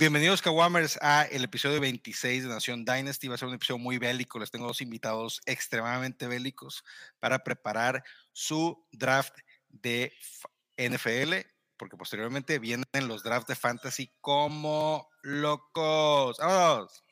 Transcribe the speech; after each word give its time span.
Bienvenidos, 0.00 0.40
Kawamers, 0.40 0.98
a 1.02 1.24
el 1.24 1.44
episodio 1.44 1.78
26 1.78 2.44
de 2.44 2.48
Nación 2.48 2.86
Dynasty. 2.86 3.28
Va 3.28 3.34
a 3.34 3.36
ser 3.36 3.48
un 3.48 3.54
episodio 3.54 3.76
muy 3.76 3.98
bélico. 3.98 4.38
Les 4.38 4.50
tengo 4.50 4.66
dos 4.66 4.80
invitados 4.80 5.42
extremadamente 5.44 6.26
bélicos 6.26 6.82
para 7.18 7.40
preparar 7.40 8.02
su 8.32 8.82
draft 8.92 9.34
de 9.68 10.10
NFL, 10.78 11.46
porque 11.76 11.98
posteriormente 11.98 12.58
vienen 12.58 12.86
los 13.08 13.22
drafts 13.22 13.48
de 13.48 13.56
fantasy 13.56 14.10
como 14.22 15.06
locos. 15.20 16.38
¡Vamos! 16.38 17.04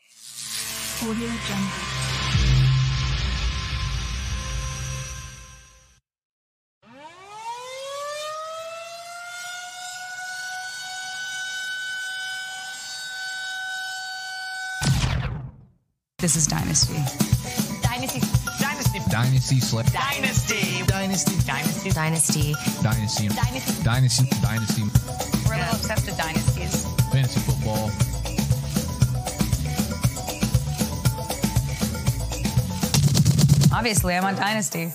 This 16.21 16.35
is 16.35 16.49
Dynasty. 16.49 16.95
Dynasty. 17.81 18.19
Dynasty. 18.59 18.99
Dynasty 19.09 19.61
Slip. 19.61 19.87
Dynasty. 19.87 20.83
Dynasty. 20.89 21.37
Dynasty. 21.47 21.91
Dynasty. 21.93 22.55
Dynasty. 22.83 23.29
Dynasty. 23.29 23.85
Dynasty. 23.85 24.29
Dynasty. 24.43 24.83
We're 25.47 25.55
a 25.55 25.59
little 25.59 25.77
obsessed 25.77 26.07
with 26.07 26.19
dynasties. 26.19 26.87
Fantasy 27.13 27.39
football. 27.39 27.93
Obviously, 33.73 34.17
I'm 34.17 34.25
on 34.25 34.35
Dynasty. 34.35 34.91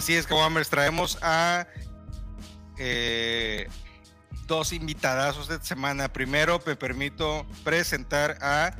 Así 0.00 0.14
es, 0.14 0.26
Kawamers, 0.26 0.70
traemos 0.70 1.18
a 1.20 1.66
eh, 2.78 3.68
dos 4.46 4.72
invitadazos 4.72 5.46
de 5.46 5.62
semana. 5.62 6.10
Primero, 6.10 6.58
me 6.64 6.74
permito 6.74 7.46
presentar 7.64 8.38
a 8.40 8.74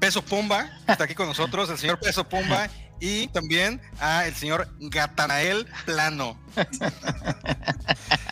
Peso 0.00 0.20
Pumba, 0.20 0.68
que 0.84 0.92
está 0.92 1.04
aquí 1.04 1.14
con 1.14 1.26
nosotros, 1.26 1.70
el 1.70 1.78
señor 1.78 1.98
Peso 2.00 2.28
Pumba, 2.28 2.68
y 3.00 3.28
también 3.28 3.80
a 3.98 4.26
el 4.26 4.34
señor 4.34 4.68
Gatanael 4.78 5.66
Plano. 5.86 6.38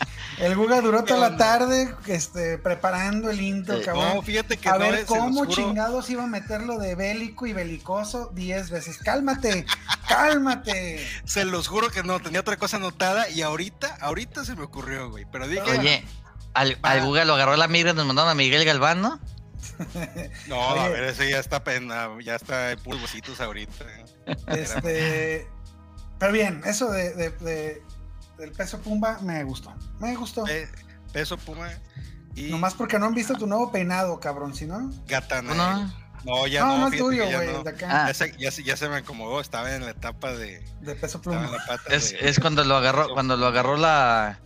El 0.43 0.57
Guga 0.57 0.81
duró 0.81 1.05
toda 1.05 1.31
la 1.31 1.37
tarde 1.37 1.95
este, 2.07 2.59
preparando 2.59 3.31
el 3.31 3.41
intro, 3.41 3.81
cabrón. 3.81 4.17
no, 4.17 4.23
fíjate 4.23 4.57
que 4.57 4.69
a 4.69 4.73
no, 4.73 4.79
ver 4.81 5.07
cómo 5.07 5.47
chingados 5.47 6.11
iba 6.11 6.25
a 6.25 6.27
meterlo 6.27 6.79
de 6.79 6.97
bélico 6.97 7.47
y 7.47 7.53
belicoso 7.53 8.29
10 8.35 8.71
veces. 8.71 8.99
Cálmate, 8.99 9.65
cálmate. 10.09 11.07
Se 11.25 11.45
los 11.45 11.69
juro 11.69 11.91
que 11.91 12.03
no, 12.03 12.19
tenía 12.19 12.41
otra 12.41 12.57
cosa 12.57 12.79
anotada 12.79 13.29
y 13.29 13.43
ahorita, 13.43 13.99
ahorita 14.01 14.45
se 14.45 14.57
me 14.57 14.65
ocurrió, 14.65 15.11
güey. 15.11 15.27
Pero 15.31 15.47
dije, 15.47 15.63
Oye, 15.79 16.05
al, 16.55 16.77
al 16.83 17.05
Google 17.05 17.25
lo 17.27 17.35
agarró 17.35 17.57
la 17.57 17.69
migra, 17.69 17.93
nos 17.93 18.05
mandaron 18.05 18.29
a 18.31 18.35
Miguel 18.35 18.65
Galván, 18.65 19.01
¿no? 19.01 19.21
no, 20.49 20.71
a 20.71 20.89
ver, 20.89 21.05
ese 21.05 21.31
ya 21.31 21.39
está 21.39 21.63
pena, 21.63 22.09
ya 22.21 22.35
está 22.35 22.73
en 22.73 22.81
puros 22.81 23.01
huesitos 23.01 23.41
ahorita. 23.41 23.85
Este, 24.49 25.47
pero 26.19 26.33
bien, 26.33 26.63
eso 26.65 26.91
de, 26.91 27.15
de- 27.15 27.31
de- 27.31 27.83
del 28.43 28.53
peso 28.53 28.79
pumba 28.81 29.19
me 29.23 29.43
gustó. 29.45 29.73
Me 30.01 30.15
gustó. 30.17 30.45
Pe- 30.45 30.69
Peso 31.13 31.37
Puma 31.37 31.69
y 32.35 32.51
Nomás 32.51 32.75
porque 32.75 32.99
no 32.99 33.07
han 33.07 33.15
visto 33.15 33.35
tu 33.35 33.47
nuevo 33.47 33.71
peinado, 33.71 34.19
cabrón, 34.19 34.55
si 34.55 34.67
no. 34.67 34.91
Gatanael. 35.07 35.57
¿No? 35.57 36.03
No, 36.25 36.47
ya 36.47 36.61
no, 36.61 36.67
no, 36.67 36.79
no, 36.79 36.89
es 36.89 36.99
tuyo, 36.99 37.25
güey, 37.25 37.53
no. 37.53 37.61
el 37.69 37.85
Ah. 37.85 38.05
Ya 38.09 38.15
se, 38.15 38.37
ya, 38.39 38.51
se- 38.53 38.63
ya 38.63 38.77
se 38.77 38.89
me 38.89 38.97
acomodó, 38.97 39.41
estaba 39.41 39.75
en 39.75 39.85
la 39.85 39.91
etapa 39.91 40.33
de. 40.33 40.65
de 40.81 40.95
peso 40.95 41.19
Estaba 41.19 41.37
en 41.37 41.43
pluma. 41.49 41.57
la 41.59 41.67
pata 41.67 41.95
Es, 41.95 42.13
de- 42.13 42.29
es 42.29 42.39
cuando 42.41 42.65
lo 42.65 42.77
agarró, 42.77 43.13
cuando 43.13 43.37
lo 43.37 43.47
agarró 43.47 43.77
la, 43.77 44.39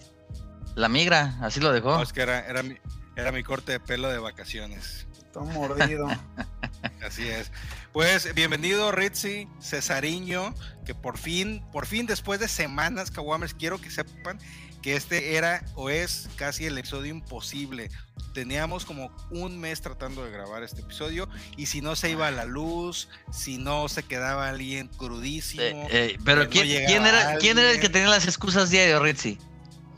la 0.74 0.88
migra, 0.88 1.36
así 1.42 1.60
lo 1.60 1.72
dejó. 1.72 1.96
No, 1.96 2.02
es 2.02 2.12
que 2.12 2.22
era, 2.22 2.40
era, 2.46 2.62
mi, 2.62 2.76
era 3.14 3.30
mi 3.30 3.42
corte 3.42 3.72
de 3.72 3.80
pelo 3.80 4.08
de 4.08 4.18
vacaciones. 4.18 5.06
Todo 5.32 5.44
mordido. 5.44 6.08
Así 7.06 7.28
es. 7.28 7.52
Pues 7.96 8.34
bienvenido 8.34 8.92
Ritzy, 8.92 9.48
Cesariño, 9.58 10.54
que 10.84 10.94
por 10.94 11.16
fin, 11.16 11.64
por 11.72 11.86
fin 11.86 12.04
después 12.04 12.38
de 12.38 12.46
semanas, 12.46 13.10
Kawamers, 13.10 13.54
quiero 13.54 13.80
que 13.80 13.90
sepan 13.90 14.38
que 14.82 14.96
este 14.96 15.36
era 15.36 15.64
o 15.76 15.88
es 15.88 16.28
casi 16.36 16.66
el 16.66 16.76
episodio 16.76 17.06
imposible. 17.06 17.90
Teníamos 18.34 18.84
como 18.84 19.10
un 19.30 19.58
mes 19.58 19.80
tratando 19.80 20.22
de 20.26 20.30
grabar 20.30 20.62
este 20.62 20.82
episodio 20.82 21.26
y 21.56 21.64
si 21.64 21.80
no 21.80 21.96
se 21.96 22.10
iba 22.10 22.26
a 22.28 22.30
la 22.30 22.44
luz, 22.44 23.08
si 23.32 23.56
no 23.56 23.88
se 23.88 24.02
quedaba 24.02 24.50
alguien 24.50 24.88
crudísimo. 24.88 25.62
Eh, 25.62 25.88
eh, 25.90 26.18
pero 26.22 26.50
¿quién, 26.50 26.66
era, 27.06 27.38
¿quién 27.38 27.56
era 27.56 27.70
el 27.70 27.80
que 27.80 27.88
tenía 27.88 28.10
las 28.10 28.26
excusas 28.26 28.68
diario, 28.68 29.00
Ritzy? 29.00 29.38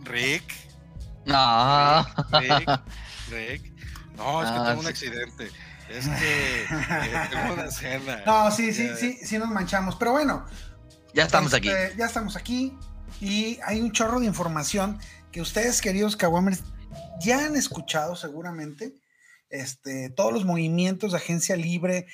Rick, 0.04 0.54
No. 1.26 2.06
Rick, 2.30 2.80
Rick. 3.28 3.72
No, 4.16 4.44
es 4.44 4.50
que 4.50 4.56
Ah, 4.56 4.66
tengo 4.68 4.88
un 4.88 4.94
sí. 4.94 5.06
Es 5.88 6.08
que 6.08 6.62
eh, 6.64 7.28
tengo 7.30 7.54
una 7.54 7.70
cena. 7.70 8.22
No, 8.26 8.50
sí, 8.50 8.72
sí, 8.72 8.88
Ya. 8.88 8.96
sí, 8.96 9.18
sí 9.24 9.38
nos 9.38 9.48
manchamos. 9.48 9.96
Pero 9.96 10.12
bueno, 10.12 10.46
ya 11.14 11.24
estamos 11.24 11.54
aquí. 11.54 11.68
Este, 11.68 11.96
Ya 11.96 12.06
estamos 12.06 12.36
aquí 12.36 12.76
y 13.20 13.58
hay 13.64 13.80
un 13.80 13.92
chorro 13.92 14.20
de 14.20 14.26
información 14.26 14.98
que 15.32 15.40
ustedes, 15.40 15.80
queridos 15.80 16.16
Kawamers, 16.16 16.62
ya 17.20 17.44
han 17.46 17.56
escuchado 17.56 18.16
seguramente. 18.16 18.94
Este, 19.50 20.10
todos 20.10 20.32
los 20.32 20.44
movimientos 20.44 21.12
de 21.12 21.18
agencia 21.18 21.56
libre 21.56 22.06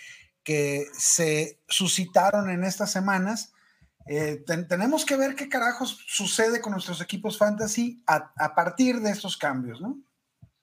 que 0.45 0.87
se 0.97 1.61
suscitaron 1.69 2.49
en 2.51 2.65
estas 2.65 2.93
semanas. 2.93 3.53
Eh, 4.07 4.43
ten- 4.47 4.69
tenemos 4.69 5.05
que 5.05 5.17
ver 5.17 5.35
qué 5.35 5.49
carajos 5.49 5.99
sucede 6.07 6.61
con 6.61 6.73
nuestros 6.73 7.01
equipos 7.01 7.39
fantasy 7.39 8.03
a, 8.07 8.33
a 8.37 8.55
partir 8.55 9.01
de 9.01 9.11
estos 9.11 9.37
cambios, 9.37 9.81
¿no? 9.81 9.99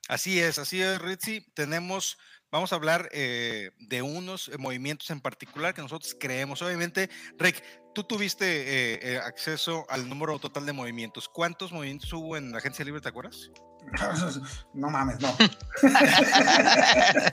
Así 0.07 0.39
es, 0.39 0.59
así 0.59 0.81
es, 0.81 0.99
Ritzy. 1.01 1.41
Tenemos, 1.53 2.17
vamos 2.51 2.71
a 2.71 2.75
hablar 2.75 3.09
eh, 3.11 3.71
de 3.79 4.01
unos 4.01 4.49
eh, 4.49 4.57
movimientos 4.57 5.09
en 5.09 5.21
particular 5.21 5.73
que 5.73 5.81
nosotros 5.81 6.15
creemos. 6.19 6.61
Obviamente, 6.61 7.09
Rick, 7.37 7.63
tú 7.95 8.03
tuviste 8.03 8.45
eh, 8.45 8.99
eh, 9.01 9.17
acceso 9.23 9.85
al 9.89 10.07
número 10.09 10.37
total 10.39 10.65
de 10.65 10.73
movimientos. 10.73 11.29
¿Cuántos 11.29 11.71
movimientos 11.71 12.11
hubo 12.13 12.37
en 12.37 12.51
la 12.51 12.57
agencia 12.59 12.83
libre, 12.85 13.01
te 13.01 13.09
acuerdas? 13.09 13.49
No 14.75 14.89
mames, 14.91 15.19
no. 15.19 15.35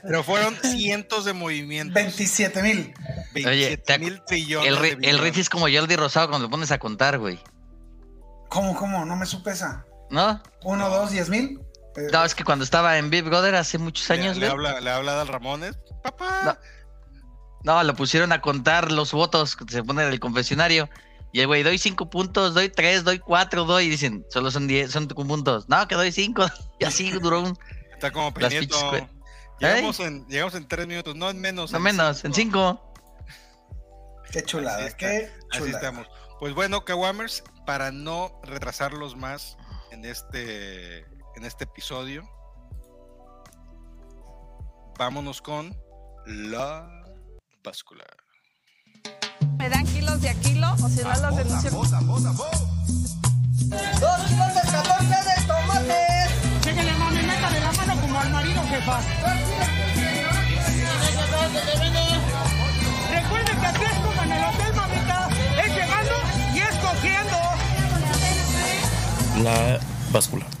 Pero 0.03 0.23
fueron 0.23 0.55
cientos 0.63 1.25
de 1.25 1.33
movimientos. 1.33 1.93
27 1.93 2.63
mil. 2.63 2.93
Oye, 3.35 3.43
27 3.43 3.83
te 3.83 3.93
ac- 3.93 3.99
mil 3.99 4.21
trillones. 4.25 4.67
El, 4.81 5.05
el. 5.05 5.19
Ritzy 5.19 5.41
es 5.41 5.49
como 5.49 5.67
Jordi 5.71 5.95
Rosado 5.95 6.29
cuando 6.29 6.47
lo 6.47 6.51
pones 6.51 6.71
a 6.71 6.79
contar, 6.79 7.19
güey. 7.19 7.39
¿Cómo, 8.49 8.75
cómo? 8.75 9.05
No 9.05 9.15
me 9.15 9.25
supe 9.25 9.51
esa. 9.51 9.85
¿No? 10.09 10.41
¿Uno, 10.63 10.89
dos, 10.89 11.11
diez 11.11 11.29
mil? 11.29 11.59
Eh, 11.99 12.07
No, 12.11 12.23
es 12.23 12.35
que 12.35 12.43
cuando 12.43 12.63
estaba 12.63 12.97
en 12.97 13.09
Big 13.09 13.23
Brother 13.23 13.55
hace 13.55 13.77
muchos 13.77 14.07
Le- 14.09 14.15
años, 14.15 14.37
le, 14.37 14.49
güey. 14.49 14.51
habla, 14.67 14.79
le 14.81 14.89
habla 14.91 15.13
Dal 15.13 15.27
Ramones. 15.27 15.77
Papá. 16.03 16.41
No. 16.45 16.57
No, 17.61 17.83
lo 17.83 17.93
pusieron 17.95 18.31
a 18.31 18.39
contar 18.41 18.91
los 18.91 19.11
votos 19.11 19.55
que 19.55 19.65
se 19.69 19.83
pone 19.83 20.03
en 20.03 20.09
el 20.13 20.19
confesionario. 20.19 20.89
Y 21.33 21.41
el 21.41 21.47
güey, 21.47 21.61
doy 21.61 21.77
cinco 21.77 22.09
puntos, 22.09 22.53
doy 22.53 22.69
tres, 22.69 23.03
doy 23.03 23.19
cuatro, 23.19 23.65
doy. 23.65 23.85
Y 23.85 23.89
dicen, 23.89 24.25
solo 24.29 24.49
son 24.49 24.65
diez, 24.67 24.91
son 24.91 25.07
cinco 25.07 25.25
puntos. 25.27 25.67
No, 25.69 25.87
que 25.87 25.95
doy 25.95 26.11
cinco. 26.11 26.45
Y 26.79 26.85
así 26.85 27.11
duró 27.11 27.41
un. 27.41 27.57
Está 27.93 28.11
como 28.11 28.33
cue- 28.33 29.09
Llegamos, 29.59 29.99
en, 29.99 30.25
llegamos 30.27 30.55
en 30.55 30.65
tres 30.69 30.87
minutos, 30.87 31.15
no 31.17 31.29
en 31.29 31.41
menos. 31.41 31.73
No 31.73 31.79
menos, 31.81 32.23
en 32.23 32.33
cinco. 32.33 32.81
Qué 34.31 34.41
chulada, 34.43 34.77
Así 34.77 34.87
está, 34.87 34.97
qué 34.97 35.31
Así 35.51 35.69
estamos. 35.69 36.07
Pues 36.39 36.53
bueno, 36.53 36.85
Kawamers, 36.85 37.43
para 37.65 37.91
no 37.91 38.39
retrasarlos 38.45 39.17
más 39.17 39.57
en 39.91 40.05
este, 40.05 41.05
en 41.39 41.45
este 41.45 41.63
episodio, 41.63 42.29
vámonos 44.97 45.41
con 45.41 45.73
la 46.25 47.05
báscula. 47.63 48.03
¿Me 49.57 49.69
dan 49.69 49.85
kilos 49.85 50.21
de 50.21 50.31
a 50.31 50.33
kilo 50.33 50.67
o 50.73 50.89
si 50.89 51.01
no 51.01 51.09
los 51.09 51.37
denuncio? 51.37 51.69
Recuerden 63.11 63.59
que 63.61 63.65
aquí 63.65 63.83
es 63.85 63.97
como 64.03 64.23
en 64.23 64.31
el 64.33 64.43
hotel, 64.43 64.73
mamita. 64.75 65.29
Es 65.63 65.73
llegando 65.73 66.15
y 66.53 66.59
escogiendo. 66.59 67.37
La 69.41 69.79
báscula. 70.11 70.58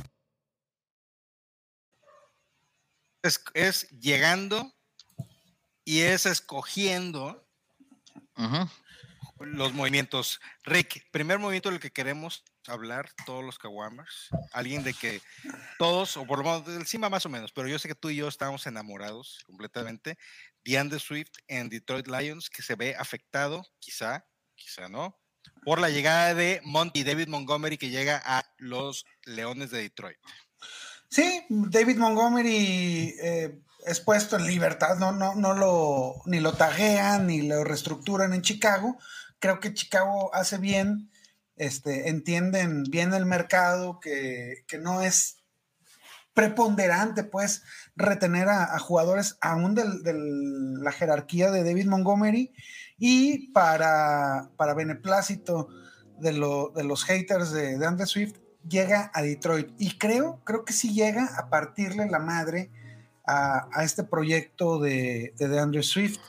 Es, 3.21 3.41
es 3.53 3.89
llegando 3.89 4.73
y 5.83 6.01
es 6.01 6.25
escogiendo 6.25 7.45
los 9.39 9.73
movimientos. 9.73 10.39
Rick, 10.63 11.09
primer 11.11 11.39
movimiento 11.39 11.69
del 11.69 11.79
que 11.79 11.91
queremos 11.91 12.43
hablar 12.67 13.09
todos 13.25 13.43
los 13.43 13.57
Kawamers. 13.57 14.29
Alguien 14.51 14.83
de 14.83 14.93
que 14.93 15.21
todos, 15.77 16.17
o 16.17 16.25
por 16.25 16.39
lo 16.39 16.43
menos 16.43 16.65
del 16.65 16.85
Simba 16.85 17.09
más 17.09 17.25
o 17.25 17.29
menos, 17.29 17.51
pero 17.51 17.67
yo 17.67 17.79
sé 17.79 17.87
que 17.87 17.95
tú 17.95 18.09
y 18.09 18.17
yo 18.17 18.27
estamos 18.27 18.67
enamorados 18.67 19.43
completamente. 19.45 20.17
DeAndre 20.63 20.99
Swift 20.99 21.31
en 21.47 21.69
Detroit 21.69 22.07
Lions, 22.07 22.49
que 22.49 22.61
se 22.61 22.75
ve 22.75 22.95
afectado, 22.95 23.65
quizá, 23.79 24.25
quizá 24.55 24.89
no, 24.89 25.19
por 25.63 25.79
la 25.79 25.89
llegada 25.89 26.33
de 26.35 26.61
Monty 26.63 27.03
David 27.03 27.27
Montgomery, 27.27 27.77
que 27.77 27.89
llega 27.89 28.21
a 28.23 28.45
los 28.57 29.05
Leones 29.25 29.71
de 29.71 29.81
Detroit. 29.81 30.19
Sí, 31.09 31.43
David 31.49 31.97
Montgomery 31.97 33.15
eh, 33.19 33.59
es 33.85 33.99
puesto 33.99 34.35
en 34.37 34.45
libertad, 34.45 34.97
no, 34.97 35.11
no, 35.11 35.33
no 35.33 35.55
lo, 35.55 36.21
ni 36.25 36.39
lo 36.39 36.53
taguean, 36.53 37.25
ni 37.25 37.41
lo 37.41 37.63
reestructuran 37.63 38.33
en 38.33 38.43
Chicago. 38.43 38.95
Creo 39.39 39.59
que 39.59 39.73
Chicago 39.73 40.33
hace 40.35 40.59
bien, 40.59 41.09
este, 41.55 42.09
entienden 42.09 42.83
bien 42.83 43.13
el 43.15 43.25
mercado, 43.25 43.99
que, 43.99 44.63
que 44.67 44.77
no 44.77 45.01
es 45.01 45.37
preponderante, 46.35 47.23
pues, 47.23 47.63
retener 47.95 48.47
a, 48.47 48.77
jugadores 48.77 49.37
aún 49.41 49.73
de 49.73 49.85
la 50.79 50.91
jerarquía 50.91 51.49
de 51.49 51.63
David 51.63 51.87
Montgomery 51.87 52.53
y 52.97 53.51
para, 53.51 54.51
para 54.57 54.75
beneplácito 54.75 55.69
de, 56.19 56.33
lo, 56.33 56.69
de 56.75 56.83
los 56.83 57.03
haters 57.03 57.51
de, 57.51 57.77
de 57.77 57.85
Andre 57.85 58.05
Swift, 58.05 58.35
llega 58.67 59.11
a 59.13 59.21
Detroit. 59.21 59.69
Y 59.77 59.97
creo, 59.97 60.41
creo 60.43 60.65
que 60.65 60.73
sí 60.73 60.93
llega 60.93 61.25
a 61.37 61.49
partirle 61.49 62.09
la 62.09 62.19
madre 62.19 62.71
a, 63.25 63.67
a 63.73 63.83
este 63.83 64.03
proyecto 64.03 64.79
de, 64.79 65.33
de 65.37 65.47
DeAndre 65.47 65.83
Swift 65.83 66.19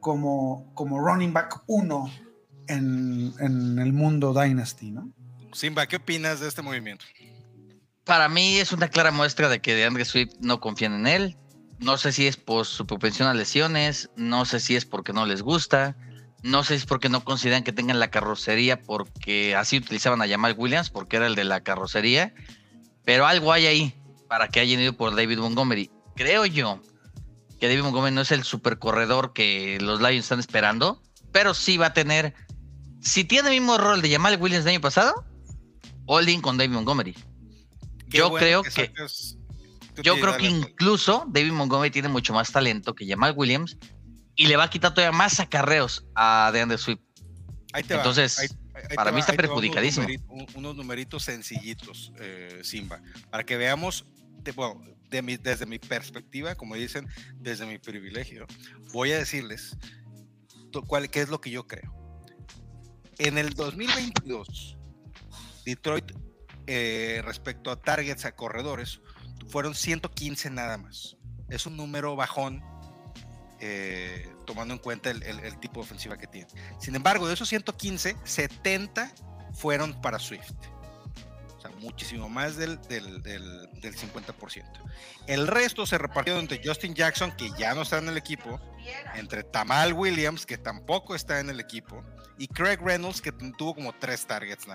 como, 0.00 0.70
como 0.74 0.98
running 0.98 1.32
back 1.32 1.62
uno 1.66 2.10
en, 2.68 3.32
en 3.40 3.78
el 3.78 3.92
mundo 3.92 4.34
Dynasty, 4.34 4.90
¿no? 4.90 5.12
Simba, 5.52 5.86
¿qué 5.86 5.96
opinas 5.96 6.40
de 6.40 6.48
este 6.48 6.62
movimiento? 6.62 7.04
Para 8.04 8.28
mí 8.28 8.56
es 8.56 8.72
una 8.72 8.88
clara 8.88 9.10
muestra 9.10 9.48
de 9.48 9.60
que 9.60 9.74
DeAndre 9.74 10.04
Swift 10.04 10.34
no 10.40 10.60
confían 10.60 10.94
en 10.94 11.06
él. 11.06 11.36
No 11.78 11.98
sé 11.98 12.12
si 12.12 12.26
es 12.26 12.36
por 12.36 12.66
su 12.66 12.86
propensión 12.86 13.28
a 13.28 13.34
lesiones, 13.34 14.10
no 14.16 14.44
sé 14.44 14.60
si 14.60 14.76
es 14.76 14.84
porque 14.84 15.12
no 15.12 15.26
les 15.26 15.42
gusta, 15.42 15.96
no 16.42 16.64
sé 16.64 16.74
si 16.74 16.82
es 16.82 16.86
porque 16.86 17.08
no 17.08 17.24
consideran 17.24 17.62
que 17.62 17.72
tengan 17.72 18.00
la 18.00 18.10
carrocería 18.10 18.80
porque 18.82 19.54
así 19.54 19.76
utilizaban 19.78 20.20
a 20.22 20.28
Jamal 20.28 20.54
Williams 20.56 20.90
porque 20.90 21.16
era 21.16 21.26
el 21.26 21.34
de 21.34 21.44
la 21.44 21.62
carrocería, 21.62 22.34
pero 23.04 23.26
algo 23.26 23.52
hay 23.52 23.66
ahí 23.66 23.94
para 24.28 24.48
que 24.48 24.60
hayan 24.60 24.80
ido 24.80 24.92
por 24.94 25.14
David 25.14 25.38
Montgomery. 25.38 25.90
Creo 26.16 26.44
yo 26.46 26.80
que 27.60 27.68
David 27.68 27.82
Montgomery 27.82 28.14
no 28.14 28.22
es 28.22 28.32
el 28.32 28.42
super 28.44 28.78
corredor 28.78 29.32
que 29.32 29.78
los 29.80 30.00
Lions 30.00 30.24
están 30.24 30.40
esperando, 30.40 31.00
pero 31.30 31.54
sí 31.54 31.76
va 31.76 31.86
a 31.86 31.92
tener, 31.94 32.34
si 33.00 33.24
tiene 33.24 33.50
el 33.50 33.54
mismo 33.60 33.78
rol 33.78 34.02
de 34.02 34.10
Jamal 34.10 34.36
Williams 34.40 34.64
del 34.64 34.72
año 34.74 34.80
pasado, 34.80 35.24
holding 36.06 36.40
con 36.40 36.56
David 36.56 36.74
Montgomery. 36.74 37.14
Qué 38.10 38.18
Yo 38.18 38.30
bueno 38.30 38.44
creo 38.44 38.62
que, 38.64 38.70
sacas- 38.70 39.36
yo 40.02 40.18
creo 40.18 40.36
que 40.36 40.46
incluso 40.46 41.24
David 41.28 41.52
Montgomery 41.52 41.90
tiene 41.90 42.08
mucho 42.08 42.32
más 42.32 42.50
talento 42.50 42.94
que 42.94 43.06
Jamal 43.06 43.32
Williams 43.36 43.76
y 44.36 44.46
le 44.46 44.56
va 44.56 44.64
a 44.64 44.70
quitar 44.70 44.94
todavía 44.94 45.16
más 45.16 45.40
acarreos 45.40 46.04
a 46.14 46.50
DeAndre 46.52 46.78
Swift. 46.78 47.00
Ahí 47.72 47.82
te 47.82 47.94
va, 47.94 48.00
Entonces, 48.00 48.38
ahí- 48.38 48.48
ahí 48.74 48.96
para 48.96 49.10
te 49.10 49.14
mí 49.14 49.20
va, 49.20 49.20
está 49.20 49.32
ahí 49.32 49.36
te 49.38 49.46
va 49.46 49.54
unos 49.54 49.60
perjudicadísimo. 49.62 50.06
Unos 50.54 50.76
numeritos 50.76 51.22
sencillitos, 51.24 52.12
eh, 52.20 52.60
Simba, 52.62 53.00
para 53.30 53.44
que 53.44 53.56
veamos, 53.56 54.04
de- 54.42 54.52
bueno, 54.52 54.82
de 55.10 55.22
mi- 55.22 55.36
desde 55.36 55.66
mi 55.66 55.78
perspectiva, 55.78 56.54
como 56.54 56.74
dicen, 56.74 57.06
desde 57.36 57.66
mi 57.66 57.78
privilegio, 57.78 58.46
voy 58.92 59.12
a 59.12 59.18
decirles 59.18 59.76
cuál, 60.86 61.10
qué 61.10 61.20
es 61.20 61.28
lo 61.28 61.40
que 61.40 61.50
yo 61.50 61.66
creo. 61.66 61.94
En 63.18 63.36
el 63.38 63.54
2022, 63.54 64.78
Detroit, 65.64 66.12
eh, 66.66 67.20
respecto 67.24 67.70
a 67.70 67.76
targets 67.76 68.24
a 68.24 68.34
corredores, 68.34 69.00
fueron 69.48 69.74
115 69.74 70.48
nada 70.50 70.78
más. 70.78 71.16
Es 71.50 71.66
un 71.66 71.76
número 71.76 72.16
bajón, 72.16 72.62
eh, 73.64 74.28
tomando 74.44 74.74
en 74.74 74.80
cuenta 74.80 75.08
el, 75.10 75.58
tipo 75.60 75.74
de 75.80 75.84
ofensiva 75.86 76.18
que 76.18 76.26
tiene. 76.26 76.48
Sin 76.80 76.96
embargo, 76.96 77.28
de 77.28 77.34
esos 77.34 77.48
115, 77.48 78.16
70 78.24 79.12
fueron 79.54 80.00
para 80.02 80.18
Swift. 80.18 80.50
O 81.56 81.60
sea, 81.60 81.70
muchísimo 81.78 82.28
más 82.28 82.56
del, 82.56 82.80
del, 82.88 83.22
del- 83.22 83.68
del 83.80 83.96
50%. 83.96 84.64
El 85.28 85.46
resto 85.46 85.86
se 85.86 85.96
repartió 85.96 86.36
entre 86.40 86.60
Justin 86.64 86.92
Jackson, 86.94 87.30
que 87.36 87.50
ya 87.56 87.72
no 87.74 87.82
está 87.82 87.98
en 87.98 88.08
el 88.08 88.16
equipo, 88.16 88.60
entre 89.14 89.44
Tamal 89.44 89.92
Williams, 89.92 90.44
que 90.44 90.58
tampoco 90.58 91.14
está 91.14 91.38
en 91.38 91.48
el 91.48 91.60
equipo, 91.60 92.02
y 92.38 92.48
Craig 92.48 92.78
Reynolds, 92.80 93.22
que 93.22 93.30
tuvo 93.30 93.76
como 93.76 93.92
tres 93.92 94.26
targets. 94.26 94.66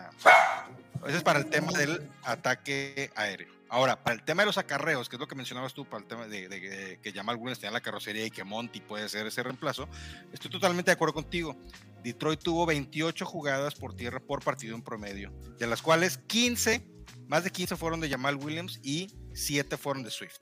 Ese 1.05 1.17
es 1.17 1.23
para 1.23 1.39
el 1.39 1.47
tema 1.47 1.73
del 1.73 2.09
ataque 2.23 3.11
aéreo. 3.15 3.56
Ahora, 3.69 4.01
para 4.01 4.15
el 4.15 4.23
tema 4.23 4.43
de 4.43 4.47
los 4.47 4.57
acarreos, 4.57 5.09
que 5.09 5.15
es 5.15 5.19
lo 5.19 5.27
que 5.27 5.35
mencionabas 5.35 5.73
tú, 5.73 5.85
para 5.85 6.01
el 6.01 6.07
tema 6.07 6.27
de, 6.27 6.99
que 7.01 7.11
Jamal 7.11 7.35
Williams 7.35 7.59
tenía 7.59 7.71
la 7.71 7.81
carrocería 7.81 8.25
y 8.25 8.31
que 8.31 8.43
Monty 8.43 8.79
puede 8.79 9.09
ser 9.09 9.27
ese 9.27 9.43
reemplazo, 9.43 9.89
estoy 10.31 10.49
totalmente 10.49 10.91
de 10.91 10.93
acuerdo 10.93 11.13
contigo. 11.13 11.55
Detroit 12.03 12.41
tuvo 12.41 12.65
28 12.65 13.25
jugadas 13.25 13.75
por 13.75 13.95
tierra 13.95 14.19
por 14.19 14.43
partido 14.43 14.75
en 14.75 14.81
promedio, 14.81 15.31
de 15.59 15.67
las 15.67 15.81
cuales 15.81 16.19
15, 16.27 16.85
más 17.27 17.43
de 17.43 17.51
15 17.51 17.75
fueron 17.75 17.99
de 17.99 18.09
Jamal 18.09 18.37
Williams 18.37 18.79
y 18.83 19.13
7 19.33 19.77
fueron 19.77 20.03
de 20.03 20.11
Swift. 20.11 20.37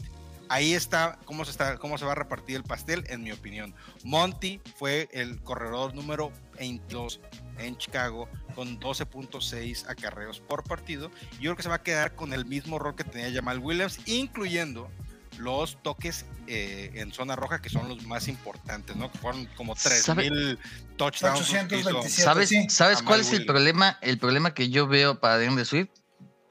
Ahí 0.50 0.74
está 0.74 1.18
cómo 1.26 1.46
se, 1.46 1.52
está, 1.52 1.78
cómo 1.78 1.98
se 1.98 2.06
va 2.06 2.12
a 2.14 2.16
repartir 2.16 2.58
el 2.58 2.64
pastel, 2.64 3.04
en 3.08 3.24
mi 3.24 3.32
opinión. 3.32 3.74
Monty 4.04 4.62
fue 4.78 5.10
el 5.12 5.42
corredor 5.42 5.94
número 5.96 6.32
22 6.58 7.20
en 7.58 7.78
Chicago 7.78 8.30
con 8.54 8.80
12.6 8.80 9.90
acarreos 9.90 10.40
por 10.40 10.64
partido. 10.64 11.12
Yo 11.34 11.52
creo 11.52 11.56
que 11.56 11.64
se 11.64 11.70
va 11.70 11.76
a 11.76 11.84
quedar 11.84 12.16
con 12.16 12.34
el 12.34 12.46
mismo 12.46 12.80
rol 12.80 12.96
que 12.96 13.04
tenía 13.04 13.32
Jamal 13.34 13.60
Williams, 13.60 14.00
incluyendo 14.06 14.90
los 15.38 15.82
toques 15.84 16.26
eh, 16.48 16.92
en 16.96 17.12
zona 17.12 17.36
roja, 17.36 17.62
que 17.62 17.70
son 17.70 17.90
los 17.90 18.06
más 18.06 18.28
importantes, 18.28 18.96
¿no? 18.96 19.12
Que 19.12 19.18
fueron 19.18 19.46
como 19.58 19.76
¿Sabe? 19.76 20.30
3.000 20.30 20.58
touchdowns. 20.96 21.40
los 21.40 21.68
que 21.68 21.80
hizo 21.80 21.90
827. 21.90 22.24
¿Sabes, 22.24 22.50
sí. 22.50 22.70
¿sabes 22.70 23.02
cuál 23.02 23.22
es 23.22 23.34
el 23.34 23.46
problema? 23.46 23.98
El 24.02 24.18
problema 24.18 24.54
que 24.54 24.70
yo 24.70 24.88
veo 24.88 25.20
para 25.20 25.38
DeAndre 25.38 25.66
Swift, 25.66 25.90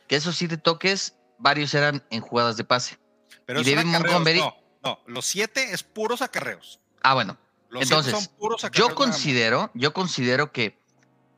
que 0.08 0.16
esos 0.16 0.36
siete 0.36 0.56
toques, 0.58 1.16
varios 1.38 1.72
eran 1.74 2.04
en 2.10 2.20
jugadas 2.20 2.56
de 2.56 2.64
pase. 2.64 2.98
Pero 3.46 3.60
y 3.60 3.64
David 3.64 3.86
Montgomery- 3.86 4.38
No, 4.40 4.54
no, 4.82 4.98
los 5.06 5.26
7 5.26 5.72
es 5.72 5.82
puros 5.82 6.22
acarreos. 6.22 6.80
Ah, 7.02 7.14
bueno. 7.14 7.36
Los 7.70 7.88
siete 7.88 7.94
Entonces, 7.96 8.24
son 8.24 8.36
puros 8.36 8.64
acarreos. 8.64 8.88
Yo 8.90 8.94
considero, 8.94 9.70
yo 9.74 9.92
considero 9.92 10.52
que 10.52 10.78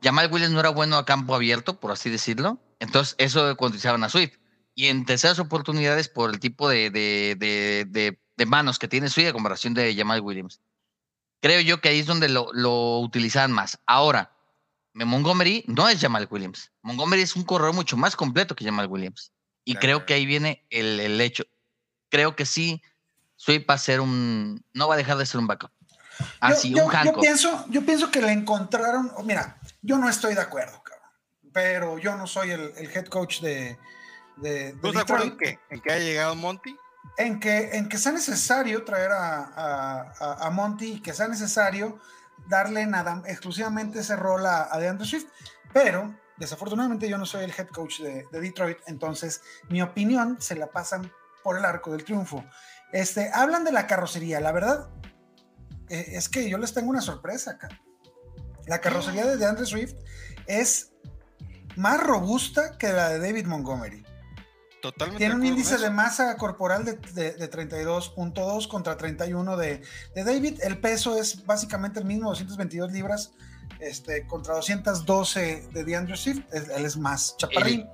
Jamal 0.03 0.31
Williams 0.31 0.53
no 0.53 0.59
era 0.59 0.69
bueno 0.69 0.97
a 0.97 1.05
campo 1.05 1.33
abierto, 1.33 1.79
por 1.79 1.91
así 1.91 2.09
decirlo. 2.09 2.59
Entonces, 2.79 3.15
eso 3.17 3.55
utilizaban 3.59 4.03
a 4.03 4.09
Swift. 4.09 4.37
Y 4.75 4.87
en 4.87 5.05
terceras 5.05 5.39
oportunidades, 5.39 6.07
por 6.07 6.29
el 6.29 6.39
tipo 6.39 6.69
de, 6.69 6.91
de, 6.91 7.35
de, 8.37 8.45
manos 8.45 8.77
que 8.77 8.87
tiene 8.87 9.09
Swift 9.09 9.29
a 9.29 9.33
comparación 9.33 9.73
de 9.73 9.95
Jamal 9.95 10.21
Williams. 10.21 10.61
Creo 11.41 11.59
yo 11.61 11.81
que 11.81 11.89
ahí 11.89 11.99
es 11.99 12.05
donde 12.05 12.29
lo, 12.29 12.49
lo 12.53 12.99
utilizaban 12.99 13.51
más. 13.51 13.79
Ahora, 13.87 14.31
Montgomery 14.93 15.63
no 15.67 15.89
es 15.89 15.99
Jamal 15.99 16.27
Williams. 16.29 16.71
Montgomery 16.83 17.23
es 17.23 17.35
un 17.35 17.43
corredor 17.43 17.73
mucho 17.73 17.97
más 17.97 18.15
completo 18.15 18.55
que 18.55 18.65
Jamal 18.65 18.87
Williams. 18.87 19.31
Y 19.65 19.75
creo 19.75 20.05
que 20.05 20.13
ahí 20.13 20.25
viene 20.25 20.65
el, 20.69 20.99
el 20.99 21.19
hecho. 21.19 21.43
Creo 22.09 22.35
que 22.35 22.45
sí, 22.45 22.81
Swift 23.35 23.65
va 23.69 23.73
a 23.75 23.77
ser 23.79 23.99
un. 24.01 24.63
No 24.73 24.87
va 24.87 24.95
a 24.95 24.97
dejar 24.97 25.17
de 25.17 25.25
ser 25.25 25.39
un 25.39 25.47
backup. 25.47 25.71
Así, 26.39 26.73
yo, 26.73 26.85
un 26.85 26.91
yo- 26.91 27.03
yo 27.03 27.19
pienso, 27.19 27.65
yo 27.69 27.85
pienso 27.85 28.09
que 28.11 28.21
le 28.21 28.31
encontraron. 28.31 29.11
oh, 29.15 29.23
Mira, 29.23 29.57
yo 29.81 29.97
no 29.97 30.09
estoy 30.09 30.33
de 30.35 30.41
acuerdo, 30.41 30.81
cabrón. 30.83 31.09
Pero 31.53 31.97
yo 31.99 32.15
no 32.15 32.25
soy 32.27 32.51
el, 32.51 32.73
el 32.77 32.89
head 32.95 33.05
coach 33.07 33.41
de, 33.41 33.77
de, 34.37 34.73
de 34.73 34.73
¿Tú 34.73 34.91
de 34.91 34.99
acuerdo 34.99 35.25
en 35.25 35.37
qué? 35.37 35.59
¿En 35.69 35.81
que 35.81 35.91
haya 35.91 36.03
llegado 36.03 36.35
Monty? 36.35 36.75
En 37.17 37.39
que, 37.39 37.69
en 37.77 37.87
que 37.89 37.97
sea 37.97 38.11
necesario 38.11 38.83
traer 38.83 39.11
a, 39.11 39.43
a- 39.43 40.13
a- 40.19 40.47
a 40.47 40.49
Monty 40.49 40.93
y 40.93 41.01
que 41.01 41.13
sea 41.13 41.27
necesario 41.27 41.99
darle 42.47 42.85
nada 42.85 43.21
exclusivamente 43.25 43.99
ese 43.99 44.15
rol 44.15 44.45
a, 44.45 44.67
a 44.71 44.77
DeAndre 44.79 45.07
Swift. 45.07 45.27
Pero 45.73 46.15
desafortunadamente 46.37 47.09
yo 47.09 47.17
no 47.17 47.25
soy 47.25 47.43
el 47.43 47.51
head 47.57 47.67
coach 47.67 47.99
de, 47.99 48.25
de 48.31 48.39
Detroit, 48.41 48.77
entonces 48.87 49.41
mi 49.69 49.81
opinión 49.81 50.37
se 50.39 50.55
la 50.55 50.67
pasan 50.67 51.11
por 51.47 51.57
el 51.57 51.63
arco 51.63 51.93
del 51.93 52.03
triunfo. 52.03 52.43
Este, 52.91 53.31
hablan 53.33 53.63
de 53.63 53.71
la 53.71 53.87
carrocería, 53.87 54.41
la 54.41 54.51
verdad 54.51 54.89
eh, 55.87 56.03
es 56.09 56.27
que 56.27 56.49
yo 56.49 56.57
les 56.57 56.73
tengo 56.73 56.89
una 56.89 56.99
sorpresa 56.99 57.51
acá. 57.51 57.69
La 58.65 58.81
carrocería 58.81 59.25
de 59.25 59.37
DeAndre 59.37 59.65
Swift 59.65 59.93
es 60.45 60.91
más 61.77 62.03
robusta 62.03 62.77
que 62.77 62.89
la 62.91 63.07
de 63.07 63.19
David 63.19 63.45
Montgomery. 63.45 64.05
Totalmente. 64.81 65.19
Tiene 65.19 65.35
un 65.35 65.45
índice 65.45 65.77
de 65.77 65.89
masa 65.89 66.35
corporal 66.35 66.83
de, 66.83 66.93
de- 67.13 67.31
de 67.31 67.49
32.2 67.49 68.67
contra 68.67 68.97
31 68.97 69.55
de, 69.55 69.81
de 70.13 70.23
David. 70.25 70.59
El 70.63 70.81
peso 70.81 71.15
es 71.17 71.45
básicamente 71.45 71.99
el 72.01 72.05
mismo, 72.05 72.27
222 72.29 72.91
libras 72.91 73.31
este, 73.79 74.27
contra 74.27 74.55
212 74.55 75.69
de 75.71 75.83
DeAndre 75.85 76.17
Swift. 76.17 76.43
Él 76.51 76.85
es 76.85 76.97
más 76.97 77.37
chaparrín, 77.37 77.87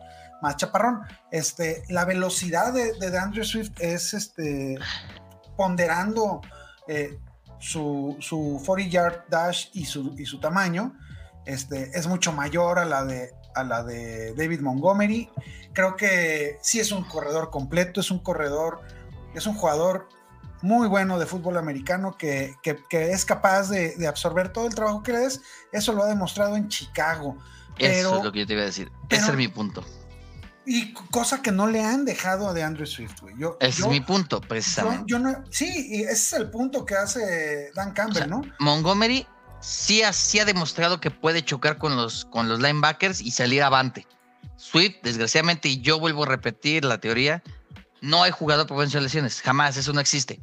más 0.43 0.57
chaparrón. 0.57 1.01
Este, 1.31 1.83
la 1.89 2.05
velocidad 2.05 2.71
de, 2.73 2.93
de 2.99 3.09
DeAndre 3.09 3.43
Swift 3.43 3.71
es 3.79 4.13
este, 4.13 4.77
ponderando 5.57 6.41
eh, 6.87 7.17
su, 7.59 8.15
su 8.19 8.61
40 8.65 8.91
yard 8.91 9.23
dash 9.29 9.67
y 9.73 9.85
su, 9.85 10.13
y 10.17 10.25
su 10.25 10.39
tamaño. 10.39 10.93
Este, 11.45 11.97
es 11.97 12.07
mucho 12.07 12.31
mayor 12.31 12.77
a 12.79 12.85
la 12.85 13.03
de 13.03 13.31
a 13.55 13.63
la 13.63 13.83
de 13.83 14.33
David 14.33 14.61
Montgomery. 14.61 15.29
Creo 15.73 15.95
que 15.95 16.57
sí 16.61 16.79
es 16.79 16.91
un 16.91 17.03
corredor 17.03 17.51
completo, 17.51 17.99
es 18.01 18.09
un 18.09 18.17
corredor, 18.17 18.81
es 19.35 19.45
un 19.45 19.53
jugador 19.53 20.09
muy 20.63 20.87
bueno 20.87 21.19
de 21.19 21.27
fútbol 21.27 21.57
americano 21.57 22.17
que, 22.17 22.55
que- 22.63 22.79
que 22.89 23.11
es 23.11 23.25
capaz 23.25 23.69
de, 23.69 23.95
de 23.95 24.07
absorber 24.07 24.49
todo 24.51 24.65
el 24.65 24.73
trabajo 24.73 25.03
que 25.03 25.11
le 25.11 25.19
des. 25.19 25.41
Eso 25.71 25.93
lo 25.93 26.01
ha 26.03 26.07
demostrado 26.07 26.55
en 26.55 26.67
Chicago. 26.67 27.37
Eso 27.77 28.17
es 28.17 28.23
lo 28.23 28.31
que 28.31 28.39
yo 28.39 28.47
te 28.47 28.53
iba 28.53 28.63
a 28.63 28.65
decir. 28.65 28.91
pero- 29.07 29.21
Ese 29.21 29.31
es 29.31 29.37
mi 29.37 29.47
punto. 29.49 29.83
Y 30.65 30.93
cosa 30.93 31.41
que 31.41 31.51
no 31.51 31.67
le 31.67 31.83
han 31.83 32.05
dejado 32.05 32.49
a 32.49 32.53
de 32.53 32.63
Andrew 32.63 32.85
Swift, 32.85 33.19
güey. 33.21 33.35
Yo, 33.37 33.57
es 33.59 33.85
mi 33.85 33.99
punto, 33.99 34.39
precisamente. 34.39 35.03
yo 35.07 35.19
no, 35.19 35.43
sí, 35.49 35.89
y 35.89 36.03
ese 36.03 36.13
es 36.13 36.33
el 36.33 36.49
punto 36.49 36.85
que 36.85 36.95
hace 36.95 37.71
Dan 37.75 37.91
O 37.91 37.93
Campbell, 37.93 38.17
sea, 38.17 38.27
¿no? 38.27 38.41
Montgomery 38.59 39.27
sí 39.59 40.03
ha, 40.03 40.13
sí 40.13 40.39
ha 40.39 40.45
demostrado 40.45 41.01
que 41.01 41.11
puede 41.11 41.43
chocar 41.43 41.77
con 41.77 41.95
los, 41.95 42.25
con 42.25 42.47
los 42.47 42.59
linebackers 42.59 43.21
y 43.21 43.31
salir 43.31 43.63
avante. 43.63 44.07
Swift, 44.57 44.97
desgraciadamente, 45.03 45.67
y 45.69 45.81
yo 45.81 45.99
vuelvo 45.99 46.23
a 46.23 46.27
repetir 46.27 46.85
la 46.85 46.99
teoría, 46.99 47.43
no 48.01 48.23
hay 48.23 48.31
jugador 48.31 48.67
propenso 48.67 48.97
a 48.97 49.01
lesiones, 49.01 49.41
jamás, 49.41 49.77
eso 49.77 49.91
no 49.93 49.99
existe. 49.99 50.39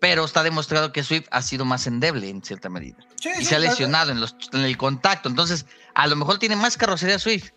Pero 0.00 0.24
está 0.24 0.42
demostrado 0.42 0.92
que 0.92 1.04
Swift 1.04 1.26
ha 1.30 1.42
sido 1.42 1.64
más 1.64 1.86
endeble 1.86 2.28
en 2.28 2.42
cierta 2.42 2.68
medida. 2.68 2.96
Sí, 3.20 3.28
Y 3.28 3.38
sí, 3.40 3.44
se 3.44 3.56
ha 3.56 3.58
lesionado 3.60 4.10
en, 4.10 4.20
los, 4.20 4.34
en 4.52 4.60
el 4.60 4.76
contacto. 4.76 5.28
Entonces, 5.28 5.64
a 5.94 6.08
lo 6.08 6.16
mejor 6.16 6.38
tiene 6.38 6.56
más 6.56 6.76
carrocería 6.76 7.20
Swift, 7.20 7.50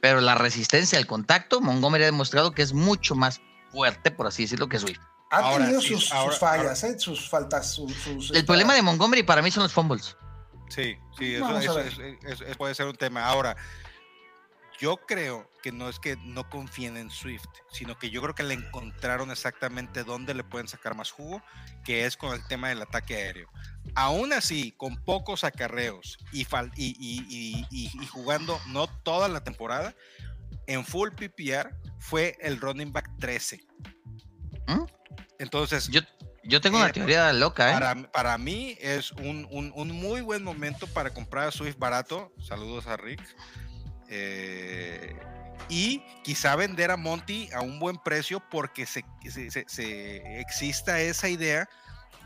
pero 0.00 0.20
la 0.20 0.34
resistencia 0.34 0.98
al 0.98 1.06
contacto, 1.06 1.60
Montgomery 1.60 2.04
ha 2.04 2.06
demostrado 2.06 2.52
que 2.52 2.62
es 2.62 2.72
mucho 2.72 3.14
más 3.14 3.40
fuerte, 3.72 4.10
por 4.10 4.26
así 4.26 4.42
decirlo, 4.44 4.68
que 4.68 4.78
Swift. 4.78 5.00
Ha 5.30 5.38
Ahora 5.38 5.64
tenido 5.64 5.80
sí, 5.82 5.88
sus, 5.88 6.04
sus 6.04 6.12
ahora- 6.12 6.36
fallas, 6.36 6.84
¿eh? 6.84 6.98
sus 6.98 7.28
faltas, 7.28 7.72
sus... 7.74 7.92
sus- 7.92 8.30
El 8.30 8.44
problema 8.46 8.74
de 8.74 8.82
Montgomery 8.82 9.22
para 9.22 9.42
mí 9.42 9.50
son 9.50 9.64
los 9.64 9.72
fumbles. 9.72 10.16
Sí, 10.70 10.96
sí, 11.18 11.34
eso- 11.34 11.58
eso- 11.58 12.00
eso 12.44 12.44
puede 12.56 12.74
ser 12.74 12.86
un 12.86 12.96
tema. 12.96 13.24
Ahora, 13.26 13.56
yo 14.80 14.96
creo 14.96 15.50
que 15.62 15.72
no 15.72 15.88
es 15.88 15.98
que 15.98 16.16
no 16.18 16.48
confíen 16.48 16.96
en 16.96 17.10
Swift, 17.10 17.44
sino 17.72 17.98
que 17.98 18.10
yo 18.10 18.22
creo 18.22 18.34
que 18.34 18.44
le 18.44 18.54
encontraron 18.54 19.30
exactamente 19.30 20.04
dónde 20.04 20.34
le 20.34 20.44
pueden 20.44 20.68
sacar 20.68 20.94
más 20.94 21.10
jugo, 21.10 21.42
que 21.84 22.06
es 22.06 22.16
con 22.16 22.32
el 22.32 22.46
tema 22.46 22.68
del 22.68 22.80
ataque 22.82 23.16
aéreo. 23.16 23.48
Aún 23.94 24.32
así, 24.32 24.72
con 24.76 24.96
pocos 25.04 25.44
acarreos 25.44 26.18
y, 26.32 26.44
jugando 28.10 28.60
no 28.68 28.86
toda 29.02 29.28
la 29.28 29.42
temporada, 29.42 29.94
en 30.66 30.84
full 30.84 31.10
PPR 31.10 31.74
fue 31.98 32.36
el 32.40 32.60
running 32.60 32.92
back 32.92 33.10
13. 33.18 33.64
¿Mm? 34.66 34.84
Entonces, 35.38 35.88
Yo, 35.88 36.00
yo 36.44 36.60
tengo 36.60 36.76
una 36.78 36.88
Eh, 36.88 36.92
teoría 36.92 37.32
loca, 37.32 37.70
¿eh? 37.70 37.72
para, 37.72 37.94
para 38.12 38.38
mí 38.38 38.76
es 38.80 39.12
un, 39.12 39.46
un- 39.50 39.72
un 39.74 39.90
muy 39.92 40.20
buen 40.20 40.42
momento 40.44 40.86
para 40.88 41.10
comprar 41.10 41.48
a 41.48 41.50
Swift 41.50 41.78
barato. 41.78 42.32
Saludos 42.40 42.86
a 42.86 42.96
Rick. 42.96 43.22
Eh, 44.10 45.14
y 45.68 46.02
quizá 46.24 46.56
vender 46.56 46.90
a 46.90 46.96
Monty 46.96 47.50
a 47.52 47.60
un 47.60 47.78
buen 47.78 47.96
precio 47.98 48.42
porque 48.50 48.86
se, 48.86 49.04
se- 49.30 49.50
se- 49.50 49.64
se- 49.68 50.40
exista 50.40 51.00
esa 51.00 51.28
idea 51.28 51.68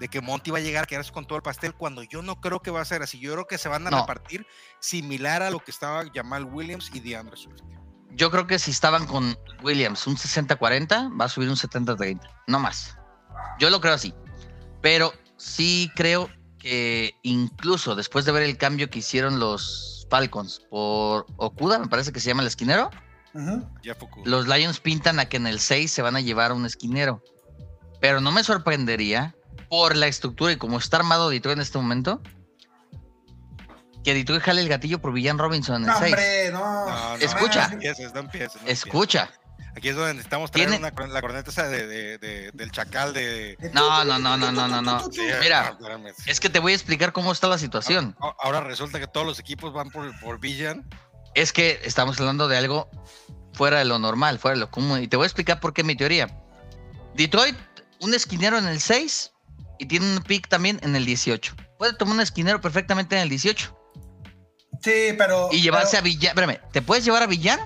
de 0.03 0.09
que 0.09 0.21
Monty 0.21 0.51
va 0.51 0.59
a 0.59 0.61
llegar 0.61 0.83
a 0.83 0.87
quedarse 0.89 1.13
con 1.13 1.25
todo 1.27 1.37
el 1.37 1.43
pastel 1.43 1.75
cuando 1.75 2.03
yo 2.03 2.23
no 2.23 2.41
creo 2.41 2.61
que 2.61 2.73
va 2.73 2.81
a 2.81 2.85
ser 2.85 3.03
así. 3.03 3.21
Yo 3.21 3.33
creo 3.35 3.47
que 3.47 3.57
se 3.57 3.69
van 3.69 3.87
a 3.87 3.91
No. 3.91 4.01
repartir 4.01 4.45
similar 4.81 5.43
a 5.43 5.51
lo 5.51 5.61
que 5.61 5.71
estaba 5.71 6.03
Jamal 6.13 6.45
Williams 6.45 6.91
y 6.93 6.99
DeAndre 6.99 7.37
Swift. 7.37 7.61
Yo 8.11 8.29
creo 8.33 8.49
que 8.49 8.59
si 8.59 8.73
estaban 8.73 9.07
con 9.07 9.39
Williams 9.63 10.09
un 10.09 10.17
60-40, 10.17 11.17
va 11.17 11.27
a 11.27 11.29
subir 11.29 11.49
un 11.49 11.55
70-30. 11.55 12.21
No 12.49 12.59
más. 12.59 12.99
Yo 13.61 13.71
lo 13.71 13.81
creo 13.81 13.95
así. 13.95 14.13
Pero 14.81 15.13
sí 15.37 15.89
creo 15.95 16.29
que 16.59 17.15
incluso 17.23 17.95
después 17.95 18.25
de 18.25 18.33
ver 18.33 18.43
el 18.43 18.59
cambio 18.59 18.91
que 18.91 18.99
hicieron 18.99 19.39
los 19.39 20.09
Falcons 20.11 20.63
por 20.69 21.27
Okuda, 21.37 21.79
me 21.79 21.87
parece 21.87 22.13
que 22.13 22.19
se 22.19 22.27
llama 22.27 22.43
el 22.43 22.49
esquinero, 22.49 22.91
los 24.25 24.49
Lions 24.49 24.81
pintan 24.81 25.21
a 25.21 25.27
que 25.27 25.37
en 25.37 25.47
el 25.47 25.61
6 25.61 25.91
se 25.93 26.03
van 26.03 26.17
a 26.17 26.21
llevar 26.21 26.51
a 26.51 26.55
un 26.55 26.67
esquinero. 26.67 27.23
Pero 28.01 28.21
no 28.21 28.33
me 28.33 28.43
sorprendería, 28.43 29.37
por 29.73 29.97
la 29.97 30.07
estructura 30.07 30.53
y 30.53 30.57
como 30.59 30.77
está 30.77 30.99
armado 30.99 31.31
Detroit 31.31 31.57
en 31.57 31.63
este 31.63 31.79
momento, 31.79 32.21
que 34.05 34.13
Detroit 34.13 34.43
jale 34.43 34.61
el 34.61 34.69
gatillo 34.69 35.01
por 35.01 35.15
Villan 35.15 35.39
Robinson 35.39 35.77
en 35.77 35.83
el 35.85 35.87
No, 35.95 35.99
6. 35.99 36.13
hombre, 36.13 36.51
no. 36.53 37.15
Escucha. 37.17 37.69
No 37.69 37.73
empieces, 37.73 38.13
no 38.13 38.21
empieces, 38.21 38.55
no 38.57 38.61
empieces. 38.61 38.85
Escucha. 38.85 39.31
Aquí 39.75 39.89
es 39.89 39.97
donde 39.97 40.13
necesitamos 40.13 40.51
traer 40.51 40.69
Tiene- 40.69 40.79
una, 40.79 40.91
cor- 40.95 41.09
la 41.09 41.23
corneta 41.23 41.49
esa 41.51 41.69
de, 41.69 41.87
de- 41.87 42.19
de- 42.19 42.51
del 42.53 42.71
chacal 42.71 43.15
de... 43.15 43.57
No, 43.73 44.05
no, 44.05 44.19
no, 44.19 44.37
no, 44.37 44.53
no, 44.53 44.69
no, 44.69 44.83
no. 44.83 45.11
Sí, 45.11 45.23
Mira. 45.41 45.79
Es 46.27 46.39
que 46.39 46.51
te 46.51 46.59
voy 46.59 46.73
a 46.73 46.75
explicar 46.75 47.15
cómo 47.15 47.33
está 47.33 47.49
la 47.49 47.57
situación. 47.57 48.15
Ahora 48.43 48.61
resulta 48.61 49.01
que 49.01 49.07
todos 49.07 49.27
los 49.27 49.39
equipos 49.39 49.73
van 49.73 49.89
por, 49.89 50.21
por 50.21 50.39
Villan. 50.39 50.87
Es 51.35 51.55
que 51.55 51.81
estamos 51.85 52.21
hablando 52.21 52.47
de 52.47 52.59
algo 52.59 52.91
fuera 53.55 53.79
de 53.79 53.87
lo 53.87 53.99
normal, 53.99 54.39
fuera 54.39 54.55
de 54.55 54.61
lo 54.61 54.71
común. 54.71 55.03
Y 55.03 55.09
te 55.09 55.17
voy 55.17 55.25
a 55.25 55.29
explicar 55.29 55.61
por 55.61 55.73
qué 55.73 55.83
mi 55.83 55.97
teoría. 55.97 56.29
Detroit, 57.15 57.57
un 58.01 58.13
esquinero 58.13 58.59
en 58.59 58.67
el 58.67 58.79
6 58.79 59.32
y 59.83 59.87
tiene 59.87 60.07
un 60.17 60.23
pick 60.23 60.49
también 60.49 60.79
en 60.83 60.97
el 60.97 61.05
18. 61.05 61.55
Puede 61.79 61.95
tomar 61.95 62.15
un 62.15 62.21
esquinero 62.21 62.61
perfectamente 62.61 63.17
en 63.17 63.23
el 63.23 63.29
18 63.29 63.77
Sí, 64.83 65.15
pero. 65.19 65.49
y 65.53 65.61
llevarse 65.63 65.93
pero- 65.93 66.01
a 66.01 66.05
Villan. 66.05 66.29
Espérame, 66.31 66.59
¿te 66.73 66.83
puedes 66.83 67.05
llevar 67.05 67.23
a 67.23 67.27
Villan? 67.27 67.61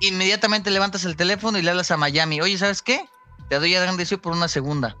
Inmediatamente 0.00 0.70
levantas 0.70 1.04
el 1.04 1.16
teléfono 1.16 1.58
y 1.58 1.62
le 1.62 1.70
hablas 1.70 1.90
a 1.90 1.96
Miami. 1.96 2.40
Oye, 2.40 2.58
¿sabes 2.58 2.82
qué? 2.82 3.04
Te 3.48 3.58
doy 3.58 3.74
a 3.74 3.92
Desio 3.92 4.20
por 4.20 4.32
una 4.32 4.48
segunda. 4.48 4.96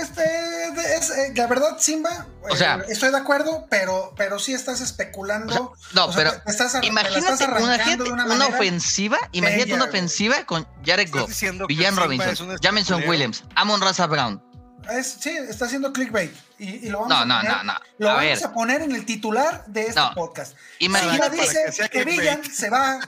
Este, 0.00 0.22
de- 0.22 0.96
es, 0.96 1.10
eh, 1.10 1.32
la 1.34 1.46
verdad, 1.46 1.76
Simba, 1.78 2.26
O 2.48 2.54
sea- 2.56 2.76
eh, 2.76 2.84
estoy 2.88 3.10
de 3.10 3.16
acuerdo, 3.18 3.66
pero, 3.68 4.14
pero 4.16 4.38
sí 4.38 4.52
estás 4.54 4.80
especulando. 4.80 5.52
O 5.72 5.76
sea, 5.76 5.88
no, 5.94 6.04
o 6.06 6.12
sea, 6.12 6.16
pero 6.30 6.42
te- 6.42 6.50
estás 6.50 6.80
te 6.80 6.86
Imagínate, 6.86 7.18
estás 7.18 7.40
imagínate 7.60 8.04
de 8.04 8.10
una, 8.10 8.26
manera 8.26 8.46
ofensiva, 8.46 9.18
imagínate 9.32 9.64
bella, 9.64 9.74
una 9.76 9.84
ofensiva 9.86 10.44
con 10.44 10.66
Jared 10.84 11.10
Goff, 11.10 11.30
Villan 11.68 11.96
Robinson, 11.96 12.52
es 12.52 12.60
Jamison. 12.62 13.02
Williams, 13.08 13.44
Amon 13.56 13.80
Raza 13.80 14.06
Brown. 14.06 14.42
Es- 14.90 15.16
sí, 15.18 15.30
está 15.30 15.64
haciendo 15.64 15.92
clickbait. 15.92 16.32
Y, 16.58 16.86
y 16.86 16.88
lo 16.90 17.00
vamos, 17.00 17.08
No, 17.08 17.16
a, 17.16 17.24
no, 17.24 17.34
poner, 17.40 17.56
no, 17.56 17.64
no. 17.64 17.80
Lo 17.98 18.10
A 18.10 18.14
vamos 18.14 18.28
ver, 18.38 18.44
a 18.44 18.52
poner 18.52 18.82
en 18.82 18.92
el 18.94 19.04
titular 19.06 19.64
de 19.66 19.86
este 19.88 19.98
No. 20.00 20.12
podcast. 20.14 20.54
imagínate, 20.78 21.36
dice 21.36 21.64
que 21.74 21.88
que. 21.88 22.04
Villan 22.04 22.44
se 22.44 22.70
va 22.70 23.00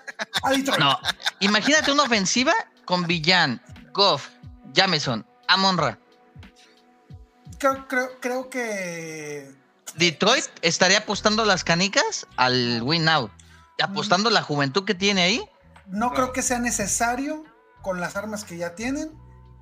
a 0.43 0.51
Detroit. 0.51 0.81
no, 0.81 0.99
imagínate 1.41 1.93
una 1.93 2.03
ofensiva 2.05 2.53
con 2.85 3.07
Villan, 3.07 3.63
Goff, 3.93 4.29
Jamison, 4.75 5.25
Amon 5.49 5.79
Ra. 5.79 5.99
Creo, 7.59 7.87
creo, 7.89 8.09
creo 8.21 8.51
que. 8.51 9.51
Detroit 9.97 10.45
estaría 10.63 10.99
apostando 10.99 11.45
las 11.45 11.65
canicas 11.65 12.27
al 12.37 12.83
win 12.83 13.05
now. 13.05 13.31
Apostando 13.83 14.31
la 14.31 14.43
juventud 14.43 14.85
que 14.85 14.95
tiene 14.95 15.23
ahí. 15.23 15.43
No 15.87 16.07
No. 16.09 16.15
creo 16.15 16.33
que 16.33 16.43
sea 16.43 16.59
necesario 16.59 17.45
con 17.83 18.01
las 18.01 18.17
armas 18.17 18.45
que 18.45 18.57
ya 18.57 18.75
tienen 18.75 19.13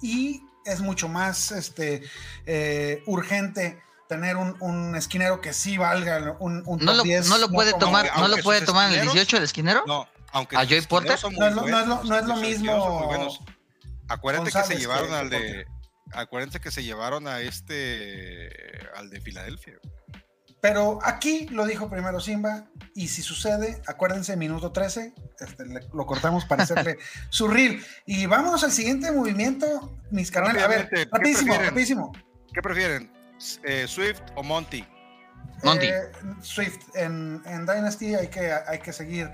y 0.00 0.42
es 0.64 0.80
mucho 0.80 1.08
más 1.08 1.52
este, 1.52 2.02
eh, 2.46 3.02
urgente 3.06 3.82
tener 4.08 4.36
un, 4.36 4.56
un 4.60 4.96
esquinero 4.96 5.40
que 5.40 5.52
sí 5.52 5.76
valga 5.76 6.36
un, 6.40 6.62
un 6.66 6.78
No 6.78 6.94
lo, 6.94 7.02
10, 7.02 7.28
no 7.28 7.38
lo 7.38 7.48
puede 7.50 7.72
tomar, 7.74 8.06
aunque- 8.06 8.20
no 8.20 8.28
lo 8.36 8.42
puede 8.42 8.60
tomar 8.62 8.86
en 8.88 8.92
el 8.94 9.00
esquineros- 9.00 9.12
18 9.14 9.36
el 9.38 9.42
esquinero. 9.44 9.84
No, 9.86 10.08
aunque 10.32 10.56
¿A 10.56 10.64
esquineros 10.64 10.86
Porter? 10.86 11.18
No 11.22 11.46
es 11.46 11.54
lo- 11.54 11.62
no 11.66 11.80
es 11.80 11.86
lo- 11.86 11.96
buenos, 11.96 12.04
no 12.08 12.16
es 12.18 12.24
lo 12.24 12.34
sus 12.34 12.42
mismo. 12.42 13.10
Acuérdense 14.08 14.52
que 14.52 14.64
se 14.64 14.76
llevaron 14.76 15.08
que- 15.08 15.14
al 15.14 15.30
de. 15.30 15.66
Acuérdense 16.14 16.60
que 16.60 16.70
se 16.70 16.82
llevaron 16.82 17.26
a 17.28 17.40
este. 17.40 18.48
al 18.96 19.10
de 19.10 19.20
Filadelfia. 19.20 19.74
Pero 20.60 20.98
aquí 21.02 21.46
lo 21.50 21.66
dijo 21.66 21.90
primero 21.90 22.20
Simba 22.20 22.70
y 22.94 23.08
si 23.08 23.20
sucede, 23.20 23.82
acuérdense, 23.86 24.34
minuto 24.36 24.72
13, 24.72 25.12
este, 25.40 25.66
le- 25.66 25.80
lo 25.92 26.06
cortamos 26.06 26.46
para 26.46 26.62
hacerle 26.62 26.96
su 27.28 27.48
reel. 27.48 27.84
Y 28.06 28.24
vámonos 28.24 28.64
al 28.64 28.72
siguiente 28.72 29.12
movimiento, 29.12 29.94
mis 30.10 30.30
carnales. 30.30 30.62
A 30.62 30.68
ver, 30.68 30.88
¿qué 30.88 31.04
rapidísimo, 31.04 31.48
prefieren? 31.48 31.66
rapidísimo. 31.68 32.12
¿Qué 32.54 32.62
prefieren? 32.62 33.12
Eh, 33.64 33.84
¿Swift 33.86 34.22
o 34.36 34.42
Monty? 34.42 34.86
Monty. 35.62 35.86
Eh, 35.86 36.00
Swift, 36.40 36.78
en, 36.94 37.42
en 37.44 37.66
Dynasty 37.66 38.14
hay 38.14 38.28
que, 38.28 38.50
hay 38.66 38.78
que 38.78 38.92
seguir 38.94 39.30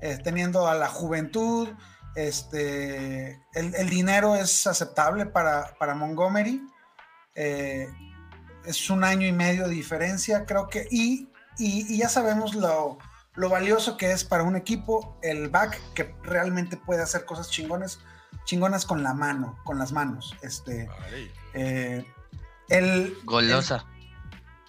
eh, 0.00 0.18
teniendo 0.24 0.66
a 0.66 0.74
la 0.74 0.88
juventud. 0.88 1.68
Este, 2.14 3.42
el, 3.54 3.74
el 3.74 3.88
dinero 3.90 4.36
es 4.36 4.66
aceptable 4.66 5.26
para, 5.26 5.74
para 5.78 5.94
Montgomery. 5.94 6.62
Eh, 7.34 7.88
es 8.64 8.90
un 8.90 9.02
año 9.04 9.26
y 9.26 9.32
medio 9.32 9.64
de 9.68 9.74
diferencia, 9.74 10.44
creo 10.44 10.68
que. 10.68 10.86
Y, 10.90 11.28
y- 11.58 11.92
y 11.94 11.98
ya 11.98 12.08
sabemos 12.08 12.54
lo, 12.54 12.98
lo 13.34 13.48
valioso 13.48 13.96
que 13.96 14.12
es 14.12 14.24
para 14.24 14.42
un 14.42 14.56
equipo 14.56 15.18
el 15.22 15.48
back 15.48 15.78
que 15.94 16.14
realmente 16.22 16.76
puede 16.76 17.02
hacer 17.02 17.24
cosas 17.24 17.50
chingones, 17.50 17.98
chingonas 18.44 18.84
con 18.86 19.02
la 19.02 19.14
mano, 19.14 19.58
con 19.64 19.78
las 19.78 19.92
manos. 19.92 20.36
Este, 20.42 20.88
eh, 21.54 22.04
el, 22.68 23.16
Golosa. 23.24 23.84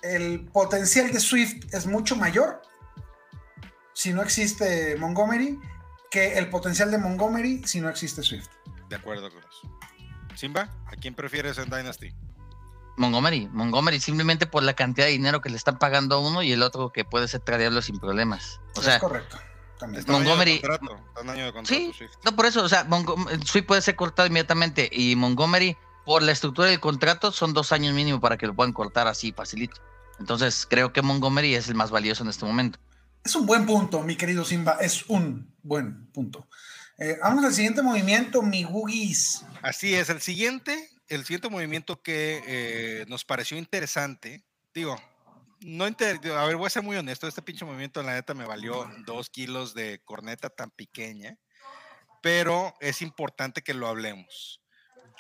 el 0.02 0.46
potencial 0.52 1.12
de 1.12 1.20
Swift 1.20 1.74
es 1.74 1.86
mucho 1.86 2.16
mayor 2.16 2.62
si 3.94 4.12
no 4.12 4.22
existe 4.24 4.96
Montgomery 4.98 5.60
que 6.14 6.38
el 6.38 6.48
potencial 6.50 6.92
de 6.92 7.00
Montgomery 7.00 7.64
si 7.66 7.82
no 7.82 7.90
existe 7.90 8.22
Swift. 8.22 8.48
De 8.88 8.96
acuerdo 8.96 9.30
con 9.32 9.40
eso. 9.40 9.80
Simba, 10.36 10.70
¿a 10.86 10.92
quién 10.96 11.16
prefieres 11.16 11.58
en 11.58 11.66
Dynasty? 11.72 12.14
Montgomery. 12.98 13.48
Montgomery 13.52 14.00
simplemente 14.00 14.46
por 14.46 14.62
la 14.62 14.74
cantidad 14.76 15.08
de 15.08 15.14
dinero 15.14 15.42
que 15.42 15.50
le 15.50 15.58
están 15.58 15.80
pagando 15.80 16.16
a 16.16 16.20
uno 16.20 16.44
y 16.44 16.52
el 16.52 16.62
otro 16.62 16.92
que 16.92 17.04
puede 17.04 17.28
ser 17.28 17.42
tradearlo 17.42 17.82
sin 17.82 17.98
problemas. 18.00 18.60
O 18.76 18.82
sea, 18.84 18.96
es 18.96 19.02
correcto. 19.02 19.38
También. 19.80 20.02
Está 20.02 20.12
en 20.16 20.22
año 20.22 20.30
de 20.30 20.36
Montgomery- 20.36 20.62
contrato, 20.62 20.96
está 21.08 21.22
en 21.22 21.30
año 21.32 21.46
de 21.46 21.54
contrato, 21.54 21.76
Sí, 21.82 21.94
Swift. 21.98 22.12
no 22.24 22.36
por 22.36 22.46
eso, 22.46 22.64
o 22.64 22.70
sea, 22.70 22.88
Swift 23.44 23.66
puede 23.66 23.82
ser 23.82 23.96
cortado 23.96 24.28
inmediatamente 24.28 24.88
y 24.92 25.16
Montgomery, 25.16 25.76
por 26.06 26.22
la 26.22 26.32
estructura 26.32 26.68
del 26.70 26.80
contrato, 26.80 27.32
son 27.32 27.54
dos 27.56 27.72
años 27.72 27.94
mínimo 27.96 28.20
para 28.22 28.38
que 28.38 28.46
lo 28.46 28.54
puedan 28.54 28.72
cortar 28.74 29.08
así 29.08 29.32
facilito. 29.34 29.82
Entonces, 30.20 30.68
creo 30.70 30.94
que 30.94 31.02
Montgomery 31.02 31.56
es 31.56 31.68
el 31.70 31.76
más 31.76 31.90
valioso 31.90 32.24
en 32.24 32.30
este 32.30 32.46
momento. 32.46 32.78
Es 33.24 33.36
un 33.36 33.46
buen 33.46 33.66
punto, 33.66 34.02
mi 34.02 34.16
querido 34.16 34.44
Simba. 34.44 34.78
Es 34.82 35.06
un 35.08 35.56
buen 35.64 36.08
punto. 36.12 36.48
Eh, 36.98 37.18
vamos 37.22 37.44
al 37.46 37.54
siguiente 37.54 37.82
movimiento, 37.82 38.42
mi 38.42 38.66
Woogies. 38.66 39.46
Así 39.62 39.96
es, 39.96 40.10
el 40.10 40.22
siguiente, 40.22 40.90
el 41.08 41.24
siguiente 41.24 41.50
movimiento 41.50 42.02
que 42.02 42.44
eh, 42.46 43.06
nos 43.08 43.26
pareció 43.26 43.58
interesante, 43.58 44.44
digo, 44.74 44.96
no 45.62 45.88
inter- 45.88 46.20
a 46.34 46.46
ver, 46.46 46.58
voy 46.58 46.68
a 46.68 46.70
ser 46.70 46.84
muy 46.84 46.98
honesto, 46.98 47.28
este 47.28 47.42
pinche 47.42 47.66
movimiento 47.66 48.04
la 48.04 48.14
neta 48.14 48.34
me 48.34 48.46
valió 48.46 48.90
dos 49.06 49.30
kilos 49.30 49.74
de 49.74 50.02
corneta 50.04 50.50
tan 50.50 50.70
pequeña, 50.72 51.38
pero 52.22 52.74
es 52.82 53.02
importante 53.02 53.62
que 53.62 53.74
lo 53.74 53.88
hablemos. 53.88 54.62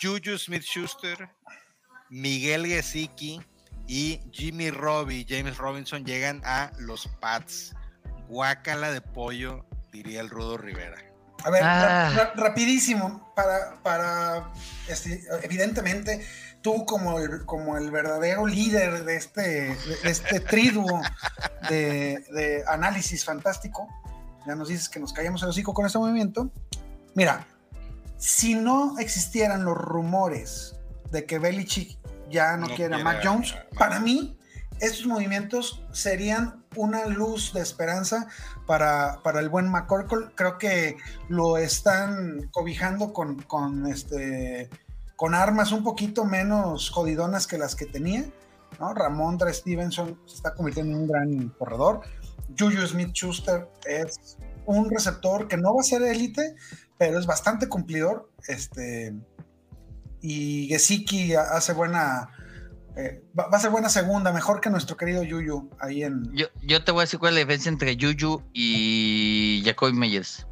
Juju 0.02 0.38
Smith-Schuster, 0.38 1.30
Miguel 2.10 2.68
Gesicki 2.68 3.42
y 3.88 4.20
Jimmy 4.32 4.70
Robbie, 4.70 5.26
James 5.28 5.58
Robinson 5.58 6.06
llegan 6.06 6.42
a 6.44 6.72
los 6.78 7.08
Pats. 7.20 7.74
Guácala 8.28 8.92
de 8.92 9.02
pollo, 9.02 9.66
diría 9.92 10.22
el 10.22 10.30
Rudo 10.30 10.58
Rivera. 10.58 10.98
A 11.44 11.50
ver, 11.50 11.64
Ah. 11.64 12.12
ra- 12.16 12.24
ra- 12.24 12.34
rapidísimo, 12.36 13.34
para, 13.36 13.82
para 13.84 14.52
este, 14.88 15.24
evidentemente, 15.44 16.26
tú 16.62 16.86
como 16.86 17.20
el, 17.20 17.46
como 17.46 17.78
el 17.78 17.92
verdadero 17.92 18.46
líder 18.48 19.04
de 19.04 19.16
este, 19.18 19.42
de 20.02 20.10
este 20.10 20.40
triduo 20.40 21.02
de, 21.70 22.24
de 22.34 22.64
análisis 22.68 23.26
fantástico, 23.26 23.88
ya 24.48 24.56
nos 24.56 24.70
dices 24.70 24.88
que 24.90 25.00
nos 25.00 25.12
callamos 25.14 25.44
el 25.44 25.50
hocico 25.50 25.74
con 25.74 25.86
este 25.86 25.98
movimiento. 25.98 26.50
Mira, 27.16 27.46
si 28.18 28.56
no 28.56 28.98
existieran 29.00 29.66
los 29.66 29.78
rumores 29.78 30.76
de 31.12 31.26
que 31.26 31.40
Belichick 31.40 31.98
ya 32.30 32.56
no, 32.58 32.68
No 32.68 32.76
quiere 32.76 32.96
a 32.96 33.00
Mac 33.00 33.20
Jones, 33.24 33.54
para 33.78 34.00
mí 34.00 34.38
estos 34.84 35.06
movimientos 35.06 35.82
serían 35.92 36.66
una 36.76 37.06
luz 37.06 37.54
de 37.54 37.62
esperanza 37.62 38.28
para, 38.68 39.22
para 39.24 39.40
el 39.40 39.48
buen 39.48 39.70
McCorkle. 39.70 40.32
Creo 40.36 40.58
que 40.58 40.98
lo 41.30 41.58
están 41.58 42.50
cobijando 42.52 43.14
con, 43.14 43.42
con, 43.44 43.88
este, 43.88 44.70
con 45.16 45.36
armas 45.36 45.72
un 45.72 45.84
poquito 45.84 46.26
menos 46.26 46.90
jodidonas 46.90 47.48
que 47.48 47.58
las 47.58 47.76
que 47.76 47.86
tenía. 47.86 48.26
¿no? 48.80 48.94
Stevenson 49.54 50.20
se 50.26 50.36
está 50.36 50.54
convirtiendo 50.54 50.98
en 50.98 51.04
un 51.04 51.08
gran 51.08 51.50
corredor. 51.58 52.02
Juju 52.60 52.86
Smith 52.86 53.14
Schuster 53.14 53.70
es 53.86 54.38
un 54.66 54.90
receptor 54.90 55.48
que 55.48 55.56
no 55.56 55.76
va 55.76 55.82
a 55.82 55.84
ser 55.84 56.02
élite, 56.02 56.56
pero 56.98 57.18
es 57.18 57.26
bastante 57.26 57.70
cumplidor. 57.70 58.30
Este, 58.50 59.14
y 60.20 60.68
Gesicki 60.68 61.36
hace 61.36 61.72
buena. 61.72 62.30
Eh, 62.96 63.24
va, 63.38 63.48
va 63.48 63.58
a 63.58 63.62
ser 63.62 63.72
buena 63.72 63.90
segunda, 63.90 64.32
mejor 64.32 64.62
que 64.62 64.70
nuestro 64.70 64.96
querido 64.98 65.24
Yuyu 65.24 65.70
ahí 65.80 66.04
en. 66.04 66.32
Yo, 66.34 66.48
yo 66.62 66.84
te 66.84 66.92
voy 66.92 67.02
a 67.02 67.04
decir 67.06 67.20
cuál 67.20 67.32
es 67.32 67.36
la 67.36 67.40
diferencia 67.42 67.70
entre 67.70 67.98
Juju 68.00 68.44
y 68.54 69.62
Jacoby 69.66 69.94
Meyers. 69.94 70.48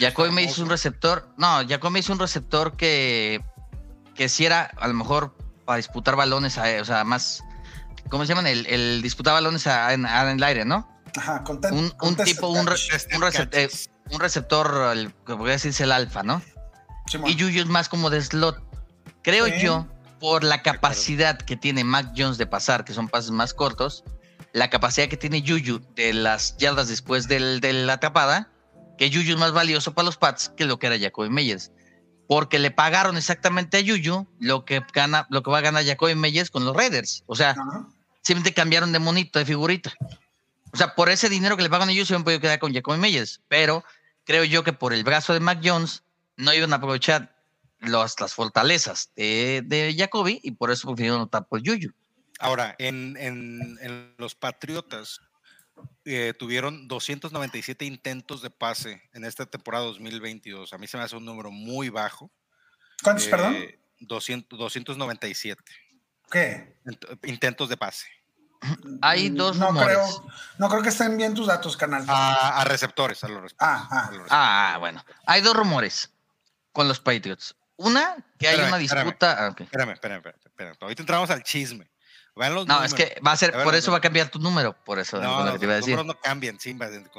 Jacoby 0.00 0.30
Meyers 0.30 0.52
es 0.54 0.58
un 0.58 0.68
receptor. 0.70 1.28
No, 1.38 1.66
Jacoby 1.66 1.92
Meyers 1.92 2.06
es 2.06 2.10
un 2.10 2.18
receptor 2.18 2.76
que, 2.76 3.42
que 4.14 4.28
si 4.28 4.44
era 4.44 4.64
a 4.78 4.88
lo 4.88 4.94
mejor 4.94 5.36
para 5.64 5.76
disputar 5.78 6.16
balones, 6.16 6.58
a- 6.58 6.80
o 6.80 6.84
sea, 6.84 7.04
más. 7.04 7.42
¿Cómo 8.10 8.24
se 8.24 8.28
llaman? 8.28 8.46
El, 8.46 8.66
el 8.66 9.00
disputar 9.02 9.32
balones 9.34 9.66
a- 9.66 9.92
en, 9.94 10.04
a- 10.04 10.30
en 10.30 10.36
el 10.36 10.42
aire, 10.42 10.64
¿no? 10.64 10.88
Ajá, 11.16 11.42
content- 11.44 11.72
Un, 11.72 11.92
un 12.08 12.16
tipo, 12.16 12.48
un, 12.48 12.66
re-. 12.66 12.74
Contested 12.74 13.16
un, 13.16 13.22
recep- 13.22 13.48
eh, 13.52 13.62
catches. 13.68 13.90
un 14.10 14.20
receptor, 14.20 14.90
el, 14.92 15.14
que 15.26 15.34
podría 15.36 15.52
decirse 15.54 15.84
el 15.84 15.92
alfa, 15.92 16.22
¿no? 16.22 16.42
Simón. 17.06 17.30
Y 17.30 17.34
Juju 17.40 17.60
es 17.60 17.66
más 17.66 17.88
como 17.88 18.10
de 18.10 18.20
slot. 18.20 18.62
Creo 19.22 19.46
Sí. 19.46 19.52
yo, 19.62 19.86
por 20.20 20.44
la 20.44 20.62
capacidad 20.62 21.38
que 21.38 21.56
tiene 21.56 21.84
Mac 21.84 22.12
Jones 22.16 22.38
de 22.38 22.46
pasar, 22.46 22.84
que 22.84 22.92
son 22.94 23.08
pases 23.08 23.30
más 23.30 23.54
cortos, 23.54 24.04
la 24.52 24.70
capacidad 24.70 25.08
que 25.08 25.16
tiene 25.16 25.44
Juju 25.46 25.80
de 25.96 26.12
las 26.14 26.56
yardas 26.56 26.88
después 26.88 27.28
del- 27.28 27.60
de 27.60 27.72
la 27.72 27.94
atrapada, 27.94 28.50
que 28.98 29.08
Juju 29.10 29.32
es 29.32 29.36
más 29.36 29.52
valioso 29.52 29.92
para 29.94 30.06
los 30.06 30.16
Pats 30.16 30.48
que 30.56 30.64
lo 30.64 30.78
que 30.78 30.86
era 30.86 30.98
Jacoby 30.98 31.28
Meyers. 31.28 31.72
Porque 32.28 32.58
le 32.58 32.70
pagaron 32.70 33.16
exactamente 33.16 33.78
a 33.78 33.80
Juju 33.80 34.26
lo 34.38 34.64
que, 34.64 34.82
gana, 34.92 35.26
lo 35.30 35.42
que 35.42 35.50
va 35.50 35.58
a 35.58 35.62
ganar 35.62 35.84
Jacoby 35.84 36.14
Meyers 36.14 36.50
con 36.50 36.64
los 36.64 36.74
Raiders. 36.74 37.22
O 37.26 37.34
sea, 37.36 37.54
simplemente 38.22 38.54
cambiaron 38.54 38.92
de 38.92 38.98
monito, 39.00 39.38
de 39.38 39.44
figurita. 39.44 39.92
O 40.72 40.76
sea, 40.76 40.94
por 40.94 41.08
ese 41.10 41.28
dinero 41.28 41.56
que 41.56 41.62
le 41.64 41.70
pagan 41.70 41.88
a 41.88 41.92
ellos, 41.92 42.08
se 42.08 42.14
han 42.14 42.24
podido 42.24 42.40
quedar 42.40 42.58
con 42.60 42.72
Jacoby 42.72 42.98
Meyers. 42.98 43.40
Pero 43.48 43.84
creo 44.24 44.44
yo 44.44 44.64
que 44.64 44.72
por 44.72 44.92
el 44.94 45.04
brazo 45.04 45.34
de 45.34 45.40
Mac 45.40 45.60
Jones 45.62 46.02
no 46.36 46.54
iban 46.54 46.72
a 46.72 46.76
aprovechar 46.76 47.33
los- 47.86 48.18
las 48.20 48.34
fortalezas 48.34 49.10
de, 49.16 49.62
de 49.64 49.94
Jacoby 49.96 50.40
y 50.42 50.52
por 50.52 50.70
eso 50.70 50.88
prefirieron 50.88 51.20
optar 51.22 51.46
por 51.46 51.60
Juju. 51.60 51.92
Ahora, 52.38 52.74
en, 52.78 53.16
en- 53.18 53.78
en 53.80 54.14
los 54.18 54.34
Patriotas 54.34 55.20
eh, 56.04 56.34
tuvieron 56.38 56.86
297 56.88 57.84
intentos 57.84 58.42
de 58.42 58.50
pase 58.50 59.02
en 59.12 59.24
esta 59.24 59.46
temporada 59.46 59.84
2022. 59.86 60.72
A 60.72 60.78
mí 60.78 60.86
se 60.86 60.96
me 60.96 61.02
hace 61.02 61.16
un 61.16 61.24
número 61.24 61.50
muy 61.50 61.88
bajo. 61.88 62.30
¿Cuántos, 63.02 63.26
Eh, 63.26 63.30
perdón? 63.30 63.56
200 64.00 64.58
297 64.58 65.62
¿Qué? 66.30 66.76
int- 66.84 67.18
intentos 67.28 67.68
de 67.68 67.76
pase 67.76 68.06
Hay 69.02 69.28
dos 69.30 69.56
no 69.56 69.68
rumores. 69.68 69.88
creo, 69.96 70.26
no 70.58 70.68
creo 70.68 70.82
que 70.82 70.88
estén 70.88 71.16
bien 71.16 71.34
tus 71.34 71.46
datos, 71.46 71.76
canal. 71.76 72.04
a, 72.08 72.60
a 72.60 72.64
receptores. 72.64 73.22
A 73.24 73.28
los 73.28 73.42
receptores, 73.42 73.56
Ah, 73.78 73.88
ah. 73.90 74.08
a 74.08 74.12
los 74.12 74.26
Ah, 74.30 74.76
bueno. 74.80 75.04
Hay 75.26 75.40
dos 75.42 75.54
rumores 75.54 76.12
con 76.72 76.88
los 76.88 76.98
Patriots. 77.00 77.56
Una, 77.76 78.14
que 78.38 78.46
hay 78.48 78.54
Espérame, 78.54 78.74
una 78.74 78.82
espérame. 78.82 79.04
disputa. 79.06 79.46
ah, 79.46 79.48
ok. 79.50 79.60
Espérame, 79.62 79.90
espérame, 79.92 80.16
espérame, 80.18 80.40
espérame. 80.46 80.76
Ahorita 80.80 81.02
entramos 81.02 81.30
al 81.30 81.42
chisme. 81.42 81.90
Vean 82.36 82.54
los 82.54 82.66
No, 82.66 82.82
es 82.82 82.94
que 82.94 83.16
va 83.24 83.32
a 83.32 83.36
ser, 83.36 83.54
A 83.56 83.62
por 83.62 83.74
eso 83.76 83.92
va 83.92 83.98
a 83.98 84.00
cambiar 84.00 84.28
tu 84.28 84.40
número. 84.40 84.74
Por 84.84 84.98
eso, 84.98 85.20
No, 85.20 85.36
con 85.36 85.38
lo 85.38 85.44
no, 85.46 85.52
que 85.52 85.58
te 85.60 85.64
iba 85.66 85.74
a 85.74 85.76
los 85.76 85.86
decir. 85.86 85.96
números 85.96 86.16
no 86.16 86.20
cambian, 86.20 86.56
de- 86.58 86.70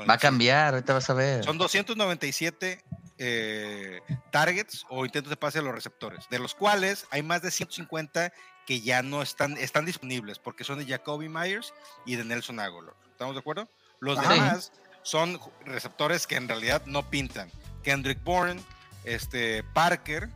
el 0.01 0.09
Va 0.09 0.13
a 0.13 0.17
cambiar, 0.17 0.73
ahorita 0.73 0.93
vas 0.93 1.09
a 1.09 1.13
ver. 1.13 1.43
Son 1.45 1.57
297 1.57 2.83
eh, 3.17 4.01
targets 4.31 4.85
o 4.89 5.05
intentos 5.05 5.29
de 5.29 5.37
pase 5.37 5.59
a 5.59 5.61
los 5.61 5.73
receptores, 5.73 6.25
de 6.29 6.37
los 6.39 6.53
cuales 6.53 7.07
hay 7.11 7.23
más 7.23 7.41
de 7.41 7.49
150 7.51 8.33
que 8.67 8.81
ya 8.81 9.01
no 9.03 9.21
están, 9.21 9.57
están 9.57 9.85
disponibles 9.85 10.37
porque 10.39 10.65
son 10.65 10.79
de 10.79 10.85
Jacoby 10.85 11.29
Myers 11.29 11.73
y 12.05 12.17
de 12.17 12.25
Nelson 12.25 12.59
Aguilar. 12.59 12.93
¿Estamos 13.11 13.35
de 13.35 13.39
acuerdo? 13.39 13.69
Los 14.01 14.19
Ajá. 14.19 14.33
demás 14.33 14.73
son 15.03 15.39
receptores 15.65 16.27
que 16.27 16.35
en 16.35 16.49
realidad 16.49 16.81
no 16.87 17.09
pintan. 17.09 17.49
Kendrick 17.83 18.21
Bourne, 18.21 18.61
este, 19.05 19.63
Parker, 19.63 20.27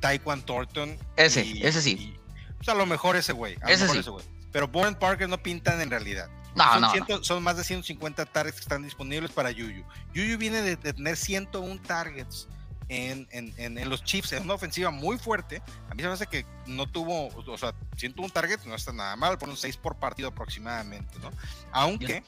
Taekwon 0.00 0.42
Thornton. 0.42 0.96
Ese, 1.16 1.44
y- 1.44 1.64
ese 1.66 1.82
sí. 1.82 1.90
y, 1.92 2.18
pues 2.56 2.68
a 2.68 2.74
lo 2.74 2.86
mejor 2.86 3.16
ese 3.16 3.32
güey. 3.32 3.56
a 3.62 3.70
Ese 3.70 3.82
mejor 3.84 3.94
sí. 3.96 4.00
ese 4.00 4.10
güey. 4.10 4.24
Pero 4.52 4.68
Bourne 4.68 4.96
Parker 4.96 5.28
no 5.28 5.42
pintan 5.42 5.80
en 5.80 5.90
realidad. 5.90 6.28
No, 6.54 6.64
son, 6.90 7.04
no, 7.08 7.22
son 7.24 7.42
más 7.42 7.56
de 7.56 7.62
150 7.64 8.24
targets 8.26 8.56
que 8.56 8.62
están 8.62 8.82
disponibles 8.82 9.30
para 9.30 9.50
Yuyu. 9.50 9.84
Yuyu 10.14 10.38
viene 10.38 10.62
de, 10.62 10.76
de 10.76 10.92
tener 10.92 11.16
101 11.16 11.80
targets 11.82 12.48
en, 12.88 13.28
en- 13.30 13.52
en- 13.58 13.78
en 13.78 13.88
los 13.90 14.02
Chiefs. 14.02 14.32
Es 14.32 14.40
una 14.40 14.54
ofensiva 14.54 14.90
muy 14.90 15.18
fuerte. 15.18 15.62
A 15.90 15.94
mí 15.94 16.02
se 16.02 16.08
me 16.08 16.14
hace 16.14 16.26
que 16.26 16.44
no 16.66 16.86
tuvo, 16.90 17.28
o 17.28 17.58
sea, 17.58 17.74
101 17.96 18.32
targets 18.32 18.66
no 18.66 18.74
está 18.74 18.92
nada 18.92 19.14
mal, 19.14 19.38
fueron 19.38 19.56
6 19.56 19.76
por 19.76 19.96
partido 19.96 20.28
aproximadamente, 20.30 21.18
¿no? 21.20 21.30
Aunque 21.70 22.24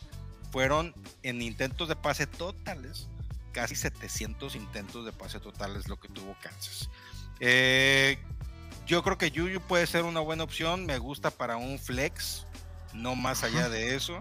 fueron 0.53 0.95
en 1.23 1.41
intentos 1.43 1.89
de 1.89 1.97
pase 1.97 2.27
totales, 2.27 3.09
casi 3.53 3.75
700 3.75 4.55
intentos 4.55 5.05
de 5.07 5.13
pase 5.13 5.41
totales 5.41 5.89
lo 5.89 5.99
que 5.99 6.09
tuvo 6.09 6.37
Kansas. 6.43 6.89
Eh, 7.41 8.19
yo 8.87 9.03
creo 9.03 9.17
que 9.19 9.31
Yuyu 9.31 9.61
puede 9.61 9.87
ser 9.87 10.05
una 10.05 10.21
buena 10.21 10.45
opción. 10.45 10.87
Me 10.87 10.99
gusta 10.99 11.31
para 11.31 11.57
un 11.57 11.79
flex, 11.79 12.47
no 12.93 13.15
más 13.17 13.43
allá 13.45 13.69
de 13.69 13.95
eso. 13.97 14.19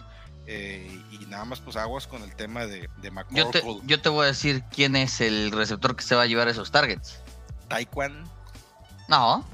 eh, 0.47 1.03
y 1.12 1.25
nada 1.27 1.45
más, 1.45 1.60
pues 1.60 1.75
aguas 1.75 2.08
con 2.08 2.23
el 2.23 2.36
tema 2.36 2.65
de, 2.65 2.89
de 3.01 3.12
Yo 3.32 3.49
te, 3.51 3.60
McCorkle. 3.62 3.82
yo 3.88 4.01
te 4.01 4.10
voy 4.10 4.23
a 4.23 4.27
decir 4.29 4.63
quién 4.71 4.95
es 4.95 5.21
el 5.21 5.51
receptor 5.51 5.95
que 5.95 6.03
se 6.03 6.15
va 6.15 6.23
a 6.23 6.25
llevar 6.25 6.47
esos 6.47 6.71
targets. 6.71 7.19
Taekwondo. 7.67 8.27
No, 9.08 9.45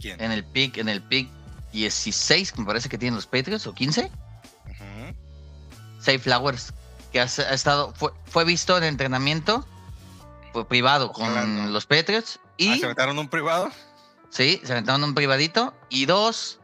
¿Quién? 0.00 0.20
en 0.22 0.32
el 0.32 0.44
pick, 0.44 0.78
en 0.78 0.88
el 0.88 1.02
pick 1.02 1.28
16, 1.72 2.52
que 2.52 2.60
me 2.60 2.66
parece 2.66 2.88
que 2.88 2.96
tienen 2.98 3.14
los 3.16 3.26
Patriots, 3.26 3.66
o 3.66 3.74
15, 3.74 4.04
Ujú. 4.04 5.14
Safe 5.98 6.18
Flowers, 6.18 6.72
que 7.12 7.20
ha, 7.20 7.24
ha 7.24 7.54
estado, 7.54 7.92
fue, 7.94 8.10
fue 8.24 8.44
visto 8.44 8.76
en 8.78 8.84
entrenamiento, 8.84 9.66
fue 10.52 10.66
privado 10.66 11.12
con 11.12 11.72
los 11.74 11.84
Patriots, 11.86 12.40
Ah, 12.68 12.76
y 12.76 12.78
¿Se 12.78 12.84
aventaron 12.84 13.18
un 13.18 13.28
privado? 13.28 13.70
sí, 14.28 14.60
se 14.64 14.72
aventaron 14.72 15.04
un 15.04 15.14
privadito, 15.14 15.74
y 15.88 16.06
dos, 16.06 16.60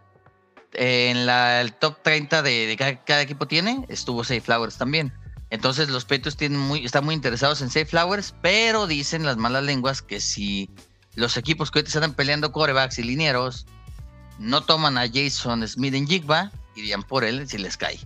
en 0.72 1.26
la, 1.26 1.60
el 1.60 1.72
top 1.72 2.02
30 2.02 2.42
de, 2.42 2.66
de 2.66 2.76
cada, 2.76 3.04
cada 3.04 3.22
equipo 3.22 3.46
tiene, 3.46 3.84
estuvo 3.88 4.22
Safe 4.24 4.40
Flowers 4.40 4.76
también. 4.76 5.12
Entonces 5.50 5.88
los 5.88 6.04
Patriots 6.04 6.36
tienen 6.36 6.58
muy, 6.58 6.84
están 6.84 7.04
muy 7.04 7.14
interesados 7.14 7.62
en 7.62 7.68
Safe 7.68 7.86
Flowers, 7.86 8.34
pero 8.42 8.86
dicen 8.86 9.24
las 9.24 9.36
malas 9.36 9.62
lenguas 9.62 10.02
que 10.02 10.20
si 10.20 10.70
los 11.14 11.36
equipos 11.36 11.70
que 11.70 11.78
ahorita 11.78 11.98
están 11.98 12.14
peleando 12.14 12.52
corebacks 12.52 12.98
y 12.98 13.04
linieros 13.04 13.66
no 14.38 14.62
toman 14.62 14.98
a 14.98 15.06
Jason 15.08 15.66
Smith 15.66 15.94
en 15.94 16.06
Jigba, 16.06 16.50
irían 16.74 17.02
por 17.02 17.24
él 17.24 17.48
si 17.48 17.58
les 17.58 17.76
cae. 17.76 17.98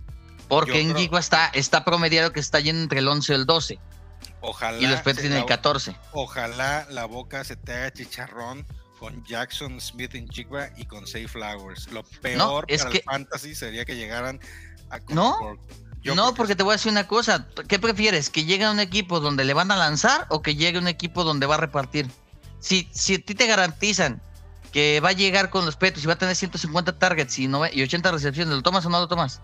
Porque 0.47 0.81
en 0.81 0.95
Jigba 0.95 1.19
está, 1.19 1.47
está 1.47 1.83
promediado 1.83 2.31
que 2.31 2.39
está 2.39 2.59
yendo 2.59 2.83
entre 2.83 2.99
el 2.99 3.07
11 3.07 3.31
y 3.31 3.35
el 3.35 3.45
12. 3.45 3.79
Ojalá, 4.41 4.77
Y 4.79 4.87
los 4.87 4.99
se 4.99 5.13
tienen 5.13 5.33
el 5.33 5.39
la- 5.41 5.45
14. 5.45 5.95
ojalá 6.13 6.85
la 6.89 7.05
boca 7.05 7.43
se 7.43 7.55
te 7.55 7.73
haga 7.73 7.93
chicharrón 7.93 8.65
con 8.99 9.23
Jackson 9.25 9.79
Smith 9.81 10.13
en 10.15 10.27
Chigba 10.29 10.69
y 10.77 10.85
con 10.85 11.05
Safe 11.07 11.27
Flowers. 11.27 11.91
Lo 11.91 12.03
peor 12.03 12.65
es 12.67 12.79
para 12.81 12.91
que- 12.91 12.97
el 12.99 13.03
fantasy 13.03 13.55
sería 13.55 13.85
que 13.85 13.95
llegaran 13.95 14.39
a 14.89 14.99
No, 15.09 15.37
por- 15.39 15.59
yo 16.03 16.15
no, 16.15 16.33
porque 16.33 16.55
te 16.55 16.63
voy 16.63 16.73
a 16.73 16.77
decir 16.77 16.91
una 16.91 17.07
cosa. 17.07 17.47
¿Qué 17.67 17.77
prefieres? 17.79 18.29
¿Que 18.29 18.43
llegue 18.45 18.65
a 18.65 18.71
un 18.71 18.79
equipo 18.79 19.19
donde 19.19 19.43
le 19.45 19.53
van 19.53 19.71
a 19.71 19.75
lanzar 19.75 20.25
o 20.29 20.41
que 20.41 20.55
llegue 20.55 20.77
a 20.77 20.81
un 20.81 20.87
equipo 20.87 21.23
donde 21.23 21.45
va 21.45 21.55
a 21.55 21.59
repartir? 21.59 22.09
Si, 22.59 22.89
si 22.91 23.15
a 23.15 23.19
ti 23.23 23.33
te 23.35 23.45
garantizan 23.47 24.21
que 24.71 24.99
va 25.01 25.09
a 25.09 25.13
llegar 25.13 25.49
con 25.49 25.65
los 25.65 25.75
petos 25.75 26.03
y 26.03 26.07
va 26.07 26.13
a 26.13 26.17
tener 26.17 26.35
150 26.35 26.97
targets 26.97 27.37
y 27.39 27.47
80 27.47 28.11
recepciones, 28.11 28.55
¿lo 28.55 28.61
tomas 28.63 28.85
o 28.85 28.89
no 28.89 28.99
lo 28.99 29.07
tomas? 29.07 29.41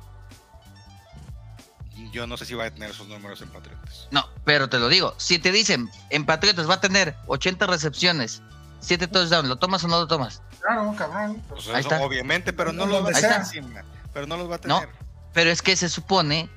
Yo 2.12 2.28
no 2.28 2.38
sé 2.38 2.46
si 2.46 2.54
va 2.54 2.66
a 2.66 2.72
tener 2.72 2.92
esos 2.92 3.08
números 3.08 3.42
en 3.42 3.50
Patriotas. 3.50 4.08
No, 4.12 4.28
pero 4.46 4.70
te 4.70 4.80
lo 4.80 4.90
digo. 4.90 5.14
Si 5.18 5.40
te 5.40 5.52
dicen 5.52 5.90
en 6.10 6.26
Patriotas 6.26 6.70
va 6.70 6.76
a 6.76 6.82
tener 6.82 7.16
80 7.28 7.66
recepciones, 7.68 8.42
7 8.80 9.08
touchdowns, 9.08 9.48
¿lo 9.50 9.56
tomas 9.58 9.84
o 9.84 9.88
no 9.88 10.00
lo 10.00 10.08
tomas? 10.08 10.42
Claro, 10.62 10.94
cabrón. 10.98 11.42
Pues 11.50 11.68
Ahí 11.68 11.80
eso, 11.82 11.90
está. 11.92 12.02
obviamente, 12.06 12.54
pero 12.54 12.72
no 12.74 12.82
Donde 12.86 12.96
los 12.96 13.06
va 13.06 13.10
a 13.18 13.22
tener 13.22 13.38
encima. 13.38 13.84
Pero 14.14 14.28
no 14.28 14.38
los 14.38 14.50
va 14.50 14.56
a 14.56 14.60
No. 14.66 14.80
tener. 14.80 14.96
Pero 15.34 15.50
es 15.52 15.62
que 15.62 15.76
se 15.76 15.90
supone, 15.90 16.50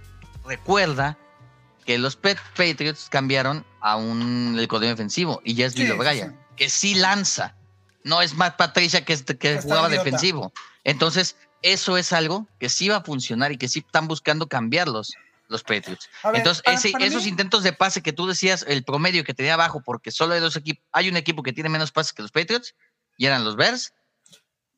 recuerda 0.44 1.16
que 1.84 1.98
los 1.98 2.16
Pet 2.16 2.38
Patriots 2.56 3.08
cambiaron 3.10 3.64
a 3.80 3.96
un 3.96 4.56
el 4.58 4.68
código 4.68 4.90
defensivo 4.90 5.40
y 5.44 5.54
ya 5.54 5.66
es 5.66 5.72
Sí, 5.72 5.80
Bill 5.82 5.92
sí, 5.92 5.98
O'Brien, 5.98 6.30
sí. 6.32 6.36
que 6.56 6.70
sí 6.70 6.94
lanza. 6.94 7.54
No 8.04 8.22
es 8.22 8.34
Matt 8.34 8.56
Patricia 8.56 9.04
que, 9.04 9.12
es- 9.12 9.22
que 9.24 9.52
Está 9.54 9.62
jugaba 9.62 9.88
idiota. 9.88 10.04
defensivo. 10.04 10.52
Entonces, 10.84 11.36
eso 11.62 11.96
es 11.98 12.12
algo 12.14 12.46
que 12.58 12.68
sí 12.70 12.88
va 12.88 12.96
a 12.96 13.02
funcionar 13.02 13.52
y 13.52 13.58
que 13.58 13.68
sí 13.68 13.80
están 13.86 14.08
buscando 14.08 14.48
cambiarlos 14.48 15.14
los 15.50 15.62
Patriots. 15.62 16.08
Ver, 16.24 16.36
Entonces, 16.36 16.62
para- 16.62 16.76
ese- 16.76 16.92
para 16.92 17.04
esos 17.04 17.24
mí- 17.24 17.28
intentos 17.28 17.62
de 17.62 17.72
pase 17.72 18.02
que 18.02 18.12
tú 18.12 18.26
decías, 18.26 18.64
el 18.66 18.84
promedio 18.84 19.24
que 19.24 19.34
tenía 19.34 19.54
abajo, 19.54 19.82
porque 19.84 20.10
solo 20.10 20.32
hay 20.34 20.40
dos 20.40 20.56
equipos, 20.56 20.82
hay 20.92 21.08
un 21.08 21.16
equipo 21.16 21.42
que 21.42 21.52
tiene 21.52 21.68
menos 21.68 21.92
pases 21.92 22.12
que 22.12 22.22
los 22.22 22.30
Patriots, 22.32 22.74
y 23.18 23.26
eran 23.26 23.44
los 23.44 23.56
Bears. 23.56 23.92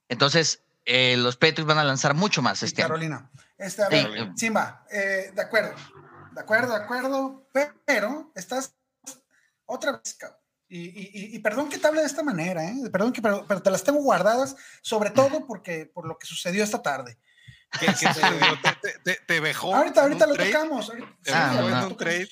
Entonces, 0.08 0.62
eh, 0.84 1.16
los 1.16 1.36
Patriots 1.36 1.66
van 1.66 1.78
a 1.78 1.84
lanzar 1.84 2.14
mucho 2.14 2.42
más 2.42 2.62
este 2.62 2.82
año. 2.82 2.88
Carolina. 2.88 3.30
Este, 3.58 3.82
a 3.84 3.88
ver, 3.88 4.30
Simba, 4.36 4.84
eh, 4.90 5.30
de 5.34 5.42
acuerdo, 5.42 5.74
de 6.32 6.40
acuerdo, 6.40 6.76
de 6.76 6.82
acuerdo, 6.84 7.48
pero 7.84 8.32
estás 8.34 8.74
otra 9.66 9.92
vez. 9.92 10.18
Y, 10.68 10.78
y- 10.80 11.10
y- 11.12 11.36
y 11.36 11.38
perdón 11.40 11.68
que 11.68 11.76
te 11.78 11.86
hable 11.86 12.00
de 12.00 12.06
esta 12.06 12.22
manera, 12.22 12.64
¿eh? 12.64 12.74
perdón 12.90 13.12
que, 13.12 13.20
pero, 13.20 13.44
pero 13.46 13.60
te 13.62 13.70
las 13.70 13.84
tengo 13.84 14.00
guardadas, 14.00 14.56
sobre 14.80 15.10
todo 15.10 15.46
porque 15.46 15.84
por 15.84 16.06
lo 16.08 16.16
que 16.18 16.26
sucedió 16.26 16.64
esta 16.64 16.80
tarde. 16.82 17.18
¿Qué, 17.80 17.86
qué 17.86 17.94
sucedió? 17.94 18.58
¿Te, 18.62 18.72
te, 18.82 18.98
te, 19.02 19.14
te 19.26 19.40
vejó 19.40 19.74
Ahorita, 19.74 20.02
ahorita 20.02 20.26
lo 20.26 20.34
trade? 20.34 20.52
tocamos. 20.52 20.88
ahorita- 20.90 21.08
¿Te 21.22 21.30
sí, 21.30 21.36
Ah, 21.36 21.52
no. 21.80 21.86
un 21.88 21.96
trade? 21.96 22.28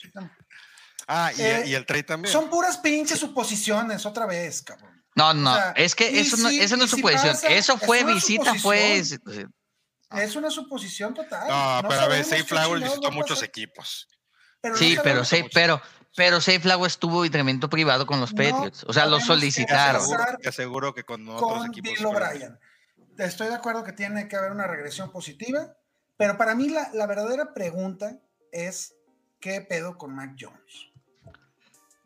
Ah, 1.08 1.32
y, 1.36 1.42
Eh, 1.42 1.62
y 1.66 1.74
el 1.74 1.86
trade 1.86 2.02
también. 2.04 2.32
Son 2.32 2.48
puras 2.50 2.78
pinches 2.78 3.18
suposiciones, 3.18 4.06
otra 4.06 4.26
vez, 4.26 4.62
cabrón. 4.62 4.90
No, 5.16 5.34
no, 5.34 5.50
O 5.52 5.54
sea, 5.56 5.72
es 5.76 5.94
que 5.96 6.20
eso 6.20 6.36
no, 6.36 6.48
eso 6.50 6.76
no 6.76 6.84
es 6.84 6.90
si 6.90 6.96
suposición. 6.96 7.34
pasa, 7.34 7.48
eso 7.48 7.74
es 7.74 7.82
fue 7.84 8.04
visita, 8.04 8.54
fue. 8.54 8.98
Es 8.98 10.36
una 10.36 10.50
suposición 10.50 11.14
total. 11.14 11.48
No, 11.48 11.88
pero 11.88 12.00
a 12.02 12.08
ver, 12.08 12.24
Safe 12.24 12.44
Flowers 12.44 12.82
visitó 12.82 13.10
muchos 13.10 13.42
equipos. 13.42 14.08
pero 14.60 14.74
no 14.74 14.78
Sí, 14.78 14.96
pero 15.02 15.20
mucho. 15.20 15.36
pero, 15.52 15.82
pero 16.16 16.40
Safe 16.40 16.60
Flower 16.60 16.86
estuvo 16.88 17.24
entrenamiento 17.24 17.68
privado 17.68 18.06
con 18.06 18.20
los 18.20 18.32
No 18.32 18.36
Patriots. 18.36 18.84
O 18.86 18.92
sea, 18.92 19.06
lo 19.06 19.20
solicitaron. 19.20 20.02
Aseguro, 20.02 20.24
te 20.40 20.48
aseguro 20.48 20.94
que 20.94 21.02
con 21.04 21.28
otros 21.28 21.50
con 21.60 21.66
equipos. 21.66 21.92
Bill 21.92 22.06
O'Brien. 22.06 22.58
Estoy 23.18 23.48
de 23.48 23.54
acuerdo 23.54 23.84
que 23.84 23.92
tiene 23.92 24.28
que 24.28 24.36
haber 24.36 24.52
una 24.52 24.66
regresión 24.66 25.10
positiva, 25.12 25.74
pero 26.16 26.36
para 26.38 26.54
mí 26.54 26.68
la, 26.68 26.90
la 26.94 27.06
verdadera 27.06 27.52
pregunta 27.54 28.18
es 28.52 28.94
¿qué 29.40 29.60
pedo 29.60 29.96
con 29.98 30.14
Mac 30.14 30.36
Jones? 30.38 30.88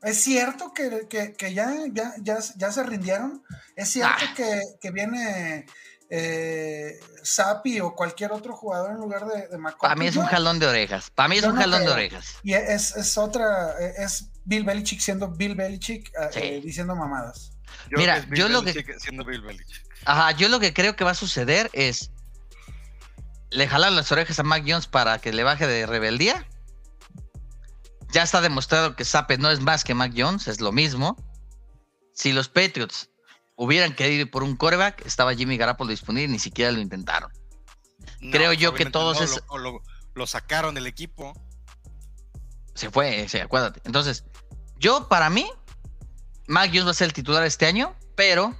¿Es 0.02 0.18
cierto 0.22 0.72
que, 0.74 1.06
que- 1.08 1.32
que 1.32 1.54
ya, 1.54 1.72
ya, 1.92 2.14
ya, 2.20 2.38
ya 2.56 2.70
se 2.72 2.82
rindieron? 2.82 3.42
¿Es 3.74 3.88
cierto 3.90 4.24
Ah. 4.30 4.34
que, 4.36 4.60
que 4.80 4.90
viene 4.90 5.64
eh, 6.10 7.00
Sapi 7.22 7.80
o 7.80 7.94
cualquier 7.94 8.30
otro 8.32 8.54
jugador 8.54 8.90
en 8.90 8.98
lugar 8.98 9.24
de, 9.26 9.48
de? 9.48 9.58
Para 9.80 9.96
mí 9.96 10.06
es 10.06 10.16
un 10.16 10.26
jalón 10.26 10.58
de 10.58 10.66
orejas. 10.66 11.10
Para 11.10 11.28
mí 11.28 11.36
es 11.36 11.42
yo 11.42 11.48
un 11.48 11.54
no 11.54 11.60
jalón 11.62 11.84
de 11.84 11.90
orejas. 11.90 12.36
Y 12.42 12.52
es, 12.52 12.94
es 12.96 13.16
otra, 13.16 13.78
es 13.78 14.26
Bill 14.44 14.64
Belichick 14.64 15.00
siendo 15.00 15.28
Bill 15.30 15.54
Belichick 15.54 16.08
eh, 16.08 16.28
Sí. 16.32 16.40
eh, 16.42 16.60
diciendo 16.62 16.94
mamadas. 16.94 17.52
Mira, 17.90 18.16
es 18.18 18.28
Bill 18.28 18.38
yo 18.40 18.48
lo 18.48 18.62
que- 18.62 18.72
Siendo 18.98 19.24
Bill. 19.24 19.42
Ajá, 20.04 20.32
yo 20.32 20.48
lo 20.48 20.60
que 20.60 20.72
creo 20.74 20.96
que 20.96 21.04
va 21.04 21.12
a 21.12 21.14
suceder 21.14 21.70
es. 21.72 22.10
Le 23.50 23.68
jalan 23.68 23.94
las 23.94 24.10
orejas 24.10 24.38
a 24.38 24.42
Mac 24.42 24.64
Jones 24.66 24.86
para 24.88 25.18
que 25.20 25.32
le 25.32 25.44
baje 25.44 25.66
de 25.66 25.86
rebeldía. 25.86 26.46
Ya 28.10 28.22
está 28.22 28.40
demostrado 28.40 28.96
que 28.96 29.04
Sape 29.04 29.38
no 29.38 29.50
es 29.50 29.60
más 29.60 29.84
que 29.84 29.94
Mac 29.94 30.12
Jones, 30.16 30.48
es 30.48 30.60
lo 30.60 30.72
mismo. 30.72 31.16
Si 32.12 32.32
los 32.32 32.48
Patriots 32.48 33.10
hubieran 33.56 33.94
querido 33.94 34.22
ir 34.22 34.30
por 34.30 34.42
un 34.42 34.56
coreback, 34.56 35.04
estaba 35.06 35.34
Jimmy 35.34 35.56
Garoppolo 35.56 35.90
disponible, 35.90 36.28
ni 36.28 36.38
siquiera 36.38 36.70
lo 36.72 36.80
intentaron. 36.80 37.30
Creo 38.32 38.52
yo 38.52 38.74
que 38.74 38.86
todos 38.86 39.18
no, 39.18 39.24
es- 39.24 39.42
lo, 39.50 39.58
lo- 39.58 39.82
lo 40.14 40.26
sacaron 40.26 40.74
del 40.74 40.86
equipo. 40.86 41.32
Se 42.74 42.90
fue, 42.90 43.28
sí, 43.28 43.38
acuérdate. 43.38 43.80
Entonces, 43.84 44.24
yo 44.78 45.08
para 45.08 45.30
mí, 45.30 45.48
Mac 46.46 46.68
Jones 46.72 46.86
va 46.86 46.90
a 46.90 46.94
ser 46.94 47.06
el 47.06 47.12
titular 47.12 47.44
este 47.44 47.66
año, 47.66 47.94
pero 48.16 48.54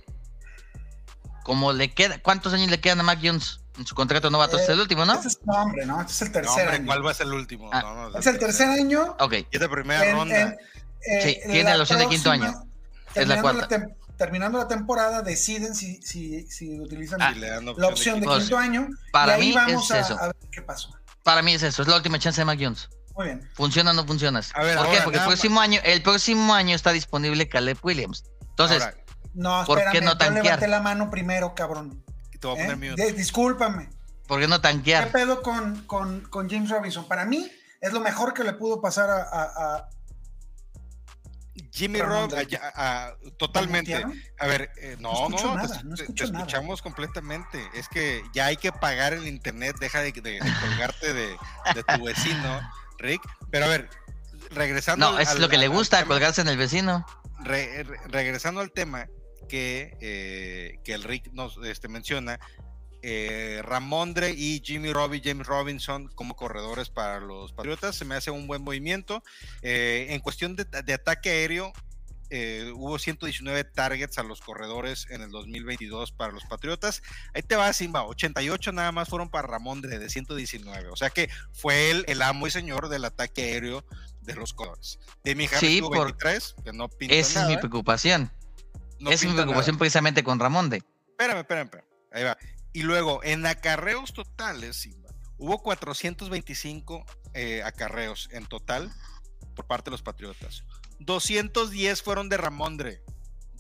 como 1.42 1.73
le 1.73 1.92
queda, 1.92 2.18
¿cuántos 2.18 2.53
años 2.55 2.70
le 2.70 2.81
quedan 2.81 3.01
a 3.01 3.03
Mac 3.03 3.18
Jones 3.23 3.61
en 3.79 3.87
su 3.87 3.94
contrato 3.94 4.31
novato? 4.31 4.57
Este 4.59 4.73
es 4.73 4.77
el 4.77 4.81
último, 4.81 5.05
¿no? 5.05 5.14
Este 5.14 5.29
es, 5.29 5.38
no, 5.44 5.53
hombre, 5.55 5.85
no, 5.85 6.01
este 6.01 6.12
es 6.12 6.23
el 6.23 6.29
No, 6.29 6.33
tercer 6.33 6.61
hombre, 6.62 6.77
año. 6.77 6.87
¿cuál 6.87 7.07
va 7.07 7.11
a 7.11 7.14
ser 7.14 7.27
el 7.27 7.35
último? 7.35 7.70
Ah. 7.73 7.83
No, 7.83 8.09
no, 8.11 8.18
Es 8.18 8.27
el 8.27 8.38
tercer 8.38 8.68
año. 8.68 9.16
Ok, 9.20 9.33
Y 9.35 9.47
es 9.51 9.61
de 9.61 9.68
primera 9.68 10.05
en- 10.07 10.14
ronda. 10.16 10.40
en- 10.40 10.57
eh, 11.07 11.23
Sí, 11.23 11.51
tiene 11.51 11.75
la 11.77 11.83
opción 11.83 11.99
de 11.99 12.09
quinto 12.09 12.31
año. 12.31 12.47
Es 13.14 13.29
la 13.29 13.35
terminando 13.35 13.42
cuarta. 13.68 13.68
tem- 13.77 13.94
terminando 14.16 14.59
la 14.59 14.68
temporada, 14.68 15.23
deciden 15.23 15.75
si, 15.75 16.01
si, 16.03 16.47
si 16.51 16.81
utilizan 16.81 17.20
Ah, 17.20 17.33
la 17.33 17.88
opción 17.88 18.20
de 18.20 18.20
quinto. 18.23 18.31
Pues, 18.31 18.44
quinto 18.44 18.59
año. 18.59 18.88
para 19.12 19.37
y 19.38 19.40
ahí 19.42 19.49
mí 19.49 19.55
vamos 19.55 19.85
es 19.85 19.90
a, 19.90 20.01
eso. 20.01 20.18
a 20.18 20.27
ver 20.29 20.37
qué 20.51 20.62
pasó. 20.62 20.88
para 21.23 21.42
mí 21.42 21.53
es 21.55 21.62
eso, 21.62 21.83
es 21.83 21.88
la 21.88 21.97
última 21.97 22.18
chance 22.18 22.40
de 22.40 22.44
Mac 22.44 22.59
Jones. 22.61 22.88
Muy 23.16 23.27
bien. 23.27 23.48
¿Funciona 23.55 23.90
o 23.92 23.94
no 23.94 24.07
funciona? 24.07 24.40
A 24.55 24.62
ver, 24.64 24.77
¿Por 24.79 24.90
qué? 24.90 25.00
Porque 25.03 25.18
el 25.18 25.24
próximo 25.24 25.61
año, 25.61 25.81
el 25.85 26.03
próximo 26.03 26.53
año 26.55 26.74
está 26.74 26.92
disponible 26.92 27.48
Caleb 27.48 27.79
Williams. 27.83 28.24
Entonces, 28.50 28.83
Ahora, 28.83 28.96
No, 29.35 29.64
¿Por 29.66 29.79
qué 29.79 29.85
espérame, 29.85 30.05
no 30.05 30.18
tanquear? 30.18 30.44
levanté 30.44 30.68
la 30.68 30.81
mano 30.81 31.11
primero, 31.11 31.55
cabrón. 31.55 32.05
te 32.40 32.46
voy 32.46 32.59
a 32.59 32.62
¿eh? 32.62 32.66
poner 32.77 33.14
discúlpame. 33.16 33.88
¿por 34.27 34.40
qué 34.40 34.48
no 34.48 34.57
¿Qué 34.57 34.62
tanquear? 34.62 35.11
pedo 35.12 35.42
con, 35.42 35.85
con, 35.87 36.20
con 36.22 36.48
James 36.48 36.70
Robinson? 36.70 37.07
Para 37.09 37.24
mí 37.24 37.50
es 37.81 37.92
lo 37.92 38.00
mejor 38.00 38.33
que 38.35 38.42
le 38.44 38.53
pudo 38.55 38.81
pasar 38.81 39.11
a... 39.11 39.22
a- 39.22 39.77
a- 39.77 39.88
Jimmy 41.70 42.00
Rob, 42.00 42.31
de- 42.31 42.61
ah, 42.77 43.12
totalmente. 43.37 43.94
A 44.38 44.46
ver, 44.46 44.70
eh, 44.77 44.96
no, 45.00 45.12
No 45.12 45.29
no, 45.29 45.37
te- 45.37 45.44
nada, 45.44 45.83
no 45.85 45.94
te, 45.96 46.24
escuchamos 46.24 46.83
completamente. 46.83 47.68
Es 47.74 47.88
que 47.88 48.22
ya 48.33 48.46
hay 48.46 48.57
que 48.57 48.70
pagar 48.72 49.12
el 49.12 49.27
internet, 49.27 49.77
deja 49.81 50.00
de, 50.00 50.12
de- 50.12 50.20
de 50.40 50.53
colgarte 50.61 51.12
de, 51.12 51.37
de 51.74 51.83
tu 51.85 52.05
vecino, 52.05 52.61
Rick. 52.98 53.22
Pero 53.50 53.64
a 53.66 53.68
ver, 53.68 53.88
regresando. 54.50 55.12
No, 55.12 55.18
es 55.18 55.28
al- 55.28 55.40
lo 55.40 55.48
que 55.48 55.59
le 55.59 55.68
gusta, 55.68 55.98
tema, 55.98 56.09
colgarse 56.09 56.40
en 56.40 56.48
el 56.48 56.57
vecino. 56.57 57.04
re- 57.42 57.83
re- 57.83 57.98
regresando 58.09 58.61
al 58.61 58.72
tema 58.72 59.09
que, 59.48 59.96
eh, 60.00 60.78
que 60.85 60.94
el 60.94 61.02
Rick 61.02 61.30
nos 61.33 61.59
este, 61.64 61.88
menciona, 61.88 62.38
eh, 63.02 63.61
Ramondre 63.62 64.30
y 64.30 64.62
Jimmy 64.64 64.90
Robbie, 64.92 65.20
James 65.22 65.46
Robinson 65.46 66.09
como 66.14 66.35
corredores 66.37 66.88
para 66.88 67.20
los 67.20 67.52
Patriotas, 67.52 67.96
se 67.96 68.07
me 68.07 68.14
hace 68.14 68.30
un 68.30 68.46
buen 68.46 68.62
movimiento. 68.62 69.22
Eh, 69.61 70.07
en 70.11 70.20
cuestión 70.20 70.57
de, 70.57 70.64
de 70.64 70.94
ataque 70.94 71.28
aéreo, 71.30 71.72
eh, 72.30 72.72
hubo 72.74 72.98
119 72.98 73.64
targets 73.64 74.18
a 74.18 74.22
los 74.22 74.40
corredores 74.40 75.06
en 75.10 75.22
el 75.22 75.30
2022 75.30 76.12
para 76.12 76.32
los 76.32 76.44
Patriotas. 76.44 77.02
Ahí 77.34 77.42
te 77.42 77.56
va, 77.56 77.72
Simba, 77.72 78.04
88 78.04 78.72
nada 78.72 78.92
más 78.92 79.08
fueron 79.08 79.28
para 79.30 79.46
Ramondre 79.48 79.98
de 79.98 80.08
119. 80.08 80.88
O 80.88 80.96
sea 80.96 81.10
que 81.10 81.28
fue 81.52 81.90
él 81.90 82.04
el 82.08 82.22
amo 82.22 82.46
y 82.46 82.50
señor 82.50 82.88
del 82.88 83.04
ataque 83.04 83.42
aéreo 83.44 83.84
de 84.22 84.34
los 84.34 84.52
corredores. 84.54 84.98
Demi 85.22 85.46
Harris 85.46 85.60
Sí, 85.60 85.78
tuvo 85.80 85.90
por- 85.90 86.06
23, 86.06 86.54
que 86.64 86.72
no 86.72 86.88
pinta 86.88 87.14
Esa 87.14 87.40
es 87.40 87.46
mi 87.46 87.52
nada, 87.54 87.60
preocupación. 87.60 88.32
no 89.00 89.10
Esa 89.10 89.24
es 89.26 89.30
mi 89.30 89.34
preocupación 89.37 89.74
nada. 89.74 89.78
precisamente 89.80 90.24
con 90.24 90.40
Ramonde. 90.40 90.82
Espérame, 91.10 91.40
espérame, 91.40 91.64
espérame. 91.66 91.88
Ahí 92.12 92.24
va. 92.24 92.38
Y 92.72 92.82
luego, 92.82 93.22
en 93.22 93.44
acarreos 93.46 94.12
totales, 94.14 94.76
Simba, 94.76 95.10
hubo 95.38 95.62
425 95.62 97.04
eh, 97.34 97.62
acarreos 97.64 98.28
en 98.32 98.46
total 98.46 98.90
por 99.54 99.66
parte 99.66 99.87
de 99.87 99.92
los 99.92 100.02
Patriotas. 100.02 100.64
210 101.00 102.02
fueron 102.02 102.28
de 102.28 102.37
Ramondre. 102.37 103.02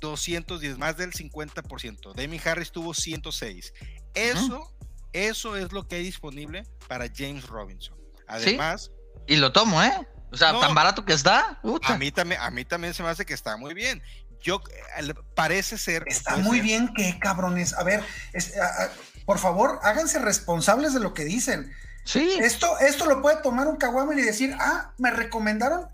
210, 0.00 0.78
más 0.78 0.96
del 0.96 1.12
50%. 1.12 2.14
Demi 2.14 2.40
Harris 2.44 2.70
tuvo 2.72 2.92
106. 2.94 3.72
Eso, 4.14 4.72
eso 5.12 5.56
es 5.56 5.72
lo 5.72 5.86
que 5.88 5.96
hay 5.96 6.02
disponible 6.04 6.64
para 6.88 7.06
James 7.14 7.46
Robinson. 7.46 7.96
Además, 8.28 8.90
Y 9.26 9.36
lo 9.36 9.52
tomo, 9.52 9.82
¿eh? 9.82 10.06
O 10.32 10.36
sea, 10.36 10.52
No. 10.52 10.60
tan 10.60 10.74
barato 10.74 11.04
que 11.04 11.12
está. 11.14 11.58
a 11.84 11.96
mí 11.98 12.10
también, 12.10 12.40
a 12.42 12.50
mí 12.50 12.64
también 12.64 12.92
se 12.92 13.02
me 13.02 13.08
hace 13.08 13.24
que 13.24 13.34
está 13.34 13.56
muy 13.56 13.72
bien. 13.74 14.02
yo 14.42 14.60
parece 15.34 15.78
ser. 15.78 16.04
Está 16.06 16.36
muy 16.36 16.58
ser- 16.58 16.64
bien 16.66 16.92
que, 16.94 17.18
cabrones. 17.18 17.72
A 17.72 17.82
ver, 17.82 18.04
es- 18.34 18.54
a- 18.58 18.66
a- 18.84 18.90
por 19.24 19.38
favor, 19.38 19.78
háganse 19.82 20.18
responsables 20.18 20.92
de 20.92 21.00
lo 21.00 21.14
que 21.14 21.24
dicen. 21.24 21.72
Sí. 22.04 22.36
Esto, 22.42 22.78
esto 22.80 23.06
lo 23.06 23.22
puede 23.22 23.40
tomar 23.40 23.66
un 23.68 23.76
Kawamel 23.76 24.18
y 24.18 24.22
decir, 24.22 24.54
ah, 24.60 24.92
me 24.98 25.10
recomendaron 25.10 25.88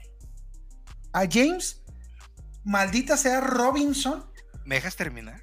a 1.13 1.23
James, 1.31 1.83
maldita 2.65 3.17
sea 3.17 3.41
Robinson. 3.41 4.31
¿Me 4.65 4.77
dejas 4.77 4.97
terminar? 4.97 5.41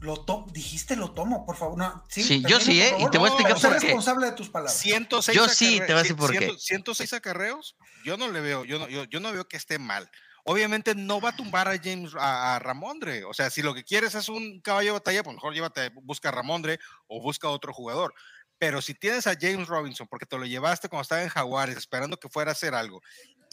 Lo 0.00 0.16
to- 0.24 0.46
dijiste 0.52 0.96
lo 0.96 1.12
tomo, 1.12 1.46
por 1.46 1.56
favor. 1.56 1.78
No, 1.78 2.04
sí, 2.10 2.22
Sí, 2.22 2.42
yo 2.46 2.60
sí, 2.60 2.80
¿eh? 2.82 2.94
Y 2.98 3.08
te 3.10 3.16
voy 3.16 3.28
a 3.30 3.32
explicar 3.32 3.54
por 3.60 3.78
qué. 3.78 3.86
responsable 3.86 4.26
de 4.26 4.32
tus 4.32 4.50
palabras. 4.50 4.76
106 4.78 5.34
Yo 5.36 5.48
sí, 5.48 5.78
te 5.78 5.86
voy 5.86 5.94
a 5.94 6.02
decir 6.02 6.16
por 6.16 6.30
qué. 6.32 6.38
100 6.40 6.58
106 6.58 7.12
acarreos, 7.14 7.76
yo 8.04 8.16
no 8.18 8.30
le 8.30 8.40
veo, 8.40 8.64
yo 8.64 8.78
no, 8.78 8.88
yo, 8.88 9.04
yo 9.04 9.20
no 9.20 9.32
veo 9.32 9.48
que 9.48 9.56
esté 9.56 9.78
mal. 9.78 10.10
Obviamente 10.44 10.94
no 10.94 11.22
va 11.22 11.30
a 11.30 11.36
tumbar 11.36 11.68
a 11.68 11.78
James 11.82 12.12
a, 12.18 12.56
a 12.56 12.58
Ramondre. 12.58 13.24
O 13.24 13.32
sea, 13.32 13.48
si 13.48 13.62
lo 13.62 13.72
que 13.74 13.82
quieres 13.82 14.14
es 14.14 14.28
un 14.28 14.60
caballo 14.60 14.88
de 14.88 14.98
batalla, 14.98 15.22
pues 15.22 15.34
mejor 15.36 15.54
llévate, 15.54 15.88
busca 16.02 16.28
a 16.28 16.32
Ramondre 16.32 16.78
o 17.06 17.22
busca 17.22 17.46
a 17.48 17.50
otro 17.50 17.72
jugador. 17.72 18.12
Pero 18.58 18.82
si 18.82 18.92
tienes 18.94 19.26
a 19.26 19.34
James 19.40 19.68
Robinson, 19.68 20.06
porque 20.06 20.26
te 20.26 20.36
lo 20.38 20.44
llevaste 20.44 20.88
cuando 20.90 21.02
estaba 21.02 21.22
en 21.22 21.30
Jaguares, 21.30 21.78
esperando 21.78 22.18
que 22.18 22.28
fuera 22.28 22.50
a 22.50 22.52
hacer 22.52 22.74
algo, 22.74 23.00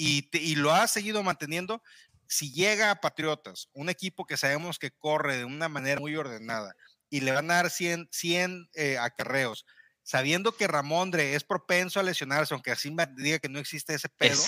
y, 0.04 0.22
te- 0.24 0.40
y 0.42 0.56
lo 0.56 0.74
has 0.74 0.92
seguido 0.92 1.22
manteniendo, 1.22 1.84
si 2.28 2.52
llega 2.54 2.92
a 2.92 3.02
Patriotas, 3.02 3.70
un 3.74 3.90
equipo 3.90 4.26
que 4.26 4.38
sabemos 4.38 4.80
que 4.80 4.92
corre 4.92 5.38
de 5.38 5.46
una 5.46 5.70
manera 5.70 6.00
muy 6.00 6.16
ordenada, 6.16 6.76
y 7.10 7.20
le 7.22 7.32
van 7.32 7.52
a 7.52 7.56
dar 7.56 7.70
100, 7.70 8.08
100 8.12 8.70
eh, 8.74 8.98
acarreos, 8.98 9.66
sabiendo 10.04 10.56
que 10.56 10.66
Ramondre 10.68 11.36
es 11.36 11.44
propenso 11.44 12.00
a 12.00 12.04
lesionarse, 12.04 12.54
aunque 12.54 12.72
así 12.72 12.90
me 12.90 13.06
diga 13.18 13.38
que 13.38 13.50
no 13.50 13.60
existe 13.60 13.94
ese 13.94 14.10
pedo, 14.10 14.42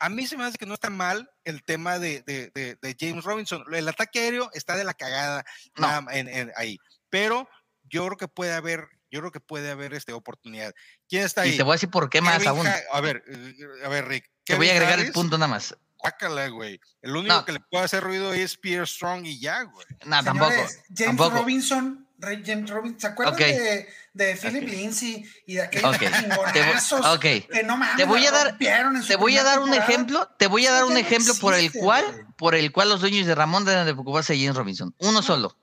a 0.00 0.08
mí 0.10 0.26
se 0.26 0.36
me 0.36 0.44
hace 0.44 0.58
que 0.58 0.66
no 0.66 0.74
está 0.74 0.90
mal 0.90 1.30
el 1.44 1.62
tema 1.64 1.98
de, 1.98 2.22
de- 2.26 2.50
de- 2.54 2.76
de 2.82 2.96
James 2.98 3.24
Robinson. 3.24 3.64
El 3.72 3.88
ataque 3.88 4.18
aéreo 4.20 4.50
está 4.52 4.76
de 4.76 4.84
la 4.84 4.92
cagada 4.94 5.44
No. 5.76 5.86
nada 5.86 6.00
más 6.02 6.14
en- 6.16 6.28
en- 6.28 6.52
ahí, 6.56 6.76
pero 7.08 7.48
yo 7.84 8.04
creo 8.06 8.16
que 8.18 8.28
puede 8.28 8.52
haber, 8.52 8.88
yo 9.10 9.20
creo 9.20 9.30
que 9.32 9.40
puede 9.40 9.70
haber 9.70 9.94
este, 9.94 10.12
oportunidad. 10.12 10.74
¿Quién 11.08 11.22
está 11.24 11.42
ahí? 11.42 11.54
Y 11.54 11.56
te 11.56 11.62
voy 11.62 11.72
a 11.72 11.76
decir 11.76 11.90
por 11.90 12.10
qué 12.10 12.20
más 12.20 12.44
aún. 12.46 12.66
Ha- 12.66 12.80
a 12.92 13.00
ver, 13.00 13.22
eh, 13.28 13.54
a 13.84 13.88
ver, 13.88 14.06
Rick. 14.08 14.30
Te 14.44 14.54
voy 14.56 14.68
a 14.68 14.72
agregar 14.72 15.00
el 15.00 15.12
punto 15.12 15.38
nada 15.38 15.48
más. 15.48 15.76
guácala, 15.98 16.48
güey. 16.48 16.78
El 17.00 17.16
único 17.16 17.34
No. 17.34 17.44
que 17.46 17.52
le 17.52 17.60
puede 17.60 17.84
hacer 17.84 18.02
ruido 18.04 18.34
es 18.34 18.58
Pierre 18.58 18.86
Strong 18.86 19.24
y 19.24 19.40
ya, 19.40 19.62
güey. 19.62 19.86
No, 20.04 20.22
tampoco. 20.22 20.50
James 20.50 20.82
tampoco. 20.96 21.38
Robinson, 21.38 22.06
Re- 22.18 22.42
James 22.44 22.68
Robinson, 22.70 23.00
¿se 23.00 23.06
acuerdan 23.06 23.36
de, 23.36 23.88
de 24.12 24.36
Philip. 24.36 24.68
Lindsay 24.68 25.24
y 25.46 25.54
de 25.54 25.62
aquellos 25.62 25.94
Ok. 25.94 25.98
Te 26.00 26.08
voy- 26.10 26.20
chingonazos 26.20 27.06
ok. 27.06 27.20
que 27.20 27.62
no 27.64 27.76
mames, 27.78 27.96
Te 27.96 28.04
voy 28.04 28.24
a 28.26 28.30
dar- 28.30 28.58
Te 28.58 29.16
voy 29.16 29.36
a 29.38 29.42
dar 29.44 29.58
un 29.60 29.70
temporada? 29.70 29.90
ejemplo, 29.92 30.28
te 30.38 30.46
voy 30.46 30.66
a 30.66 30.72
dar 30.72 30.84
un 30.84 30.96
ejemplo 30.98 31.34
por 31.40 31.54
el 31.54 31.72
cual, 31.72 32.04
güey. 32.12 32.24
por 32.36 32.54
el 32.54 32.70
cual 32.70 32.90
los 32.90 33.00
dueños 33.00 33.26
de 33.26 33.34
Ramón 33.34 33.64
deben 33.64 33.86
de 33.86 33.94
preocuparse 33.94 34.34
de 34.34 34.40
James 34.40 34.56
Robinson. 34.56 34.94
Uno 34.98 35.22
solo. 35.22 35.56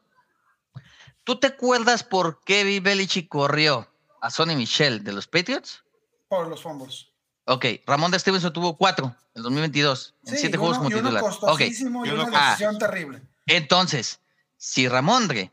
¿Tú 1.23 1.39
te 1.39 1.47
acuerdas 1.47 2.03
por 2.03 2.43
qué 2.43 2.63
Bill 2.63 2.81
Belichick 2.81 3.27
corrió 3.29 3.87
a 4.21 4.31
Sonny 4.31 4.55
Michel 4.55 5.03
de 5.03 5.13
los 5.13 5.27
Patriots? 5.27 5.83
Por 6.27 6.47
los 6.47 6.63
fumbles. 6.63 7.10
Ok, 7.45 7.65
Ramón 7.87 8.11
de 8.11 8.19
Stevenson 8.19 8.53
tuvo 8.53 8.77
cuatro 8.77 9.15
en 9.35 9.43
2022, 9.43 10.13
en 10.27 10.37
siete 10.37 10.57
juegos 10.57 10.77
uno, 10.77 10.85
como 10.85 10.95
y 10.95 10.99
uno 10.99 11.09
titular. 11.09 11.23
Ok, 11.23 11.39
costosísimo 11.39 12.05
y 12.05 12.09
Y 12.09 12.11
uno 12.11 12.25
una 12.25 12.45
decisión 12.51 12.77
terrible. 12.77 13.21
entonces, 13.47 14.19
si 14.57 14.87
Ramondre 14.87 15.51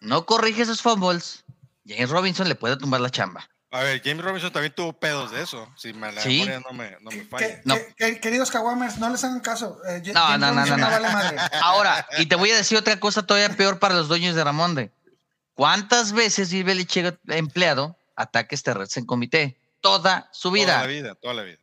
no 0.00 0.24
corrige 0.26 0.62
esos 0.62 0.80
fumbles, 0.82 1.44
James 1.86 2.10
Robinson 2.10 2.48
le 2.48 2.54
puede 2.54 2.76
tumbar 2.76 3.00
la 3.00 3.10
chamba. 3.10 3.48
A 3.70 3.80
ver, 3.82 4.02
James 4.04 4.22
Robinson 4.24 4.52
también 4.52 4.74
tuvo 4.74 4.92
pedos 4.92 5.30
de 5.30 5.42
eso. 5.42 5.66
Si 5.76 5.92
me 5.94 6.12
la 6.12 6.20
Sí. 6.20 6.40
memoria 6.40 6.60
no 6.60 6.72
me, 6.76 6.90
no 7.00 7.10
me 7.10 7.18
Que- 7.20 7.24
falla. 7.24 7.46
que- 7.46 7.60
No. 7.64 7.74
que- 7.74 7.94
que- 7.96 8.20
queridos 8.20 8.50
Kawamers, 8.50 8.98
no 8.98 9.08
les 9.08 9.24
hagan 9.24 9.40
caso. 9.40 9.78
eh, 9.88 10.02
No, 10.12 10.20
James 10.20 10.40
no, 10.40 10.52
no, 10.52 10.66
no, 10.66 10.76
no. 10.76 10.86
vale 10.90 11.08
madre. 11.08 11.36
Ahora, 11.62 12.06
y 12.18 12.26
te 12.26 12.36
voy 12.36 12.50
a 12.50 12.56
decir 12.56 12.76
otra 12.76 13.00
cosa 13.00 13.22
todavía 13.26 13.54
peor 13.56 13.78
para 13.78 13.94
los 13.94 14.08
dueños 14.08 14.34
de 14.34 14.44
Ramondre. 14.44 14.90
¿Cuántas 15.54 16.12
veces 16.12 16.50
Bill 16.52 16.64
Belichick 16.64 17.18
ha 17.28 17.36
empleado 17.36 17.96
ataques 18.16 18.62
terrestres 18.62 18.98
en 18.98 19.06
comité? 19.06 19.56
Toda 19.82 20.30
su 20.32 20.50
Toda 20.50 20.78
la 20.80 20.86
vida. 20.86 21.14
toda 21.16 21.34
la 21.34 21.42
vida. 21.42 21.58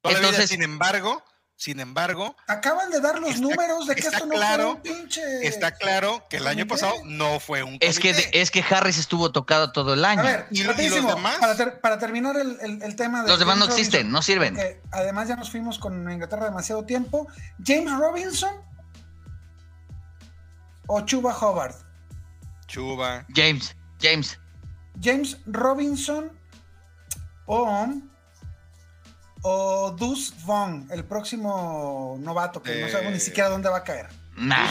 Toda 0.00 0.14
la 0.14 0.20
vida, 0.20 0.28
Entonces- 0.28 0.50
sin 0.50 0.62
embargo, 0.62 1.24
sin 1.56 1.78
embargo, 1.80 2.34
Acaban 2.48 2.90
de 2.90 3.00
dar 3.00 3.18
los 3.20 3.30
Está- 3.30 3.40
números 3.42 3.86
de 3.86 3.94
que 3.94 4.00
está 4.00 4.16
esto 4.16 4.26
no 4.26 4.34
claro- 4.34 4.80
fue 4.82 4.90
un 4.92 4.98
pinche. 5.00 5.46
está 5.46 5.70
claro 5.72 6.24
que 6.28 6.38
el 6.38 6.46
año 6.48 6.66
comité. 6.66 6.86
pasado 6.86 6.94
no 7.04 7.38
fue 7.40 7.62
un 7.62 7.76
Es 7.80 7.98
que, 8.00 8.10
comité. 8.12 8.40
es 8.40 8.50
que 8.50 8.64
Harris 8.68 8.98
estuvo 8.98 9.30
tocado 9.30 9.70
todo 9.70 9.94
el 9.94 10.04
año. 10.04 10.20
A 10.20 10.24
ver, 10.24 10.46
¿Y 10.50 10.64
lo- 10.64 10.72
y 10.80 10.88
los 10.88 11.06
demás? 11.06 11.36
Para, 11.38 11.56
ter- 11.56 11.80
para 11.80 11.98
terminar 12.00 12.36
el, 12.36 12.58
el- 12.60 12.82
el 12.82 12.96
tema 12.96 13.22
de. 13.22 13.28
los 13.28 13.38
demás 13.38 13.56
no 13.58 13.66
James 13.66 13.78
existen, 13.78 14.00
Robinson, 14.00 14.12
no 14.12 14.22
sirven. 14.22 14.54
porque 14.54 14.80
además 14.90 15.28
ya 15.28 15.36
nos 15.36 15.50
fuimos 15.50 15.78
con 15.78 16.10
Inglaterra 16.10 16.44
demasiado 16.46 16.84
tiempo. 16.84 17.28
James 17.64 17.92
Robinson 17.96 18.54
o 20.88 21.00
Chuba 21.02 21.32
Hobart. 21.38 21.76
Chuba. 22.66 23.24
James, 23.34 23.76
James. 24.00 24.38
James 25.00 25.38
Robinson 25.46 26.32
o, 27.46 27.88
o 29.42 29.90
Deuce 29.98 30.32
Vaughn, 30.44 30.88
el 30.90 31.04
próximo 31.04 32.16
novato 32.20 32.62
que 32.62 32.80
no 32.80 32.88
sabemos 32.88 33.12
ni 33.12 33.18
Eh, 33.18 33.20
siquiera 33.20 33.48
dónde 33.48 33.68
va 33.68 33.78
a 33.78 33.84
caer. 33.84 34.08
Nah. 34.36 34.66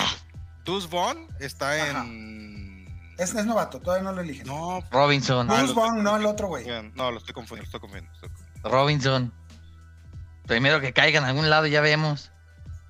Dus 0.64 0.90
Vaughn 0.90 1.28
está 1.40 1.72
Ajá. 1.74 2.02
en. 2.06 2.86
Es, 3.18 3.34
es 3.36 3.46
novato, 3.46 3.80
todavía 3.80 4.04
no 4.04 4.14
lo 4.14 4.22
eligen. 4.22 4.48
No, 4.48 4.82
Robinson, 4.92 5.50
Ah, 5.52 5.58
Deuce 5.58 5.74
lo- 5.74 5.82
Vaughn, 5.82 6.02
no 6.04 6.16
el 6.16 6.26
otro 6.26 6.48
güey. 6.48 6.66
no, 6.96 7.12
lo 7.12 7.18
estoy 7.18 7.34
confundiendo, 7.34 7.64
lo 7.64 7.66
estoy 7.66 7.80
confundiendo. 7.80 8.12
estoy 8.14 8.30
confundiendo. 8.30 8.70
Robinson. 8.70 9.34
Primero 10.48 10.82
que 10.82 10.92
caiga 10.94 11.20
en 11.20 11.26
algún 11.26 11.50
lado, 11.50 11.68
ya 11.68 11.82
vemos. 11.82 12.32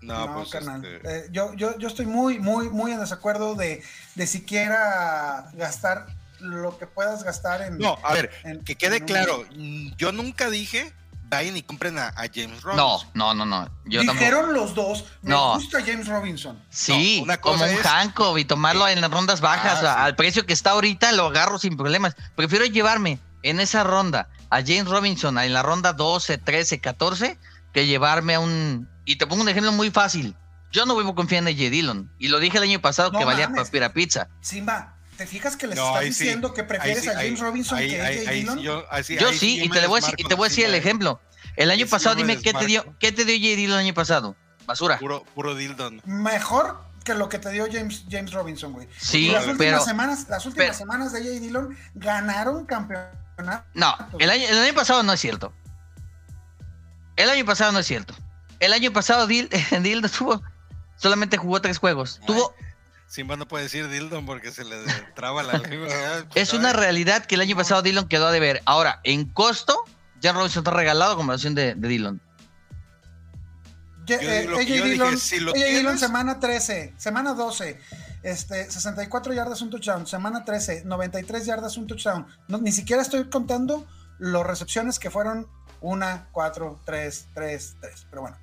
No, 0.02 0.26
No, 0.28 0.34
pues 0.36 0.50
carnal. 0.50 0.84
este, 0.84 1.18
Eh, 1.18 1.28
yo, 1.32 1.54
yo, 1.54 1.78
yo 1.78 1.88
estoy 1.88 2.06
muy, 2.08 2.40
muy, 2.40 2.70
muy 2.70 2.92
en 2.92 3.00
desacuerdo 3.00 3.56
de, 3.56 3.84
de 4.16 4.28
siquiera 4.28 5.50
gastar 5.54 6.08
lo 6.42 6.78
que 6.78 6.88
puedas 6.88 7.24
gastar 7.24 7.62
en. 7.62 7.78
No, 7.78 7.98
a 8.04 8.14
ver, 8.14 8.32
en- 8.44 8.64
que 8.64 8.76
quede 8.76 8.98
un- 9.00 9.06
claro, 9.06 9.46
mm, 9.56 9.92
yo 9.98 10.12
nunca 10.12 10.50
dije 10.50 10.94
vayan 11.30 11.56
y 11.56 11.62
compren 11.64 11.98
a, 11.98 12.10
a 12.10 12.24
James 12.34 12.62
No, 12.66 12.74
Robinson. 12.74 13.10
no, 13.14 13.34
no, 13.34 13.46
no. 13.46 13.70
Yo 13.86 14.00
tampoco. 14.02 14.20
Dijeron 14.20 14.54
los 14.54 14.76
dos, 14.76 15.06
me 15.22 15.30
No. 15.30 15.54
gusta 15.54 15.80
James 15.80 16.06
Robinson. 16.10 16.62
Sí, 16.70 17.18
No, 17.20 17.24
una 17.24 17.38
cosa 17.40 17.66
como 17.68 17.78
un 17.78 17.84
Hancock 17.84 18.38
y 18.38 18.44
tomarlo 18.44 18.86
en 18.90 19.00
las 19.00 19.10
rondas 19.10 19.40
bajas, 19.40 19.82
Ah, 19.82 19.94
a- 19.94 19.96
sí. 19.96 20.02
al 20.08 20.16
precio 20.18 20.46
que 20.46 20.52
está 20.52 20.72
ahorita, 20.72 21.14
lo 21.14 21.28
agarro 21.28 21.58
sin 21.58 21.78
problemas. 21.78 22.18
Prefiero 22.36 22.66
llevarme 22.66 23.18
en 23.44 23.62
esa 23.62 23.86
ronda 23.86 24.28
a 24.50 24.58
James 24.58 24.90
Robinson 24.90 25.40
en 25.40 25.54
la 25.54 25.64
ronda 25.64 25.94
12, 25.94 26.38
13, 26.38 26.82
14, 26.82 27.40
que 27.72 27.88
llevarme 27.88 28.36
a 28.36 28.42
un... 28.42 28.90
Y 29.06 29.16
te 29.16 29.26
pongo 29.26 29.42
un 29.42 29.48
ejemplo 29.50 29.72
muy 29.72 29.90
fácil. 29.90 30.36
Yo 30.74 30.86
no 30.86 30.98
vivo 30.98 31.16
confiando 31.16 31.50
en 31.50 31.56
J. 31.58 31.70
Dillon. 31.70 32.12
Y 32.20 32.28
lo 32.28 32.40
dije 32.40 32.58
el 32.58 32.64
año 32.64 32.82
pasado 32.82 33.10
No 33.14 33.20
que 33.20 33.24
valía 33.26 33.48
mames. 33.48 33.68
papira 33.70 33.94
pizza. 33.94 34.28
Simba, 34.42 34.96
¿te 35.22 35.28
fijas 35.28 35.56
que 35.56 35.68
les 35.68 35.76
No, 35.78 35.86
estás 35.86 36.02
ahí 36.02 36.12
sí, 36.14 36.24
diciendo 36.24 36.52
que 36.52 36.64
prefieres 36.64 37.04
sí, 37.04 37.10
a 37.10 37.14
James 37.14 37.26
ahí- 37.34 37.36
Robinson 37.36 37.78
ahí- 37.78 37.90
que 37.92 38.02
a 38.02 38.06
ahí- 38.06 38.40
Dillon? 38.40 38.58
yo, 38.60 38.86
sí- 39.04 39.18
Yo 39.20 39.30
y 39.32 39.70
te, 39.70 39.82
le 39.82 39.86
voy 39.86 40.00
a 40.00 40.02
decir, 40.02 40.16
desmarco 40.16 40.16
y 40.18 40.24
te 40.24 40.34
voy 40.34 40.46
a 40.48 40.50
decir 40.50 40.66
el 40.66 40.74
ejemplo. 40.74 41.22
El 41.58 41.70
año 41.70 41.86
sí 41.86 41.92
pasado, 41.92 42.16
dime, 42.16 42.42
¿qué 42.42 42.54
te, 42.54 42.66
dio. 42.66 42.84
¿qué 42.98 43.12
te 43.12 43.24
dio 43.24 43.36
J. 43.36 43.56
Dillon 43.56 43.74
el 43.80 43.86
año 43.86 43.94
pasado? 43.94 44.36
Basura. 44.66 44.98
Puro, 44.98 45.24
puro 45.36 45.54
Dildon. 45.54 46.02
Mejor 46.06 46.82
que 47.04 47.14
lo 47.14 47.30
que 47.30 47.38
te 47.38 47.52
dio 47.52 47.68
James, 47.72 48.04
James 48.10 48.32
Robinson, 48.34 48.74
güey. 48.74 48.88
Sí, 48.98 49.28
Y 49.28 49.32
las 49.32 49.42
últimas 49.46 49.58
pero... 49.60 49.82
semanas, 49.86 50.26
las 50.28 50.44
últimas 50.48 50.66
pero- 50.70 50.78
semanas 50.80 51.14
de 51.14 51.20
AJ 51.20 51.40
Dillon 51.40 51.78
ganaron 51.94 52.66
campeonato. 52.66 53.64
No, 53.76 53.96
el 54.18 54.28
año, 54.32 54.48
el 54.48 54.58
año 54.58 54.74
pasado 54.74 55.04
no 55.04 55.14
es 55.14 55.20
cierto. 55.20 55.54
El 57.16 57.30
año 57.30 57.46
pasado 57.46 57.72
no 57.72 57.78
es 57.80 57.86
cierto. 57.86 58.16
El 58.60 58.74
año 58.74 58.92
pasado 58.92 59.28
Dil, 59.28 59.50
Dil 59.84 60.02
tuvo, 60.10 60.42
solamente 60.96 61.38
jugó 61.38 61.62
tres 61.62 61.78
juegos. 61.78 62.20
Tuvo, 62.26 62.56
Simba 63.12 63.36
no 63.36 63.46
puede 63.46 63.66
decir 63.66 63.90
Dildon 63.90 64.26
porque 64.26 64.54
se 64.54 64.64
le 64.64 64.78
traba 65.16 65.44
la 65.44 65.58
lengua. 65.58 65.90
¿verdad? 65.90 66.26
es 66.36 66.54
una 66.54 66.72
realidad 66.72 67.26
que 67.26 67.36
el 67.36 67.42
año 67.42 67.58
pasado 67.58 67.82
Dillon 67.82 68.08
quedó 68.08 68.28
a 68.28 68.32
deber. 68.32 68.62
Ahora, 68.64 69.02
en 69.04 69.26
costo, 69.26 69.84
Jan 70.24 70.34
Robinson 70.34 70.62
está 70.62 70.72
regalado 70.72 71.18
como 71.18 71.32
versión 71.32 71.54
de, 71.54 71.76
de 71.76 71.88
Dillon. 71.90 72.22
Yo 74.06 74.16
eh, 74.16 74.46
yo 74.50 74.58
dije, 74.58 74.82
Dillon, 74.82 75.18
si 75.18 75.40
Dillon 75.40 75.54
tienes- 75.54 76.00
semana 76.00 76.40
13, 76.40 76.94
semana 76.96 77.34
12, 77.34 77.78
este, 78.24 78.72
64 78.72 79.34
yardas, 79.34 79.62
un 79.62 79.70
touchdown, 79.70 80.08
semana 80.08 80.46
13, 80.46 80.84
93 80.86 81.46
yardas, 81.46 81.76
un 81.76 81.88
touchdown. 81.88 82.26
No, 82.48 82.60
ni 82.60 82.72
siquiera 82.72 83.02
estoy 83.02 83.26
contando 83.26 83.86
las 84.20 84.48
recepciones 84.48 85.00
que 85.00 85.12
fueron 85.12 85.48
1, 85.82 86.28
4, 86.32 86.80
3, 86.86 87.28
3, 87.34 87.76
3. 87.82 88.08
Pero 88.10 88.22
bueno. 88.22 88.38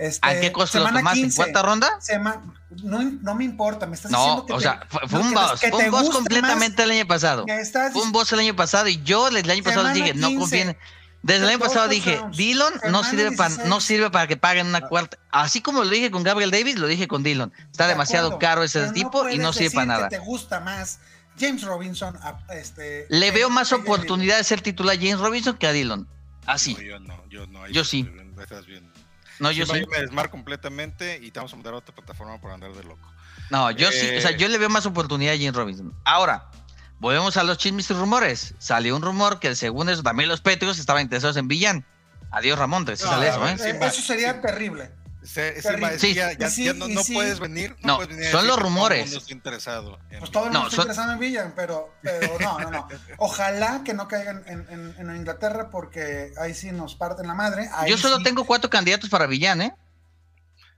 Este, 0.00 0.26
¿A 0.26 0.40
qué 0.40 0.50
costo 0.50 0.78
lo 0.78 0.86
semana 0.86 1.00
tomaste? 1.00 1.18
¿En 1.18 1.24
15, 1.26 1.36
cuarta 1.36 1.62
ronda? 1.62 2.00
sema- 2.00 2.42
no, 2.82 3.02
no 3.02 3.34
me 3.34 3.44
importa, 3.44 3.86
me 3.86 3.94
estás 3.96 4.10
No, 4.10 4.18
diciendo 4.18 4.46
que 4.46 4.52
o 4.54 4.56
te- 4.56 4.62
sea, 4.62 4.86
fue, 5.08 5.20
un 5.20 5.34
boss. 5.34 5.60
Fue 5.60 5.84
un 5.84 5.90
boss 5.90 6.10
completamente 6.10 6.82
el 6.84 6.90
año 6.92 7.06
pasado. 7.06 7.44
estás 7.48 7.92
Fue 7.92 8.02
un 8.02 8.12
boss 8.12 8.32
el 8.32 8.38
año 8.40 8.56
pasado 8.56 8.88
y 8.88 9.02
yo 9.02 9.28
el 9.28 9.50
año 9.50 9.62
pasado 9.62 9.88
dije, 9.92 10.14
no 10.14 10.28
15, 10.28 10.40
confíen. 10.40 10.76
Desde 11.22 11.42
el 11.44 11.50
año 11.50 11.58
pasado 11.58 11.86
dije, 11.88 12.12
touchdowns. 12.12 12.36
Dillon 12.38 12.72
no 12.90 13.04
sirve, 13.04 13.32
para, 13.32 13.48
16. 13.50 13.68
no 13.68 13.80
sirve 13.82 14.10
para 14.10 14.26
que 14.26 14.38
paguen 14.38 14.66
una 14.68 14.80
cuarta. 14.80 15.18
Así 15.30 15.60
como 15.60 15.84
lo 15.84 15.90
dije 15.90 16.10
con 16.10 16.22
Gabriel 16.22 16.50
Davis, 16.50 16.78
lo 16.78 16.86
dije 16.86 17.06
con 17.08 17.22
Dillon. 17.22 17.52
Está 17.70 17.84
De 17.84 17.90
demasiado 17.90 18.28
acuerdo, 18.28 18.38
caro 18.38 18.62
ese 18.62 18.90
tipo 18.92 19.28
y 19.28 19.36
no 19.36 19.52
sirve 19.52 19.72
para 19.72 19.86
nada. 19.86 20.08
que 20.08 20.16
te 20.16 20.22
gusta 20.22 20.60
más 20.60 21.00
James 21.38 21.62
Robinson. 21.62 22.16
a- 22.22 22.38
este, 22.54 23.04
Le 23.10 23.30
veo 23.32 23.50
más 23.50 23.72
oportunidad 23.74 24.38
de 24.38 24.44
ser 24.44 24.62
titular 24.62 24.96
James 24.96 25.18
Robinson 25.18 25.58
que 25.58 25.66
a 25.66 25.72
Dillon. 25.72 26.08
Así. 26.46 26.72
No, 26.74 26.80
yo 26.80 27.00
no, 27.00 27.28
yo 27.28 27.46
no. 27.48 27.68
Yo 27.68 27.84
sí. 27.84 28.10
estás 28.40 28.64
bien. 28.64 28.90
No, 29.40 29.50
yo 29.50 29.64
yo 29.64 29.86
me 29.88 29.98
desmar 30.00 30.30
completamente 30.30 31.18
y 31.22 31.30
te 31.30 31.38
vamos 31.40 31.52
a 31.52 31.56
mandar 31.56 31.74
a 31.74 31.78
otra 31.78 31.94
plataforma 31.94 32.40
por 32.40 32.50
andar 32.50 32.72
de 32.72 32.84
loco. 32.84 33.10
No, 33.50 33.70
yo 33.70 33.90
sí. 33.90 34.16
O 34.16 34.20
sea, 34.20 34.30
Eh. 34.30 34.36
yo 34.38 34.48
le 34.48 34.58
veo 34.58 34.68
más 34.68 34.86
oportunidad 34.86 35.34
a 35.34 35.36
Jim 35.36 35.52
Robinson. 35.52 35.92
Ahora, 36.04 36.50
volvemos 36.98 37.36
a 37.36 37.42
los 37.42 37.58
chismes 37.58 37.90
y 37.90 37.94
rumores. 37.94 38.54
Salió 38.58 38.94
un 38.94 39.02
rumor 39.02 39.40
que 39.40 39.54
según 39.56 39.88
eso 39.88 40.02
también 40.02 40.28
los 40.28 40.40
Patriots 40.40 40.78
estaban 40.78 41.02
interesados 41.02 41.36
en 41.36 41.48
Villan. 41.48 41.84
Adiós, 42.30 42.58
Ramón. 42.58 42.84
No, 42.84 42.96
sale 42.96 43.28
a 43.28 43.30
eso, 43.30 43.48
¿eh? 43.48 43.56
Eh, 43.72 43.78
eso 43.82 44.02
sería 44.02 44.34
sí. 44.34 44.38
terrible. 44.42 44.92
Se- 45.22 45.60
ya, 45.60 46.48
sí, 46.48 46.64
ya 46.64 46.72
no, 46.72 46.88
y 46.88 46.94
no 46.94 47.02
sí. 47.04 47.12
puedes 47.12 47.40
venir. 47.40 47.76
No, 47.82 47.96
puedes 47.96 48.08
venir 48.16 48.28
a 48.28 48.30
son 48.32 48.46
los 48.46 48.56
que 48.56 48.60
todo 48.62 48.68
el 48.68 48.74
rumores. 48.74 49.02
mundo 49.06 49.18
está 49.18 49.32
interesado 49.32 49.98
en- 50.10 50.18
Pues 50.20 50.30
todo 50.30 50.46
el 50.46 50.52
No, 50.52 50.60
mundo 50.60 50.68
está 50.68 50.76
son- 50.76 50.82
interesado 50.84 51.12
en 51.12 51.18
Villan, 51.18 51.52
pero, 51.54 51.94
pero 52.02 52.38
no, 52.40 52.58
no, 52.60 52.70
no. 52.70 52.88
Ojalá 53.18 53.82
que 53.84 53.92
no 53.94 54.08
caigan 54.08 54.42
en, 54.46 54.66
en- 54.70 54.94
en 54.98 55.16
Inglaterra 55.16 55.68
porque 55.70 56.32
ahí 56.40 56.54
sí 56.54 56.72
nos 56.72 56.94
parten 56.94 57.26
la 57.26 57.34
madre. 57.34 57.68
Ahí 57.74 57.90
Yo 57.90 57.98
solo 57.98 58.16
sí. 58.18 58.22
tengo 58.24 58.44
cuatro 58.44 58.70
candidatos 58.70 59.10
para 59.10 59.26
Villan, 59.26 59.60
¿eh? 59.60 59.74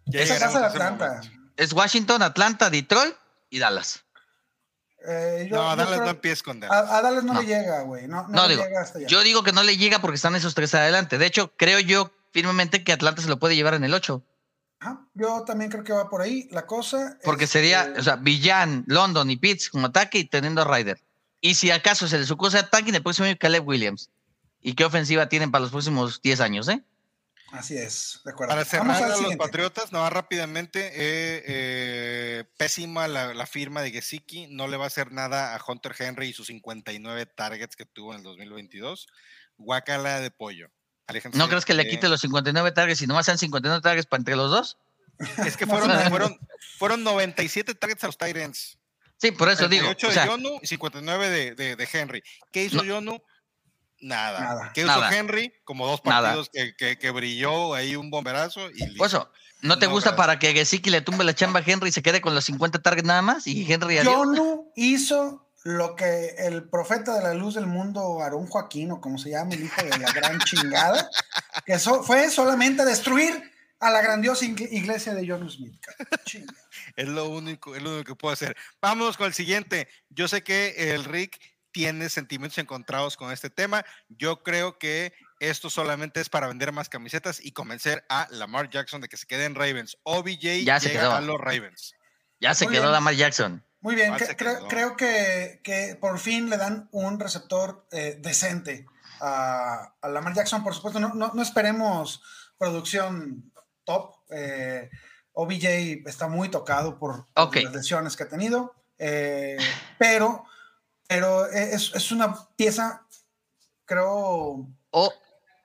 Ya 0.07 0.21
Esa 0.21 0.39
casa 0.39 0.59
de 0.59 0.65
a 0.65 0.69
Atlanta. 0.69 1.21
Es 1.57 1.73
Washington, 1.73 2.23
Atlanta, 2.23 2.69
Detroit 2.71 3.15
y 3.51 3.59
Dallas. 3.61 4.03
Eh, 5.07 5.49
yo- 5.51 5.57
No, 5.57 5.71
yo 5.71 5.77
Dallas 5.77 5.99
no 6.01 6.09
empieces 6.11 6.43
con 6.43 6.59
Dallas. 6.61 6.91
a, 6.91 6.99
a 6.99 7.03
Dallas 7.03 7.23
no, 7.25 7.35
No. 7.35 7.41
le 7.43 7.47
llega, 7.47 7.83
güey. 7.83 8.07
No, 8.09 8.23
no, 8.23 8.29
No, 8.29 8.43
le 8.49 8.55
digo, 8.55 8.65
llega 8.65 8.83
hasta 8.83 8.99
allá. 8.99 9.07
Yo 9.09 9.23
digo 9.23 9.43
que 9.45 9.53
no 9.53 9.63
le 9.63 9.77
llega 9.77 10.01
porque 10.01 10.17
están 10.17 10.35
esos 10.37 10.55
tres 10.55 10.75
adelante. 10.75 11.19
De 11.19 11.27
hecho, 11.27 11.53
creo 11.57 11.79
yo 11.81 12.11
firmemente 12.33 12.83
que 12.83 12.93
Atlanta 12.93 13.21
se 13.23 13.29
lo 13.29 13.39
puede 13.39 13.55
llevar 13.57 13.75
en 13.75 13.85
el 13.85 13.95
8. 13.95 14.25
Ajá, 14.83 15.07
yo 15.15 15.45
también 15.45 15.71
creo 15.71 15.85
que 15.85 15.93
va 15.93 16.11
por 16.11 16.23
ahí 16.23 16.49
la 16.51 16.67
cosa. 16.67 17.17
Porque 17.23 17.45
este, 17.45 17.61
sería, 17.61 17.95
o 17.97 18.03
sea, 18.03 18.17
Villan, 18.17 18.83
London 18.89 19.31
y 19.31 19.37
Pitts 19.37 19.71
como 19.71 19.87
ataque 19.87 20.19
y 20.19 20.25
teniendo 20.25 20.63
a 20.63 20.65
Ryder. 20.65 21.01
Y 21.41 21.55
si 21.55 21.71
acaso 21.71 22.09
se 22.09 22.19
les 22.19 22.33
ocurre 22.33 22.59
ataque, 22.59 22.89
en 22.89 22.97
el 22.97 23.03
próximo 23.03 23.29
año 23.29 23.37
Caleb 23.39 23.65
Williams. 23.65 24.11
¿Y 24.61 24.75
qué 24.75 24.85
ofensiva 24.85 25.29
tienen 25.29 25.53
para 25.53 25.63
los 25.63 25.71
próximos 25.71 26.21
10 26.21 26.41
años, 26.41 26.69
eh? 26.69 26.83
Así 27.53 27.77
es, 27.77 28.23
de 28.25 28.33
acuerdo. 28.33 28.55
Para 28.55 28.65
cerrar 28.65 29.05
a 29.05 29.09
los 29.09 29.19
siguiente. 29.19 29.37
Patriotas, 29.37 29.93
no 29.93 30.09
rápidamente, 30.11 30.85
eh, 30.89 31.45
eh, 31.47 32.45
pésima 32.57 33.07
la, 33.07 33.35
la 33.35 33.47
firma 33.47 33.83
de 33.83 33.93
Gesicki, 33.93 34.49
no 34.49 34.67
le 34.67 34.79
va 34.79 34.85
a 34.85 34.89
hacer 34.89 35.13
nada 35.13 35.55
a 35.55 35.63
Hunter 35.65 35.95
Henry 35.97 36.31
y 36.31 36.33
sus 36.33 36.49
59 36.49 37.27
targets 37.27 37.77
que 37.77 37.87
tuvo 37.87 38.15
en 38.15 38.19
el 38.19 38.25
2022. 38.25 39.07
Guacala 39.59 40.19
de 40.19 40.33
pollo. 40.33 40.73
Aléjense 41.07 41.37
¿No 41.39 41.49
crees 41.49 41.65
que 41.65 41.75
le 41.75 41.85
de- 41.85 41.91
quite 41.91 42.09
los 42.09 42.21
59 42.21 42.73
targets 42.73 43.03
y 43.03 43.07
nomás 43.07 43.27
sean 43.27 43.39
59 43.39 43.83
targets 43.83 44.07
para 44.07 44.21
entre 44.21 44.37
los 44.37 44.51
dos? 44.51 44.79
Es 45.45 45.57
que 45.57 45.67
fueron, 45.67 45.91
fueron, 46.11 46.39
fueron 46.79 47.03
97 47.05 47.75
targets 47.75 48.05
a 48.05 48.07
los 48.09 48.17
Tyrants. 48.19 48.79
Sí, 49.19 49.31
por 49.31 49.49
eso 49.49 49.69
digo. 49.69 49.85
38 49.85 50.07
O 50.07 50.11
de 50.11 50.15
sea, 50.15 50.27
Yonu 50.27 50.59
y 50.63 50.67
59 50.67 51.29
de, 51.31 51.55
de- 51.55 51.77
de 51.77 51.89
Henry. 51.93 52.23
¿Qué 52.51 52.65
hizo 52.65 52.77
No. 52.79 52.85
Yonu? 52.85 53.19
Nada. 54.01 54.41
Nada. 54.41 54.71
¿Qué 54.75 54.81
hizo 54.81 54.89
Nada. 54.89 55.17
Henry? 55.17 55.53
Como 55.65 55.87
dos 55.87 56.01
partidos 56.01 56.51
que, 56.53 56.75
que- 56.77 56.99
que 56.99 57.11
brilló 57.11 57.75
ahí 57.75 57.95
un 57.95 58.11
bomberazo 58.11 58.69
y 58.71 58.75
listo. 58.81 58.97
por 58.99 59.07
eso, 59.07 59.31
¿no 59.61 59.79
te 59.79 59.87
No, 59.87 59.93
gusta 59.93 60.11
gracias. 60.11 60.27
para 60.27 60.39
que 60.41 60.53
Gesicki 60.55 60.91
le 60.91 61.03
tumbe 61.03 61.23
la 61.25 61.35
chamba 61.35 61.61
a 61.61 61.63
Henry 61.65 61.91
y 61.91 61.93
se 61.93 62.03
quede 62.03 62.21
con 62.21 62.35
los 62.35 62.45
50 62.45 62.81
targets 62.83 63.07
nada 63.07 63.23
más? 63.23 63.47
Y 63.47 63.71
Henry 63.73 63.99
adiós? 63.99 64.13
Yonu 64.15 64.73
hizo 64.75 65.49
lo 65.65 65.95
que 65.97 66.35
el 66.39 66.69
profeta 66.69 67.15
de 67.15 67.23
la 67.23 67.35
luz 67.35 67.55
del 67.55 67.67
mundo, 67.67 68.21
Aarón 68.23 68.47
Joaquín, 68.47 68.91
o 68.91 69.01
como 69.01 69.19
se 69.19 69.31
llama, 69.31 69.55
el 69.55 69.65
hijo 69.65 69.83
de 69.83 69.97
la 69.99 70.13
gran 70.13 70.39
chingada, 70.41 71.09
que 71.65 71.79
so- 71.79 72.03
fue 72.03 72.31
solamente 72.31 72.85
destruir 72.85 73.51
a 73.79 73.91
la 73.91 74.01
grandiosa 74.03 74.45
iglesia 74.45 75.15
de 75.15 75.27
John 75.29 75.49
Smith. 75.51 75.75
Es 76.97 77.09
lo 77.09 77.29
único, 77.29 77.75
es 77.75 77.83
lo 77.83 77.91
único 77.95 78.05
que 78.15 78.17
puedo 78.17 78.33
hacer. 78.33 78.57
Vamos 78.81 79.17
con 79.17 79.27
el 79.27 79.35
siguiente. 79.35 79.89
Yo 80.09 80.29
sé 80.29 80.43
que 80.43 80.93
el 80.95 81.05
Rick 81.05 81.39
tiene 81.73 82.09
sentimientos 82.11 82.59
encontrados 82.59 83.17
con 83.17 83.33
este 83.33 83.51
tema. 83.51 83.85
Yo 84.09 84.43
creo 84.43 84.79
que 84.79 85.13
esto 85.41 85.71
solamente 85.71 86.21
es 86.21 86.29
para 86.29 86.47
vender 86.47 86.71
más 86.73 86.89
camisetas 86.89 87.41
y 87.45 87.53
convencer 87.53 88.05
a 88.09 88.29
Lamar 88.31 88.69
Jackson 88.71 89.01
de 89.01 89.09
que 89.09 89.17
se 89.17 89.27
quede 89.27 89.47
en 89.47 89.55
Ravens. 89.55 89.97
OBJ 90.05 90.65
Ya 90.65 90.79
se 90.79 90.89
llega 90.91 91.01
quedó. 91.01 91.13
a 91.13 91.21
los 91.21 91.41
Ravens. 91.41 91.95
Ya 92.41 92.55
se 92.55 92.67
Muy 92.67 92.75
quedó 92.75 92.83
bien. 92.85 92.93
Lamar 92.93 93.15
Jackson. 93.15 93.65
Muy 93.83 93.95
bien, 93.97 94.09
¿Cuál 94.09 94.21
que- 94.21 94.27
se 94.27 94.37
creo, 94.37 94.97
que, 94.97 95.61
que 95.63 95.97
por 96.01 96.19
fin 96.19 96.49
le 96.49 96.57
dan 96.57 96.89
un 96.93 97.19
receptor 97.21 97.85
eh, 97.91 98.17
decente 98.21 98.87
a, 99.21 99.93
a 100.01 100.09
Lamar 100.09 100.35
Jackson. 100.35 100.63
Por 100.65 100.75
supuesto, 100.75 100.99
no, 101.01 101.13
no, 101.15 101.33
no 101.35 101.43
esperemos 101.43 102.23
producción 102.59 103.53
top. 103.85 104.15
eh, 104.31 104.89
OBJ 105.35 106.07
está 106.07 106.29
muy 106.29 106.49
tocado 106.51 106.99
por, 106.99 107.27
las 107.35 107.73
lesiones 107.73 108.17
que 108.17 108.25
ha 108.25 108.29
tenido, 108.29 108.75
eh, 108.99 109.57
pero, 109.99 110.45
pero 111.09 111.47
es, 111.47 111.91
es 111.95 112.13
una 112.13 112.37
pieza, 112.55 113.07
creo, 113.87 114.69
O 114.91 115.13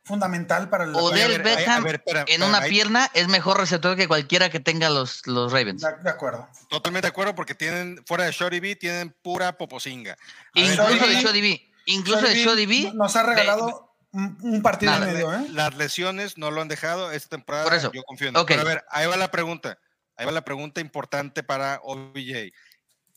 fundamental 0.08 0.70
para 0.70 0.86
el 0.86 0.96
Odell 0.96 1.41
Beckham 1.43 1.84
ver, 1.84 1.96
espera, 1.96 2.22
en 2.22 2.28
espera, 2.30 2.46
una 2.48 2.60
ahí- 2.60 2.70
pierna 2.70 3.12
es 3.13 3.28
mejor 3.28 3.58
receptor 3.60 3.96
que 3.96 4.08
cualquiera 4.08 4.50
que 4.50 4.60
tenga 4.60 4.89
los, 4.89 5.28
los 5.28 5.52
Ravens. 5.52 5.82
de, 5.82 5.96
de 6.04 6.10
acuerdo. 6.10 6.48
Totalmente 6.70 7.06
de 7.06 7.10
acuerdo 7.10 7.36
porque 7.36 7.54
tienen, 7.54 8.04
fuera 8.08 8.24
de 8.26 8.32
Shorty 8.32 8.60
B, 8.60 8.76
tienen 8.76 9.15
pura 9.22 9.58
poposinga. 9.58 10.13
A 10.13 10.15
ver, 10.60 10.72
Incluso 10.72 11.22
Shorty 11.22 11.41
de 11.41 11.48
B-. 11.48 11.72
Incluso 11.86 12.22
de 12.26 12.36
Shorty 12.36 12.65
B. 12.65 12.91
Nos 12.96 13.15
ha 13.15 13.24
regalado 13.24 13.93
un, 14.12 14.38
un 14.41 14.62
partido 14.62 14.93
Nada. 14.93 15.10
y 15.10 15.13
medio, 15.13 15.34
¿eh? 15.34 15.46
Las 15.52 15.76
lesiones 15.76 16.38
no 16.38 16.50
lo 16.52 16.62
han 16.62 16.67
dejado 16.70 17.12
esta 17.12 17.30
temporada. 17.36 17.65
Por 17.65 17.74
eso. 17.76 17.91
Yo 17.93 18.02
confío 18.04 18.30
en 18.30 18.36
él. 18.36 18.41
Ok. 18.41 18.48
Pero 18.48 18.62
a 18.62 18.65
ver, 18.65 18.86
ahí 18.89 19.06
va 19.08 19.17
la 19.17 19.30
pregunta. 19.30 19.78
Ahí 20.15 20.26
va 20.26 20.32
la 20.32 20.43
pregunta 20.43 20.82
importante 20.82 21.43
para 21.43 21.80
OBJ. 21.84 22.52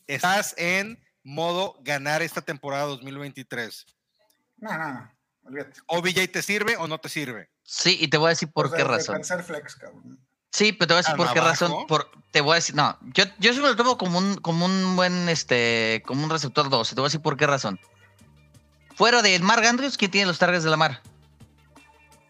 ¿Estás 0.07 0.53
en 0.57 1.03
modo 1.23 1.77
ganar 1.81 2.21
esta 2.21 2.41
temporada 2.41 2.83
2023? 2.85 3.85
No, 4.57 4.77
no, 4.77 4.93
no. 4.93 5.11
Olvídate. 5.43 5.79
¿OBJ 5.87 6.31
te 6.31 6.41
sirve 6.41 6.77
o 6.77 6.87
no 6.87 6.99
te 6.99 7.09
sirve? 7.09 7.49
Sí, 7.63 7.97
y 7.99 8.07
te 8.07 8.17
voy 8.17 8.27
a 8.27 8.29
decir 8.29 8.51
por 8.51 8.67
O 8.67 8.69
sea, 8.69 8.77
qué 8.77 8.83
razón. 8.83 9.15
Tercer 9.15 9.43
flex, 9.43 9.75
cabrón. 9.75 10.19
Sí, 10.51 10.73
pero 10.73 10.87
te 10.87 10.93
voy 10.93 10.97
a 10.99 11.01
decir 11.01 11.15
¿Tan 11.15 11.17
por 11.25 11.33
qué 11.33 11.39
abajo? 11.39 11.51
razón. 11.65 11.87
Por, 11.87 12.11
te 12.31 12.41
voy 12.41 12.51
a 12.51 12.55
decir, 12.55 12.75
no, 12.75 12.97
yo, 13.13 13.23
yo 13.39 13.53
sí 13.53 13.59
me 13.59 13.67
lo 13.69 13.75
tomo 13.75 13.97
como 13.97 14.17
un, 14.19 14.35
como 14.35 14.65
un 14.65 14.95
buen, 14.95 15.29
este, 15.29 16.03
como 16.05 16.23
un 16.23 16.29
receptor 16.29 16.69
2. 16.69 16.91
y 16.91 16.95
Te 16.95 17.01
voy 17.01 17.05
a 17.05 17.09
decir 17.09 17.21
por 17.21 17.37
qué 17.37 17.47
razón. 17.47 17.79
Fuera 18.95 19.21
de 19.21 19.39
Mark 19.39 19.65
Andrews, 19.65 19.97
¿quién 19.97 20.11
tiene 20.11 20.27
los 20.27 20.37
targets 20.39 20.63
de 20.63 20.69
la 20.69 20.77
mar? 20.77 21.01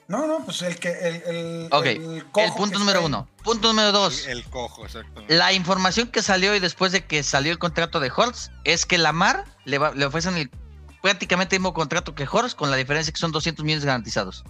No, 0.08 0.28
no, 0.28 0.43
pues 0.43 0.62
el 0.62 0.78
que. 0.78 0.89
El, 0.91 1.15
el, 1.36 1.67
Ok, 1.71 1.86
el, 1.86 2.26
cojo 2.32 2.45
El 2.45 2.54
punto 2.54 2.80
número 2.80 3.04
uno. 3.06 3.30
Punto 3.43 3.69
número 3.69 3.91
dos. 3.93 4.26
El, 4.28 4.39
el 4.39 4.43
cojo, 4.45 4.86
exactamente. 4.86 5.34
La 5.36 5.54
información 5.54 6.10
que 6.10 6.21
salió 6.21 6.54
y 6.54 6.60
después 6.60 6.91
de 6.91 7.06
que 7.06 7.24
salió 7.24 7.52
el 7.52 7.60
contrato 7.60 8.00
de 8.00 8.12
Hortz 8.15 8.52
es 8.65 8.86
que 8.86 8.97
Lamar 8.97 9.45
le, 9.63 9.78
va- 9.78 9.93
le 9.95 10.06
ofrecen 10.06 10.36
el, 10.38 10.52
prácticamente 11.01 11.55
el 11.55 11.61
mismo 11.61 11.73
contrato 11.73 12.15
que 12.15 12.27
Hortz, 12.29 12.55
con 12.55 12.69
la 12.69 12.77
diferencia 12.77 13.11
que 13.11 13.19
son 13.19 13.31
200 13.31 13.65
millones 13.65 13.85
garantizados. 13.85 14.43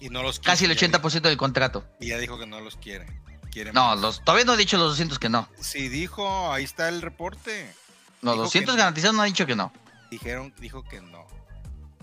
Y 0.00 0.08
no 0.08 0.22
los 0.22 0.38
Casi 0.38 0.64
el 0.64 0.72
quiso, 0.72 0.86
ya 0.86 0.98
80% 0.98 1.22
del 1.22 1.36
contrato. 1.36 1.84
Y 2.00 2.08
ya 2.08 2.18
dijo 2.18 2.38
que 2.38 2.46
no 2.46 2.60
los 2.60 2.76
quiere. 2.76 3.06
quiere 3.50 3.72
No, 3.72 3.96
los, 3.96 4.22
todavía 4.24 4.44
no 4.44 4.52
ha 4.52 4.56
dicho 4.56 4.76
los 4.76 4.90
200 4.90 5.18
que 5.18 5.28
no. 5.28 5.48
Sí, 5.60 5.88
dijo, 5.88 6.52
ahí 6.52 6.64
está 6.64 6.88
el 6.88 7.02
reporte. 7.02 7.72
Los 8.20 8.34
Dijo 8.34 8.44
200 8.44 8.74
que 8.74 8.76
no. 8.76 8.82
garantizados 8.82 9.16
no 9.16 9.22
ha 9.22 9.26
dicho 9.26 9.46
que 9.46 9.56
no. 9.56 9.72
Dijeron, 10.10 10.52
dijo 10.58 10.84
que 10.84 11.00
no. 11.00 11.26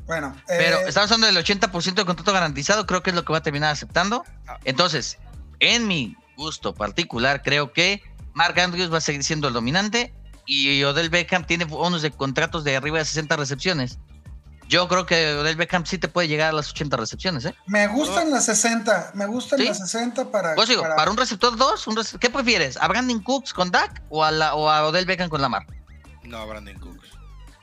Bueno, 0.05 0.35
Pero 0.47 0.79
eh, 0.79 0.85
estamos 0.87 1.11
hablando 1.11 1.27
del 1.27 1.45
80% 1.45 1.93
de 1.93 2.05
contrato 2.05 2.33
garantizado, 2.33 2.85
creo 2.85 3.03
que 3.03 3.11
es 3.11 3.15
lo 3.15 3.23
que 3.23 3.31
va 3.31 3.39
a 3.39 3.43
terminar 3.43 3.71
aceptando. 3.71 4.25
Ah. 4.47 4.59
Entonces, 4.65 5.19
en 5.59 5.87
mi 5.87 6.15
gusto 6.35 6.73
particular, 6.73 7.43
creo 7.43 7.71
que 7.71 8.01
Mark 8.33 8.59
Andrews 8.59 8.91
va 8.91 8.97
a 8.97 9.01
seguir 9.01 9.23
siendo 9.23 9.47
el 9.47 9.53
dominante 9.53 10.13
y 10.53 10.83
Odell 10.83 11.09
Beckham 11.09 11.45
tiene 11.45 11.65
bonos 11.65 12.01
de 12.01 12.11
contratos 12.11 12.63
de 12.63 12.75
arriba 12.75 12.97
de 12.99 13.05
60 13.05 13.35
recepciones. 13.37 13.97
Yo 14.67 14.87
creo 14.87 15.05
que 15.05 15.33
Odell 15.33 15.55
Beckham 15.57 15.85
sí 15.85 15.97
te 15.97 16.07
puede 16.07 16.27
llegar 16.29 16.49
a 16.49 16.53
las 16.53 16.69
80 16.71 16.95
recepciones, 16.97 17.43
¿eh? 17.45 17.53
me 17.67 17.87
gustan 17.87 18.31
las 18.31 18.45
60. 18.45 19.11
Me 19.15 19.25
gustan 19.25 19.59
¿Sí? 19.59 19.65
las 19.65 19.77
60 19.79 20.31
para. 20.31 20.55
Pues 20.55 20.69
digo, 20.69 20.81
para- 20.81 20.95
para 20.95 21.11
un 21.11 21.17
receptor 21.17 21.57
2, 21.57 21.87
un 21.87 21.95
rece- 21.97 22.17
¿qué 22.19 22.29
prefieres? 22.29 22.77
¿A 22.77 22.87
Brandon 22.87 23.21
Cooks 23.21 23.53
con 23.53 23.69
Dak 23.71 24.01
o 24.09 24.23
a, 24.23 24.31
la, 24.31 24.55
o 24.55 24.69
a 24.69 24.87
Odell 24.87 25.05
Beckham 25.05 25.29
con 25.29 25.41
Lamar? 25.41 25.65
No, 26.23 26.47
Brandon 26.47 26.79
Cooks. 26.79 27.09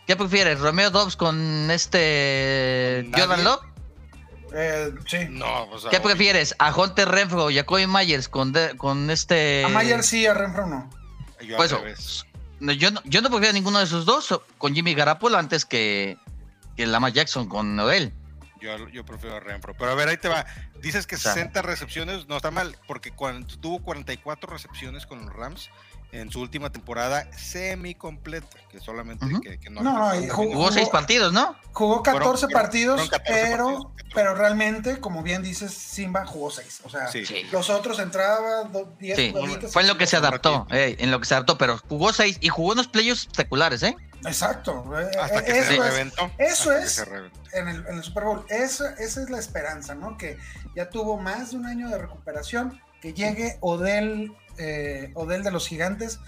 ¿Qué 0.07 0.17
prefieres? 0.17 0.61
¿Romeo 0.61 0.91
Dobbs 0.91 1.17
con 1.17 1.71
este 1.71 3.05
Nadie. 3.09 3.25
Jordan 3.25 3.45
Love? 3.45 3.61
eh, 4.55 4.91
sí. 5.07 5.19
No, 5.31 5.65
o 5.71 5.79
sea, 5.79 5.91
¿Qué 5.91 6.01
prefieres? 6.01 6.55
¿A 6.59 6.75
Hunter 6.75 7.09
Renfro 7.09 7.45
o 7.47 7.51
Jacoby 7.53 7.87
Myers 7.87 8.29
con, 8.29 8.53
de- 8.53 8.77
con 8.77 9.11
este... 9.11 9.65
A 9.65 9.69
Mayer 9.69 10.03
sí, 10.03 10.27
a 10.27 10.35
Renfro 10.35 10.67
no. 10.67 10.91
Yo 11.43 11.57
Pues. 11.57 12.25
No, 12.61 12.73
yo, 12.73 12.91
no, 12.91 13.01
yo 13.05 13.23
no 13.23 13.31
prefiero 13.31 13.53
ninguno 13.53 13.79
de 13.79 13.85
esos 13.85 14.05
dos 14.05 14.41
con 14.59 14.75
Jimmy 14.75 14.95
Garapolo 14.95 15.39
antes 15.39 15.65
que, 15.65 16.19
que 16.77 16.87
Lama 16.87 17.11
Jackson 17.11 17.49
con 17.49 17.79
Odell. 17.79 18.13
Yo, 18.61 18.89
yo 18.89 19.05
prefiero 19.05 19.37
a 19.37 19.41
Renfro. 19.41 19.75
Pero 19.75 19.93
a 19.93 19.95
ver, 19.95 20.09
ahí 20.09 20.17
te 20.17 20.29
va. 20.29 20.45
Dices 20.81 21.07
que 21.07 21.15
O 21.15 21.19
sea. 21.19 21.33
60 21.33 21.63
recepciones 21.63 22.27
no 22.27 22.37
está 22.37 22.51
mal, 22.51 22.77
porque 22.87 23.13
cuando 23.13 23.47
tuvo 23.59 23.81
44 23.83 24.53
recepciones 24.53 25.07
con 25.07 25.25
los 25.25 25.33
Rams 25.33 25.71
en 26.11 26.31
su 26.31 26.41
última 26.41 26.71
temporada 26.73 27.27
semi 27.37 27.95
completa, 27.95 28.57
que 28.71 28.81
solamente 28.81 29.27
Ujú. 29.27 29.41
que, 29.43 29.61
que 29.61 29.69
no, 29.69 29.83
No, 29.83 29.93
no, 29.99 30.21
y 30.21 30.27
no- 30.27 30.35
jugó- 30.35 30.53
Jugó 30.55 30.73
seis 30.73 30.89
partidos, 30.89 31.33
¿no? 31.35 31.55
Jugó 31.73 32.03
14 32.03 32.47
Fueron- 32.47 32.51
partidos, 32.53 32.95
fueron 33.03 33.11
14 33.11 33.43
pero, 33.51 33.65
partidos, 33.67 33.85
14. 33.97 34.15
pero 34.15 34.35
realmente, 34.35 35.01
como 35.01 35.23
bien 35.23 35.43
dices, 35.43 35.73
Simba 35.73 36.25
jugó 36.25 36.51
6. 36.51 36.81
O 36.85 36.89
sea, 36.91 37.09
Sí. 37.09 37.25
Los 37.53 37.69
otros 37.69 37.99
entraba 37.99 38.65
10 38.99 39.17
Sí, 39.17 39.35
fue 39.71 39.83
en 39.83 39.89
lo 39.89 39.99
que 39.99 40.07
se 40.07 40.17
adaptó, 40.17 40.67
eh, 40.71 40.97
en 40.99 41.11
lo 41.11 41.21
que 41.21 41.27
se 41.27 41.35
adaptó, 41.35 41.59
pero 41.59 41.79
jugó 41.89 42.13
seis 42.13 42.39
y 42.41 42.49
jugó 42.49 42.73
unos 42.73 42.89
playoffs 42.89 43.21
espectaculares, 43.23 43.83
¿eh? 43.83 43.95
Exacto. 44.25 44.85
eh, 44.99 45.11
hasta 45.21 45.45
que 45.45 45.53
eso 45.59 45.69
se 45.69 45.75
es, 45.77 45.79
reventó. 45.85 46.31
eso 46.39 46.71
hasta 46.71 46.79
que 46.81 46.85
es- 46.87 46.93
se 46.93 47.05
reventó. 47.05 47.39
en 47.53 47.69
el, 47.69 47.87
en 47.87 47.97
el 47.99 48.03
Super 48.03 48.25
Bowl. 48.25 48.45
Esa, 48.49 48.95
esa 48.95 49.23
es 49.23 49.31
la 49.31 49.39
esperanza, 49.39 49.95
¿no? 49.95 50.17
Que 50.19 50.39
ya 50.75 50.89
tuvo 50.91 51.19
más 51.19 51.51
de 51.53 51.57
un 51.59 51.67
año 51.67 51.89
de 51.89 51.99
recuperación, 51.99 52.81
que 53.01 53.13
llegue 53.15 53.59
Odell, 53.61 54.33
eh, 54.59 55.13
Odell 55.15 55.43
de 55.43 55.51
los 55.51 55.67
Gigantes 55.69 56.19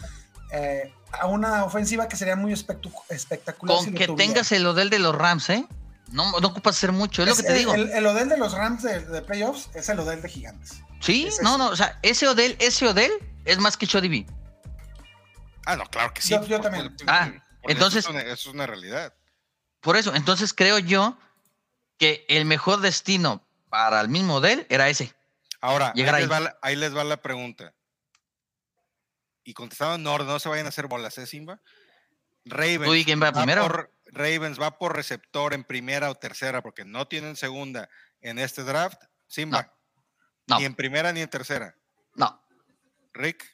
eh, 0.52 0.92
a 1.12 1.26
una 1.26 1.64
ofensiva 1.64 2.08
que 2.08 2.16
sería 2.16 2.36
muy 2.36 2.52
espectu- 2.52 2.92
espectacular. 3.08 3.76
Con 3.76 3.94
que 3.94 4.08
tengas 4.08 4.50
el 4.52 4.66
Odell 4.66 4.90
de 4.90 4.98
los 4.98 5.14
Rams, 5.14 5.50
¿eh? 5.50 5.66
No, 6.12 6.38
no 6.40 6.48
ocupas 6.48 6.76
hacer 6.76 6.90
mucho, 6.92 7.22
es 7.22 7.28
lo 7.28 7.36
que 7.36 7.42
te 7.44 7.52
el, 7.52 7.58
digo. 7.58 7.74
El, 7.74 7.90
el 7.90 8.06
Odell 8.06 8.28
de 8.28 8.36
los 8.36 8.52
Rams 8.52 8.82
de, 8.82 9.00
de 9.00 9.22
playoffs 9.22 9.70
es 9.74 9.88
el 9.88 10.00
Odell 10.00 10.20
de 10.22 10.28
Gigantes. 10.28 10.80
Sí, 11.00 11.26
es 11.28 11.40
no, 11.40 11.50
ese. 11.50 11.58
no, 11.58 11.68
o 11.70 11.76
sea, 11.76 11.98
ese 12.02 12.26
Odell, 12.28 12.56
ese 12.58 12.86
Odell 12.88 13.12
es 13.44 13.58
más 13.58 13.76
que 13.76 13.86
Chodibi. 13.86 14.26
Ah, 15.66 15.76
no, 15.76 15.84
claro 15.86 16.12
que 16.12 16.22
sí. 16.22 16.36
Yo- 16.48 16.60
también. 16.60 16.94
Ah, 17.06 17.30
entonces- 17.62 18.04
Eso 18.04 18.10
es, 18.10 18.14
una, 18.16 18.22
eso 18.32 18.48
es 18.50 18.54
una 18.54 18.66
realidad. 18.66 19.14
Por 19.80 19.96
eso, 19.96 20.14
entonces 20.14 20.52
creo 20.52 20.78
yo 20.78 21.16
que 21.98 22.24
el 22.28 22.44
mejor 22.44 22.80
destino 22.80 23.42
para 23.68 24.00
el 24.00 24.08
mismo 24.08 24.36
Odell 24.36 24.66
era 24.68 24.88
ese. 24.88 25.14
Ahora, 25.60 25.88
ahí 25.88 25.92
Llegar 25.94 26.14
les, 26.14 26.24
ahí. 26.24 26.28
va 26.28 26.40
la, 26.40 26.58
ahí 26.62 26.76
les 26.76 26.96
va 26.96 27.04
la 27.04 27.18
pregunta. 27.18 27.72
Y 29.44 29.54
contestando 29.54 29.94
en 29.96 30.06
orden, 30.06 30.28
no 30.28 30.38
se 30.38 30.48
vayan 30.48 30.66
a 30.66 30.68
hacer 30.70 30.86
bolas, 30.86 31.16
¿eh, 31.18 31.26
Simba? 31.26 31.60
Ravens. 32.44 32.84
Tú 32.84 32.92
di 32.92 33.04
quién 33.04 33.22
va 33.22 33.32
primero. 33.32 33.62
por- 33.66 33.92
Ravens 34.06 34.60
va 34.60 34.76
por 34.78 34.96
receptor 34.96 35.54
en 35.54 35.62
primera 35.64 36.10
o 36.10 36.14
tercera, 36.14 36.62
porque 36.62 36.84
no 36.84 37.06
tienen 37.06 37.36
segunda 37.36 37.88
en 38.20 38.38
este 38.38 38.64
draft. 38.64 39.00
Simba, 39.28 39.72
No. 40.46 40.58
ni 40.58 40.64
en 40.64 40.74
primera 40.74 41.12
ni 41.12 41.20
en 41.20 41.28
tercera. 41.30 41.76
No, 42.16 42.42
Rick, 43.12 43.44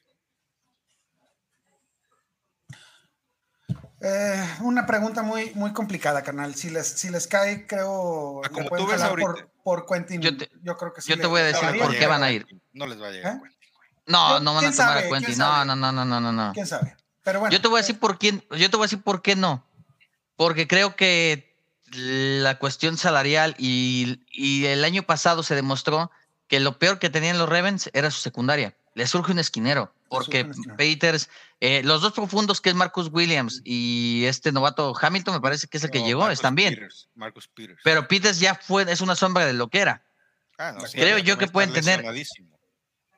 Eh, 4.03 4.45
una 4.61 4.85
pregunta 4.87 5.23
muy, 5.23 5.53
muy 5.55 5.73
complicada, 5.73 6.23
carnal. 6.23 6.55
Si 6.55 6.69
les, 6.69 6.87
si 6.87 7.09
les 7.09 7.27
cae, 7.27 7.67
creo. 7.67 8.43
Ah, 8.45 8.51
como 8.51 8.69
pueden 8.69 8.85
tú 8.85 8.91
ves 8.93 9.01
jalar 9.01 9.11
ahorita. 9.19 9.27
por, 9.27 9.51
por 9.65 9.87
Quentin. 9.87 10.21
Yo 10.21 10.37
te- 10.37 10.49
creo 10.49 10.93
que 10.93 11.01
sí. 11.01 11.09
yo 11.09 11.17
le- 11.17 11.23
te 11.23 11.27
voy 11.27 11.41
a 11.41 11.45
decir 11.45 11.67
por 11.81 11.97
qué 11.97 12.07
van 12.07 12.23
a 12.23 12.31
ir. 12.31 12.47
no 12.75 12.87
les 12.87 13.01
va 13.01 13.09
a 13.09 13.11
llegar. 13.11 13.37
¿Eh? 13.37 13.56
No, 14.07 14.41
no 14.41 14.55
van 14.55 14.65
a 14.65 14.69
¿quién 14.69 14.77
tomar 14.77 14.95
sabe? 14.95 15.07
a 15.07 15.11
Quentin. 15.11 15.25
¿Quién 15.27 15.39
No, 15.39 15.65
no, 15.65 15.77
no, 15.77 15.93
no, 15.93 16.05
no, 16.21 16.33
no. 16.33 16.53
¿Quién 16.53 16.67
sabe? 16.67 16.97
Pero 17.23 17.41
bueno. 17.41 17.53
Yo 17.53 17.61
te 17.61 17.69
voy 17.69 17.79
a 17.79 17.83
decir 17.83 17.99
por 17.99 18.19
quién, 18.19 18.45
yo 18.51 18.71
te 18.71 18.77
voy 18.77 18.85
a 18.85 18.89
decir 18.89 19.03
por 19.03 19.23
qué 19.23 19.35
no. 19.37 19.67
Porque 20.37 20.69
creo 20.69 20.97
que 20.97 21.57
la 21.93 22.59
cuestión 22.59 22.97
salarial 22.97 23.55
y, 23.59 24.21
y 24.31 24.67
el 24.67 24.85
año 24.85 25.03
pasado 25.03 25.43
se 25.43 25.55
demostró 25.55 26.11
que 26.49 26.61
lo 26.61 26.79
peor 26.79 26.99
que 26.99 27.11
tenían 27.11 27.39
los 27.39 27.49
Ravens 27.49 27.91
era 27.93 28.11
su 28.11 28.21
secundaria. 28.21 28.77
Le 28.95 29.07
surge 29.07 29.33
un 29.33 29.39
esquinero. 29.39 29.93
Porque 30.09 30.43
surge 30.43 30.45
un 30.45 30.51
esquinero. 30.53 30.77
Peters, 30.77 31.29
eh, 31.61 31.83
los 31.85 32.01
dos 32.03 32.13
profundos 32.13 32.61
que 32.61 32.71
es 32.71 32.75
Marcus 32.75 33.09
Williams 33.11 33.61
y 33.65 34.25
este 34.27 34.53
novato 34.53 34.95
Hamilton, 35.01 35.35
me 35.35 35.41
parece 35.41 35.67
que 35.67 35.79
es 35.79 35.85
el 35.85 35.91
que 35.91 36.01
No, 36.01 36.07
llegó, 36.07 36.21
Marcus 36.21 36.39
están 36.39 36.55
bien. 36.55 36.75
Peters, 36.75 37.09
Marcus 37.15 37.49
Peters. 37.49 37.81
Pero 37.83 38.07
Peters 38.07 38.39
ya 38.39 38.55
fue, 38.55 38.91
es 38.91 39.01
una 39.01 39.17
sombra 39.17 39.45
de 39.47 39.53
lo 39.53 39.69
que 39.69 39.81
era. 39.81 40.05
Ah, 40.59 40.73
no, 40.73 40.87
sí, 40.87 40.97
creo 40.97 41.19
ya 41.19 41.25
yo 41.25 41.39
que 41.39 41.49
pueden 41.49 41.73
tener-. 41.73 42.05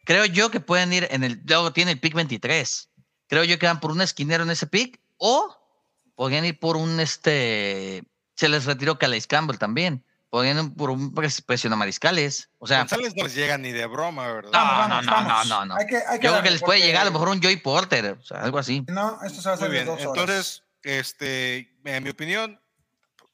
Creo 0.08 0.24
yo 0.24 0.50
que 0.50 0.60
pueden 0.60 0.90
ir 0.94 1.06
en 1.10 1.22
el. 1.22 1.42
Luego 1.44 1.70
tiene 1.74 1.90
el 1.92 2.00
pick 2.00 2.14
23. 2.14 2.88
Creo 3.26 3.44
yo 3.44 3.58
que 3.58 3.66
van 3.66 3.78
por 3.78 3.90
un 3.90 4.00
esquinero 4.00 4.42
en 4.42 4.48
ese 4.50 4.66
pick. 4.66 4.98
O 5.18 5.54
podrían 6.14 6.46
ir 6.46 6.58
por 6.58 6.78
un 6.78 6.98
este. 6.98 8.04
Se 8.34 8.48
les 8.48 8.64
retiró 8.64 8.98
Calais 8.98 9.26
Campbell 9.26 9.58
también. 9.58 10.02
Podrían 10.30 10.64
ir 10.64 10.74
por 10.74 10.88
un 10.88 11.12
presión 11.12 11.74
a 11.74 11.76
mariscales. 11.76 12.48
O 12.56 12.66
sea, 12.66 12.78
González 12.78 13.12
no 13.16 13.24
les 13.24 13.34
llega 13.34 13.58
ni 13.58 13.70
de 13.70 13.84
broma, 13.84 14.26
¿verdad? 14.32 14.50
No, 14.50 14.58
Vamos, 14.58 15.04
no, 15.04 15.12
vamos, 15.12 15.26
no, 15.28 15.34
vamos. 15.34 15.48
no, 15.48 15.64
no. 15.66 15.74
Hay 15.76 15.86
que, 15.86 15.96
hay 15.98 16.20
yo 16.20 16.30
creo 16.30 16.42
que 16.42 16.50
les 16.52 16.62
puede 16.62 16.80
llegar 16.80 17.02
a 17.02 17.04
lo 17.04 17.10
mejor 17.12 17.28
un 17.28 17.42
Joey 17.42 17.58
Porter. 17.58 18.16
O 18.18 18.24
sea, 18.24 18.38
algo 18.42 18.58
así. 18.58 18.86
No, 18.88 19.18
esto 19.26 19.42
se 19.42 19.48
va 19.50 19.52
a 19.52 19.54
hacer 19.56 19.68
Muy 19.68 19.74
bien. 19.76 19.86
dos 19.86 20.00
horas. 20.06 20.18
Entonces, 20.18 20.62
este, 20.84 21.76
en 21.84 22.02
mi 22.02 22.08
opinión, 22.08 22.58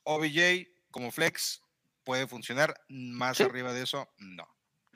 OBJ 0.03 0.67
como 0.91 1.13
flex 1.13 1.61
puede 2.03 2.27
funcionar. 2.27 2.75
Más 2.89 3.37
Sí. 3.37 3.45
arriba 3.45 3.73
de 3.73 3.83
eso, 3.83 4.09
no. 4.19 4.49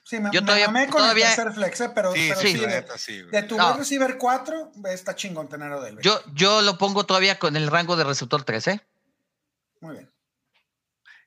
Sí, 0.09 0.19
me, 0.21 0.31
yo 0.33 0.41
me 0.41 0.47
todavía- 0.47 0.67
mamé 0.69 0.87
con 0.89 1.03
todavía- 1.03 1.29
el 1.29 1.37
tercer 1.37 1.53
flex, 1.53 1.81
eh, 1.83 1.91
pero, 1.95 2.13
Sí, 2.15 2.27
pero 2.31 2.41
sí, 2.41 2.49
sí, 2.53 2.59
de, 2.61 2.87
sí, 2.97 3.23
de 3.23 3.43
tu 3.43 3.57
No. 3.59 3.67
wide 3.69 3.79
receiver 3.79 4.17
4, 4.17 4.73
está 4.87 5.15
chingón 5.15 5.49
tener 5.51 5.71
a 5.71 5.77
Odell. 5.77 5.99
Yo, 6.01 6.19
yo 6.33 6.63
lo 6.63 6.79
pongo 6.79 7.05
todavía 7.05 7.39
con 7.39 7.57
el 7.57 7.67
rango 7.71 7.95
de 7.97 8.05
receptor 8.05 8.43
3, 8.43 8.69
¿eh? 8.69 8.81
Muy 9.81 9.97
bien. 9.97 10.11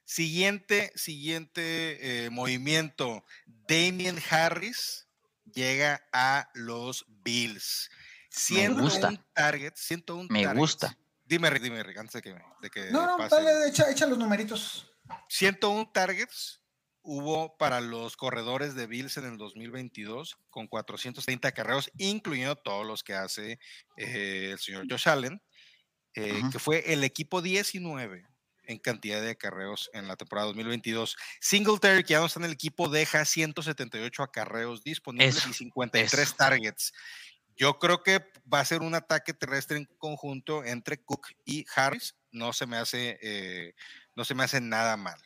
Siguiente, 0.03 0.91
siguiente 0.95 2.25
eh, 2.25 2.29
movimiento. 2.31 3.23
Damien 3.45 4.21
Harris 4.29 5.07
llega 5.53 6.03
a 6.11 6.49
los 6.53 7.05
Bills. 7.07 7.89
Siendo 8.29 8.81
gusta. 8.83 9.09
un 9.09 9.23
target, 9.33 9.73
siento 9.75 10.15
un 10.15 10.27
Me 10.29 10.43
targets. 10.43 10.59
gusta. 10.59 10.97
Dime, 11.25 11.49
Rick, 11.49 11.63
dime, 11.63 11.83
Rick, 11.83 11.97
antes 11.99 12.13
de 12.13 12.21
que, 12.21 12.35
de 12.61 12.69
que 12.69 12.91
No, 12.91 13.05
no, 13.05 13.17
pase. 13.17 13.35
dale, 13.35 13.67
echa, 13.69 13.89
echa 13.91 14.05
los 14.05 14.17
numeritos. 14.17 14.91
101 15.29 15.89
targets 15.93 16.60
hubo 17.03 17.57
para 17.57 17.81
los 17.81 18.17
corredores 18.17 18.75
de 18.75 18.87
Bills 18.87 19.17
en 19.17 19.25
el 19.25 19.37
2022 19.37 20.37
con 20.49 20.67
430 20.67 21.47
acarreos, 21.47 21.91
incluyendo 21.97 22.55
todos 22.55 22.85
los 22.85 23.03
que 23.03 23.13
hace 23.13 23.59
eh, 23.97 24.49
el 24.51 24.59
señor 24.59 24.85
Josh 24.89 25.09
Allen, 25.09 25.41
eh, 26.15 26.41
que 26.51 26.59
fue 26.59 26.93
el 26.93 27.03
equipo 27.03 27.41
19 27.41 28.25
en 28.63 28.79
cantidad 28.79 29.21
de 29.21 29.31
acarreos 29.31 29.89
en 29.93 30.07
la 30.07 30.15
temporada 30.15 30.47
2022. 30.47 31.17
Singletary, 31.39 32.03
que 32.03 32.13
ya 32.13 32.19
no 32.19 32.27
está 32.27 32.39
en 32.39 32.45
el 32.45 32.51
equipo, 32.53 32.89
deja 32.89 33.25
178 33.25 34.23
acarreos 34.23 34.83
disponibles 34.83 35.37
Eso, 35.37 35.49
y 35.49 35.53
53 35.53 36.19
eso. 36.21 36.35
targets. 36.35 36.93
Yo 37.55 37.79
creo 37.79 38.01
que 38.03 38.25
va 38.51 38.59
a 38.59 38.65
ser 38.65 38.81
un 38.81 38.95
ataque 38.95 39.33
terrestre 39.33 39.77
en 39.77 39.85
conjunto 39.97 40.63
entre 40.63 41.03
Cook 41.03 41.27
y 41.45 41.65
Harris. 41.75 42.15
No 42.31 42.53
se 42.53 42.65
me 42.65 42.77
hace, 42.77 43.19
eh, 43.21 43.73
no 44.15 44.25
se 44.25 44.35
me 44.35 44.43
hace 44.43 44.61
nada 44.61 44.97
mal. 44.97 45.19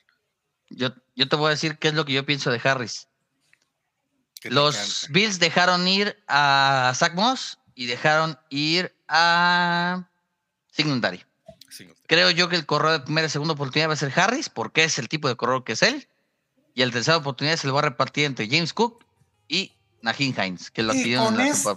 Yo, 0.70 0.90
yo 1.16 1.28
te 1.28 1.36
voy 1.36 1.48
a 1.48 1.50
decir 1.52 1.78
qué 1.78 1.90
es 1.90 1.94
lo 1.94 2.06
que 2.06 2.14
yo 2.14 2.26
pienso 2.26 2.52
de 2.52 2.62
Harris. 2.64 3.08
Los. 4.44 5.08
Bills 5.10 5.40
dejaron 5.40 5.88
ir 5.88 6.22
a 6.28 6.94
Zach 6.96 7.14
Moss 7.14 7.58
y 7.74 7.88
dejaron 7.88 8.38
ir 8.50 8.96
a 9.08 10.08
Singletary. 10.72 11.24
Singletary. 11.70 12.06
Creo 12.08 12.30
yo 12.30 12.50
que 12.50 12.56
el 12.56 12.66
corredor 12.66 13.00
de 13.00 13.06
primera 13.06 13.28
y 13.28 13.30
segunda 13.30 13.54
oportunidad 13.54 13.90
va 13.90 13.94
a 13.94 13.98
ser 13.98 14.18
Harris, 14.18 14.50
porque 14.50 14.84
es 14.84 15.00
el 15.00 15.10
tipo 15.10 15.28
de 15.28 15.36
corredor 15.36 15.64
que 15.64 15.74
es 15.74 15.82
él. 15.82 16.08
Y 16.74 16.82
el 16.82 16.92
tercera 16.92 17.18
oportunidad 17.18 17.56
se 17.56 17.68
lo 17.68 17.74
va 17.74 17.80
a 17.80 17.84
repartir 17.84 18.26
entre 18.26 18.48
James 18.48 18.74
Cook 18.74 19.06
y 19.48 19.74
Najin 20.02 20.36
Hines, 20.40 20.70
que 20.70 20.84
lo 20.84 20.94
Y 20.94 20.98
adquirieron 21.00 21.26
con 21.26 21.34
en 21.40 21.48
la 21.48 21.54
este 21.54 21.70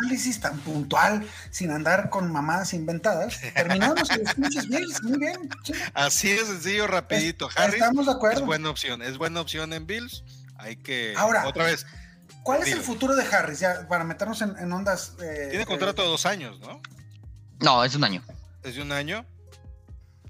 análisis 0.00 0.40
tan 0.40 0.56
puntual, 0.60 1.26
sin 1.50 1.70
andar 1.72 2.10
con 2.10 2.30
mamadas 2.30 2.74
inventadas, 2.74 3.40
terminamos 3.54 4.08
los 4.16 4.34
pinches 4.34 4.68
Bills. 4.68 5.02
Muy 5.02 5.18
bien. 5.18 5.50
sí. 5.64 5.72
Así 5.94 6.28
de 6.30 6.44
sencillo, 6.46 6.86
rapidito. 6.86 7.48
Es- 7.48 7.56
Harris 7.58 7.74
Estamos 7.74 8.06
de 8.06 8.12
es 8.12 8.16
acuerdo. 8.16 8.44
buena 8.46 8.70
opción, 8.70 9.02
es 9.02 9.18
buena 9.18 9.40
opción 9.40 9.72
en 9.72 9.86
Bills. 9.86 10.22
Hay 10.58 10.76
que 10.76 11.14
Ahora, 11.16 11.46
otra 11.48 11.64
vez. 11.64 11.84
¿Cuál 12.44 12.62
es 12.62 12.68
el 12.72 12.80
futuro 12.80 13.14
de 13.16 13.24
Harris? 13.24 13.58
Ya, 13.60 13.86
para 13.88 14.04
meternos 14.04 14.42
en, 14.42 14.56
en 14.58 14.72
ondas. 14.72 15.14
eh, 15.22 15.46
Tiene 15.50 15.62
eh, 15.62 15.66
contrato 15.66 16.02
de 16.02 16.08
dos 16.08 16.24
años, 16.26 16.58
¿no? 16.60 16.80
No, 17.60 17.84
es 17.84 17.94
un 17.96 18.04
año. 18.04 18.22
Es 18.62 18.74
de 18.76 18.82
un 18.82 18.90
año. 18.92 19.24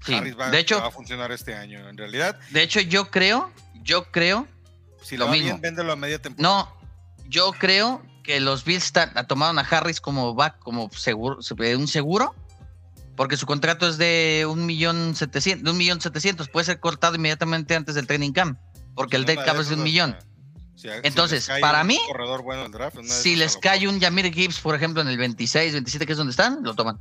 Sí. 0.05 0.13
Harris 0.15 0.37
va, 0.37 0.49
De 0.49 0.59
hecho, 0.59 0.79
va 0.79 0.87
a 0.87 0.91
funcionar 0.91 1.31
este 1.31 1.55
año. 1.55 1.87
En 1.87 1.97
realidad, 1.97 2.37
de 2.51 2.61
hecho, 2.63 2.79
yo 2.81 3.09
creo, 3.09 3.51
yo 3.83 4.11
creo, 4.11 4.47
si 5.03 5.17
Lo 5.17 5.27
mismo. 5.27 5.45
bien, 5.49 5.61
véndelo 5.61 5.93
a 5.93 5.95
media 5.95 6.19
temporada. 6.21 6.65
no, 6.65 6.82
yo 7.27 7.51
creo 7.53 8.01
que 8.23 8.39
los 8.39 8.63
Bills 8.63 8.91
tomaron 9.27 9.59
a 9.59 9.61
Harris 9.61 9.99
como 9.99 10.35
va, 10.35 10.57
como 10.59 10.89
seguro, 10.91 11.39
un 11.77 11.87
seguro, 11.87 12.35
porque 13.15 13.37
su 13.37 13.45
contrato 13.45 13.87
es 13.87 13.97
de 13.97 14.45
un 14.49 14.65
millón 14.65 15.15
setecientos, 15.15 15.65
de 15.65 15.71
un 15.71 15.77
millón 15.77 16.01
setecientos, 16.01 16.49
puede 16.49 16.65
ser 16.65 16.79
cortado 16.79 17.15
inmediatamente 17.15 17.75
antes 17.75 17.95
del 17.95 18.07
training 18.07 18.31
camp, 18.31 18.57
porque 18.95 19.17
el 19.17 19.25
dead 19.25 19.43
cap 19.45 19.59
es 19.59 19.69
de 19.69 19.75
un 19.75 19.83
millón. 19.83 20.15
si 20.75 20.87
si 20.87 20.93
Entonces, 21.03 21.47
cae 21.47 21.61
para 21.61 21.83
mí, 21.83 21.99
corredor 22.07 22.41
bueno 22.43 22.67
draft, 22.69 22.97
Si 23.03 23.35
les 23.35 23.57
cae 23.57 23.87
un 23.87 23.99
Yamir 23.99 24.33
Gibbs, 24.33 24.59
por 24.59 24.73
ejemplo, 24.75 25.01
en 25.01 25.07
el 25.09 25.17
26, 25.17 25.73
27, 25.73 26.05
que 26.05 26.11
es 26.13 26.17
donde 26.17 26.31
están, 26.31 26.63
lo 26.63 26.73
toman. 26.73 26.99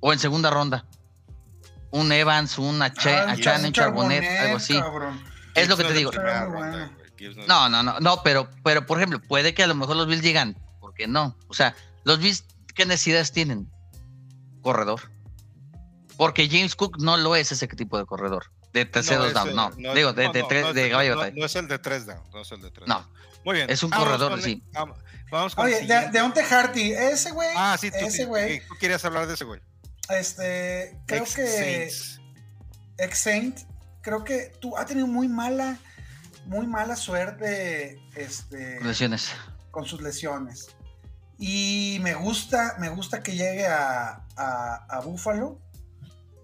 O 0.00 0.12
en 0.12 0.18
segunda 0.18 0.50
ronda. 0.50 0.84
Un 1.90 2.12
Evans, 2.12 2.58
un 2.58 2.80
Ache- 2.82 3.10
ah, 3.26 3.32
Achan, 3.32 3.64
un 3.64 3.72
Charbonnet, 3.72 4.24
algo 4.40 4.56
así. 4.58 4.78
cabrón. 4.78 5.20
Es 5.54 5.68
lo 5.68 5.76
que 5.76 5.84
te 5.84 5.94
digo. 5.94 6.12
bueno. 6.12 6.90
Gibbs 7.18 7.36
no 7.36 7.46
No, 7.46 7.68
no, 7.68 7.82
no, 7.82 8.00
no, 8.00 8.22
pero, 8.22 8.48
pero 8.64 8.86
por 8.86 8.98
ejemplo, 8.98 9.20
puede 9.20 9.52
que 9.54 9.62
a 9.62 9.66
lo 9.66 9.74
mejor 9.74 9.96
los 9.96 10.06
Bills 10.06 10.22
llegan. 10.22 10.56
¿Por 10.80 10.94
qué 10.94 11.06
no? 11.06 11.36
O 11.48 11.54
sea, 11.54 11.74
los 12.04 12.18
Bills, 12.20 12.44
¿qué 12.74 12.86
necesidades 12.86 13.32
tienen? 13.32 13.70
Corredor. 14.62 15.00
Porque 16.16 16.48
James 16.48 16.74
Cook 16.74 16.98
no 17.00 17.16
lo 17.16 17.36
es 17.36 17.52
ese 17.52 17.66
tipo 17.68 17.98
de 17.98 18.04
corredor. 18.06 18.46
De 18.72 18.84
terceros 18.84 19.28
es 19.28 19.34
down, 19.34 19.54
no. 19.54 19.68
es- 19.70 19.76
Digo, 19.94 20.12
de, 20.12 20.26
no, 20.26 20.32
de, 20.32 20.42
no, 20.42 20.48
tres- 20.48 20.62
no 20.62 20.68
es 20.70 20.74
de 20.74 20.84
el- 20.84 20.90
caballo 20.90 21.16
de 21.20 21.30
no- 21.32 21.38
no 21.40 21.46
es 21.46 21.56
el 21.56 21.68
de 21.68 21.78
tres 21.78 22.06
down, 22.06 22.22
no 22.32 22.40
es 22.42 22.52
el 22.52 22.60
de 22.60 22.70
tres 22.70 22.86
No. 22.88 22.94
down. 22.96 23.06
Muy 23.44 23.54
bien. 23.56 23.70
Es 23.70 23.82
un 23.82 23.90
Vamos 23.90 24.06
corredor, 24.06 24.30
con 24.32 24.42
sí. 24.42 24.62
vam- 24.72 24.94
Vamos 25.30 25.54
con 25.54 25.66
Oye, 25.66 25.86
de, 25.86 26.08
de 26.10 26.20
Onte 26.22 26.40
Harty, 26.42 26.92
ese 26.92 27.30
güey, 27.32 27.48
Ah, 27.56 27.76
sí, 27.78 27.90
tú, 27.90 27.96
ese 27.98 28.22
tú- 28.24 28.28
güey, 28.30 28.60
tú 28.66 28.74
querías 28.80 29.04
hablar 29.04 29.26
de 29.26 29.34
ese 29.34 29.44
güey. 29.44 29.60
este, 30.10 30.98
creo 31.06 31.22
Ex 31.22 31.34
que 31.34 31.46
Saints. 31.46 32.20
ex 32.98 33.18
Saint, 33.18 33.58
creo 34.02 34.24
que 34.24 34.52
tú 34.60 34.76
ha 34.76 34.86
tenido 34.86 35.06
muy 35.06 35.28
mala, 35.28 35.78
muy 36.48 36.66
mala 36.66 36.96
suerte, 36.96 38.00
este, 38.16 38.80
Lesiones. 38.80 39.30
con 39.70 39.84
sus 39.84 40.00
lesiones. 40.02 40.74
Y 41.38 41.98
me 42.02 42.14
gusta, 42.14 42.74
me 42.78 42.88
gusta 42.88 43.22
que 43.22 43.32
llegue 43.36 43.66
a, 43.66 44.24
a, 44.36 44.74
a 44.88 45.00
Buffalo. 45.00 45.60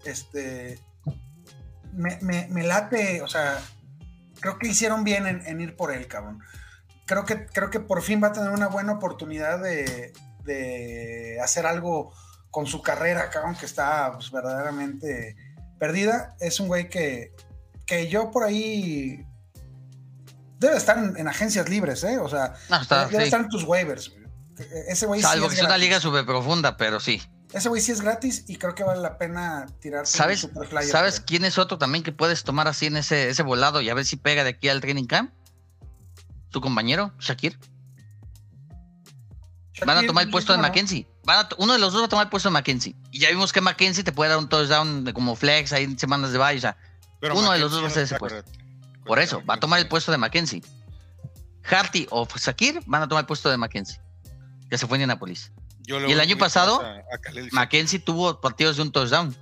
Este, 0.05 0.79
me, 1.91 2.17
me- 2.21 2.47
me 2.49 2.63
late, 2.63 3.21
o 3.21 3.27
sea, 3.27 3.59
creo 4.39 4.57
que 4.59 4.67
hicieron 4.67 5.03
bien 5.03 5.25
en, 5.27 5.45
en 5.47 5.59
ir 5.59 5.75
por 5.75 5.91
él, 5.91 6.07
cabrón. 6.07 6.39
Creo 7.07 7.25
que, 7.25 7.45
creo 7.47 7.69
que 7.69 7.79
por 7.79 8.01
fin 8.03 8.21
va 8.23 8.27
a 8.27 8.33
tener 8.33 8.51
una 8.51 8.67
buena 8.67 8.93
oportunidad 8.93 9.59
de, 9.59 10.13
de 10.43 11.39
hacer 11.43 11.65
algo 11.65 12.13
con 12.51 12.67
su 12.67 12.81
carrera, 12.81 13.29
cabrón, 13.31 13.55
que 13.55 13.65
está 13.65 14.11
pues, 14.13 14.31
verdaderamente 14.31 15.35
perdida. 15.79 16.35
Es 16.39 16.59
un 16.59 16.67
güey 16.67 16.89
que, 16.89 17.33
que 17.85 18.07
yo 18.07 18.31
por 18.31 18.43
ahí 18.43 19.25
debe 20.65 20.77
estar 20.77 20.97
en, 20.97 21.17
en 21.17 21.27
agencias 21.27 21.69
libres, 21.69 22.03
¿eh? 22.03 22.17
O 22.19 22.29
sea, 22.29 22.53
No, 22.69 22.81
está, 22.81 23.05
debe 23.07 23.17
sí. 23.19 23.23
estar 23.25 23.41
en 23.41 23.49
tus 23.49 23.63
waivers. 23.63 24.09
güey. 24.09 24.25
Ese 24.87 25.05
güey 25.05 25.19
sí 25.21 25.27
Salvo 25.27 25.45
es 25.45 25.51
que 25.51 25.55
sea 25.57 25.65
una 25.65 25.77
liga 25.77 25.99
súper 25.99 26.25
profunda, 26.25 26.77
pero 26.77 26.99
sí. 26.99 27.21
Ese 27.53 27.69
güey 27.69 27.81
sí 27.81 27.91
es 27.91 28.01
gratis 28.01 28.43
y 28.47 28.57
creo 28.57 28.73
que 28.75 28.83
vale 28.83 29.01
la 29.01 29.17
pena 29.17 29.65
tirar 29.79 30.05
¿Sabes, 30.07 30.47
¿sabes 30.91 31.19
quién 31.21 31.45
es 31.45 31.57
otro 31.57 31.77
también 31.77 32.03
que 32.03 32.11
puedes 32.11 32.43
tomar 32.43 32.67
así 32.67 32.85
en 32.87 32.97
ese, 32.97 33.29
ese 33.29 33.43
volado 33.43 33.79
y 33.81 33.89
a 33.89 33.93
ver 33.93 34.05
si 34.05 34.17
pega 34.17 34.43
de 34.43 34.49
aquí 34.51 34.67
al 34.69 34.81
training 34.81 35.05
camp? 35.05 35.31
Tu 36.49 36.59
compañero, 36.61 37.13
Shakir. 37.19 37.57
Van 39.85 39.97
a 39.97 40.07
tomar 40.07 40.23
el 40.25 40.31
puesto 40.31 40.53
de 40.53 40.59
Mackenzie. 40.59 41.05
Van 41.25 41.39
a 41.39 41.49
to- 41.49 41.55
uno 41.59 41.73
de 41.73 41.79
los 41.79 41.91
dos 41.91 42.01
va 42.01 42.05
a 42.05 42.09
tomar 42.09 42.25
el 42.27 42.29
puesto 42.29 42.47
de 42.49 42.53
Mackenzie. 42.53 42.95
Y 43.11 43.19
ya 43.19 43.29
vimos 43.29 43.51
que 43.51 43.59
Mackenzie 43.61 44.03
te 44.05 44.13
puede 44.13 44.29
dar 44.29 44.39
un 44.39 44.47
touchdown 44.47 45.03
de 45.03 45.13
como 45.13 45.35
flex 45.35 45.73
ahí 45.73 45.83
en 45.83 45.99
semanas 45.99 46.31
de 46.31 46.37
bye. 46.37 46.55
O 46.57 46.61
sea, 46.61 46.77
Uno 47.33 47.51
de 47.51 47.59
los 47.59 47.71
dos 47.71 47.83
va 47.83 47.87
a 47.87 47.89
ser 47.89 48.03
ese 48.03 48.17
puesto. 48.17 48.43
Por 49.05 49.19
eso, 49.19 49.43
va 49.45 49.55
a 49.55 49.59
tomar 49.59 49.79
el 49.79 49.87
puesto 49.87 50.11
de 50.11 50.17
Mackenzie. 50.17 50.63
Harty 51.69 52.07
o 52.11 52.27
Shakir 52.27 52.81
van 52.85 53.01
a 53.03 53.07
tomar 53.07 53.23
el 53.23 53.27
puesto 53.27 53.49
de 53.49 53.57
Mackenzie. 53.57 53.99
Que 54.69 54.77
se 54.77 54.87
fue 54.87 54.97
en 54.97 55.01
Indianapolis. 55.03 55.51
Yo 55.83 55.99
y 56.07 56.11
el 56.11 56.19
año 56.19 56.37
pasado, 56.37 56.81
a- 56.81 56.97
a 56.97 57.19
Mackenzie 57.51 57.99
tuvo 57.99 58.41
partidos 58.41 58.77
de 58.77 58.81
un 58.83 58.91
touchdown. 58.91 59.35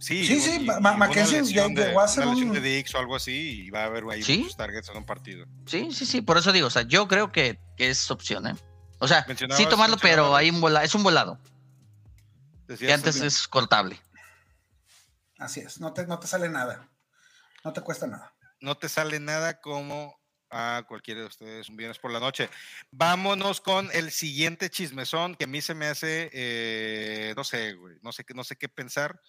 Sí, 0.00 0.24
Sí, 0.26 0.40
sí, 0.40 0.56
y- 0.56 0.58
Ma- 0.60 0.78
y 0.78 0.80
Ma- 0.80 0.90
una 0.90 0.96
Mackenzie 0.98 1.42
llegó 1.42 2.00
a 2.00 2.06
lesión 2.06 2.28
un- 2.28 2.52
de 2.52 2.60
Dix 2.60 2.94
o 2.94 2.98
algo 2.98 3.16
así 3.16 3.64
y 3.66 3.70
va 3.70 3.82
a 3.82 3.84
haber 3.86 4.04
ahí 4.10 4.22
¿Sí? 4.22 4.38
muchos 4.38 4.56
targets 4.56 4.88
en 4.90 4.96
un 4.98 5.04
partido. 5.04 5.44
Sí, 5.66 5.90
sí, 5.92 6.06
sí. 6.06 6.20
Por 6.22 6.38
eso 6.38 6.52
digo, 6.52 6.68
o 6.68 6.70
sea, 6.70 6.82
yo 6.82 7.08
creo 7.08 7.32
que, 7.32 7.58
que 7.76 7.90
es 7.90 8.08
opción, 8.10 8.46
¿eh? 8.46 8.54
O 9.00 9.08
sea, 9.08 9.26
sí 9.56 9.66
tomarlo, 9.66 9.96
pero 10.00 10.34
hay 10.36 10.50
un 10.50 10.60
vola- 10.60 10.84
es 10.84 10.94
un 10.94 11.02
volado. 11.02 11.38
Decías 12.68 12.86
Que 12.88 12.92
antes 12.92 13.14
también- 13.16 13.26
es 13.28 13.48
cortable. 13.48 14.00
Así 15.38 15.60
es, 15.60 15.80
no 15.80 15.92
te, 15.92 16.06
no 16.06 16.18
te 16.18 16.26
sale 16.26 16.48
nada. 16.48 16.88
No 17.64 17.72
te 17.72 17.80
cuesta 17.80 18.06
nada. 18.06 18.34
no 18.60 18.76
te 18.76 18.88
sale 18.88 19.20
nada 19.20 19.60
como 19.60 20.18
a 20.50 20.82
cualquiera 20.88 21.20
de 21.20 21.26
ustedes 21.26 21.68
un 21.68 21.76
viernes 21.76 21.98
por 21.98 22.10
la 22.10 22.18
noche. 22.20 22.48
Vámonos 22.90 23.60
con 23.60 23.88
el 23.92 24.10
siguiente 24.10 24.70
chismezón 24.70 25.34
que 25.36 25.44
a 25.44 25.46
mí 25.46 25.60
se 25.60 25.74
me 25.74 25.86
hace, 25.86 26.30
eh, 26.32 27.34
no 27.36 27.44
sé, 27.44 27.74
güey, 27.74 27.96
no 28.02 28.10
sé, 28.12 28.24
qué- 28.24 28.34
no 28.34 28.42
sé 28.44 28.56
qué 28.56 28.68
pensar, 28.68 29.20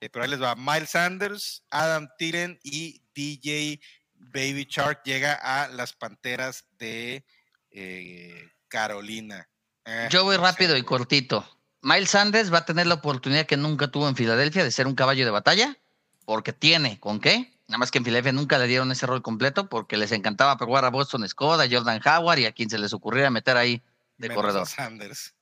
eh, 0.00 0.08
pero 0.08 0.22
ahí 0.24 0.30
les 0.30 0.40
va. 0.40 0.54
Miles 0.54 0.90
Sanders, 0.90 1.64
Adam 1.70 2.08
Thielen 2.16 2.58
y 2.62 3.02
DJ 3.14 3.80
Baby 4.14 4.66
Shark 4.70 5.02
llega 5.04 5.34
a 5.34 5.68
las 5.68 5.92
Panteras 5.92 6.64
de 6.78 7.26
eh, 7.70 8.48
Carolina. 8.68 9.48
Eh, 9.84 10.08
Yo 10.10 10.24
voy 10.24 10.36
no 10.36 10.44
sé, 10.46 10.50
rápido 10.52 10.76
y 10.76 10.82
cortito. 10.82 11.46
Miles 11.82 12.10
Sanders 12.10 12.52
va 12.52 12.58
a 12.58 12.64
tener 12.64 12.86
la 12.86 12.94
oportunidad 12.94 13.46
que 13.46 13.56
nunca 13.56 13.88
tuvo 13.88 14.08
en 14.08 14.16
Filadelfia 14.16 14.64
de 14.64 14.70
ser 14.70 14.86
un 14.86 14.94
caballo 14.94 15.24
de 15.24 15.30
batalla, 15.30 15.76
porque 16.24 16.52
tiene 16.52 16.98
con 17.00 17.20
qué. 17.20 17.52
Nada 17.68 17.78
más 17.78 17.90
que 17.90 17.98
en 17.98 18.04
Filadelfia 18.04 18.32
nunca 18.32 18.58
le 18.58 18.66
dieron 18.66 18.90
ese 18.92 19.06
rol 19.06 19.20
completo 19.22 19.68
porque 19.68 19.96
les 19.98 20.10
encantaba 20.12 20.56
probar 20.56 20.84
a 20.86 20.90
Boston 20.90 21.28
Scott, 21.28 21.60
a 21.60 21.68
Jordan 21.70 22.00
Howard 22.04 22.38
y 22.38 22.46
a 22.46 22.52
quien 22.52 22.70
se 22.70 22.78
les 22.78 22.94
ocurriera 22.94 23.30
meter 23.30 23.56
ahí 23.58 23.82
de 24.16 24.28
Menos 24.28 24.32
a 24.32 24.34
corredor. 24.40 24.66
Sanders. 24.66 25.34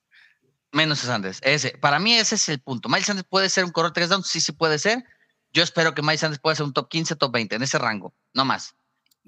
Menos 0.73 1.03
a 1.03 1.07
Sanders. 1.07 1.39
Ese, 1.41 1.71
para 1.77 1.99
mí 1.99 2.13
ese 2.15 2.35
es 2.35 2.49
el 2.49 2.59
punto. 2.59 2.89
Miles 2.89 3.05
Sanders 3.05 3.27
puede 3.29 3.49
ser 3.49 3.63
un 3.63 3.71
corredor 3.71 3.93
3 3.93 4.09
down, 4.09 4.23
sí, 4.23 4.41
sí 4.41 4.51
puede 4.51 4.77
ser. 4.77 5.05
Yo 5.53 5.63
espero 5.63 5.95
que 5.95 6.01
Miles 6.01 6.19
Sanders 6.19 6.41
pueda 6.41 6.55
ser 6.57 6.65
un 6.65 6.73
top 6.73 6.89
15, 6.89 7.15
top 7.15 7.31
20, 7.31 7.55
en 7.55 7.63
ese 7.63 7.77
rango, 7.77 8.13
no 8.33 8.43
más. 8.43 8.75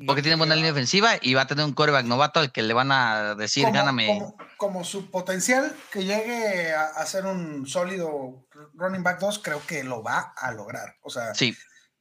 Porque 0.06 0.22
No 0.22 0.24
tiene 0.24 0.36
buena 0.38 0.56
línea 0.56 0.72
ofensiva 0.72 1.12
y 1.22 1.34
va 1.34 1.42
a 1.42 1.48
tener 1.48 1.64
un 1.66 1.74
coreback 1.74 2.06
novato 2.06 2.40
al 2.42 2.52
que 2.52 2.62
le 2.62 2.74
van 2.74 2.92
a 2.92 3.36
decir, 3.36 3.64
como, 3.64 3.74
gáname. 3.76 4.08
como- 4.08 4.38
como 4.58 4.84
su 4.84 5.10
potencial 5.10 5.74
que 5.92 6.04
llegue 6.04 6.74
a, 6.74 6.84
a 6.86 7.06
ser 7.06 7.26
un 7.26 7.66
sólido 7.66 8.46
running 8.76 9.04
back 9.04 9.20
2, 9.20 9.40
creo 9.40 9.62
que 9.66 9.84
lo 9.86 10.04
va 10.04 10.34
a 10.38 10.52
lograr. 10.52 10.96
O 11.02 11.10
sea, 11.10 11.34
Sí, 11.34 11.56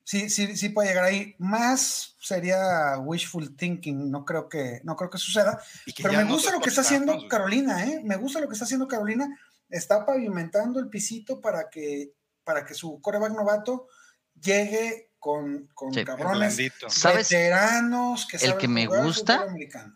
sí, 0.09 0.31
sí, 0.31 0.57
sí 0.57 0.71
puede 0.71 0.89
llegar 0.89 1.05
ahí. 1.05 1.35
Más 1.37 2.17
sería 2.19 2.97
wishful 2.99 3.55
thinking, 3.55 4.11
no 4.11 4.25
creo 4.25 4.49
que, 4.49 4.81
no 4.83 4.97
creo 4.97 5.11
que 5.11 5.19
suceda. 5.19 5.61
que 5.85 6.03
Pero 6.03 6.15
me 6.15 6.25
no 6.25 6.33
gusta 6.33 6.51
lo 6.51 6.61
que 6.61 6.71
está 6.71 6.81
haciendo. 6.81 7.29
Carolina, 7.29 7.85
¿eh? 7.85 8.01
Me 8.03 8.17
gusta 8.17 8.41
lo 8.41 8.49
que 8.49 8.55
está 8.55 8.65
haciendo 8.65 8.89
Carolina. 8.89 9.29
Está 9.69 10.07
pavimentando 10.07 10.81
el 10.81 10.89
pisito 10.89 11.43
para 11.43 11.69
que, 11.69 12.15
para 12.43 12.65
que 12.65 12.73
su 12.73 13.03
coreback 13.03 13.33
novato 13.33 13.89
llegue 14.41 15.11
con, 15.19 15.69
con 15.75 15.93
Sí. 15.93 16.07
Cabrones. 16.07 16.57
¿Sabes? 16.89 17.29
veteranos 17.29 18.27
que 18.27 18.39
El 18.39 18.57
que 18.57 18.67
me 18.67 18.87
gusta, 18.87 19.47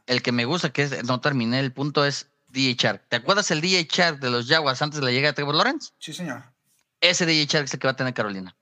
el 0.06 0.20
que 0.20 0.32
me 0.32 0.44
gusta, 0.44 0.74
que 0.74 0.82
es, 0.82 1.04
no 1.04 1.22
terminé 1.22 1.58
el 1.58 1.72
punto, 1.72 2.04
es 2.04 2.26
DJ 2.48 2.74
Shark. 2.74 3.08
¿Te 3.08 3.16
acuerdas 3.16 3.50
el 3.50 3.62
DJ 3.62 3.88
Shark 3.90 4.20
de 4.20 4.28
los 4.28 4.46
Jaguars 4.46 4.82
antes 4.82 5.00
de 5.00 5.06
la 5.06 5.10
llegada 5.10 5.32
de 5.32 5.36
Trevor 5.36 5.54
Lawrence? 5.54 5.92
Sí, 5.98 6.12
señor. 6.12 6.44
Ese 7.00 7.24
DJ 7.24 7.46
Shark 7.46 7.64
es 7.64 7.72
el 7.72 7.80
que 7.80 7.86
va 7.86 7.92
a 7.92 7.96
tener 7.96 8.12
Carolina. 8.12 8.54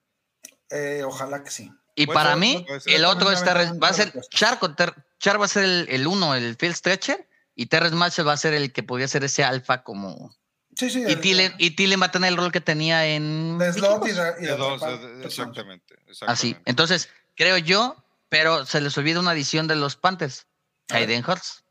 Eh, 0.71 1.03
ojalá 1.05 1.43
que 1.43 1.51
sí. 1.51 1.71
Y 1.95 2.07
para 2.07 2.31
ser, 2.31 2.39
mí, 2.39 2.67
el 2.87 3.05
otro 3.05 3.31
es 3.31 3.43
Terrence, 3.45 3.79
va 3.79 3.89
a 3.89 3.93
ser 3.93 4.13
Ter- 4.13 4.95
Shark 5.21 5.41
va 5.41 5.45
a 5.45 5.49
ser 5.49 5.65
el, 5.65 5.87
el 5.91 6.07
uno, 6.07 6.35
el 6.35 6.57
field 6.57 6.75
stretcher, 6.77 7.29
y 7.55 7.67
Terrence 7.67 7.97
Marshall 7.97 8.27
va 8.29 8.33
a 8.33 8.37
ser 8.39 8.55
el 8.55 8.73
que 8.73 8.83
podría 8.83 9.09
ser 9.09 9.25
ese 9.25 9.45
alfa 9.45 9.83
como... 9.83 10.35
Sí, 10.77 10.89
sí. 10.89 11.05
Y 11.07 11.17
Thielen, 11.17 11.53
y 11.59 11.97
va 11.97 12.07
a 12.07 12.11
tener 12.11 12.29
el 12.31 12.37
rol 12.39 12.53
que 12.53 12.61
tenía 12.61 13.05
en... 13.07 13.59
de 13.59 13.73
slot 13.73 14.03
y 14.07 14.11
Vikingos. 14.11 14.37
de, 14.37 14.43
y 14.43 14.47
de 14.47 14.53
De 14.53 14.57
dos, 14.57 14.83
exactamente, 15.25 15.95
Así. 16.27 16.57
Entonces, 16.65 17.11
creo 17.37 17.59
yo, 17.59 17.97
pero 18.29 18.65
se 18.65 18.81
les 18.81 18.97
olvida 18.97 19.21
una 19.21 19.33
adición 19.33 19.67
de 19.67 19.75
los 19.77 19.97
Panthers. 19.97 20.47
Hayden 20.89 21.25
Hurts, 21.29 21.63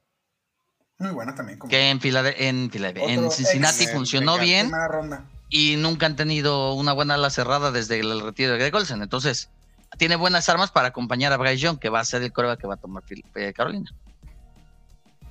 Muy 1.00 1.12
buena 1.12 1.34
también. 1.34 1.58
Como 1.58 1.70
que 1.72 1.90
en, 1.90 2.00
Filade- 2.00 2.36
en, 2.38 2.70
Filadelfia- 2.70 3.10
en 3.10 3.32
Cincinnati 3.32 3.84
ex- 3.84 3.94
funcionó 3.94 4.38
bien 4.38 4.68
primera 4.68 4.88
ronda. 4.90 5.24
Y 5.50 5.76
nunca 5.78 6.06
han 6.06 6.16
tenido 6.16 6.74
una 6.74 6.94
buena 6.94 7.16
ala 7.16 7.30
cerrada 7.30 7.72
desde 7.72 8.00
el 8.00 8.22
retiro 8.22 8.52
de 8.54 8.60
Greg 8.60 8.76
Olsen. 8.76 9.02
Entonces, 9.02 9.50
tiene 9.98 10.16
buenas 10.16 10.48
armas 10.50 10.72
para 10.72 10.90
acompañar 10.90 11.34
a 11.34 11.38
Bryce 11.38 11.58
Young, 11.58 11.80
que 11.80 11.90
va 11.90 12.00
a 12.00 12.06
ser 12.06 12.22
el 12.22 12.32
coreback 12.32 12.60
que 12.62 12.68
va 12.68 12.76
a 12.76 12.78
tomar 12.78 13.04
Fil- 13.04 13.26
eh, 13.36 13.54
Carolina. 13.54 13.90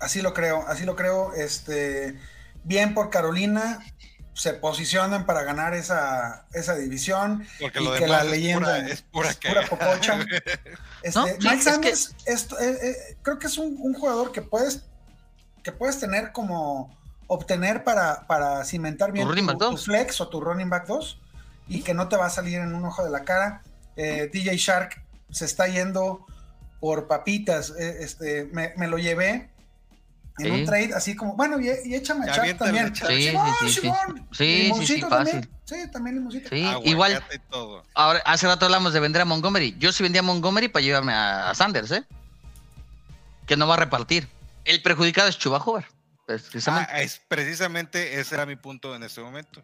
Así 0.00 0.22
lo 0.22 0.32
creo, 0.34 0.64
así 0.68 0.84
lo 0.84 0.94
creo. 0.96 1.32
Este, 1.34 2.18
bien 2.64 2.94
por 2.94 3.10
Carolina. 3.10 3.80
Se 4.34 4.52
posicionan 4.54 5.26
para 5.26 5.42
ganar 5.42 5.74
esa, 5.74 6.46
esa 6.52 6.76
división. 6.76 7.44
Porque 7.60 7.80
y 7.80 7.84
lo 7.84 7.92
que 7.94 8.00
demás 8.04 8.18
la 8.18 8.24
es 8.24 8.30
leyenda 8.30 8.66
pura, 8.66 8.88
es 8.88 9.02
pura, 9.02 9.30
es 9.30 9.36
pura. 9.36 9.64
Este, 11.02 11.18
No, 11.18 11.26
Mike 11.26 11.36
es 11.48 11.56
que- 11.56 11.62
Sanders, 11.62 12.14
esto, 12.24 12.58
eh, 12.60 12.78
eh, 12.82 13.16
creo 13.22 13.38
que 13.40 13.48
es 13.48 13.58
un, 13.58 13.76
un 13.80 13.94
jugador 13.94 14.30
que 14.30 14.42
puedes, 14.42 14.82
que 15.64 15.72
puedes 15.72 15.98
tener 15.98 16.30
como 16.30 16.96
obtener 17.28 17.84
para, 17.84 18.26
para 18.26 18.64
cimentar 18.64 19.12
bien 19.12 19.28
tu, 19.28 19.34
tu 19.34 19.58
dos. 19.58 19.84
flex 19.84 20.20
o 20.20 20.28
tu 20.28 20.40
running 20.40 20.68
back 20.70 20.86
2 20.88 21.20
y 21.68 21.82
que 21.82 21.94
no 21.94 22.08
te 22.08 22.16
va 22.16 22.26
a 22.26 22.30
salir 22.30 22.58
en 22.58 22.74
un 22.74 22.84
ojo 22.84 23.04
de 23.04 23.10
la 23.10 23.24
cara. 23.24 23.62
Eh, 23.96 24.28
DJ 24.32 24.56
Shark 24.56 25.00
se 25.30 25.44
está 25.44 25.68
yendo 25.68 26.26
por 26.80 27.06
papitas. 27.06 27.72
eh, 27.78 27.98
este, 28.00 28.48
me, 28.52 28.72
me 28.76 28.88
lo 28.88 28.98
llevé 28.98 29.50
en 30.38 30.44
Sí. 30.46 30.50
un 30.50 30.64
trade 30.66 30.94
así 30.94 31.16
como, 31.16 31.34
bueno, 31.34 31.58
y, 31.60 31.68
y 31.84 31.94
échame 31.96 32.24
a 32.24 32.26
Ya 32.28 32.44
Shark 32.46 32.58
también. 32.58 32.94
Sí, 32.94 33.32
sí, 34.32 34.72
sí, 34.86 35.00
fácil. 35.02 35.48
Sí, 35.64 35.76
también. 35.92 36.28
Sí, 36.48 36.64
igual, 36.84 37.22
todo. 37.50 37.82
ahora, 37.94 38.20
hace 38.24 38.46
rato 38.46 38.64
hablamos 38.66 38.92
de 38.92 39.00
vender 39.00 39.22
a 39.22 39.24
Montgomery. 39.24 39.76
Yo 39.78 39.92
sí 39.92 40.02
vendía 40.02 40.20
a 40.20 40.22
Montgomery 40.24 40.68
para 40.68 40.82
llevarme 40.84 41.12
a, 41.12 41.50
a 41.50 41.54
Sanders, 41.54 41.90
¿eh? 41.90 42.04
Que 43.46 43.56
no 43.56 43.66
va 43.66 43.74
a 43.74 43.78
repartir. 43.78 44.28
El 44.64 44.80
perjudicado 44.82 45.28
es 45.28 45.36
Chuba 45.38 45.58
Hoover, 45.58 45.86
precisamente. 46.36 46.90
Ah, 46.92 47.00
es 47.00 47.20
precisamente 47.26 48.20
ese 48.20 48.34
era 48.34 48.46
mi 48.46 48.56
punto 48.56 48.94
en 48.94 49.02
este 49.02 49.20
momento. 49.20 49.62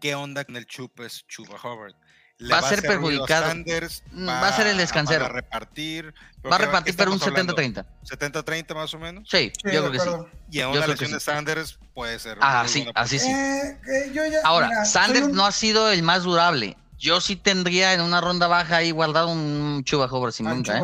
¿Qué 0.00 0.14
onda 0.14 0.44
con 0.44 0.56
el 0.56 0.66
Chupes 0.66 1.24
Chuba 1.28 1.56
Hubbard? 1.62 1.94
¿Le 2.38 2.52
Va 2.52 2.58
a 2.58 2.62
ser 2.68 2.82
perjudicado. 2.82 3.46
Sanders? 3.46 4.02
Mm, 4.10 4.28
va 4.28 4.48
a 4.48 4.52
ser 4.56 4.66
el 4.66 4.76
descansero. 4.76 5.20
Va 5.20 5.30
a 5.30 5.32
repartir. 5.32 6.12
¿Pero 6.42 6.50
va 6.50 6.56
a 6.56 6.58
repartir, 6.58 6.96
pero 6.96 7.12
un 7.12 7.16
estamos 7.18 7.38
hablando? 7.38 7.54
70-30. 7.54 7.86
70-30 8.02 8.74
más 8.74 8.92
o 8.92 8.98
menos. 8.98 9.28
Sí, 9.30 9.52
Sí, 9.62 9.72
yo 9.72 9.88
creo 9.88 9.92
que 9.92 10.00
sí. 10.00 10.08
Y 10.50 10.58
en 10.58 10.64
Yo 10.64 10.70
una 10.72 10.82
creo 10.82 10.84
que 10.96 11.02
lesión 11.02 11.12
de 11.12 11.20
sí. 11.20 11.24
Sanders 11.26 11.78
puede 11.94 12.18
ser. 12.18 12.36
Ah, 12.40 12.64
sí, 12.66 12.86
así 12.94 13.18
sí. 13.20 13.30
Eh, 13.30 13.78
eh, 13.86 14.10
yo 14.12 14.26
ya- 14.26 14.40
Ahora, 14.44 14.66
mira, 14.68 14.84
Sanders 14.84 15.26
un- 15.26 15.32
no 15.32 15.46
ha 15.46 15.52
sido 15.52 15.90
el 15.92 16.02
más 16.02 16.24
durable. 16.24 16.76
yo 16.98 17.20
sí 17.20 17.36
tendría 17.36 17.92
en 17.94 18.00
una 18.00 18.20
ronda 18.20 18.46
baja 18.48 18.76
ahí 18.78 18.90
guardado 18.90 19.28
un 19.28 19.82
Chuba 19.84 20.06
Hubbard 20.06 20.32
sin 20.32 20.46
Ah, 20.48 20.54
nunca, 20.54 20.78
¿eh? 20.78 20.82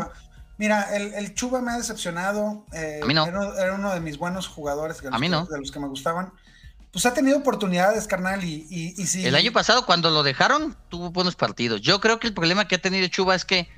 Mira, 0.60 0.94
el, 0.94 1.14
el 1.14 1.34
Chuba 1.34 1.62
me 1.62 1.70
ha 1.72 1.78
decepcionado. 1.78 2.66
eh, 2.74 3.00
A 3.02 3.06
mí 3.06 3.14
no. 3.14 3.24
Era, 3.26 3.40
era 3.62 3.74
uno 3.74 3.94
de 3.94 4.00
mis 4.00 4.18
buenos 4.18 4.46
jugadores, 4.46 4.98
de 4.98 5.04
los, 5.04 5.14
A 5.14 5.18
mí 5.18 5.26
que, 5.28 5.30
no. 5.30 5.46
de 5.46 5.58
los 5.58 5.72
que 5.72 5.80
me 5.80 5.88
gustaban. 5.88 6.32
Pues 6.92 7.06
ha 7.06 7.14
tenido 7.14 7.38
oportunidades, 7.38 8.06
carnal, 8.06 8.44
y, 8.44 8.66
y, 8.68 9.00
y 9.00 9.06
sí. 9.06 9.24
El 9.26 9.36
año 9.36 9.52
pasado, 9.52 9.86
cuando 9.86 10.10
lo 10.10 10.22
dejaron, 10.22 10.76
tuvo 10.90 11.10
buenos 11.12 11.34
partidos. 11.34 11.80
Yo 11.80 11.98
creo 12.00 12.20
que 12.20 12.26
el 12.26 12.34
problema 12.34 12.68
que 12.68 12.74
ha 12.74 12.78
tenido 12.82 13.08
Chuba 13.08 13.34
es 13.34 13.46
que 13.46 13.68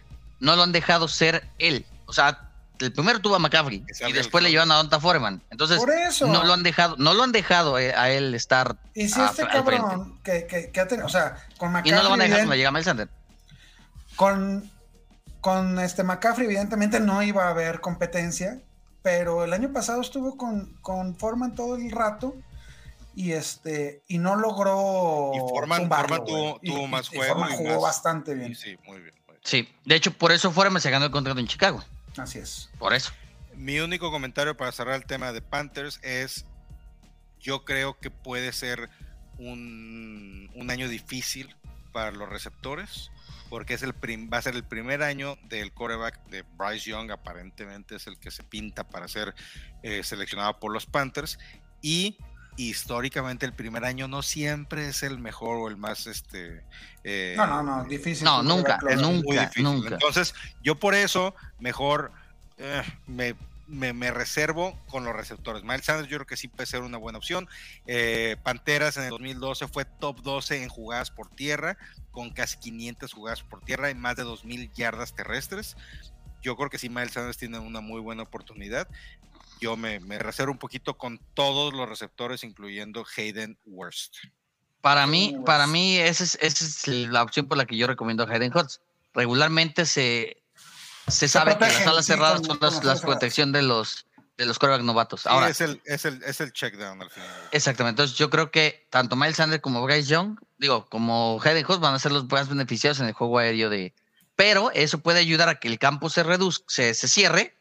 no 0.41 0.57
lo 0.57 0.65
han 0.65 0.73
dejado 0.73 1.07
ser 1.07 1.47
él. 1.61 1.87
O 2.07 2.13
sea, 2.13 2.49
el 2.81 2.93
primero 2.93 3.21
tuvo 3.21 3.37
a 3.37 3.39
McCaffrey 3.39 3.85
y 4.09 4.13
después 4.13 4.41
el 4.41 4.47
le 4.47 4.51
llevan 4.51 4.73
a 4.73 4.75
Donta 4.75 4.99
Foreman. 4.99 5.41
Entonces, 5.51 5.79
Por 5.79 5.91
eso. 5.93 6.27
no 6.27 6.43
lo 6.43 6.53
han 6.53 6.65
dejado, 6.65 6.97
no 6.99 7.15
lo 7.15 7.23
han 7.23 7.31
dejado 7.31 7.79
eh, 7.79 7.95
a 7.95 8.11
él 8.11 8.35
estar. 8.35 8.77
Y 8.93 9.09
si 9.09 9.21
a- 9.21 9.27
este 9.27 9.47
cabrón 9.47 10.19
que, 10.25 10.49
que, 10.49 10.73
que 10.73 10.81
ha 10.81 10.89
tenido, 10.89 11.07
o 11.07 11.11
sea, 11.11 11.37
con 11.59 11.69
Y 11.69 11.73
McCaffrey, 11.75 11.93
no 11.97 12.03
lo 12.03 12.11
van 12.11 12.21
a 12.23 12.25
dejar 12.25 12.39
cuando 12.41 12.57
llega 12.57 12.71
Mel 12.73 12.83
Sander. 12.83 13.09
con, 14.17 14.69
con 15.43 15.79
este 15.81 16.03
McCaffrey, 16.05 16.47
evidentemente 16.47 16.99
no 17.01 17.23
iba 17.23 17.45
a 17.47 17.51
haber 17.51 17.81
competencia, 17.83 18.63
pero 19.03 19.45
el 19.45 19.53
año 19.53 19.71
pasado 19.73 20.01
estuvo 20.01 20.37
con, 20.39 20.73
con 20.81 21.15
Foreman 21.17 21.55
todo 21.55 21.77
el 21.77 21.91
rato 21.91 22.35
y 23.15 23.33
este 23.33 24.03
y 24.09 24.17
no 24.17 24.37
logró 24.37 25.33
Y 25.35 25.39
tumbarlo, 25.39 25.87
Foreman 25.89 26.25
tuvo- 26.25 26.61
tuvo 26.65 26.87
más 26.87 27.13
y 27.13 27.17
juego 27.17 27.35
Foreman 27.35 27.53
y 27.53 27.57
jugó 27.59 27.71
más- 27.75 27.83
bastante 27.83 28.35
bien. 28.35 28.55
Sí, 28.55 28.79
muy 28.87 29.01
bien. 29.01 29.15
muy 29.27 29.35
bien. 29.35 29.41
Sí, 29.45 29.69
de 29.85 29.97
hecho, 29.97 30.13
por 30.17 30.33
eso 30.33 30.51
Foreman 30.51 30.81
se 30.81 30.91
ganó 30.91 31.05
el 31.05 31.11
contrato 31.11 31.39
en 31.41 31.47
Chicago. 31.49 31.85
Así 32.17 32.39
es. 32.39 32.71
Por 32.79 32.95
eso. 32.95 33.11
Mi 33.57 33.81
único 33.81 34.11
comentario 34.11 34.57
para 34.57 34.73
cerrar 34.73 34.95
el 34.95 35.05
tema 35.05 35.33
de 35.33 35.43
Panthers 35.43 35.99
es, 36.03 36.47
yo 37.41 37.65
creo 37.65 37.99
que 37.99 38.11
puede 38.11 38.53
ser 38.53 38.89
un, 39.39 40.51
un 40.55 40.71
año 40.71 40.89
difícil 40.89 41.55
para 41.93 42.13
los 42.13 42.29
receptores, 42.29 43.11
porque 43.53 43.75
es 43.75 43.83
el 43.83 43.93
prim- 43.93 44.31
va 44.33 44.39
a 44.39 44.43
ser 44.43 44.55
el 44.55 44.65
primer 44.65 45.03
año 45.03 45.37
del 45.45 45.73
quarterback 45.75 46.25
de 46.31 46.41
Bryce 46.57 46.89
Young, 46.89 47.11
aparentemente 47.11 47.97
es 47.97 48.07
el 48.07 48.19
que 48.19 48.31
se 48.31 48.43
pinta 48.45 48.83
para 48.89 49.09
ser 49.09 49.35
eh, 49.83 50.03
seleccionado 50.03 50.59
por 50.59 50.73
los 50.73 50.87
Panthers, 50.87 51.39
y 51.83 52.17
históricamente 52.57 53.45
el 53.45 53.53
primer 53.53 53.85
año 53.85 54.09
no 54.09 54.23
siempre 54.23 54.89
es 54.89 55.03
el 55.03 55.19
mejor 55.19 55.57
o 55.59 55.69
el 55.69 55.77
más 55.77 56.07
este 56.07 56.65
eh, 57.05 57.35
No, 57.37 57.47
no, 57.47 57.63
no, 57.63 57.85
difícil. 57.85 58.25
No, 58.25 58.43
nunca, 58.43 58.79
quarterback 58.79 58.91
es 58.95 58.97
close. 59.01 59.13
nunca. 59.13 59.27
muy 59.27 59.37
difícil. 59.39 59.63
nunca. 59.65 59.89
Entonces, 59.97 60.35
yo 60.63 60.77
por 60.77 60.95
eso 60.95 61.35
mejor 61.59 62.11
eh, 62.57 62.83
me, 63.07 63.35
me- 63.67 63.93
me 63.93 64.11
reservo 64.13 64.79
con 64.89 65.05
los 65.05 65.15
receptores. 65.15 65.63
Miles 65.63 65.85
Sanders 65.85 66.09
yo 66.09 66.17
creo 66.19 66.27
que 66.27 66.37
sí 66.39 66.49
puede 66.49 66.65
ser 66.67 66.81
una 66.81 66.97
buena 66.97 67.19
opción. 67.19 67.49
Eh, 67.87 68.37
Panteras 68.43 68.97
en 68.97 69.05
el 69.05 69.11
2012 69.11 69.69
fue 69.69 69.85
top 69.85 70.21
12 70.23 70.63
en 70.63 70.69
jugadas 70.71 71.11
por 71.11 71.29
tierra, 71.29 71.77
con 72.13 72.31
casi 72.31 72.59
500 72.59 73.13
jugadas 73.13 73.43
por 73.43 73.65
tierra 73.65 73.91
y 73.91 73.95
más 73.95 74.17
de 74.17 74.25
2.000 74.25 74.73
yardas 74.75 75.15
terrestres. 75.15 75.77
Yo 76.43 76.57
creo 76.57 76.71
que 76.71 76.79
sí, 76.79 76.89
Miles 76.89 77.13
Sanders 77.13 77.39
tiene 77.39 77.59
una 77.59 77.81
muy 77.81 78.01
buena 78.01 78.23
oportunidad. 78.23 78.89
Yo 79.61 79.77
me, 79.77 80.01
me 80.01 80.19
reservo 80.19 80.53
un 80.53 80.59
poquito 80.59 80.99
con 80.99 81.19
todos 81.35 81.73
los 81.73 81.89
receptores, 81.89 82.45
incluyendo 82.45 83.05
Hayden 83.17 83.59
Worst. 83.65 84.17
Para 84.81 85.07
mí, 85.07 85.37
para 85.47 85.67
mí, 85.69 85.97
esa 85.97 86.25
es, 86.25 86.37
esa 86.41 86.65
es 86.65 87.09
la 87.09 87.23
opción 87.23 87.47
por 87.47 87.57
la 87.57 87.67
que 87.67 87.77
yo 87.77 87.87
recomiendo 87.87 88.25
a 88.25 88.27
Hayden 88.27 88.53
Hurts. 88.53 88.83
Regularmente 89.15 89.87
se, 89.87 90.43
se 91.07 91.29
sabe 91.29 91.57
que 91.57 91.67
las 91.67 91.87
alas 91.87 92.05
sí, 92.05 92.13
cerradas 92.13 92.41
son 92.45 92.59
las, 92.61 92.75
cerradas. 92.75 93.01
protección 93.01 93.53
de 93.53 93.63
los 93.63 94.07
de 94.43 94.47
los 94.47 94.59
quarterback 94.59 94.85
novatos. 94.85 95.23
Sí, 95.23 95.29
Ahora, 95.31 95.49
es, 95.49 95.61
el, 95.61 95.81
es, 95.85 96.05
el, 96.05 96.23
es 96.25 96.41
el 96.41 96.53
check 96.53 96.77
down 96.77 97.01
al 97.01 97.11
final. 97.11 97.29
exactamente. 97.53 98.03
Entonces, 98.03 98.19
yo 98.19 98.29
creo 98.29 98.51
que 98.51 98.87
tanto 98.91 99.17
Miles 99.17 99.37
Sanders 99.37 99.63
como 99.63 99.83
Bryce 99.83 100.09
Young, 100.09 100.39
digo, 100.59 100.87
como 100.87 101.41
Hayden 101.43 101.65
Hurts 101.65 101.81
van 101.81 101.95
a 101.95 101.99
ser 101.99 102.13
los 102.13 102.29
más 102.31 102.49
beneficiados 102.49 103.01
en 103.01 103.07
el 103.07 103.13
juego 103.13 103.39
aéreo 103.39 103.71
de. 103.71 103.95
Pero 104.35 104.71
eso 104.73 104.99
puede 104.99 105.21
ayudar 105.21 105.49
a 105.49 105.61
que 105.61 105.69
el 105.69 105.79
campo 105.79 106.11
se 106.11 106.23
reduzca, 106.23 106.65
se, 106.69 106.95
se 106.95 107.07
cierre 107.07 107.57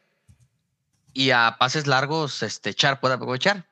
y 1.12 1.30
a 1.30 1.56
pases 1.58 1.86
largos, 1.86 2.42
este 2.42 2.74
Char 2.74 3.00
pueda 3.00 3.14
aprovechar. 3.14 3.66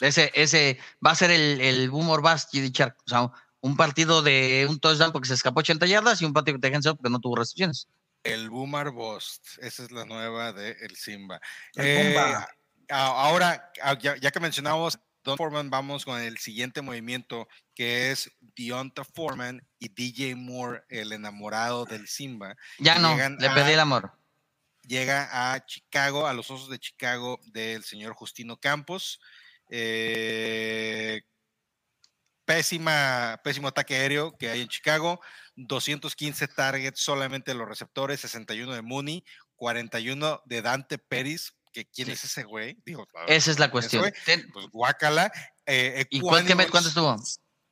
Ese, 0.00 0.30
ese 0.34 0.78
va 1.04 1.12
a 1.12 1.14
ser 1.14 1.30
el, 1.30 1.60
el 1.60 1.90
boom 1.90 2.10
or 2.10 2.22
bust 2.22 2.52
GD 2.52 2.72
Char. 2.72 2.96
O 3.06 3.08
sea, 3.08 3.32
un 3.60 3.76
partido 3.76 4.22
de 4.22 4.66
un 4.68 4.78
touchdown 4.78 5.12
porque 5.12 5.28
se 5.28 5.34
escapó 5.34 5.60
80 5.60 5.86
yardas 5.86 6.20
y 6.20 6.24
un 6.24 6.32
partido 6.32 6.58
de 6.58 6.74
hands 6.74 6.88
porque 6.88 7.10
no 7.10 7.20
tuvo 7.20 7.36
recepciones. 7.36 7.88
El 8.22 8.50
Boomer 8.50 8.90
Bost, 8.90 9.58
esa 9.58 9.82
es 9.82 9.90
la 9.90 10.04
nueva 10.04 10.52
de 10.52 10.72
El 10.80 10.96
Simba. 10.96 11.40
El 11.74 11.86
Eh, 11.86 12.16
ahora, 12.88 13.70
a- 13.82 13.98
ya, 13.98 14.16
ya 14.16 14.30
que 14.30 14.40
mencionamos 14.40 14.98
Don 15.24 15.36
Foreman, 15.36 15.70
vamos 15.70 16.04
con 16.04 16.20
el 16.20 16.38
siguiente 16.38 16.82
movimiento 16.82 17.48
que 17.74 18.10
es 18.10 18.30
Deonta 18.40 19.04
Foreman 19.04 19.66
y 19.78 19.88
DJ 19.88 20.34
Moore, 20.36 20.82
el 20.88 21.12
enamorado 21.12 21.84
del 21.84 22.08
Simba. 22.08 22.56
Ya 22.78 22.98
no, 22.98 23.16
le 23.16 23.48
a- 23.48 23.54
pedí 23.54 23.72
el 23.72 23.80
amor. 23.80 24.12
Llega 24.84 25.52
a 25.54 25.64
Chicago, 25.64 26.26
a 26.26 26.32
los 26.32 26.50
Osos 26.50 26.68
de 26.68 26.78
Chicago 26.80 27.38
del 27.46 27.84
señor 27.84 28.14
Justino 28.14 28.56
Campos. 28.58 29.20
Eh, 29.68 31.22
pésima, 32.44 33.40
pésimo 33.44 33.68
ataque 33.68 33.94
aéreo 33.94 34.36
que 34.36 34.50
hay 34.50 34.62
en 34.62 34.68
Chicago. 34.68 35.20
215 35.56 36.48
targets 36.48 37.00
solamente 37.00 37.50
de 37.52 37.58
los 37.58 37.68
receptores, 37.68 38.20
61 38.20 38.74
de 38.74 38.82
Mooney, 38.82 39.24
41 39.56 40.42
de 40.46 40.62
Dante 40.62 40.98
Pérez. 40.98 41.52
Que, 41.72 41.86
¿Quién 41.86 42.06
Sí. 42.08 42.12
es 42.12 42.24
ese 42.24 42.42
güey? 42.44 42.76
Digo, 42.84 43.06
Esa 43.28 43.50
es 43.50 43.58
la 43.58 43.70
cuestión. 43.70 44.02
güey, 44.02 44.12
Ten- 44.26 44.50
Pues 44.52 44.66
guácala. 44.70 45.32
Eh, 45.64 46.04
¿Y 46.10 46.20
cuánto 46.20 46.78
estuvo? 46.86 47.16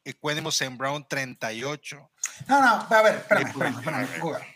Equanimous 0.05 0.61
en 0.63 0.79
Brown 0.79 1.07
38. 1.07 2.11
No, 2.49 2.61
no, 2.63 2.87
a 2.97 3.03
ver, 3.03 3.17
espérame, 3.17 3.53
pues, 3.53 3.69
espérame, 3.71 3.79
espérame, 3.79 4.11
ver. 4.11 4.21
Google. 4.21 4.47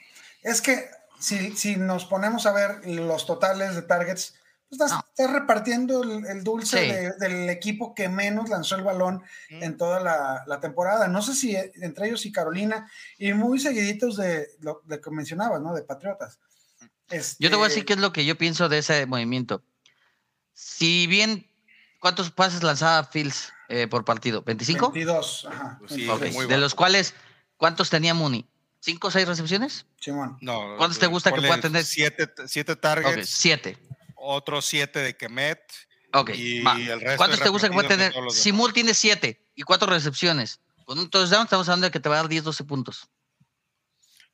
Es 0.42 0.62
que 0.62 0.88
si, 1.20 1.54
si 1.56 1.76
nos 1.76 2.06
ponemos 2.06 2.46
a 2.46 2.52
ver 2.52 2.86
los 2.88 3.26
totales 3.26 3.74
de 3.74 3.82
targets, 3.82 4.34
estás, 4.74 4.92
No. 4.92 5.04
estás 5.08 5.30
repartiendo 5.32 6.02
el, 6.02 6.26
el 6.26 6.44
dulce 6.44 6.78
Sí. 6.78 6.92
de- 6.92 7.12
del 7.18 7.48
equipo 7.50 7.94
que 7.94 8.08
menos 8.08 8.48
lanzó 8.50 8.76
el 8.76 8.82
balón 8.84 9.22
Mm. 9.50 9.62
en 9.62 9.76
toda 9.76 10.00
la, 10.00 10.44
la 10.46 10.60
temporada. 10.60 11.08
No 11.08 11.22
sé 11.22 11.34
si 11.34 11.56
eh, 11.56 11.72
entre 11.80 12.08
ellos 12.08 12.26
y 12.26 12.32
Carolina, 12.32 12.90
y 13.18 13.32
muy 13.32 13.58
seguiditos 13.58 14.16
de 14.16 14.48
lo 14.60 14.82
de 14.84 15.00
que 15.00 15.10
mencionabas, 15.10 15.60
¿no? 15.60 15.74
De 15.74 15.82
Patriotas. 15.82 16.38
Yo 17.38 17.50
te 17.50 17.56
voy 17.56 17.66
a 17.66 17.68
decir 17.68 17.80
Este, 17.80 17.86
qué 17.86 17.92
es 17.94 17.98
lo 18.00 18.12
que 18.12 18.24
yo 18.24 18.36
pienso 18.36 18.68
de 18.68 18.78
ese 18.78 19.06
movimiento. 19.06 19.62
Si 20.52 21.06
bien, 21.06 21.50
¿cuántos 22.00 22.30
pases 22.30 22.62
lanzaba 22.62 23.04
Fields 23.04 23.52
eh, 23.68 23.86
por 23.88 24.04
partido? 24.04 24.44
¿25? 24.44 24.92
22, 24.92 25.46
ajá. 25.50 25.76
Pues 25.78 25.92
sí, 25.92 26.08
Ok, 26.08 26.20
23, 26.20 26.34
muy 26.34 26.46
De 26.46 26.58
los 26.58 26.74
cuales, 26.74 27.14
¿cuántos 27.56 27.90
tenía 27.90 28.14
Mooney? 28.14 28.48
¿Cinco 28.80 29.08
o 29.08 29.10
seis 29.10 29.26
recepciones? 29.26 29.86
Simón. 29.98 30.36
No, 30.42 30.76
¿Cuántos 30.76 30.98
te 30.98 31.06
gusta 31.06 31.32
que 31.32 31.40
pueda 31.40 31.58
tener? 31.60 31.84
Siete, 31.84 32.28
siete 32.46 32.76
targets, 32.76 33.30
siete. 33.30 33.78
Otros 34.24 34.64
siete 34.64 35.00
de 35.00 35.16
Kemet. 35.16 35.60
Ok, 36.12 36.30
Y 36.34 36.62
va. 36.62 36.74
el 36.74 37.00
resto 37.00 37.16
¿Cuántos 37.18 37.40
te 37.40 37.48
gusta 37.48 37.68
que 37.68 37.76
en 37.78 37.88
tener? 37.88 38.12
todos 38.12 38.24
los 38.26 38.34
Si 38.34 38.52
Moore 38.52 38.72
tiene 38.72 38.94
siete 38.94 39.44
y 39.54 39.62
cuatro 39.62 39.88
recepciones, 39.88 40.60
con 40.84 40.98
un 40.98 41.10
touchdown 41.10 41.44
estamos 41.44 41.68
hablando 41.68 41.86
de 41.86 41.90
que 41.90 42.00
te 42.00 42.08
va 42.08 42.16
a 42.16 42.18
dar 42.18 42.28
10, 42.28 42.44
12 42.44 42.64
puntos. 42.64 43.08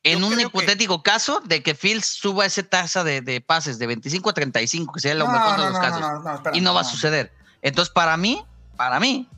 En 0.02 0.18
Yo 0.20 0.26
un 0.26 0.32
creo 0.34 0.50
que- 0.50 0.58
hipotético 0.58 1.02
caso 1.02 1.40
de 1.44 1.62
que 1.62 1.74
Fields 1.74 2.06
suba 2.06 2.46
esa 2.46 2.62
tasa 2.62 3.04
de, 3.04 3.20
de 3.20 3.40
pases 3.40 3.78
de 3.78 3.86
25 3.86 4.30
a 4.30 4.32
35, 4.32 4.92
que 4.94 5.00
sería 5.00 5.14
lo 5.16 5.26
No, 5.26 5.32
mejor 5.32 5.50
de 5.52 5.56
no, 5.58 5.64
los 5.64 5.72
no, 5.74 5.80
casos. 5.80 6.00
no, 6.00 6.12
no, 6.12 6.20
no, 6.22 6.34
espérame, 6.36 6.56
y 6.56 6.60
no 6.62 6.74
va 6.74 6.80
a 6.80 6.84
suceder. 6.84 7.32
Entonces, 7.62 7.92
para 7.92 8.16
mí, 8.16 8.42
para 8.76 8.98
mí, 9.00 9.28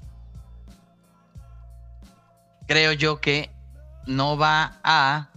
creo 2.67 2.93
yo 2.93 3.21
que 3.21 3.51
no 4.07 4.37
va 4.37 4.81
a 4.85 5.29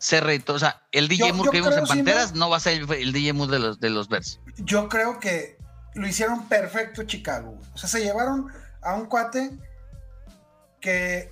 ser 0.00 0.24
reto. 0.24 0.54
O 0.54 0.58
sea, 0.58 0.82
el 0.90 1.06
DJ 1.06 1.28
Yo- 1.28 1.34
Moore 1.34 1.46
yo 1.46 1.50
que 1.52 1.58
vimos 1.58 1.70
creo, 1.74 1.82
en 1.84 1.88
Panteras 1.88 2.34
no 2.34 2.50
va 2.50 2.56
a 2.56 2.60
ser 2.60 2.80
el, 2.82 2.90
el 2.92 3.12
DJ 3.12 3.32
Moore 3.34 3.52
de 3.52 3.58
los, 3.60 3.78
de 3.80 3.90
los 3.90 4.08
Bears. 4.08 4.40
yo 4.56 4.88
creo 4.88 5.20
que 5.20 5.56
lo 5.94 6.08
hicieron 6.08 6.48
perfecto 6.48 7.04
Chicago. 7.04 7.56
O 7.74 7.78
sea, 7.78 7.88
se 7.88 8.00
llevaron 8.02 8.46
a 8.82 8.94
un 8.94 9.06
cuate 9.06 9.50
que 10.80 11.30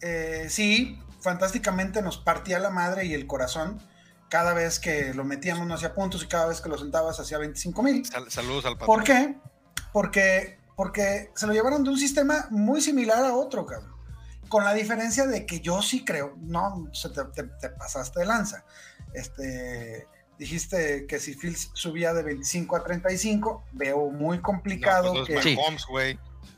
eh, 0.00 0.46
sí, 0.48 0.98
fantásticamente 1.20 2.02
nos 2.02 2.18
partía 2.18 2.58
la 2.58 2.70
madre 2.70 3.04
y 3.04 3.14
el 3.14 3.26
corazón 3.26 3.80
cada 4.28 4.54
vez 4.54 4.78
que 4.80 5.14
lo 5.14 5.24
metíamos 5.24 5.66
no 5.66 5.74
hacía 5.74 5.94
puntos 5.94 6.22
y 6.22 6.26
cada 6.26 6.46
vez 6.46 6.60
que 6.60 6.68
lo 6.68 6.78
sentabas 6.78 7.20
hacía 7.20 7.38
25 7.38 7.82
mil. 7.82 8.04
Sal- 8.04 8.30
saludos 8.30 8.64
al 8.66 8.72
patrón. 8.78 8.86
¿Por 8.86 9.04
qué? 9.04 9.36
Porque, 9.92 10.58
porque 10.76 11.30
se 11.34 11.46
lo 11.46 11.52
llevaron 11.52 11.84
de 11.84 11.90
un 11.90 11.98
sistema 11.98 12.46
muy 12.50 12.80
similar 12.80 13.24
a 13.24 13.34
otro, 13.34 13.64
cabrón. 13.66 13.94
Con 14.48 14.64
la 14.64 14.74
diferencia 14.74 15.26
de 15.26 15.44
que 15.46 15.60
yo 15.60 15.82
sí 15.82 16.04
creo, 16.04 16.34
no, 16.40 16.88
se 16.92 17.08
te, 17.10 17.24
te- 17.24 17.44
te 17.44 17.68
pasaste 17.70 18.20
de 18.20 18.26
lanza. 18.26 18.64
Este, 19.12 20.06
dijiste 20.38 21.06
que 21.06 21.18
si 21.18 21.34
Fields 21.34 21.70
subía 21.74 22.12
de 22.12 22.22
25 22.22 22.76
a 22.76 22.84
35, 22.84 23.64
veo 23.72 24.10
muy 24.10 24.36
No, 24.38 24.42
complicado 24.42 25.12
pues, 25.12 25.26
que, 25.26 25.42
Sí. 25.42 25.56
Mahomes, 25.56 25.86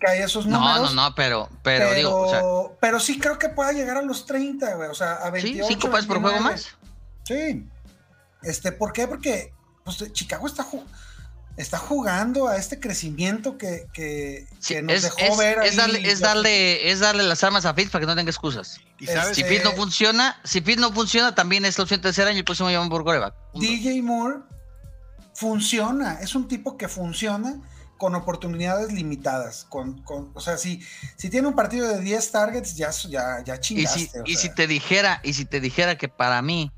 haya 0.06 0.24
esos 0.26 0.46
No, 0.46 0.60
números. 0.60 0.94
no, 0.94 1.08
no, 1.08 1.14
pero, 1.14 1.48
pero, 1.62 1.86
Pero, 1.88 1.94
digo, 1.96 2.20
o 2.20 2.30
sea, 2.30 2.76
pero 2.80 3.00
sí 3.00 3.18
creo 3.18 3.38
que 3.38 3.48
pueda 3.48 3.72
llegar 3.72 3.96
a 3.96 4.02
los 4.02 4.26
30, 4.26 4.74
güey. 4.74 4.88
O 4.88 4.94
sea, 4.94 5.14
a 5.14 5.26
sí, 5.26 5.32
28. 5.54 5.66
cinco 5.68 5.90
pases 5.90 6.06
por 6.06 6.20
juego 6.20 6.36
29. 6.44 6.54
más. 6.54 6.76
Sí. 7.24 7.68
Este, 8.42 8.70
¿por 8.72 8.92
qué? 8.92 9.08
Porque 9.08 9.52
pues, 9.84 10.12
Chicago 10.12 10.46
está 10.46 10.62
ju- 10.64 10.84
está 11.58 11.76
jugando 11.76 12.48
a 12.48 12.56
este 12.56 12.80
crecimiento 12.80 13.58
que, 13.58 13.86
que, 13.92 14.46
Sí, 14.60 14.74
que 14.74 14.82
nos 14.82 14.94
es, 14.96 15.02
dejó 15.02 15.18
es- 15.20 15.36
ver 15.36 15.58
es 15.64 15.76
darle, 15.76 16.10
es, 16.10 16.20
darle, 16.20 16.90
es 16.90 17.00
darle 17.00 17.24
las 17.24 17.44
armas 17.44 17.64
a 17.66 17.74
Fitz 17.74 17.90
para 17.90 18.00
que 18.00 18.06
no 18.06 18.16
tenga 18.16 18.30
excusas. 18.30 18.80
Y 18.98 19.06
sabes, 19.06 19.36
Si 19.36 19.44
Fitz 19.44 19.62
no 19.64 19.72
funciona, 19.72 20.40
si 20.44 20.60
Fitz 20.60 20.78
no 20.80 20.92
funciona, 20.92 21.34
también 21.34 21.64
es 21.64 21.76
la 21.76 21.82
opción 21.84 22.00
tercera 22.00 22.28
año 22.30 22.36
y 22.36 22.38
el 22.40 22.44
próximo 22.44 22.70
van 22.72 22.88
por 22.88 23.04
coreback. 23.04 23.34
Punto. 23.52 23.66
DJ 23.66 24.00
Moore 24.02 24.36
funciona, 25.34 26.18
es 26.20 26.34
un 26.34 26.48
tipo 26.48 26.76
que 26.76 26.88
funciona 26.88 27.60
con 27.96 28.14
oportunidades 28.14 28.92
limitadas. 28.92 29.66
Con, 29.68 30.02
con- 30.02 30.30
o 30.34 30.40
sea, 30.40 30.56
si, 30.56 30.80
si 31.16 31.30
tiene 31.30 31.48
un 31.48 31.54
partido 31.56 31.88
de 31.88 32.00
10 32.00 32.30
targets, 32.30 32.76
ya, 32.76 32.90
ya, 33.08 33.42
ya 33.44 33.56
Y 33.56 33.60
chingaste. 33.60 33.98
si, 34.00 34.18
o 34.18 34.22
y 34.24 34.32
sea. 34.34 34.42
si 34.42 34.54
te 34.54 34.66
dijera, 34.66 35.20
y 35.24 35.34
si 35.34 35.44
te 35.44 35.60
dijera 35.60 35.98
que 35.98 36.08
para 36.08 36.40
mí, 36.42 36.70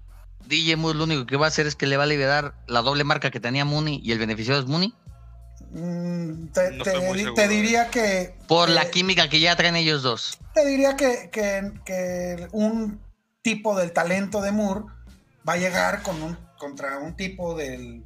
DJ 0.46 0.76
Moore 0.76 0.98
lo 0.98 1.04
único 1.04 1.26
que 1.26 1.36
va 1.36 1.46
a 1.46 1.48
hacer 1.48 1.66
es 1.66 1.76
que 1.76 1.86
le 1.86 1.96
va 1.96 2.04
a 2.04 2.06
liberar 2.06 2.54
la 2.66 2.82
doble 2.82 3.04
marca 3.04 3.30
que 3.30 3.40
tenía 3.40 3.64
Mooney 3.64 4.00
y 4.02 4.12
el 4.12 4.18
beneficiado 4.18 4.60
es 4.60 4.66
Mooney, 4.66 4.94
Mm, 5.72 6.46
te, 6.48 6.70
No 6.72 6.82
te- 6.84 6.90
estoy 6.90 7.04
muy 7.06 7.18
te 7.18 7.24
seguro. 7.24 7.48
diría 7.48 7.90
que. 7.90 8.34
por 8.48 8.68
que- 8.68 8.74
la 8.74 8.90
química 8.90 9.28
que 9.28 9.38
ya 9.38 9.54
traen 9.54 9.76
ellos 9.76 10.02
dos. 10.02 10.38
Te 10.54 10.66
diría 10.66 10.96
que, 10.96 11.28
que- 11.30 11.72
que 11.84 12.48
un 12.50 13.00
tipo 13.42 13.76
del 13.78 13.92
talento 13.92 14.40
de 14.40 14.50
Moore 14.50 14.86
va 15.48 15.52
a 15.52 15.56
llegar 15.58 16.02
con 16.02 16.20
un, 16.22 16.36
contra 16.58 16.98
un 16.98 17.14
tipo 17.14 17.54
del, 17.54 18.02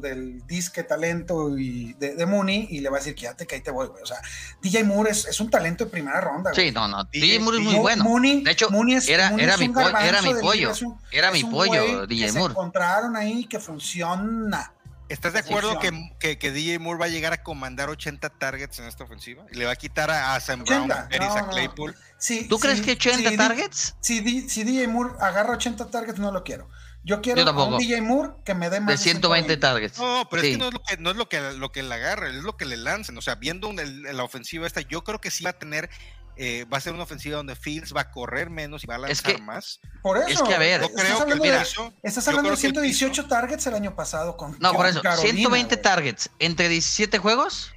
del 0.00 0.46
disque 0.46 0.82
talento 0.82 1.56
y 1.58 1.92
de, 1.94 2.14
de 2.16 2.26
Mooney 2.26 2.68
y 2.70 2.80
le 2.80 2.88
va 2.90 2.96
a 2.96 3.00
decir, 3.00 3.14
quédate 3.14 3.46
que 3.46 3.56
ahí 3.56 3.60
te 3.60 3.70
voy, 3.70 3.86
güey. 3.88 4.02
O 4.02 4.06
sea, 4.06 4.18
DJ 4.62 4.84
Moore 4.84 5.10
es, 5.10 5.26
es 5.26 5.40
un 5.40 5.50
talento 5.50 5.84
de 5.84 5.90
primera 5.90 6.20
ronda, 6.20 6.52
güey. 6.52 6.66
Sí, 6.68 6.72
no, 6.72 6.88
no. 6.88 7.04
DJ 7.04 7.26
DJ 7.26 7.38
Moore 7.40 7.58
es 7.58 7.64
muy 7.64 7.74
bueno. 7.76 8.04
Mooney- 8.04 8.42
de 8.44 8.50
hecho, 8.50 8.70
Mooney 8.70 8.94
es- 8.96 9.08
era, 9.08 9.30
Mooney 9.30 9.44
era, 9.44 9.54
es 9.54 9.60
mi 9.60 9.66
era 9.66 10.22
mi 10.22 10.34
pollo. 10.40 10.72
un- 10.82 10.98
Era 11.12 11.30
mi 11.30 11.44
pollo, 11.44 12.06
DJ 12.06 12.26
que 12.26 12.32
se 12.32 12.38
Moore. 12.38 12.52
encontraron 12.52 13.16
ahí 13.16 13.46
que 13.46 13.58
funciona. 13.60 14.72
¿Estás 15.10 15.34
de 15.34 15.40
acuerdo 15.40 15.78
que, 15.78 15.90
que, 16.18 16.38
que 16.38 16.50
DJ 16.50 16.78
Moore 16.78 16.98
va 16.98 17.04
a 17.04 17.08
llegar 17.08 17.34
a 17.34 17.42
comandar 17.42 17.90
80 17.90 18.30
targets 18.30 18.78
en 18.78 18.86
esta 18.86 19.04
ofensiva? 19.04 19.44
Y 19.52 19.56
le 19.56 19.66
va 19.66 19.72
a 19.72 19.76
quitar 19.76 20.10
a, 20.10 20.34
a 20.34 20.40
Sam 20.40 20.64
Brown, 20.64 20.90
80, 20.90 21.08
a 21.14 21.18
no, 21.18 21.34
a 21.34 21.42
no. 21.42 21.48
Claypool. 21.50 21.94
Sí, 22.18 22.46
¿Tú 22.48 22.56
sí, 22.56 22.62
crees 22.62 22.80
que 22.80 22.92
80 22.92 23.30
sí, 23.30 23.36
targets? 23.36 23.96
Si, 24.00 24.48
si 24.48 24.64
DJ 24.64 24.88
Moore 24.88 25.10
agarra 25.20 25.52
80 25.52 25.90
targets, 25.90 26.18
no 26.18 26.32
lo 26.32 26.42
quiero. 26.42 26.70
Yo 27.04 27.20
quiero 27.20 27.42
Yo 27.42 27.48
a 27.50 27.64
un 27.66 27.78
DJ 27.78 28.00
Moore 28.00 28.30
que 28.44 28.54
me 28.54 28.70
dé 28.70 28.80
más 28.80 28.88
De 28.92 28.96
120 28.98 29.56
targets. 29.58 29.98
No, 29.98 30.26
pero 30.30 30.42
Sí. 30.42 30.48
es 30.48 30.54
que 30.54 30.58
no 30.58 30.68
es 30.68 30.72
lo 30.74 30.82
que, 30.82 30.96
no 30.96 31.10
es 31.10 31.16
lo 31.16 31.28
que, 31.28 31.40
lo 31.52 31.70
que 31.70 31.82
le 31.82 31.94
agarre, 31.94 32.30
es 32.30 32.42
lo 32.42 32.56
que 32.56 32.64
le 32.64 32.76
lancen. 32.78 33.16
O 33.18 33.22
sea, 33.22 33.34
viendo 33.34 33.68
un- 33.68 33.78
el- 33.78 34.02
la 34.02 34.24
ofensiva 34.24 34.66
esta, 34.66 34.80
yo 34.80 35.04
creo 35.04 35.20
que 35.20 35.30
sí 35.30 35.44
va 35.44 35.50
a 35.50 35.58
tener, 35.58 35.90
eh, 36.36 36.64
va 36.72 36.78
a 36.78 36.80
ser 36.80 36.94
una 36.94 37.02
ofensiva 37.02 37.36
donde 37.36 37.56
Fields 37.56 37.94
va 37.94 38.00
a 38.02 38.10
correr 38.10 38.48
menos 38.48 38.84
y 38.84 38.86
va 38.86 38.94
a 38.94 38.98
lanzar 38.98 39.12
Es 39.32 39.36
que- 39.36 39.42
más. 39.42 39.80
Por 40.02 40.16
eso. 40.16 40.28
Es 40.28 40.42
que, 40.42 40.54
a 40.54 40.58
ver, 40.58 40.80
Yo 40.80 40.86
estás 40.86 41.02
creo 41.04 41.16
que 41.16 41.22
hablando, 41.22 41.44
el 41.44 41.50
de, 41.50 41.56
estás 41.58 42.28
hablando 42.28 42.50
de 42.50 42.56
creo 42.56 42.72
que 42.72 42.78
el 42.78 42.84
piso- 42.84 42.98
118 43.08 43.26
targets 43.28 43.66
el 43.66 43.74
año 43.74 43.94
pasado 43.94 44.36
con 44.38 44.56
No, 44.58 44.72
por 44.72 44.86
eso, 44.86 45.02
Carolina, 45.02 45.30
120 45.30 45.74
güey. 45.76 45.82
targets 45.82 46.30
entre 46.38 46.68
17 46.70 47.18
juegos, 47.18 47.72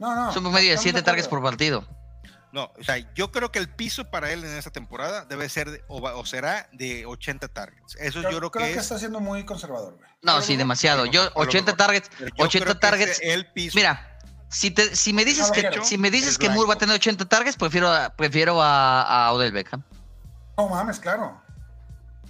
No, 0.00 0.14
no. 0.16 0.30
es 0.30 0.36
un 0.36 0.42
promedio 0.42 0.68
de 0.70 0.74
estamos 0.74 0.82
7 0.82 0.98
acuerdo. 0.98 1.04
targets 1.04 1.28
por 1.28 1.42
partido. 1.42 1.86
No, 2.52 2.72
o 2.78 2.82
sea, 2.82 2.96
yo 3.14 3.30
creo 3.30 3.52
que 3.52 3.60
el 3.60 3.68
piso 3.68 4.10
para 4.10 4.32
él 4.32 4.44
en 4.44 4.56
esta 4.56 4.70
temporada 4.70 5.24
debe 5.24 5.48
ser 5.48 5.70
de- 5.70 5.84
o, 5.86 6.00
va- 6.00 6.16
o 6.16 6.26
será 6.26 6.68
de 6.72 7.06
80 7.06 7.46
targets. 7.48 7.94
Eso 8.00 8.22
yo 8.22 8.38
creo, 8.38 8.50
que, 8.50 8.72
es. 8.72 8.76
está 8.76 8.98
siendo 8.98 9.20
muy 9.20 9.44
conservador, 9.44 9.94
güey. 9.96 10.10
No, 10.22 10.36
lo 10.36 10.42
sí, 10.42 10.56
demasiado. 10.56 11.06
Yo, 11.06 11.22
mejor, 11.24 11.32
a 11.36 11.44
lo 11.44 11.48
80 11.48 11.66
mejor. 11.72 11.76
targets, 11.78 12.10
pero 12.18 12.30
yo 12.36 12.44
80 12.44 12.64
creo 12.64 12.74
que 12.74 12.80
targets. 12.80 13.20
el 13.22 13.52
piso. 13.52 13.76
Mira, 13.76 14.18
si, 14.48 14.72
te, 14.72 14.96
si 14.96 15.12
me 15.12 15.24
dices 15.24 15.50
que 15.52 15.70
si 15.84 15.96
me 15.96 16.10
dices 16.10 16.30
Es 16.30 16.38
que 16.38 16.48
Moore 16.48 16.66
va 16.68 16.74
a 16.74 16.78
tener 16.78 16.96
80 16.96 17.24
targets, 17.26 17.56
prefiero 17.56 17.88
a, 17.92 18.10
prefiero 18.16 18.60
a, 18.60 19.26
a 19.26 19.32
Odell 19.32 19.52
Beckham. 19.52 19.84
No 20.56 20.68
mames, 20.68 20.98
claro. 20.98 21.40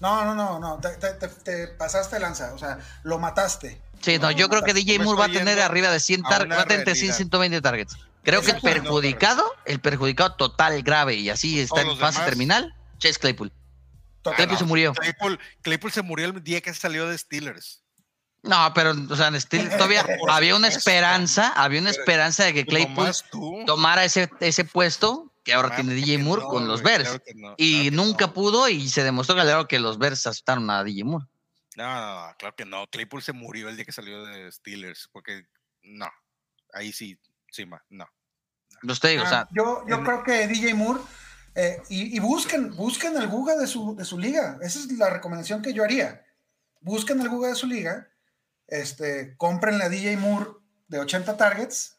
No, 0.00 0.24
no, 0.24 0.34
no, 0.34 0.58
no. 0.58 0.78
Te, 0.80 0.90
te- 0.96 1.14
te- 1.14 1.28
te 1.28 1.68
pasaste 1.68 2.18
lanza. 2.20 2.52
O 2.54 2.58
sea, 2.58 2.78
lo 3.04 3.18
mataste. 3.18 3.80
Sí, 4.00 4.16
no, 4.18 4.24
No, 4.24 4.30
yo 4.32 4.48
creo 4.48 4.62
que 4.62 4.72
DJ 4.74 4.98
Moore 4.98 5.18
va 5.18 5.24
a 5.26 5.28
tener 5.28 5.60
arriba 5.60 5.90
de 5.90 6.00
100 6.00 6.24
a 6.24 6.28
targets, 6.28 6.56
va 6.58 6.60
a 6.62 6.64
tener 6.64 6.78
entre 6.80 6.94
100 6.94 7.04
y 7.04 7.08
realidad. 7.08 7.16
120 7.16 7.60
targets. 7.62 7.96
Creo 8.22 8.42
que 8.42 8.50
el 8.50 8.60
perjudicado, 8.60 9.44
el 9.64 9.80
perjudicado 9.80 10.34
total, 10.34 10.82
grave 10.82 11.14
y 11.14 11.30
así 11.30 11.60
está 11.60 11.80
en 11.80 11.88
los 11.88 11.98
fase 11.98 12.18
demás. 12.18 12.28
terminal, 12.28 12.74
Chase 12.98 13.18
Claypool. 13.18 13.52
Total. 14.22 14.36
Claypool 14.36 14.58
se 14.58 14.64
murió. 14.64 14.92
Claypool, 14.92 15.40
Claypool 15.62 15.92
se 15.92 16.02
murió 16.02 16.26
el 16.26 16.44
día 16.44 16.60
que 16.60 16.74
salió 16.74 17.08
de 17.08 17.16
Steelers. 17.16 17.82
No, 18.42 18.72
pero, 18.74 18.92
o 19.08 19.16
sea, 19.16 19.28
en 19.28 19.40
Steel 19.40 19.68
todavía 19.70 20.06
había 20.28 20.56
una 20.56 20.68
esperanza, 20.68 21.52
había 21.56 21.80
una 21.80 21.90
esperanza 21.90 22.44
de 22.44 22.54
que 22.54 22.66
Claypool 22.66 23.10
tomara 23.66 24.04
ese, 24.04 24.30
ese 24.40 24.64
puesto 24.64 25.32
que 25.44 25.52
ahora 25.52 25.74
tiene 25.74 25.94
DJ 25.94 26.18
Moore 26.18 26.42
no, 26.42 26.48
con 26.48 26.68
los 26.68 26.82
Bears. 26.82 27.04
claro 27.04 27.22
que 27.24 27.34
no, 27.34 27.54
y 27.56 27.90
claro 27.90 27.96
nunca 27.96 28.26
no. 28.26 28.34
pudo 28.34 28.68
y 28.68 28.88
se 28.88 29.02
demostró 29.02 29.34
claro 29.34 29.66
que 29.68 29.78
los 29.78 29.98
Bears 29.98 30.26
aceptaron 30.26 30.68
a 30.70 30.84
DJ 30.84 31.04
Moore. 31.04 31.26
No, 31.76 31.84
no, 31.84 32.26
no, 32.26 32.34
claro 32.36 32.54
que 32.56 32.64
no. 32.64 32.86
Claypool 32.88 33.22
se 33.22 33.32
murió 33.32 33.68
el 33.68 33.76
día 33.76 33.84
que 33.84 33.92
salió 33.92 34.24
de 34.24 34.50
Steelers. 34.50 35.08
Porque 35.12 35.44
no. 35.82 36.10
Ahí 36.72 36.92
sí, 36.92 37.18
sí, 37.50 37.66
ma, 37.66 37.82
no. 37.90 38.06
No 38.82 38.92
o 38.92 38.96
Ah, 38.96 39.28
sea, 39.28 39.48
yo 39.52 39.84
yo 39.86 39.96
en- 39.96 40.04
creo 40.04 40.22
que 40.24 40.46
DJ 40.48 40.74
Moore. 40.74 41.00
eh, 41.54 41.82
y, 41.90 42.16
y 42.16 42.20
busquen, 42.20 42.74
busquen 42.76 43.16
el 43.16 43.26
Guga 43.28 43.56
de 43.56 43.66
su, 43.66 43.94
de 43.96 44.04
su 44.04 44.16
liga. 44.18 44.58
Esa 44.62 44.78
es 44.78 44.86
la 44.92 45.10
recomendación 45.10 45.60
que 45.62 45.72
yo 45.74 45.84
haría. 45.84 46.24
Busquen 46.80 47.20
el 47.20 47.28
Guga 47.28 47.48
de 47.48 47.54
su 47.56 47.66
liga. 47.66 48.08
Este, 48.68 49.36
compren 49.36 49.82
a 49.82 49.88
DJ 49.88 50.16
Moore 50.16 50.50
de 50.88 51.00
80 51.00 51.36
targets. 51.36 51.98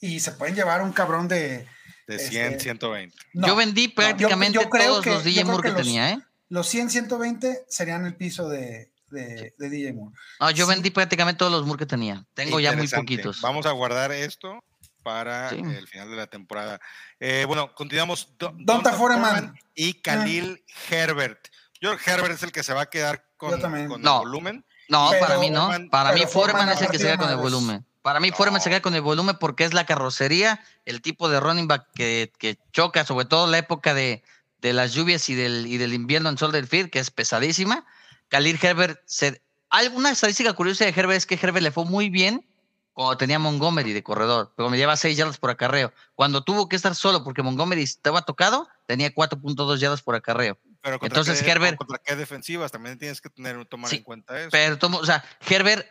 Y 0.00 0.20
se 0.20 0.32
pueden 0.32 0.54
llevar 0.54 0.82
un 0.82 0.92
cabrón 0.92 1.28
de. 1.28 1.68
De 2.08 2.16
Este, 2.16 2.30
100, 2.30 2.58
120. 2.60 3.16
no, 3.34 3.46
yo 3.46 3.54
vendí 3.56 3.84
no, 3.84 3.88
yo- 3.90 3.94
prácticamente 3.94 4.58
yo 4.58 4.68
creo 4.70 4.86
todos 4.88 5.04
que- 5.04 5.10
los 5.10 5.22
DJ 5.24 5.44
Moore 5.44 5.62
que, 5.62 5.68
los- 5.74 5.82
tenía, 5.82 6.10
¿eh? 6.10 6.18
Los 6.48 6.66
100, 6.68 6.90
120 6.90 7.64
serían 7.68 8.04
el 8.06 8.16
piso 8.16 8.48
de, 8.48 8.90
de, 9.10 9.54
de 9.58 9.68
DJ 9.70 9.92
Moore. 9.92 10.14
No, 10.40 10.50
yo 10.50 10.64
Sí. 10.66 10.70
vendí 10.70 10.90
prácticamente 10.90 11.38
todos 11.38 11.52
los 11.52 11.64
Moore 11.66 11.78
que 11.80 11.86
tenía. 11.86 12.24
Tengo 12.34 12.60
ya 12.60 12.72
muy 12.74 12.88
poquitos. 12.88 13.40
Vamos 13.40 13.66
a 13.66 13.72
guardar 13.72 14.12
esto 14.12 14.62
para 15.02 15.50
Sí. 15.50 15.56
el 15.56 15.86
final 15.88 16.10
de 16.10 16.16
la 16.16 16.26
temporada. 16.26 16.80
Eh, 17.18 17.44
bueno, 17.46 17.74
continuamos. 17.74 18.28
Do- 18.38 18.54
Donta 18.58 18.92
Foreman. 18.92 19.54
y 19.74 19.94
Khalil 19.94 20.62
Herbert. 20.90 21.48
Yo 21.80 21.90
creo 21.90 21.98
que 22.04 22.10
Herbert 22.10 22.34
es 22.34 22.42
el 22.42 22.52
que 22.52 22.62
se 22.62 22.74
va 22.74 22.82
a 22.82 22.86
quedar 22.90 23.24
con, 23.36 23.58
con 23.60 24.02
No. 24.02 24.16
el 24.22 24.28
volumen. 24.28 24.64
No, 24.88 25.08
Pero 25.10 25.26
para 25.26 25.38
mí 25.38 25.50
no. 25.50 25.68
Foreman- 25.70 25.88
Para 25.90 26.12
mí 26.12 26.20
Foreman 26.26 26.32
Foreman 26.32 26.68
es 26.70 26.82
el 26.82 26.88
que 26.90 26.98
se 26.98 27.04
queda 27.04 27.16
con 27.16 27.30
el 27.30 27.36
volumen. 27.36 27.86
Para 28.02 28.18
mí 28.20 28.30
Foreman 28.32 28.60
se 28.60 28.68
No. 28.68 28.74
queda 28.74 28.82
con 28.82 28.94
el 28.94 29.02
volumen 29.02 29.36
porque 29.40 29.64
es 29.64 29.72
la 29.72 29.86
carrocería, 29.86 30.62
el 30.84 31.00
tipo 31.00 31.28
de 31.28 31.38
running 31.40 31.68
back 31.68 31.86
que, 31.94 32.32
que 32.38 32.58
choca, 32.72 33.04
sobre 33.04 33.24
todo 33.26 33.46
la 33.46 33.58
época 33.58 33.94
de, 33.94 34.22
de 34.60 34.72
las 34.72 34.92
lluvias 34.92 35.28
y 35.30 35.34
del, 35.34 35.66
y 35.66 35.78
del 35.78 35.94
invierno 35.94 36.28
en 36.28 36.36
Soldier 36.38 36.66
Field, 36.66 36.90
que 36.90 36.98
es 36.98 37.10
pesadísima. 37.10 37.86
Khalil 38.30 38.58
Herbert, 38.62 39.00
se, 39.04 39.42
alguna 39.68 40.10
estadística 40.12 40.52
curiosa 40.54 40.84
de 40.84 40.90
Herbert 40.90 41.18
es 41.18 41.26
que 41.26 41.34
Herbert 41.34 41.62
le 41.62 41.70
fue 41.72 41.84
muy 41.84 42.08
bien 42.10 42.46
cuando 42.92 43.16
tenía 43.18 43.38
Montgomery 43.38 43.92
de 43.92 44.02
corredor, 44.02 44.52
pero 44.56 44.70
me 44.70 44.76
lleva 44.76 44.96
6 44.96 45.16
yardas 45.16 45.38
por 45.38 45.50
acarreo. 45.50 45.92
Cuando 46.14 46.42
tuvo 46.44 46.68
que 46.68 46.76
estar 46.76 46.94
solo 46.94 47.24
porque 47.24 47.42
Montgomery 47.42 47.82
estaba 47.82 48.22
tocado, 48.22 48.68
tenía 48.86 49.12
4.2 49.14 49.78
yardas 49.78 50.02
por 50.02 50.14
acarreo. 50.14 50.58
Pero 50.82 50.98
contra 50.98 51.20
Entonces, 51.20 51.42
qué, 51.42 51.50
Herbert- 51.50 51.76
contra 51.76 51.98
qué 51.98 52.16
defensivas 52.16 52.72
también 52.72 52.98
tienes 52.98 53.20
que 53.20 53.30
tener 53.30 53.64
tomar 53.66 53.90
Sí, 53.90 53.96
en 53.96 54.02
cuenta 54.02 54.40
eso. 54.40 54.48
Pero, 54.50 54.78
tomo- 54.78 54.98
o 54.98 55.04
sea, 55.06 55.24
Herbert, 55.48 55.86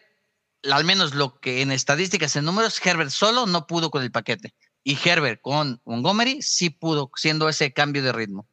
al 0.72 0.84
menos 0.84 1.14
lo 1.14 1.40
que 1.40 1.62
en 1.62 1.72
estadísticas, 1.72 2.36
en 2.36 2.46
números, 2.46 2.84
Herbert 2.86 3.12
solo 3.12 3.46
no 3.46 3.68
pudo 3.68 3.92
con 3.92 4.02
el 4.04 4.12
paquete. 4.12 4.54
Y 4.84 4.98
Herbert 5.04 5.42
con 5.42 5.82
Montgomery 5.86 6.42
sí 6.42 6.70
pudo, 6.70 7.12
siendo 7.16 7.50
ese 7.50 7.74
cambio 7.74 8.02
de 8.04 8.12
ritmo. 8.14 8.48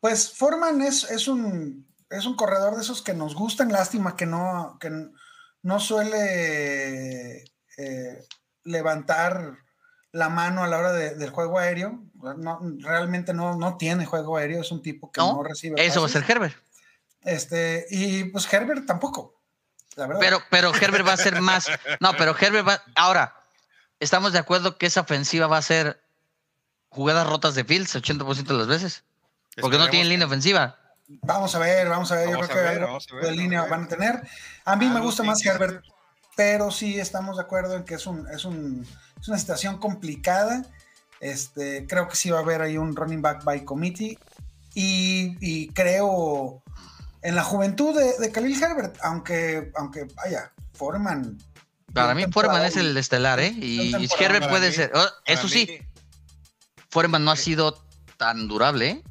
Pues 0.00 0.32
Foreman 0.32 0.82
es, 0.82 1.04
es, 1.10 1.28
un, 1.28 1.86
es 2.16 2.26
un 2.26 2.36
corredor 2.36 2.74
de 2.76 2.82
esos 2.82 3.02
que 3.02 3.14
nos 3.14 3.34
gustan, 3.34 3.72
lástima 3.72 4.16
que 4.16 4.26
no, 4.26 4.76
que 4.80 4.90
no 5.62 5.80
suele 5.80 7.44
eh, 7.76 8.24
levantar 8.64 9.56
la 10.12 10.28
mano 10.28 10.62
a 10.62 10.68
la 10.68 10.78
hora 10.78 10.92
de- 10.92 11.14
del 11.16 11.30
juego 11.30 11.58
aéreo. 11.58 12.02
No, 12.38 12.60
realmente 12.78 13.34
no, 13.34 13.56
no 13.56 13.76
tiene 13.76 14.06
juego 14.06 14.36
aéreo, 14.36 14.60
es 14.62 14.70
un 14.70 14.80
tipo 14.82 15.10
que 15.10 15.20
no, 15.20 15.34
No, 15.34 15.42
recibe. 15.42 15.84
Eso 15.84 16.00
va 16.00 16.06
a 16.06 16.10
ser 16.10 16.24
Herbert. 16.28 16.56
Este, 17.22 17.86
y 17.90 18.24
pues 18.24 18.50
Herbert 18.52 18.86
tampoco, 18.86 19.40
la 19.96 20.06
verdad. 20.06 20.20
Pero, 20.20 20.38
pero 20.50 20.74
Herbert 20.74 21.06
va 21.06 21.12
a 21.14 21.16
ser 21.16 21.40
más. 21.40 21.66
No, 22.00 22.12
pero 22.16 22.36
Herbert 22.38 22.68
va. 22.68 22.82
Ahora, 22.94 23.34
estamos 23.98 24.32
de 24.32 24.38
acuerdo 24.38 24.76
que 24.78 24.86
esa 24.86 25.00
ofensiva 25.00 25.46
va 25.46 25.58
a 25.58 25.62
ser 25.62 26.02
jugadas 26.90 27.26
rotas 27.26 27.54
de 27.54 27.64
Fields 27.64 27.94
80% 27.96 28.44
de 28.44 28.54
las 28.54 28.66
veces. 28.68 29.04
Porque 29.60 29.78
no 29.78 29.88
tienen 29.88 30.08
línea 30.08 30.26
ofensiva. 30.26 30.78
Vamos 31.08 31.54
a 31.54 31.58
ver, 31.58 31.88
vamos 31.88 32.10
a 32.12 32.16
ver. 32.16 32.28
Vamos 32.28 32.40
Yo 32.48 32.48
creo 32.48 32.56
que 32.56 32.62
ver, 32.68 32.74
algo 32.78 32.86
vamos 32.86 33.06
a 33.10 33.14
ver, 33.16 33.24
de 33.26 33.32
línea 33.32 33.58
a 33.60 33.62
ver. 33.62 33.70
van 33.70 33.84
a 33.84 33.88
tener. 33.88 34.28
A 34.64 34.76
mí 34.76 34.88
me 34.88 35.00
gusta 35.00 35.22
más 35.22 35.40
que- 35.42 35.48
Herbert, 35.50 35.84
pero 36.36 36.70
sí 36.70 36.98
estamos 36.98 37.36
de 37.36 37.42
acuerdo 37.42 37.76
en 37.76 37.84
que 37.84 37.94
es, 37.94 38.06
un, 38.06 38.26
es, 38.28 38.44
un, 38.44 38.86
es 39.20 39.28
una 39.28 39.38
situación 39.38 39.78
complicada. 39.78 40.64
Este, 41.20 41.86
creo 41.86 42.08
que 42.08 42.16
sí 42.16 42.30
va 42.30 42.38
a 42.38 42.42
haber 42.42 42.62
ahí 42.62 42.76
un 42.78 42.96
running 42.96 43.22
back 43.22 43.44
by 43.44 43.64
committee. 43.64 44.18
Y, 44.74 45.36
y 45.40 45.68
creo 45.68 46.62
en 47.22 47.36
la 47.36 47.44
juventud 47.44 47.96
de, 47.96 48.18
de 48.18 48.32
Khalil 48.32 48.60
Herbert, 48.62 48.96
aunque, 49.02 49.70
aunque 49.76 50.04
vaya, 50.16 50.52
Foreman. 50.74 51.38
Para 51.92 52.14
mí, 52.14 52.24
Foreman 52.32 52.64
es 52.64 52.76
el 52.76 52.96
estelar, 52.96 53.38
¿eh? 53.38 53.48
Y, 53.56 53.94
Herbert 54.18 54.48
puede 54.48 54.68
mí- 54.70 54.74
ser. 54.74 54.90
oh, 54.94 55.06
eso 55.26 55.48
sí, 55.48 55.78
Foreman 56.90 57.24
no 57.24 57.30
ha 57.30 57.36
sido 57.36 57.84
tan 58.16 58.48
durable, 58.48 58.88
¿eh? 58.90 59.02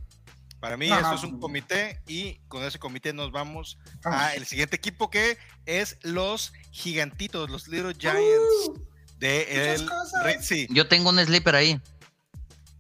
Para 0.64 0.78
mí 0.78 0.88
No, 0.88 0.96
eso 0.98 1.10
no. 1.10 1.16
es 1.16 1.24
un 1.26 1.42
comité 1.42 2.00
y 2.08 2.36
con 2.48 2.64
ese 2.64 2.80
comité 2.80 3.12
nos 3.12 3.34
vamos 3.34 3.78
Vamos. 4.02 4.22
a 4.22 4.34
el 4.36 4.46
siguiente 4.46 4.78
equipo 4.78 5.10
que 5.10 5.38
es 5.66 5.98
los 6.04 6.54
gigantitos, 6.72 7.50
los 7.50 7.68
Little 7.68 7.94
Giants 8.00 8.70
Uh, 8.70 8.80
de 9.18 9.74
el 9.74 9.86
cosas. 9.90 10.24
Ritzy. 10.24 10.68
Yo 10.70 10.88
tengo 10.88 11.10
un 11.10 11.20
sleeper 11.20 11.56
ahí. 11.56 11.82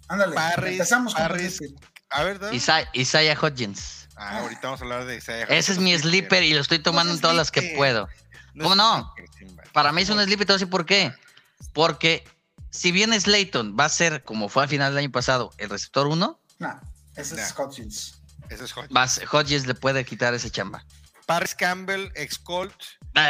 ándale, 0.07 0.33
Parris, 0.33 0.71
empezamos 0.73 1.13
con 1.13 1.23
Parris. 1.23 1.59
A 2.09 2.23
ver, 2.23 2.39
¿no? 2.39 2.53
Isa- 2.53 2.87
Isaiah 2.93 3.37
Hodgins. 3.37 4.07
Ah, 4.15 4.39
ahorita 4.39 4.61
vamos 4.63 4.79
a 4.79 4.83
hablar 4.85 5.03
de 5.03 5.17
Isaiah 5.17 5.43
Ese 5.49 5.73
es 5.73 5.77
mi 5.79 5.91
Hodgins. 5.93 6.03
sleeper 6.03 6.43
y 6.43 6.53
lo 6.53 6.61
estoy 6.61 6.79
tomando 6.79 7.11
es 7.11 7.17
en 7.17 7.21
todas 7.21 7.35
las 7.35 7.51
que 7.51 7.73
puedo. 7.75 8.07
No 8.53 8.63
¿Cómo 8.63 8.75
no? 8.75 9.13
Para 9.73 9.91
mí 9.91 10.03
es 10.03 10.09
un 10.09 10.23
sleeper, 10.23 10.47
te 10.47 10.53
voy 10.53 10.55
a 10.55 10.59
decir 10.59 10.69
por 10.69 10.85
qué. 10.85 11.11
Porque 11.73 12.23
si 12.69 12.93
bien 12.93 13.11
Slayton 13.19 13.75
va 13.77 13.83
a 13.85 13.89
ser, 13.89 14.23
como 14.23 14.47
fue 14.47 14.63
al 14.63 14.69
final 14.69 14.93
del 14.93 14.99
año 15.03 15.11
pasado, 15.11 15.51
el 15.57 15.69
receptor 15.69 16.07
1, 16.07 16.39
No, 16.59 16.81
ese 17.15 17.35
es. 17.41 17.53
Hodgins. 17.57 18.21
Ese 18.49 18.65
es 18.65 18.75
Hodgins. 18.75 18.91
vas- 18.93 19.21
Hodgins 19.31 19.65
le 19.67 19.75
puede 19.75 20.03
quitar 20.05 20.33
ese 20.33 20.49
chamba. 20.49 20.85
Paris 21.25 21.55
Campbell, 21.55 22.11
ex 22.15 22.37
Colt 22.37 22.73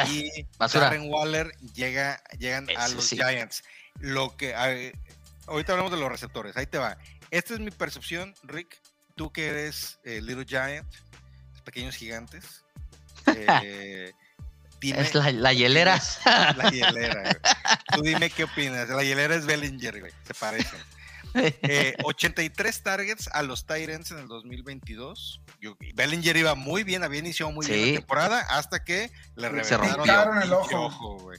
y 0.08 0.46
basura. 0.58 0.86
Darren 0.86 1.10
Waller 1.12 1.52
llega, 1.76 2.22
llegan 2.40 2.68
a 2.76 2.88
los 2.90 3.06
sí. 3.06 3.16
Giants. 3.18 3.64
Lo 4.00 4.36
que 4.36 4.56
ahorita 4.56 5.74
hablamos 5.74 5.92
de 5.92 5.98
los 6.00 6.10
receptores. 6.10 6.58
Ahí 6.58 6.66
te 6.66 6.80
va. 6.80 6.98
Esta 7.30 7.54
es 7.54 7.60
mi 7.60 7.70
percepción, 7.72 8.34
Rick. 8.44 8.82
Tú 9.16 9.32
que 9.32 9.48
eres 9.48 10.00
eh, 10.04 10.22
Little 10.22 10.46
Giant, 10.46 10.92
pequeños 11.64 11.96
gigantes. 11.96 12.64
eh, 13.28 14.12
dime- 14.82 15.00
es 15.02 15.14
la, 15.14 15.32
la 15.32 15.54
hielera. 15.54 16.02
La 16.26 16.70
hielera. 16.72 17.22
güey. 17.22 17.36
Tú 17.94 18.02
dime 18.02 18.30
qué 18.32 18.46
opinas. 18.46 18.90
La 18.90 19.04
hielera 19.04 19.36
es 19.36 19.46
Bellinger, 19.46 20.00
güey. 20.00 20.12
Se 20.26 20.34
parecen. 20.34 20.80
Eh, 21.36 21.96
83 22.04 22.84
targets 22.84 23.28
a 23.32 23.42
los 23.44 23.66
Tyrants 23.66 24.12
en 24.12 24.20
el 24.20 24.28
2022. 24.28 25.42
Yo- 25.60 25.76
Bellinger 25.96 26.38
iba 26.38 26.56
muy 26.56 26.84
bien, 26.84 27.04
había 27.04 27.20
iniciado 27.20 27.52
muy 27.52 27.66
bien 27.66 27.94
la 27.94 28.00
temporada 28.00 28.40
hasta 28.50 28.84
que 28.84 29.12
le 29.36 29.64
Se 29.64 29.78
reventaron 29.78 30.36
rompió. 30.36 30.42
el 30.42 30.44
el 30.44 30.54
ojo. 30.54 31.32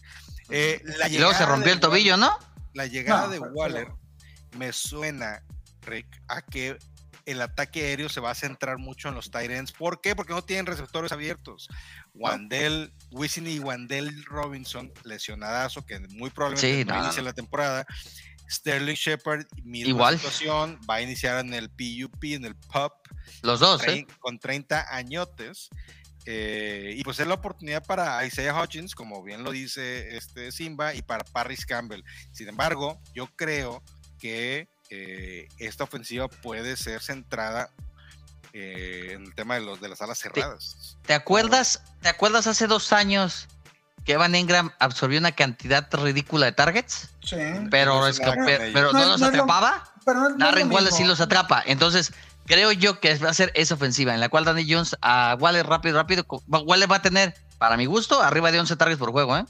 Eh, 0.51 0.83
la 0.99 1.09
y 1.09 1.19
luego 1.19 1.33
se 1.35 1.47
rompió 1.47 1.67
de 1.69 1.73
el 1.75 1.81
tobillo, 1.81 2.17
¿no? 2.17 2.37
la 2.75 2.87
llegada 2.87 3.27
No, 3.27 3.29
de 3.33 3.39
Waller 3.39 3.89
me 4.59 4.73
suena, 4.73 5.43
Rick, 5.83 6.07
a 6.29 6.43
que 6.43 6.77
el 7.25 7.41
ataque 7.41 7.85
aéreo 7.87 8.09
se 8.09 8.21
va 8.21 8.31
a 8.33 8.35
centrar 8.35 8.77
mucho 8.79 9.09
en 9.09 9.15
los 9.15 9.31
ends. 9.33 9.73
¿Por 9.73 10.01
qué? 10.01 10.15
Porque 10.15 10.33
no 10.35 10.43
tienen 10.43 10.67
receptores 10.67 11.11
abiertos. 11.13 11.69
Wandel, 12.15 12.93
Wisin 13.11 13.47
y 13.47 13.59
Wandel 13.61 14.25
Robinson, 14.25 14.93
lesionadazo, 15.05 15.87
que 15.87 15.99
muy 16.11 16.31
probablemente 16.31 16.83
Sí, 16.83 16.85
no 16.85 17.03
inicie 17.03 17.23
la 17.23 17.33
temporada. 17.33 17.87
Sterling 18.51 18.95
Shepard, 18.95 19.47
misma 19.63 19.89
Igual. 19.91 20.17
situación, 20.17 20.79
va 20.89 20.97
a 20.97 21.01
iniciar 21.03 21.39
en 21.45 21.55
el 21.55 21.71
PUP, 21.71 22.25
en 22.25 22.45
el 22.45 22.55
PUP, 22.57 22.93
Los 23.43 23.61
dos, 23.61 23.83
¿eh? 23.85 23.87
trein- 24.07 24.19
con 24.19 24.39
30 24.39 24.95
añotes. 24.95 25.69
eh, 26.27 26.95
y 26.97 27.05
pues 27.05 27.21
es 27.21 27.27
la 27.27 27.35
oportunidad 27.35 27.85
para 27.85 28.25
Isaiah 28.25 28.55
Hodgins, 28.59 28.95
como 28.95 29.23
bien 29.23 29.45
lo 29.45 29.51
dice 29.51 30.17
este 30.17 30.53
Simba, 30.53 30.95
y 30.95 31.03
para 31.03 31.23
Parris 31.25 31.67
Campbell. 31.67 32.03
Sin 32.33 32.49
embargo, 32.49 32.99
yo 33.15 33.27
creo 33.37 33.83
que 34.19 34.69
eh, 34.91 35.49
esta 35.59 35.85
ofensiva 35.85 36.29
puede 36.29 36.77
ser 36.79 37.03
centrada 37.03 37.71
eh, 38.55 39.11
en 39.13 39.25
el 39.25 39.35
tema 39.35 39.57
de, 39.57 39.63
los, 39.63 39.81
de 39.81 39.89
las 39.89 40.01
alas 40.01 40.19
cerradas. 40.19 40.97
¿Te 41.07 41.13
acuerdas, 41.13 41.83
¿Te 42.01 42.09
acuerdas 42.09 42.47
hace 42.47 42.67
dos 42.69 42.93
años 42.93 43.49
Evan 44.13 44.35
Engram 44.35 44.71
absorbió 44.79 45.19
una 45.19 45.33
cantidad 45.33 45.89
ridícula 45.93 46.47
de 46.47 46.53
targets? 46.53 47.11
Sí. 47.23 47.37
Pero, 47.71 47.95
No 48.01 48.07
es 48.07 48.17
hizo 48.17 48.23
que- 48.23 48.27
nada 48.31 48.37
con 48.37 48.47
pero, 48.47 48.63
ellos. 48.65 48.75
pero 48.75 48.93
No, 48.93 48.99
no 48.99 49.07
los 49.07 49.09
no 49.09 49.15
es 49.15 49.21
lo- 49.21 49.43
atrapaba. 49.43 49.85
Pero 50.05 50.21
no, 50.21 50.29
lo 50.31 50.37
Darren 50.37 50.71
Waller 50.71 50.93
sí 50.93 51.05
los 51.05 51.21
atrapa. 51.21 51.63
Entonces, 51.67 52.13
creo 52.47 52.71
yo 52.73 53.01
que 53.01 53.17
va 53.19 53.31
a 53.31 53.35
ser 53.35 53.51
esa 53.55 53.75
ofensiva 53.75 54.13
en 54.13 54.21
la 54.21 54.29
cual 54.29 54.45
Danny 54.45 54.71
Jones 54.71 54.97
a 55.01 55.37
Waller 55.41 55.67
rápido, 55.67 55.97
rápido. 55.97 56.25
Waller 56.49 56.91
va 56.93 56.97
a 56.97 57.03
tener, 57.03 57.35
para 57.59 57.77
mi 57.79 57.87
gusto, 57.87 58.21
arriba 58.23 58.53
de 58.53 58.61
11 58.61 58.77
targets 58.77 58.99
por 58.99 59.11
juego, 59.13 59.39
¿eh? 59.39 59.45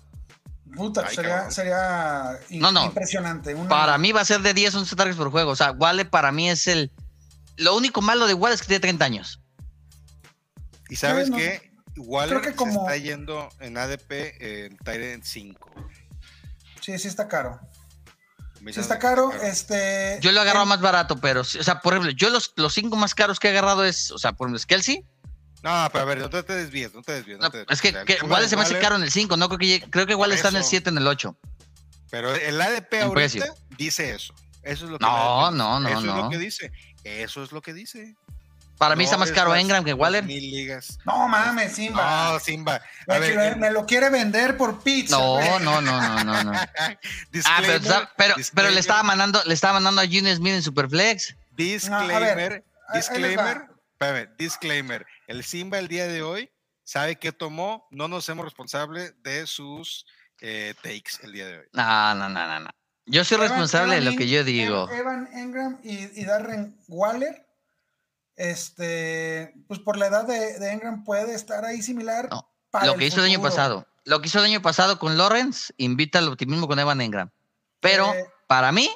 Puta, 0.76 1.04
Ay, 1.08 1.14
sería, 1.14 1.50
sería 1.50 2.38
in- 2.50 2.60
No, 2.60 2.70
no. 2.72 2.84
impresionante. 2.86 3.54
Una- 3.54 3.68
Para 3.68 3.98
mí 3.98 4.12
va 4.12 4.20
a 4.20 4.24
ser 4.24 4.40
de 4.42 4.54
10, 4.54 4.74
11 4.74 4.94
targets 4.96 5.16
por 5.18 5.30
juego. 5.30 5.50
O 5.52 5.56
sea, 5.56 5.72
Waller 5.72 6.08
para 6.08 6.30
mí 6.32 6.48
es 6.50 6.66
el. 6.68 6.92
Lo 7.56 7.76
único 7.76 8.00
malo 8.02 8.26
de 8.26 8.34
Waller 8.34 8.54
es 8.54 8.60
que 8.60 8.66
tiene 8.68 8.80
30 8.80 9.04
años. 9.04 9.40
Y 10.88 10.96
sabes 10.96 11.30
que 11.30 11.70
Waller 11.96 12.40
que 12.40 12.54
como- 12.54 12.72
se 12.72 12.78
está 12.78 12.96
yendo 12.96 13.48
en 13.60 13.76
ADP 13.78 14.66
en 14.66 14.76
Tyrant 14.78 15.24
5. 15.24 15.70
Sí, 16.80 16.98
sí 16.98 17.08
está 17.08 17.28
caro. 17.28 17.60
Sí 18.72 18.80
está 18.80 18.98
caro. 18.98 19.30
Este, 19.42 20.18
Yo 20.22 20.32
lo 20.32 20.38
he 20.38 20.42
agarrado 20.42 20.64
en- 20.64 20.70
más 20.70 20.80
barato, 20.80 21.18
pero, 21.20 21.42
o 21.42 21.44
sea, 21.44 21.80
por 21.80 21.92
ejemplo, 21.92 22.10
yo 22.12 22.30
los, 22.30 22.52
los 22.56 22.72
cinco 22.72 22.96
más 22.96 23.14
caros 23.14 23.38
que 23.38 23.48
he 23.48 23.50
agarrado 23.50 23.84
es, 23.84 24.10
o 24.10 24.18
sea, 24.18 24.32
por 24.32 24.46
ejemplo, 24.46 24.56
es 24.56 24.66
Kelsey. 24.66 25.04
No, 25.62 25.88
pero 25.92 26.02
a 26.02 26.06
ver, 26.06 26.18
no 26.18 26.30
te, 26.30 26.42
te 26.42 26.54
desvíes, 26.54 26.92
no 26.94 27.02
te 27.02 27.12
desvíes. 27.12 27.38
no 27.38 27.44
No, 27.44 27.50
te 27.50 27.58
desvíes. 27.58 27.76
es 27.78 27.82
que, 27.82 27.88
O 27.88 27.92
sea, 27.92 28.04
que 28.04 28.12
el 28.14 28.18
tema 28.20 28.32
Waller 28.32 28.44
de 28.46 28.50
se 28.50 28.56
me 28.56 28.62
hace 28.62 28.78
caro 28.80 28.96
en 28.96 29.02
el 29.02 29.10
5, 29.10 29.36
no 29.36 29.48
creo 29.48 29.58
que 29.58 29.90
creo 29.90 30.06
que 30.06 30.14
Waller 30.14 30.36
está 30.36 30.48
en 30.48 30.56
el 30.56 30.60
eso. 30.62 30.70
7, 30.70 30.90
en 30.90 30.98
el 30.98 31.06
8. 31.06 31.36
Pero 32.10 32.34
el 32.34 32.60
ADP 32.60 32.96
En 32.98 33.02
ahorita 33.04 33.14
precio. 33.14 33.44
dice 33.76 34.10
eso. 34.14 34.34
Eso 34.62 34.84
es 34.86 34.90
lo 34.90 34.98
que 34.98 35.04
No, 35.04 35.48
el 35.50 35.56
no, 35.56 35.80
no, 35.80 35.88
Eso 35.88 35.98
es 35.98 36.04
lo 36.04 36.28
que 36.30 36.38
dice. 36.38 36.72
Eso 37.02 37.42
es 37.42 37.52
lo 37.52 37.60
que 37.60 37.74
dice. 37.74 38.14
Para 38.78 38.96
mí 38.96 39.04
está 39.04 39.16
más 39.16 39.28
es 39.28 39.34
caro 39.34 39.54
Engram 39.54 39.84
que 39.84 39.94
Waller. 39.94 40.24
Mil 40.24 40.50
ligas. 40.50 40.98
No 41.04 41.28
mames, 41.28 41.72
Simba. 41.74 42.32
No, 42.32 42.40
Simba. 42.40 42.80
me, 43.06 43.14
A 43.14 43.18
ver, 43.18 43.36
me- 43.36 43.48
el- 43.48 43.56
me 43.56 43.70
lo 43.70 43.86
quiere 43.86 44.10
vender 44.10 44.56
por 44.56 44.82
pizza. 44.82 45.16
No, 45.16 45.58
no, 45.60 45.80
no, 45.80 46.00
no, 46.00 46.24
no, 46.24 46.44
no. 46.44 46.52
Ah, 47.46 47.62
pero, 47.64 47.80
pero, 48.16 48.34
pero 48.54 48.70
le 48.70 48.80
estaba 48.80 49.02
mandando, 49.02 49.42
le 49.44 49.54
estaba 49.54 49.74
mandando 49.74 50.00
a 50.00 50.04
Junior 50.06 50.34
Smith 50.36 50.54
en 50.54 50.62
Superflex. 50.62 51.36
Disclaimer, 51.52 52.10
No, 52.10 52.26
a 52.26 52.34
ver, 52.34 52.64
disclaimer, 52.94 53.62
espérame, 53.92 54.28
disclaimer. 54.38 55.06
El 55.28 55.44
Simba 55.44 55.78
el 55.78 55.88
día 55.88 56.06
de 56.06 56.22
hoy 56.22 56.50
sabe 56.82 57.16
que 57.16 57.32
tomó, 57.32 57.86
no 57.90 58.08
nos 58.08 58.24
hacemos 58.24 58.44
responsable 58.44 59.12
de 59.22 59.46
sus 59.46 60.04
eh, 60.40 60.74
takes 60.82 61.12
el 61.22 61.32
día 61.32 61.46
de 61.46 61.58
hoy. 61.60 61.64
No, 61.72 62.14
no, 62.16 62.28
no, 62.28 62.46
no, 62.46 62.60
no. 62.60 62.70
Yo 63.06 63.24
soy 63.24 63.36
Evan- 63.38 63.48
responsable 63.48 63.94
de 63.94 64.00
Evan 64.02 64.12
lo 64.14 64.18
que 64.18 64.28
yo 64.28 64.42
digo. 64.44 64.90
Evan 64.90 65.28
Engram 65.32 65.78
y, 65.84 66.20
y 66.20 66.24
Darren 66.24 66.76
Waller. 66.88 67.46
Este, 68.36 69.54
pues 69.68 69.80
por 69.80 69.96
la 69.96 70.06
edad 70.06 70.24
de, 70.26 70.58
de 70.58 70.72
Engram 70.72 71.04
puede 71.04 71.34
estar 71.34 71.64
ahí 71.64 71.82
similar. 71.82 72.28
No, 72.30 72.50
para 72.70 72.86
Lo 72.86 72.96
que 72.96 73.06
hizo 73.06 73.20
el 73.20 73.26
año 73.30 73.40
pasado. 73.42 73.86
Lo 74.04 74.20
que 74.20 74.26
hizo 74.28 74.38
el 74.40 74.44
año 74.46 74.60
pasado 74.62 74.98
con 74.98 75.16
Lawrence 75.16 75.72
invita 75.76 76.18
al 76.18 76.28
optimismo 76.28 76.66
con 76.68 76.78
Evan 76.78 77.00
Engram. 77.00 77.30
Pero 77.80 78.12
Eh. 78.12 78.26
para 78.46 78.72
mí, 78.72 78.90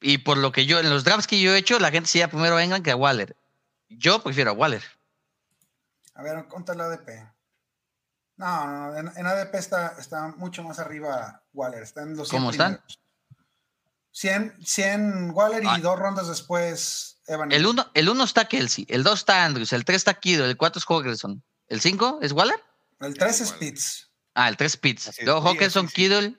y 0.00 0.18
por 0.18 0.38
lo 0.38 0.50
que 0.52 0.66
yo, 0.66 0.80
en 0.80 0.88
los 0.90 1.04
drafts 1.04 1.26
que 1.26 1.40
yo 1.40 1.54
he 1.54 1.58
hecho, 1.58 1.78
la 1.78 1.90
gente 1.90 2.08
sigue 2.08 2.26
primero 2.28 2.56
a 2.56 2.64
Engram 2.64 2.82
que 2.82 2.90
a 2.90 2.96
Waller. 2.96 3.36
Yo 3.90 4.22
prefiero 4.22 4.50
a 4.52 4.54
Waller. 4.54 4.82
A 6.14 6.22
ver, 6.22 6.46
conta 6.48 6.72
el 6.72 6.80
ADP. 6.80 7.08
No, 8.36 8.66
no, 8.66 8.96
en, 8.96 9.12
en 9.16 9.26
ADP 9.26 9.54
está, 9.56 9.94
está 9.98 10.28
mucho 10.36 10.62
más 10.62 10.78
arriba 10.78 11.42
Waller. 11.52 11.82
Está 11.82 12.02
en 12.02 12.16
los 12.16 12.28
100 12.28 12.40
¿Cómo 12.40 12.50
están? 12.50 12.72
primeros. 12.76 12.98
100, 14.12 14.56
100 14.64 15.30
Waller 15.32 15.62
y 15.62 15.66
Ah. 15.68 15.78
dos 15.80 15.98
rondas 15.98 16.28
después 16.28 17.09
Evan. 17.32 17.52
El 17.52 17.66
uno, 17.66 17.90
el 17.94 18.08
uno 18.08 18.24
está 18.24 18.46
Kelsey, 18.46 18.86
el 18.88 19.02
2 19.02 19.18
está 19.20 19.44
Andrews, 19.44 19.72
el 19.72 19.84
3 19.84 19.96
está 19.96 20.14
Kido, 20.14 20.44
el 20.44 20.56
4 20.56 20.78
es 20.80 20.84
Hawkinson. 20.86 21.42
¿El 21.68 21.80
5 21.80 22.18
es 22.22 22.32
Waller? 22.32 22.62
El 23.00 23.16
3 23.16 23.40
es. 23.40 23.52
Pitts. 23.52 24.10
Ah, 24.34 24.48
el 24.48 24.56
3 24.56 24.76
Pitts. 24.76 25.08
Así 25.08 25.20
es, 25.20 25.26
Luego 25.26 25.40
sí, 25.42 25.46
Hawkinson, 25.48 25.88
sí, 25.88 25.94
sí. 25.94 26.02
Kittle. 26.02 26.36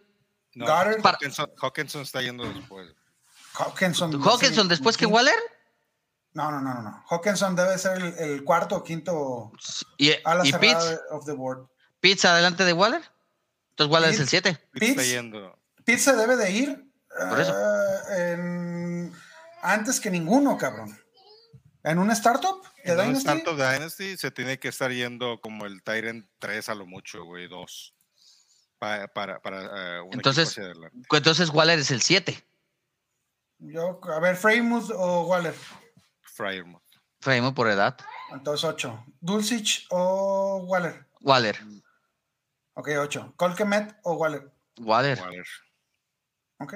No. 0.56 0.66
Hawkinson, 0.68 1.50
Hawkinson 1.62 2.02
está 2.02 2.22
yendo 2.22 2.44
después. 2.52 2.90
Hawkinson. 3.54 4.22
¿Hawkinson 4.22 4.64
sí, 4.66 4.70
después 4.70 4.98
que 4.98 5.06
Waller? 5.06 5.36
No, 6.34 6.50
no, 6.52 6.62
no, 6.62 6.82
no. 6.82 7.04
Hawkinson 7.10 7.56
debe 7.56 7.78
ser 7.78 7.98
el, 8.02 8.14
el 8.18 8.44
cuarto 8.44 8.78
o 8.78 8.84
quinto 8.84 9.52
Y, 9.98 10.10
y 10.10 10.14
cerrada 10.16 10.60
Pitts, 10.60 10.90
de- 10.90 11.00
of 11.12 11.26
the 11.26 11.34
board. 11.34 11.68
Pitts 12.00 12.26
adelante 12.26 12.64
de 12.66 12.74
Waller. 12.74 13.02
Entonces 13.72 13.92
Waller 13.94 14.10
es 14.12 14.16
el 14.20 14.24
Pitts. 14.24 14.30
7. 14.30 14.50
Está 14.50 14.70
Pitts. 14.80 15.08
yendo. 15.10 15.60
Pitts 15.84 16.04
se 16.04 16.16
debe 16.16 16.36
de 16.36 16.52
ir 16.52 16.92
Por 17.30 17.40
eso. 17.40 17.54
eh, 17.54 18.34
en- 18.34 19.14
antes 19.62 20.00
que 20.00 20.10
ninguno, 20.12 20.58
cabrón. 20.58 20.98
¿En 21.84 21.98
un 21.98 22.12
startup 22.12 22.64
de 22.84 22.92
En 22.94 23.00
un 23.00 23.06
Dynasty? 23.08 23.28
Startup 23.28 23.56
Dynasty 23.56 24.18
se 24.18 24.32
tiene 24.32 24.60
que 24.60 24.68
estar 24.68 24.92
yendo 24.92 25.42
como 25.42 25.66
el 25.66 25.82
Tyrant 25.84 26.28
3 26.40 26.70
a 26.70 26.76
lo 26.76 26.86
mucho, 26.86 27.24
güey, 27.26 27.48
2. 27.48 27.96
Para, 28.78 29.08
para, 29.08 29.42
para 29.42 29.98
eh, 29.98 30.02
un 30.02 30.14
Entonces- 30.14 30.50
equipo 30.50 30.62
hacia 30.62 30.72
adelante. 30.72 31.08
Entonces 31.18 31.50
Waller 31.50 31.80
es 31.80 31.92
el 31.92 32.02
7. 32.02 32.48
Yo, 33.60 34.00
a 34.04 34.20
ver, 34.20 34.36
Freymouth 34.36 34.90
o 34.96 35.24
Waller. 35.28 35.54
Friermuth. 36.22 36.82
Freimo 37.20 37.54
por 37.54 37.68
edad. 37.70 37.96
Entonces 38.32 38.64
8. 38.64 39.06
Dulcich 39.20 39.86
o 39.92 40.64
Waller. 40.68 41.06
Waller. 41.22 41.60
Ok, 42.74 42.90
8. 43.00 43.34
Colquemet 43.36 43.96
o 44.04 44.14
Waller. 44.14 44.52
Waller. 44.80 45.20
Waller. 45.20 45.46
Ok. 46.60 46.74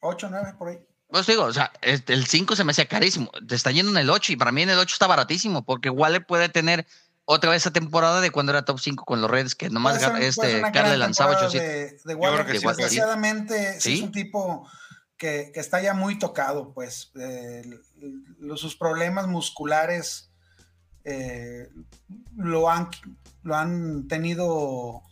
8, 0.00 0.28
9 0.30 0.54
por 0.58 0.68
ahí. 0.68 0.86
Pues 1.08 1.26
digo, 1.26 1.44
o 1.44 1.52
sea, 1.52 1.72
este, 1.82 2.12
el 2.14 2.26
5 2.26 2.56
se 2.56 2.64
me 2.64 2.72
hacía 2.72 2.86
carísimo. 2.88 3.30
Te 3.46 3.54
está 3.54 3.70
yendo 3.70 3.92
en 3.92 3.98
el 3.98 4.10
8 4.10 4.32
y 4.32 4.36
para 4.36 4.52
mí 4.52 4.62
en 4.62 4.70
el 4.70 4.78
8 4.78 4.92
está 4.94 5.06
baratísimo 5.06 5.64
porque 5.64 5.88
Waller 5.90 6.26
puede 6.26 6.48
tener 6.48 6.86
otra 7.24 7.50
vez 7.50 7.62
esa 7.62 7.72
temporada 7.72 8.20
de 8.20 8.30
cuando 8.30 8.52
era 8.52 8.64
top 8.64 8.78
5 8.80 9.04
con 9.04 9.20
los 9.20 9.30
Reds 9.30 9.54
que 9.54 9.68
nomás 9.70 10.00
ser- 10.00 10.16
este 10.22 10.58
una 10.58 10.72
Carl 10.72 10.84
le 10.84 10.88
gran 10.90 10.98
lanzaba 11.00 11.30
temporada 11.38 11.48
800. 11.56 12.04
De, 12.04 12.08
de 12.08 12.14
Waller, 12.14 12.40
creo 12.46 12.52
que 12.54 12.58
sí, 12.60 12.66
desgraciadamente. 12.66 13.80
Sí. 13.80 13.94
es 13.94 14.02
un 14.02 14.12
tipo 14.12 14.68
que, 15.16 15.50
que 15.54 15.60
está 15.60 15.80
ya 15.80 15.94
muy 15.94 16.18
tocado, 16.18 16.72
pues 16.74 17.12
eh, 17.20 17.62
los- 18.38 18.60
sus 18.60 18.76
problemas 18.76 19.26
musculares 19.28 20.30
eh, 21.04 21.68
lo, 22.36 22.68
han, 22.68 22.90
lo 23.44 23.56
han 23.56 24.08
tenido 24.08 25.02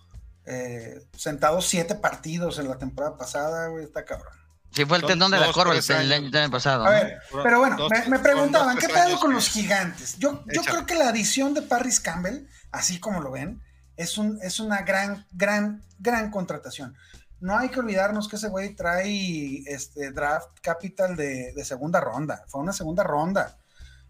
eh, 0.45 1.01
sentado 1.17 1.63
siete 1.63 1.95
partidos 1.95 2.59
en 2.59 2.69
la 2.69 2.79
temporada 2.79 3.17
pasada, 3.17 3.69
güey, 3.69 3.85
está 3.85 4.05
cabrón. 4.05 4.35
Sí, 4.75 4.85
fue 4.85 4.99
el 4.99 5.05
tendón 5.05 5.31
de 5.31 5.39
la 5.39 5.53
corva 5.53 5.75
el, 5.75 6.13
año 6.13 6.51
pasado. 6.51 6.85
A 6.85 6.87
¿no? 6.87 6.91
ver, 6.91 7.19
pero 7.43 7.61
bueno, 7.61 7.77
Dos, 7.77 7.91
me, 7.91 8.09
me 8.09 8.19
preguntaban, 8.19 8.77
¿qué 8.77 8.89
pedo 8.89 9.19
con 9.21 9.33
los 9.33 9.49
gigantes? 9.49 10.19
Yo, 10.19 10.45
yo 10.47 10.63
Échale. 10.63 10.69
creo 10.69 10.87
que 10.87 10.95
la 10.97 11.09
adición 11.11 11.55
de 11.55 11.63
Parris 11.63 12.01
Campbell, 12.01 12.47
así 12.73 12.99
como 12.99 13.21
lo 13.21 13.31
ven, 13.31 13.63
es, 13.97 14.19
un, 14.19 14.39
es 14.43 14.59
una 14.59 14.83
gran, 14.83 15.27
gran, 15.33 15.83
gran 15.99 16.31
contratación. 16.31 16.97
No 17.41 17.57
hay 17.57 17.69
que 17.69 17.79
olvidarnos 17.81 18.29
que 18.29 18.37
ese 18.37 18.49
güey 18.49 18.75
trae 18.75 19.63
este 19.67 20.11
draft 20.11 20.49
capital 20.61 21.15
de, 21.15 21.53
de 21.53 21.65
segunda 21.65 22.01
ronda. 22.01 22.45
Fue 22.49 22.61
una 22.61 22.73
segunda 22.73 23.05
ronda. 23.05 23.59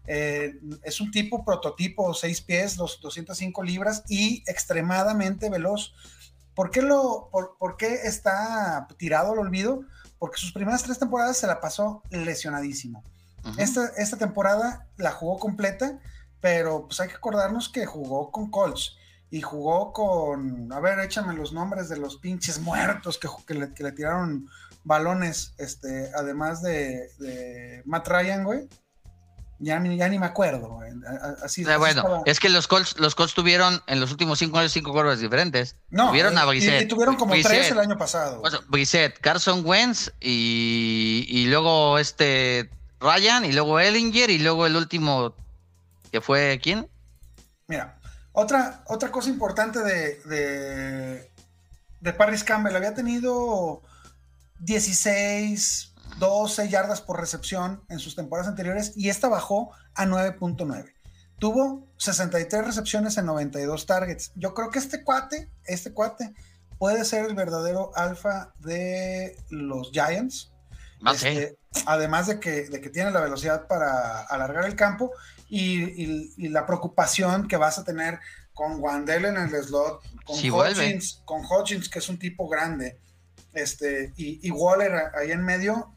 Eh, 0.07 0.53
es 0.83 1.01
un 1.01 1.11
tipo 1.11 1.43
prototipo, 1.43 2.13
seis 2.13 2.41
pies, 2.41 2.75
dos- 2.75 2.99
205 3.01 3.61
libras 3.63 4.03
y 4.07 4.43
extremadamente 4.47 5.49
veloz. 5.49 5.93
¿Por 6.53 6.71
qué, 6.71 6.81
lo, 6.81 7.29
por, 7.31 7.57
por 7.57 7.75
qué 7.75 7.93
está 8.05 8.87
tirado 8.97 9.33
al 9.33 9.39
olvido? 9.39 9.81
Porque 10.19 10.37
sus 10.37 10.51
primeras 10.51 10.83
tres 10.83 10.99
temporadas 10.99 11.37
se 11.37 11.47
la 11.47 11.59
pasó 11.59 12.03
lesionadísimo. 12.09 13.03
Esta, 13.57 13.91
esta 13.97 14.17
temporada 14.17 14.87
la 14.97 15.11
jugó 15.11 15.37
completa, 15.37 15.99
pero 16.41 16.87
pues 16.87 16.99
hay 16.99 17.09
que 17.09 17.15
acordarnos 17.15 17.69
que 17.69 17.85
jugó 17.85 18.31
con 18.31 18.49
Colts 18.49 18.97
y 19.29 19.41
jugó 19.41 19.93
con, 19.93 20.71
a 20.73 20.79
ver, 20.79 20.99
échame 20.99 21.35
los 21.35 21.53
nombres 21.53 21.89
de 21.89 21.97
los 21.97 22.17
pinches 22.17 22.59
muertos 22.59 23.19
que, 23.19 23.27
que, 23.45 23.53
le, 23.53 23.73
que 23.73 23.83
le 23.83 23.91
tiraron 23.91 24.49
balones, 24.83 25.53
este, 25.57 26.11
además 26.15 26.61
de, 26.61 27.09
de 27.19 27.83
Matt 27.85 28.07
Ryan, 28.07 28.43
güey. 28.43 28.69
Ya, 29.59 29.79
ni- 29.79 29.95
ya 29.95 30.09
ni 30.09 30.19
me 30.19 30.25
acuerdo, 30.25 30.67
güey. 30.69 30.91
A- 31.07 31.27
a- 31.41 31.45
Así, 31.45 31.63
bueno, 31.63 31.87
estaba. 31.87 32.21
es 32.25 32.39
que 32.41 32.49
los 32.49 32.67
Colts, 32.67 32.99
los 32.99 33.15
Colts 33.15 33.33
tuvieron 33.33 33.81
en 33.87 34.01
los 34.01 34.11
últimos 34.11 34.37
cinco 34.39 34.57
años 34.59 34.73
cinco 34.73 34.91
curvas 34.91 35.19
diferentes. 35.19 35.77
No, 35.89 36.09
tuvieron 36.09 36.33
eh, 36.37 36.41
a 36.41 36.43
y- 36.43 36.47
Brissett. 36.47 36.81
y, 36.83 36.87
tuvieron 36.87 37.15
como 37.15 37.31
Brissett, 37.31 37.51
tres 37.53 37.71
el 37.71 37.79
año 37.79 37.97
pasado. 37.97 38.41
o 38.43 38.49
sea, 38.49 38.59
Brissett, 38.67 39.17
Carson 39.19 39.61
Wentz 39.65 40.11
y, 40.19 41.25
y 41.29 41.45
luego 41.47 41.97
este 41.99 42.69
Ryan 42.99 43.45
y 43.45 43.53
luego 43.53 43.79
Ellinger 43.79 44.29
y 44.29 44.39
luego 44.39 44.65
el 44.65 44.75
último 44.75 45.35
que 46.11 46.19
fue 46.21 46.59
¿quién? 46.61 46.89
Mira, 47.67 47.97
otra, 48.33 48.83
otra 48.87 49.09
cosa 49.11 49.29
importante 49.29 49.79
de, 49.79 50.19
de, 50.25 51.31
de 52.01 52.13
Paris 52.13 52.43
Campbell, 52.43 52.75
había 52.75 52.93
tenido 52.93 53.81
16, 54.59 55.93
12 56.19 56.69
yardas 56.69 57.01
por 57.01 57.19
recepción 57.19 57.83
en 57.89 57.99
sus 57.99 58.15
temporadas 58.15 58.47
anteriores 58.49 58.93
y 58.95 59.09
esta 59.09 59.27
bajó 59.27 59.71
a 59.95 60.05
9.9. 60.05 60.93
Tuvo 61.39 61.87
63 61.97 62.65
recepciones 62.65 63.17
en 63.17 63.25
92 63.25 63.85
targets. 63.85 64.31
Yo 64.35 64.53
creo 64.53 64.69
que 64.69 64.79
este 64.79 65.03
cuate, 65.03 65.49
este 65.65 65.91
cuate 65.91 66.33
puede 66.77 67.03
ser 67.05 67.25
el 67.25 67.35
verdadero 67.35 67.91
alfa 67.95 68.53
de 68.59 69.35
los 69.49 69.91
Giants. 69.91 70.51
Sé. 71.17 71.33
Este, 71.33 71.57
además 71.85 72.27
de 72.27 72.39
que, 72.39 72.63
de 72.69 72.79
que 72.79 72.89
tiene 72.89 73.11
la 73.11 73.19
velocidad 73.19 73.67
para 73.67 74.21
alargar 74.21 74.65
el 74.65 74.75
campo 74.77 75.11
y, 75.49 75.83
y- 76.01 76.33
y 76.37 76.47
la 76.47 76.65
preocupación 76.65 77.47
que 77.49 77.57
vas 77.57 77.77
a 77.77 77.83
tener 77.83 78.19
con 78.53 78.79
Wandel 78.79 79.25
en 79.25 79.35
el 79.35 79.49
slot, 79.63 80.01
con. 80.23 80.37
Hodgins, 80.85 81.21
con 81.25 81.43
Hodgins, 81.45 81.89
que 81.89 81.99
es 81.99 82.07
un 82.07 82.17
tipo 82.17 82.47
grande, 82.47 82.97
este, 83.53 84.13
y, 84.15 84.39
y 84.47 84.51
Waller 84.51 85.11
ahí 85.19 85.31
en 85.31 85.43
medio, 85.43 85.93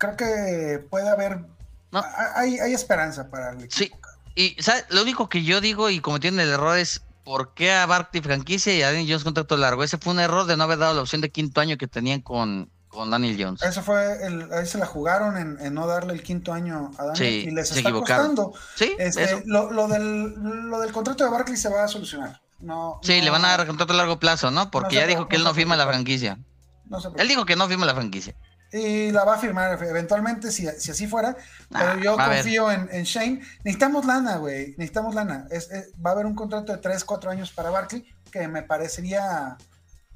creo 0.00 0.16
que 0.16 0.84
puede 0.90 1.08
haber, 1.08 1.44
No. 1.92 2.02
hay, 2.34 2.58
hay 2.58 2.72
esperanza 2.74 3.30
para 3.30 3.50
el 3.52 3.70
Sí. 3.70 3.92
Y 4.34 4.56
¿sabes? 4.62 4.86
lo 4.90 5.02
único 5.02 5.28
que 5.28 5.44
yo 5.44 5.60
digo 5.60 5.90
y 5.90 6.00
cometieron 6.00 6.40
el 6.40 6.48
error 6.50 6.76
es 6.78 7.02
¿por 7.24 7.52
qué 7.54 7.72
a 7.72 7.84
Barkley 7.86 8.22
franquicia 8.22 8.74
y 8.74 8.82
a 8.82 8.86
Daniel 8.90 9.06
Jones 9.08 9.24
contrato 9.24 9.56
largo? 9.56 9.84
Ese 9.84 9.98
fue 9.98 10.12
un 10.14 10.20
error 10.20 10.46
de 10.46 10.56
no 10.56 10.64
haber 10.64 10.78
dado 10.78 10.94
la 10.94 11.02
opción 11.02 11.20
de 11.20 11.30
quinto 11.30 11.60
año 11.60 11.76
que 11.76 11.86
tenían 11.86 12.20
con, 12.22 12.70
con 12.88 13.10
Daniel 13.10 13.36
Jones. 13.38 13.62
Eso 13.62 13.82
fue, 13.82 14.24
el, 14.26 14.50
ahí 14.52 14.66
se 14.66 14.78
la 14.78 14.86
jugaron 14.86 15.36
en, 15.36 15.58
en 15.60 15.74
no 15.74 15.86
darle 15.86 16.14
el 16.14 16.22
quinto 16.22 16.52
año 16.52 16.90
a 16.98 17.04
Daniel 17.06 17.16
Sí, 17.42 17.48
y 17.48 17.50
les 17.50 17.68
se 17.68 17.78
está 17.78 17.92
costando. 17.92 18.52
Sí, 18.76 18.94
Este, 18.98 19.42
lo, 19.46 19.70
lo 19.70 19.86
del, 19.88 20.32
lo 20.70 20.80
del 20.80 20.92
contrato 20.92 21.24
de 21.24 21.30
Barkley 21.30 21.56
se 21.56 21.68
va 21.68 21.84
a 21.84 21.88
solucionar. 21.88 22.40
No, 22.60 23.00
Sí, 23.02 23.18
no- 23.18 23.24
le 23.24 23.30
van 23.30 23.44
a 23.44 23.48
dar 23.56 23.66
contrato 23.66 23.92
a 23.92 23.96
largo 23.96 24.18
plazo, 24.18 24.50
¿no? 24.50 24.70
Porque 24.70 24.96
ya 24.96 25.06
dijo 25.06 25.28
que 25.28 25.36
él 25.36 25.44
no 25.44 25.52
firma 25.54 25.76
la 25.76 25.86
franquicia. 25.86 26.38
Él 27.16 27.28
dijo 27.28 27.44
que 27.46 27.56
no 27.56 27.68
firma 27.68 27.84
la 27.86 27.94
franquicia. 27.94 28.34
Y 28.72 29.10
la 29.10 29.24
va 29.24 29.34
a 29.34 29.38
firmar 29.38 29.82
eventualmente 29.82 30.52
si, 30.52 30.66
si 30.78 30.90
así 30.92 31.06
fuera. 31.08 31.36
Ah, 31.72 31.92
pero 31.94 32.00
yo 32.00 32.20
a 32.20 32.28
ver. 32.28 32.38
confío 32.38 32.70
en, 32.70 32.88
en 32.92 33.02
Shane. 33.04 33.40
Necesitamos 33.64 34.04
lana, 34.06 34.36
güey. 34.36 34.68
Necesitamos 34.78 35.14
lana. 35.14 35.46
Es- 35.50 35.70
es- 35.70 35.92
va 35.94 36.10
a 36.10 36.12
haber 36.12 36.26
un 36.26 36.34
contrato 36.36 36.72
de 36.72 36.78
3, 36.78 37.04
4 37.04 37.30
años 37.30 37.50
para 37.50 37.70
Barkley 37.70 38.06
que 38.30 38.46
me 38.46 38.62
parecería, 38.62 39.56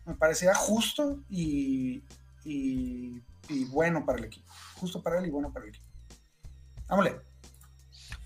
me 0.07 0.15
parecería 0.15 0.55
justo 0.55 1.19
y, 1.29 2.05
y, 2.45 3.21
y 3.49 3.65
bueno 3.67 4.07
para 4.07 4.19
el 4.19 4.25
equipo. 4.27 4.53
Justo 4.77 5.03
para 5.03 5.19
él 5.19 5.27
y 5.27 5.31
bueno 5.31 5.53
para 5.53 5.65
el 5.65 5.71
equipo. 5.71 5.87
Vámonos. 6.87 7.13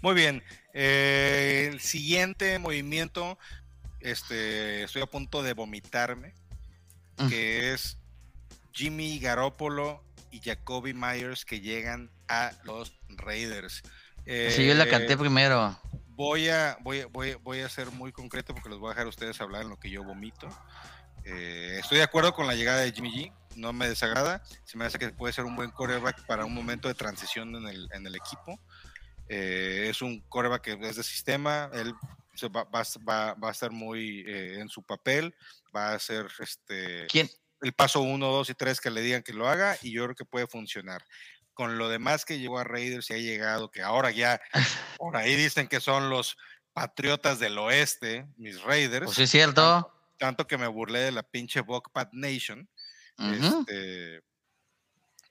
Muy 0.02 0.14
bien. 0.14 0.42
eh, 0.74 1.70
el 1.72 1.80
siguiente 1.80 2.58
movimiento, 2.58 3.38
este, 4.00 4.84
estoy 4.84 5.02
a 5.02 5.06
punto 5.06 5.42
de 5.42 5.54
vomitarme, 5.54 6.34
Mm. 7.16 7.28
que 7.30 7.72
es 7.72 7.96
Jimmy 8.72 9.18
Garoppolo 9.18 10.04
y 10.30 10.40
Jacoby 10.40 10.94
Myers 10.94 11.44
que 11.44 11.60
llegan 11.60 12.10
a 12.28 12.52
los 12.64 12.92
Raiders. 13.08 13.82
Sí, 14.26 14.66
yo 14.66 14.74
la 14.74 14.84
Eh, 14.84 14.88
canté 14.88 15.16
primero. 15.16 15.80
Voy 16.08 16.48
a, 16.48 16.76
voy, 16.82 17.00
a, 17.00 17.06
voy, 17.06 17.30
a- 17.32 17.36
voy 17.38 17.60
a 17.60 17.68
ser 17.68 17.90
muy 17.92 18.12
concreto 18.12 18.52
porque 18.52 18.68
los 18.68 18.78
voy 18.78 18.88
a 18.88 18.90
dejar 18.90 19.06
a 19.06 19.08
ustedes 19.08 19.40
hablar 19.40 19.62
en 19.62 19.68
lo 19.70 19.78
que 19.78 19.88
yo 19.90 20.02
vomito. 20.04 20.48
Eh, 21.24 21.78
estoy 21.80 21.98
de 21.98 22.04
acuerdo 22.04 22.32
con 22.34 22.46
la 22.46 22.54
llegada 22.54 22.80
de 22.80 22.92
Jimmy 22.92 23.10
G, 23.10 23.32
no 23.56 23.72
me 23.72 23.88
desagrada. 23.88 24.42
Se 24.64 24.76
me 24.76 24.84
hace 24.84 24.98
que 24.98 25.10
puede 25.10 25.32
ser 25.32 25.44
un 25.44 25.56
buen 25.56 25.70
coreback 25.70 26.26
para 26.26 26.44
un 26.44 26.54
momento 26.54 26.88
de 26.88 26.94
transición 26.94 27.54
en 27.56 27.68
el, 27.68 27.88
en 27.92 28.06
el 28.06 28.14
equipo. 28.16 28.58
Eh, 29.28 29.88
es 29.90 30.00
un 30.02 30.20
coreback 30.28 30.62
que 30.62 30.78
es 30.88 30.96
de 30.96 31.02
sistema, 31.02 31.70
él 31.74 31.92
se 32.34 32.48
va, 32.48 32.64
va, 32.64 32.82
va- 33.06 33.34
va 33.34 33.48
a 33.48 33.52
estar 33.52 33.70
muy 33.70 34.24
eh, 34.26 34.60
en 34.60 34.68
su 34.68 34.82
papel, 34.82 35.34
va 35.74 35.92
a 35.92 35.98
ser 35.98 36.26
este, 36.38 37.06
¿Quién? 37.08 37.28
El 37.60 37.72
paso 37.72 38.00
1, 38.00 38.26
2 38.26 38.50
y 38.50 38.54
3 38.54 38.80
que 38.80 38.90
le 38.90 39.00
digan 39.00 39.22
que 39.22 39.32
lo 39.32 39.48
haga 39.48 39.76
y 39.82 39.92
yo 39.92 40.04
creo 40.04 40.16
que 40.16 40.24
puede 40.24 40.46
funcionar. 40.46 41.04
Con 41.54 41.78
lo 41.78 41.88
demás 41.88 42.24
que 42.24 42.38
llegó 42.38 42.58
a 42.58 42.64
Raiders 42.64 43.10
y 43.10 43.14
ha 43.14 43.18
llegado, 43.18 43.70
que 43.70 43.82
ahora 43.82 44.10
ya, 44.10 44.40
por 44.98 45.16
ahí 45.16 45.34
dicen 45.34 45.66
que 45.68 45.80
son 45.80 46.08
los 46.10 46.36
patriotas 46.72 47.40
del 47.40 47.58
oeste, 47.58 48.26
mis 48.36 48.62
Raiders, 48.62 49.06
Pues 49.06 49.16
sí, 49.16 49.24
es 49.24 49.30
cierto. 49.30 49.92
tanto 50.18 50.46
que 50.46 50.56
me 50.56 50.68
burlé 50.68 51.00
de 51.00 51.10
la 51.12 51.24
pinche 51.24 51.60
Buckpat 51.60 52.10
Nation, 52.12 52.68
este, 53.18 54.22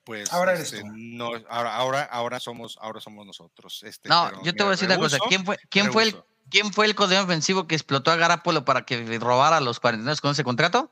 pues 0.03 0.31
Ahora 0.31 0.53
eres 0.53 0.73
este, 0.73 0.81
tú. 0.81 0.87
no, 0.93 1.31
ahora, 1.49 1.75
ahora, 1.75 2.03
ahora 2.03 2.39
somos, 2.39 2.77
ahora 2.81 3.01
somos 3.01 3.25
nosotros. 3.25 3.83
Este, 3.83 4.07
No, 4.07 4.27
pero 4.29 4.43
yo 4.43 4.53
te 4.53 4.63
voy 4.63 4.69
a 4.69 4.71
decir 4.71 4.87
una 4.87 4.97
cosa. 4.97 5.17
¿Quién 5.27 5.45
fue, 5.45 5.57
quién 5.69 5.91
fue 5.91 6.03
el, 6.03 6.23
quién 6.49 6.71
fue 6.71 6.85
el 6.85 6.95
coordinador 6.95 7.25
ofensivo 7.29 7.67
que 7.67 7.75
explotó 7.75 8.11
a 8.11 8.15
Garapolo 8.15 8.63
para 8.63 8.85
que 8.85 9.19
robara 9.19 9.57
a 9.57 9.61
los 9.61 9.79
49 9.81 10.19
con 10.21 10.31
ese 10.31 10.45
contrato? 10.45 10.91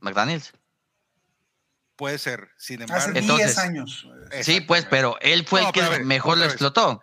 McDaniels. 0.00 0.52
Puede 1.96 2.18
ser, 2.18 2.48
sin 2.58 2.82
Hace 2.82 2.92
embargo, 3.10 3.12
10 3.12 3.22
Entonces- 3.24 3.58
años. 3.58 4.06
Sí, 4.42 4.60
pues, 4.60 4.84
pero 4.90 5.16
él 5.20 5.46
fue 5.46 5.60
No, 5.62 5.68
el 5.68 5.72
que 5.72 5.80
ver, 5.82 6.04
mejor 6.04 6.38
lo 6.38 6.44
explotó. 6.44 7.00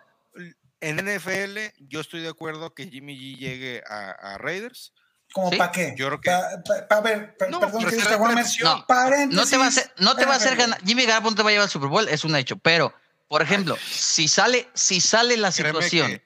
en 0.80 0.96
NFL, 0.98 1.72
yo 1.78 2.00
estoy 2.00 2.20
de 2.22 2.28
acuerdo 2.28 2.74
que 2.74 2.88
Jimmy 2.88 3.16
G 3.16 3.36
llegue 3.38 3.82
a, 3.88 4.10
a 4.10 4.38
Raiders. 4.38 4.92
¿Como 5.32 5.50
Sí, 5.50 5.56
para 5.56 5.72
qué? 5.72 5.94
yo 5.96 6.08
creo 6.08 6.20
que- 6.20 6.82
Para 6.88 7.00
ver, 7.00 7.36
per- 7.38 7.48
No, 7.48 7.58
perdón 7.60 7.86
que. 7.88 7.96
No, 7.96 8.84
paréntesis, 8.86 9.34
No 9.34 9.46
te 9.46 9.56
va 9.56 9.64
a 9.64 9.68
hacer, 9.68 9.90
no 9.96 10.14
te 10.14 10.26
va 10.26 10.34
a 10.34 10.36
hacer 10.36 10.56
ganar. 10.56 10.78
Jimmy 10.84 11.06
Garoppolo 11.06 11.30
no 11.30 11.36
te 11.36 11.42
va 11.42 11.48
a 11.48 11.52
llevar 11.52 11.64
al 11.64 11.70
Super 11.70 11.88
Bowl, 11.88 12.06
es 12.08 12.24
un 12.24 12.36
hecho. 12.36 12.56
Pero, 12.58 12.92
por 13.28 13.40
ejemplo, 13.40 13.78
si 13.82 14.28
sale, 14.28 14.68
si 14.74 15.00
sale 15.00 15.38
la 15.38 15.50
situación, 15.50 16.20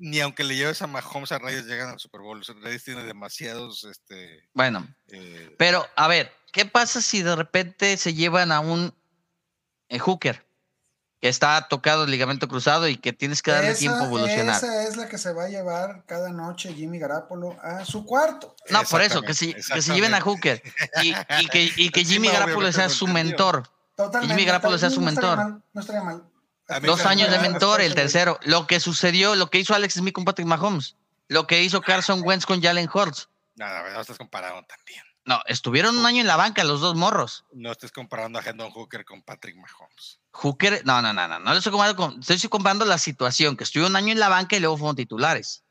ni 0.00 0.18
aunque 0.20 0.42
le 0.42 0.56
lleves 0.56 0.82
a 0.82 0.88
Mahomes 0.88 1.30
a 1.30 1.38
Raiders 1.38 1.66
llegan 1.66 1.90
al 1.90 2.00
Super 2.00 2.20
Bowl. 2.20 2.42
Raiders 2.62 2.82
tiene 2.82 3.04
demasiados, 3.04 3.84
este, 3.84 4.48
bueno, 4.54 4.88
eh, 5.08 5.54
pero 5.56 5.86
a 5.94 6.08
ver, 6.08 6.32
¿qué 6.52 6.64
pasa 6.66 7.00
si 7.00 7.22
de 7.22 7.36
repente 7.36 7.96
se 7.96 8.14
llevan 8.14 8.52
a 8.52 8.60
un 8.60 8.94
eh, 9.88 9.98
hooker 9.98 10.46
que 11.20 11.28
está 11.28 11.66
tocado 11.68 12.04
el 12.04 12.10
ligamento 12.10 12.46
cruzado 12.46 12.86
y 12.86 12.96
que 12.96 13.12
tienes 13.12 13.42
que 13.42 13.50
darle 13.50 13.70
esa, 13.70 13.80
tiempo 13.80 13.98
a 13.98 14.04
evolucionar? 14.04 14.56
Esa 14.56 14.84
es 14.84 14.96
la 14.96 15.08
que 15.08 15.18
se 15.18 15.32
va 15.32 15.44
a 15.44 15.48
llevar 15.48 16.04
cada 16.06 16.30
noche 16.30 16.72
Jimmy 16.74 16.98
Garapolo 16.98 17.56
a 17.62 17.84
su 17.84 18.04
cuarto. 18.04 18.54
No, 18.70 18.82
por 18.84 19.02
eso, 19.02 19.22
que 19.22 19.34
se, 19.34 19.54
que 19.54 19.82
se 19.82 19.94
lleven 19.94 20.14
a 20.14 20.20
Hooker 20.20 20.62
y, 21.02 21.14
y 21.40 21.48
que, 21.48 21.72
y 21.76 21.90
que 21.90 22.04
Jimmy 22.04 22.28
obviamente, 22.28 22.72
sea 22.72 22.88
su 22.88 23.06
mentor. 23.06 23.68
Totalmente. 23.98 24.32
Jimmy 24.32 24.46
Garoppolo 24.46 24.78
sea 24.78 24.90
no 24.90 24.94
su 24.94 25.00
estaría 25.00 25.20
mentor. 25.20 25.36
mal, 25.38 25.62
no 25.72 25.80
estaría 25.80 26.02
mal. 26.02 26.22
A 26.68 26.78
mí 26.78 26.86
Dos 26.86 27.04
años 27.04 27.32
de 27.32 27.38
mentor, 27.40 27.80
el 27.80 27.96
tercero. 27.96 28.38
Lo 28.42 28.68
que 28.68 28.78
sucedió, 28.78 29.34
lo 29.34 29.50
que 29.50 29.58
hizo 29.58 29.74
Alex 29.74 29.94
Smith 29.94 30.14
con 30.14 30.24
Patrick 30.24 30.46
Mahomes, 30.46 30.94
lo 31.26 31.48
que 31.48 31.64
hizo 31.64 31.80
Carson 31.80 32.22
Wentz 32.24 32.46
con 32.46 32.62
Jalen 32.62 32.88
Hurts. 32.92 33.28
No, 33.56 33.66
no, 33.66 33.90
no 33.90 34.00
estás 34.00 34.16
comparado 34.16 34.62
también. 34.68 35.02
No, 35.28 35.42
estuvieron 35.44 35.98
un 35.98 36.06
año 36.06 36.22
en 36.22 36.26
la 36.26 36.36
banca 36.36 36.64
los 36.64 36.80
dos 36.80 36.96
morros. 36.96 37.44
No 37.52 37.70
estés 37.70 37.92
comparando 37.92 38.38
a 38.38 38.42
Hendon 38.42 38.70
Hooker 38.70 39.04
con 39.04 39.20
Patrick 39.20 39.56
Mahomes. 39.56 40.20
Hooker, 40.30 40.80
no, 40.86 41.02
no, 41.02 41.12
no, 41.12 41.28
no, 41.28 41.38
no 41.38 41.50
lo 41.52 41.58
estoy 41.58 41.70
comparando 41.70 41.96
con, 42.02 42.20
estoy 42.20 42.48
comparando 42.48 42.86
la 42.86 42.96
situación, 42.96 43.54
que 43.54 43.64
estuvieron 43.64 43.92
un 43.92 43.96
año 43.96 44.12
en 44.12 44.20
la 44.20 44.30
banca 44.30 44.56
y 44.56 44.60
luego 44.60 44.78
fueron 44.78 44.96
titulares. 44.96 45.62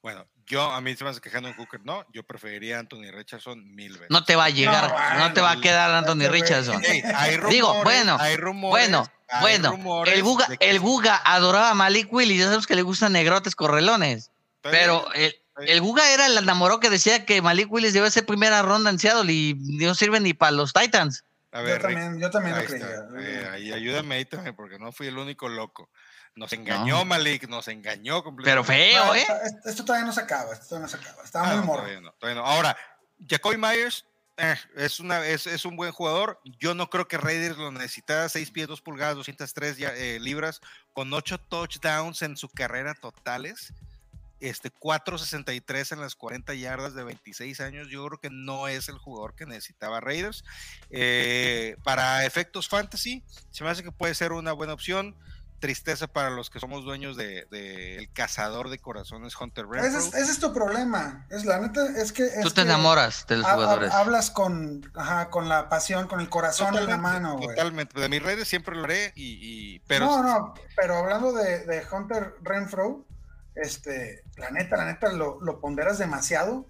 Bueno, 0.00 0.26
yo 0.46 0.62
a 0.72 0.80
mí 0.80 0.96
se 0.96 1.04
me 1.04 1.10
hace 1.10 1.20
que 1.20 1.28
Hendon 1.28 1.52
Hooker 1.58 1.80
no, 1.84 2.06
yo 2.14 2.22
preferiría 2.22 2.78
a 2.78 2.80
Anthony 2.80 3.10
Richardson 3.12 3.62
mil 3.74 3.92
veces. 3.92 4.06
No 4.08 4.24
te 4.24 4.34
va 4.34 4.44
a 4.46 4.48
llegar, 4.50 4.88
no, 5.18 5.28
No, 5.28 5.34
te 5.34 5.42
va 5.42 5.50
a 5.50 5.60
quedar 5.60 5.90
Anthony. 5.90 6.28
Richardson. 6.30 6.82
Hay 7.14 7.36
Digo, 7.50 7.82
bueno, 7.84 8.16
hay 8.18 8.36
rumores, 8.36 8.88
Bueno, 8.88 9.06
hay 9.28 9.40
bueno, 9.42 9.70
rumores 9.72 10.14
el 10.14 10.22
Guga, 10.22 10.46
que- 10.46 10.70
el 10.70 10.80
Guga 10.80 11.20
adoraba 11.22 11.68
a 11.70 11.74
Malik 11.74 12.10
Willis, 12.10 12.38
ya 12.38 12.44
sabemos 12.44 12.66
que 12.66 12.76
le 12.76 12.82
gustan 12.82 13.12
negrotes 13.12 13.54
correlones, 13.54 14.30
pero 14.62 15.12
el. 15.12 15.34
El 15.58 15.80
Guga 15.80 16.10
era 16.12 16.26
el 16.26 16.36
enamorado 16.38 16.80
que 16.80 16.90
decía 16.90 17.24
que 17.24 17.40
Malik 17.42 17.70
Willis 17.72 17.92
debe 17.94 18.10
ser 18.10 18.26
primera 18.26 18.62
ronda 18.62 18.90
en 18.90 18.98
Seattle 18.98 19.32
y 19.32 19.54
no 19.54 19.94
sirve 19.94 20.20
ni 20.20 20.34
para 20.34 20.52
los 20.52 20.72
Titans. 20.72 21.24
A 21.52 21.60
Yo 21.60 21.64
ver, 21.64 21.82
también, 21.82 22.20
yo 22.20 22.30
también 22.30 22.54
lo 22.56 22.60
ahí 22.60 22.66
creía. 22.66 23.06
Eh, 23.18 23.48
ahí 23.52 23.72
ayúdame 23.72 24.16
ahí 24.16 24.24
también, 24.26 24.54
porque 24.54 24.78
no 24.78 24.92
fui 24.92 25.06
el 25.06 25.16
único 25.16 25.48
loco. 25.48 25.90
Nos 26.34 26.52
engañó 26.52 27.04
Malik, 27.06 27.48
nos 27.48 27.66
engañó 27.68 28.16
Pero 28.16 28.24
completamente. 28.24 28.72
feo, 28.92 29.04
No, 29.06 29.14
¿eh? 29.14 29.26
esto, 29.44 29.68
esto 29.70 29.84
todavía 29.86 30.06
no 30.06 30.12
se 30.12 30.20
acaba, 30.20 30.52
esto 30.52 30.66
todavía 30.66 30.82
no 30.84 30.88
se 30.90 30.96
acaba. 30.98 31.22
Estaba 31.24 31.46
Ah, 31.46 31.50
muy 31.52 31.60
no, 31.60 31.66
morro. 31.66 31.82
todavía 31.82 32.00
no, 32.02 32.12
todavía 32.12 32.42
no. 32.42 32.46
Ahora, 32.46 32.76
Jacoby 33.26 33.56
Myers 33.56 34.04
eh, 34.36 34.54
es, 34.76 35.00
una, 35.00 35.26
es, 35.26 35.46
es 35.46 35.64
un 35.64 35.76
buen 35.76 35.92
jugador. 35.92 36.38
Yo 36.60 36.74
no 36.74 36.90
creo 36.90 37.08
que 37.08 37.16
Raiders 37.16 37.56
lo 37.56 37.72
necesitara. 37.72 38.28
6 38.28 38.50
pies, 38.50 38.68
2 38.68 38.82
pulgadas, 38.82 39.16
203 39.16 39.78
ya, 39.78 39.94
eh, 39.94 40.20
libras, 40.20 40.60
con 40.92 41.10
8 41.10 41.38
touchdowns 41.48 42.20
en 42.20 42.36
su 42.36 42.50
carrera 42.50 42.92
totales. 42.92 43.72
Este 44.48 44.70
4.63 44.72 45.92
en 45.92 46.00
las 46.00 46.14
40 46.14 46.54
yardas 46.54 46.94
de 46.94 47.02
26 47.04 47.60
años. 47.60 47.88
Yo 47.88 48.06
creo 48.06 48.20
que 48.20 48.30
no 48.30 48.68
es 48.68 48.88
el 48.88 48.98
jugador 48.98 49.34
que 49.34 49.46
necesitaba 49.46 50.00
Raiders. 50.00 50.44
Eh, 50.90 51.76
para 51.84 52.24
efectos 52.24 52.68
fantasy, 52.68 53.24
se 53.50 53.64
me 53.64 53.70
hace 53.70 53.82
que 53.82 53.92
puede 53.92 54.14
ser 54.14 54.32
una 54.32 54.52
buena 54.52 54.72
opción. 54.72 55.16
Tristeza 55.58 56.06
para 56.06 56.28
los 56.28 56.50
que 56.50 56.60
somos 56.60 56.84
dueños 56.84 57.16
de, 57.16 57.46
de 57.50 57.96
el 57.96 58.12
cazador 58.12 58.68
de 58.68 58.78
corazones 58.78 59.34
Hunter 59.40 59.64
Ese 59.64 59.80
Renfro. 59.82 60.00
es, 60.00 60.14
ese 60.14 60.32
es 60.32 60.38
tu 60.38 60.52
problema. 60.52 61.26
Es 61.30 61.46
la 61.46 61.58
neta, 61.58 61.80
es 61.98 62.12
que. 62.12 62.24
es 62.26 62.42
Tú 62.42 62.50
te 62.50 62.56
que 62.56 62.60
enamoras 62.60 63.26
de 63.26 63.38
los 63.38 63.46
ha- 63.46 63.52
ha- 63.52 63.54
jugadores. 63.54 63.90
hablas 63.92 64.30
con, 64.30 64.88
ajá, 64.94 65.30
con 65.30 65.48
la 65.48 65.70
pasión, 65.70 66.08
con 66.08 66.20
el 66.20 66.28
corazón 66.28 66.76
en 66.76 66.86
la 66.86 66.98
mano, 66.98 67.36
güey. 67.38 67.48
Totalmente. 67.48 67.98
De 67.98 68.08
mis 68.10 68.22
redes 68.22 68.46
siempre 68.46 68.76
lo 68.76 68.84
haré 68.84 69.12
y, 69.16 69.38
y- 69.40 69.78
pero 69.88 70.04
no, 70.04 70.22
no, 70.22 70.54
pero 70.76 70.96
hablando 70.98 71.32
de, 71.32 71.64
de 71.64 71.86
Hunter 71.90 72.34
Renfro, 72.42 73.06
este, 73.56 74.22
la 74.36 74.50
neta, 74.50 74.76
la 74.76 74.84
neta, 74.86 75.12
lo, 75.12 75.40
lo 75.40 75.60
ponderas 75.60 75.98
demasiado 75.98 76.66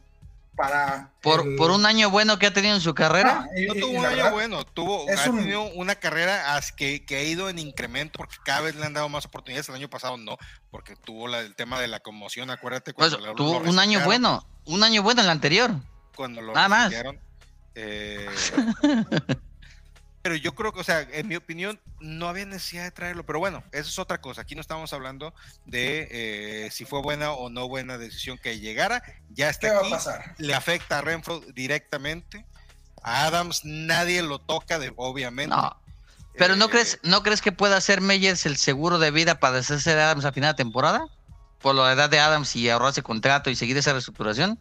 para. 0.57 1.11
Por, 1.21 1.47
el- 1.47 1.57
por 1.57 1.71
un 1.71 1.85
año 1.85 2.09
bueno 2.11 2.39
que 2.39 2.47
ha 2.47 2.53
tenido 2.53 2.75
en 2.75 2.81
su 2.81 2.95
carrera, 2.95 3.45
Ah, 3.45 3.49
y- 3.57 3.67
no 3.67 3.75
tuvo 3.75 3.99
un 3.99 4.07
año 4.07 4.17
verdad, 4.17 4.33
bueno, 4.33 4.65
tuvo 4.65 5.07
es 5.09 5.21
ha 5.27 5.31
un- 5.31 5.39
tenido 5.41 5.63
una 5.75 5.97
carrera 5.97 6.59
que, 6.77 7.05
que 7.05 7.17
ha 7.17 7.23
ido 7.23 7.51
en 7.51 7.59
incremento 7.59 8.17
porque 8.17 8.37
cada 8.45 8.63
vez 8.63 8.75
le 8.77 8.87
han 8.87 8.95
dado 8.95 9.09
más 9.09 9.27
oportunidades. 9.27 9.69
El 9.69 9.75
año 9.75 9.91
pasado 9.91 10.17
no, 10.17 10.39
porque 10.71 10.97
tuvo 10.97 11.29
la- 11.29 11.41
el 11.41 11.55
tema 11.55 11.79
de 11.81 11.89
la 11.89 12.01
conmoción, 12.01 12.51
acuérdate 12.51 12.95
pues, 12.95 13.11
cuando 13.11 13.27
lo- 13.29 13.35
tuvo 13.35 13.59
un 13.59 13.79
año 13.79 14.01
bueno, 14.05 14.47
un 14.65 14.83
año 14.83 15.03
bueno 15.03 15.21
en 15.21 15.27
el 15.27 15.31
anterior. 15.31 15.71
cuando 16.17 16.41
lo 16.41 16.55
Nada 16.55 16.69
más. 16.69 16.93
Eh, 17.75 18.27
pero 20.27 20.35
yo 20.35 20.57
creo 20.57 20.73
que, 20.73 20.81
o 20.81 20.85
sea, 20.85 21.03
en 21.13 21.29
mi 21.29 21.37
opinión, 21.37 21.81
no 22.01 22.29
había 22.29 22.45
necesidad 22.47 22.83
de 22.83 22.91
traerlo. 22.91 23.25
Pero 23.25 23.39
bueno, 23.39 23.63
eso 23.71 23.89
es 23.89 23.97
otra 24.01 24.21
cosa. 24.21 24.41
Aquí 24.41 24.57
no 24.57 24.61
estamos 24.61 24.93
hablando 24.93 25.33
de 25.67 26.09
eh, 26.11 26.69
si 26.73 26.85
fue 26.85 27.01
buena 27.01 27.31
o 27.31 27.49
no 27.49 27.69
buena 27.69 27.97
decisión 27.97 28.37
que 28.37 28.59
llegara. 28.59 29.05
Ya 29.31 29.49
está 29.51 29.69
¿Qué 29.69 29.75
va 29.77 29.81
aquí. 29.83 29.93
a 29.93 29.97
pasar? 29.97 30.35
le 30.39 30.53
afecta 30.53 30.99
a 30.99 31.01
Renfro 31.03 31.39
directamente. 31.55 32.45
A 33.05 33.27
Adams 33.27 33.61
nadie 33.65 34.21
lo 34.21 34.41
toca, 34.41 34.81
de, 34.81 34.93
obviamente. 34.97 35.55
No. 35.55 35.77
Pero 36.37 36.57
¿no 36.57 36.65
Eh, 36.65 36.71
crees, 36.71 36.99
¿no 37.05 37.23
crees 37.23 37.41
que 37.41 37.53
pueda 37.53 37.81
ser 37.81 38.01
Meyers 38.01 38.47
el 38.47 38.57
seguro 38.57 38.99
de 38.99 39.13
vida 39.13 39.39
para 39.39 39.59
deshacerse 39.59 39.95
de 39.95 40.03
Adams 40.03 40.25
a 40.25 40.33
final 40.33 40.55
de 40.55 40.57
temporada? 40.57 41.07
Por 41.61 41.77
la 41.77 41.93
edad 41.93 42.11
de 42.11 42.19
Adams 42.19 42.57
y 42.57 42.69
ahorrarse 42.69 43.05
contrato 43.05 43.49
y 43.49 43.55
seguir 43.55 43.77
esa 43.77 43.93
reestructuración. 43.93 44.59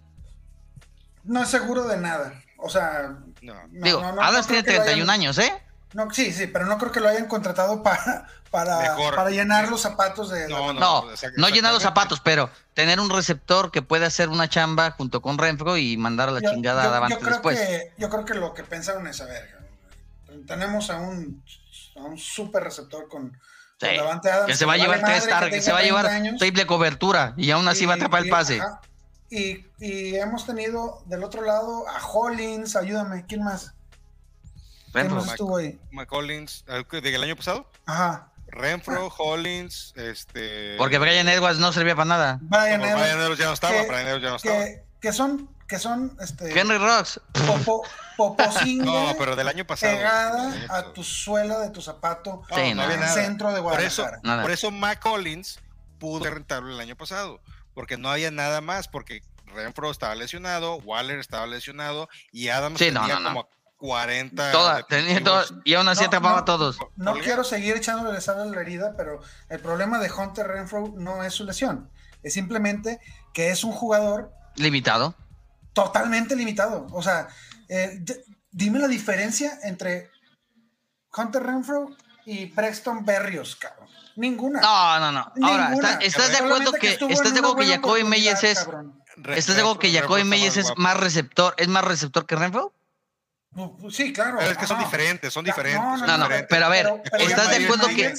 No 1.23 1.41
es 1.41 1.49
seguro 1.49 1.87
de 1.87 1.97
nada. 1.97 2.39
O 2.57 2.69
sea, 2.69 3.15
No. 3.41 3.53
no, 3.53 3.85
Digo, 3.85 4.01
no, 4.01 4.11
no, 4.13 4.21
Adams 4.21 4.47
tiene 4.47 4.63
que 4.63 4.71
lo 4.71 4.83
31 4.83 5.11
hayan- 5.11 5.21
años, 5.21 5.37
¿eh? 5.37 5.53
No, 5.93 6.11
sí, 6.11 6.33
sí, 6.33 6.47
pero 6.47 6.65
no 6.65 6.77
creo 6.77 6.91
que 6.91 6.99
lo 6.99 7.07
hayan 7.07 7.25
contratado 7.27 7.81
para, 7.83 8.27
para, 8.51 8.95
para 9.15 9.29
llenar 9.29 9.69
los 9.69 9.81
zapatos 9.81 10.29
de. 10.29 10.47
No, 10.49 10.73
No, 10.73 11.05
no 11.37 11.49
llenar 11.49 11.73
los 11.73 11.83
zapatos, 11.83 12.19
pero 12.21 12.49
tener 12.73 12.99
un 12.99 13.09
receptor 13.09 13.71
que 13.71 13.81
puede 13.81 14.05
hacer 14.05 14.27
una 14.29 14.49
chamba 14.49 14.91
junto 14.91 15.21
con 15.21 15.37
Renfro 15.37 15.77
y 15.77 15.95
mandar 15.97 16.29
a 16.29 16.31
la 16.33 16.41
Yo- 16.41 16.51
chingada 16.51 16.83
yo- 16.83 16.89
a 16.89 16.91
Davante 16.91 17.15
yo 17.15 17.19
creo 17.21 17.31
después. 17.33 17.59
Que, 17.59 17.93
yo 17.97 18.09
creo 18.09 18.25
que 18.25 18.33
lo 18.33 18.53
que 18.53 18.63
pensaron 18.63 19.07
es, 19.07 19.21
a 19.21 19.25
ver, 19.25 19.55
tenemos 20.47 20.89
a 20.89 20.97
un, 20.97 21.43
a 21.95 21.99
un 21.99 22.17
super 22.17 22.63
receptor 22.63 23.07
con, 23.07 23.37
Sí, 23.79 23.87
Davante 23.97 24.31
Adams. 24.31 24.47
que 24.47 24.55
se 24.55 24.65
va 24.65 24.73
a 24.73 24.77
le 24.77 24.83
llevar 24.83 25.01
vale 25.01 25.13
tres 25.13 25.27
targets, 25.29 25.55
que 25.55 25.61
se 25.61 25.71
va 25.71 25.79
a 25.79 25.83
llevar 25.83 26.05
30 26.05 26.27
años. 26.29 26.39
triple 26.39 26.65
cobertura 26.65 27.33
y 27.37 27.51
aún 27.51 27.67
así 27.67 27.85
va 27.85 27.93
a 27.93 27.95
atrapar 27.97 28.21
el 28.21 28.27
y- 28.27 28.31
pase. 28.31 28.59
ajá. 28.61 28.81
Y, 29.35 29.65
y 29.79 30.15
hemos 30.15 30.45
tenido 30.45 31.01
del 31.07 31.23
otro 31.23 31.41
lado 31.41 31.85
a 31.89 31.99
Hollins, 32.07 32.75
ayúdame, 32.75 33.25
¿quién 33.27 33.43
más? 33.43 33.73
¿Quién 34.91 35.03
Renfro. 35.09 35.15
más 35.21 35.27
estuvo 35.31 35.57
ahí? 35.57 35.77
McCollins, 35.91 36.63
¿del 36.91 37.23
año 37.23 37.35
pasado? 37.35 37.69
Ajá. 37.85 38.29
Renfro, 38.47 39.07
Hollins, 39.17 39.91
este. 39.97 40.77
Porque 40.77 40.99
Brian 40.99 41.27
Edwards 41.27 41.59
no 41.59 41.73
servía 41.73 41.95
para 41.95 42.05
nada. 42.05 42.39
Brian 42.41 42.79
no, 42.79 42.85
Edwards, 42.87 43.01
Brian 43.03 43.19
Edwards 43.19 43.39
ya 43.39 43.45
no 43.47 43.53
estaba, 43.53 43.73
que- 43.81 43.87
Brian 43.87 44.07
Edwards 44.07 44.23
ya 44.23 44.29
no 44.29 44.35
estaba. 44.37 44.63
que, 44.63 44.83
que 45.01 45.11
son, 45.11 45.49
que 45.67 45.79
son, 45.79 46.15
este, 46.21 46.57
Henry 46.57 46.77
Rocks. 46.77 47.19
popo, 47.45 47.83
popocingue 48.15 48.85
No, 48.85 49.15
pero 49.17 49.35
del 49.35 49.49
año 49.49 49.65
pasado. 49.67 49.97
pegada 49.97 50.53
a 50.69 50.93
tu 50.93 51.03
suela 51.03 51.59
de 51.59 51.71
tu 51.71 51.81
zapato 51.81 52.43
Sí, 52.55 52.69
no 52.69 52.75
no. 52.75 52.81
había 52.83 52.95
en 52.95 53.01
el 53.03 53.09
nada. 53.09 53.13
centro 53.13 53.51
de 53.51 53.61
Por 53.61 53.81
eso, 53.81 54.03
Guadalajara. 54.03 54.21
Nada. 54.23 54.41
por 54.43 54.51
eso 54.51 54.71
Mac 54.71 54.99
Collins 55.01 55.59
pudo 55.99 56.23
ser 56.23 56.35
rentable 56.35 56.73
el 56.73 56.79
año 56.79 56.95
pasado, 56.95 57.41
porque 57.75 57.97
no 57.97 58.09
había 58.09 58.31
nada 58.31 58.61
más, 58.61 58.87
porque 58.87 59.21
Renfro 59.45 59.91
estaba 59.91 60.15
lesionado, 60.15 60.77
Waller 60.77 61.19
estaba 61.19 61.45
lesionado 61.45 62.09
y 62.31 62.47
Adams 62.49 62.79
Sí, 62.79 62.85
tenía 62.85 63.01
no, 63.15 63.19
no. 63.19 63.29
como 63.29 63.49
40 63.77 64.51
Toda, 64.51 64.83
tenía 64.87 65.23
todo, 65.23 65.43
y 65.63 65.75
aún 65.75 65.87
así 65.87 66.01
No, 66.01 66.07
atrapaba 66.07 66.37
no. 66.37 66.41
a 66.41 66.45
todos. 66.45 66.77
No 66.95 67.13
quiero 67.19 67.43
seguir 67.43 67.75
echándole 67.77 68.19
sal 68.21 68.39
a 68.41 68.45
la 68.45 68.61
herida, 68.61 68.95
pero 68.97 69.21
el 69.49 69.59
problema 69.59 69.99
de 69.99 70.11
Hunter 70.11 70.47
Renfro 70.47 70.93
no 70.97 71.23
es 71.23 71.33
su 71.33 71.45
lesión. 71.45 71.91
Es 72.23 72.33
simplemente 72.33 72.99
que 73.33 73.49
es 73.49 73.63
un 73.63 73.71
jugador 73.73 74.31
Limitado. 74.55 75.13
totalmente 75.73 76.35
limitado. 76.35 76.87
O 76.91 77.03
sea, 77.03 77.27
eh, 77.69 78.03
dime 78.51 78.79
la 78.79 78.87
diferencia 78.87 79.59
entre 79.63 80.09
Hunter 81.15 81.43
Renfro 81.43 81.95
y 82.25 82.47
Preston 82.47 83.05
Berrios, 83.05 83.55
cabrón. 83.57 83.87
Ninguna. 84.15 84.61
No, 84.61 84.99
no, 84.99 85.11
no. 85.11 85.47
Ahora, 85.47 85.69
Ninguna. 85.69 85.89
¿estás, 85.89 86.03
estás 86.03 86.31
de 86.31 86.37
acuerdo 86.37 86.71
que, 86.73 86.89
estuvo 86.89 87.09
estás 87.09 87.33
de 87.33 87.39
acuerdo 87.39 87.57
que 87.57 87.67
Jacoby 87.67 88.03
Meyers 88.03 88.43
es, 88.43 88.59
cabrón. 88.59 89.03
Estás 89.35 89.55
de 89.55 89.61
acuerdo 89.61 89.79
que 89.79 89.91
Jacoby 89.91 90.23
Meyers 90.23 90.57
es 90.57 90.73
más 90.77 90.97
receptor, 90.97 91.53
es 91.57 91.67
más 91.67 91.83
receptor 91.83 92.25
que 92.25 92.35
Renfro? 92.35 92.73
Pues, 93.51 93.95
Sí, 93.95 94.11
claro. 94.11 94.37
Pero 94.39 94.51
es 94.51 94.57
que 94.57 94.67
son 94.67 94.79
diferentes, 94.79 95.33
son 95.33 95.45
diferentes. 95.45 95.81
no, 95.81 95.97
son 95.97 96.07
No, 96.07 96.17
no, 96.17 96.23
diferentes. 96.25 96.47
pero 96.49 96.65
a 96.65 96.69
ver, 96.69 97.01
¿estás 97.19 97.49
de 97.49 97.63
acuerdo 97.63 97.87
que 97.87 98.13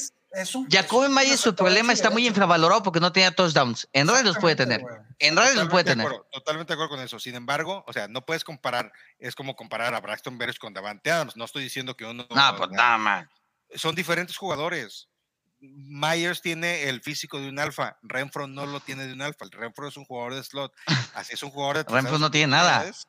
Jacoby 0.70 1.04
es 1.04 1.08
un 1.08 1.14
Meyers 1.14 1.40
su 1.40 1.54
problema 1.54 1.92
está 1.92 2.10
muy 2.10 2.26
infravalorado 2.26 2.82
porque 2.82 3.00
no 3.00 3.12
tenía 3.12 3.34
touchdowns. 3.34 3.88
En 3.92 4.08
redes 4.08 4.24
los 4.24 4.38
puede 4.38 4.56
tener. 4.56 4.80
Güey. 4.80 4.94
En 5.18 5.36
redes 5.36 5.56
los 5.56 5.68
puede 5.68 5.84
tener. 5.84 6.06
acuerdo, 6.06 6.26
totalmente 6.30 6.72
de 6.72 6.74
acuerdo 6.74 6.96
con 6.96 7.04
eso. 7.04 7.18
Sin 7.18 7.34
embargo, 7.34 7.84
o 7.86 7.92
sea, 7.92 8.08
no 8.08 8.24
puedes 8.24 8.44
comparar, 8.44 8.92
es 9.18 9.34
como 9.34 9.56
comparar 9.56 9.94
a 9.94 10.00
Braxton 10.00 10.36
Berrios 10.36 10.58
con 10.58 10.74
Davante 10.74 11.10
Adams. 11.10 11.36
No 11.36 11.44
estoy 11.44 11.62
diciendo 11.62 11.96
que 11.96 12.04
uno. 12.04 12.26
No, 12.34 12.56
pues 12.56 12.70
nada 12.70 12.98
más. 12.98 13.26
Son 13.74 13.94
diferentes 13.94 14.36
jugadores. 14.36 15.08
Myers 15.60 16.42
tiene 16.42 16.88
el 16.88 17.00
físico 17.00 17.40
de 17.40 17.48
un 17.48 17.58
alfa, 17.58 17.98
Renfro 18.02 18.46
no 18.46 18.66
lo 18.66 18.80
tiene 18.80 19.06
de 19.06 19.12
un 19.12 19.22
alfa. 19.22 19.44
El 19.44 19.52
Renfro 19.52 19.88
es 19.88 19.96
un 19.96 20.04
jugador 20.04 20.34
de 20.34 20.44
slot. 20.44 20.72
Así 21.14 21.34
es 21.34 21.42
un 21.42 21.50
jugador 21.50 21.76
de 21.76 21.82
Renfro 21.82 22.02
terceras 22.02 22.20
no 22.20 22.30
tiene 22.30 22.46
nada. 22.48 22.80
oportunidades, 22.80 23.08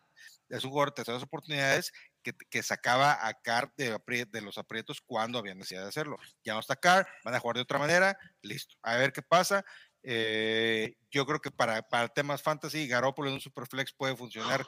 Es 0.49 0.63
un 0.63 0.69
jugador 0.69 0.89
de 0.89 0.95
terceras 0.95 1.23
oportunidades 1.23 1.93
que, 2.23 2.33
que 2.49 2.63
sacaba 2.63 3.27
a 3.27 3.33
Carr 3.33 3.73
de, 3.75 4.41
los 4.41 4.57
aprietos 4.57 5.01
cuando 5.01 5.39
había 5.39 5.55
necesidad 5.55 5.83
de 5.83 5.89
hacerlo. 5.89 6.17
Ya 6.43 6.53
no 6.53 6.59
está 6.59 6.75
Carr, 6.75 7.07
van 7.23 7.35
a 7.35 7.39
jugar 7.39 7.55
de 7.55 7.61
otra 7.63 7.79
manera, 7.79 8.17
listo. 8.41 8.75
A 8.81 8.95
ver 8.95 9.11
qué 9.11 9.21
pasa. 9.21 9.65
Eh, 10.03 10.95
yo 11.11 11.25
creo 11.25 11.41
que 11.41 11.51
para, 11.51 11.81
para 11.81 12.07
temas 12.07 12.41
fantasy, 12.41 12.87
Garoppolo 12.87 13.29
en 13.29 13.35
un 13.35 13.41
superflex 13.41 13.91
puede 13.93 14.15
funcionar 14.15 14.65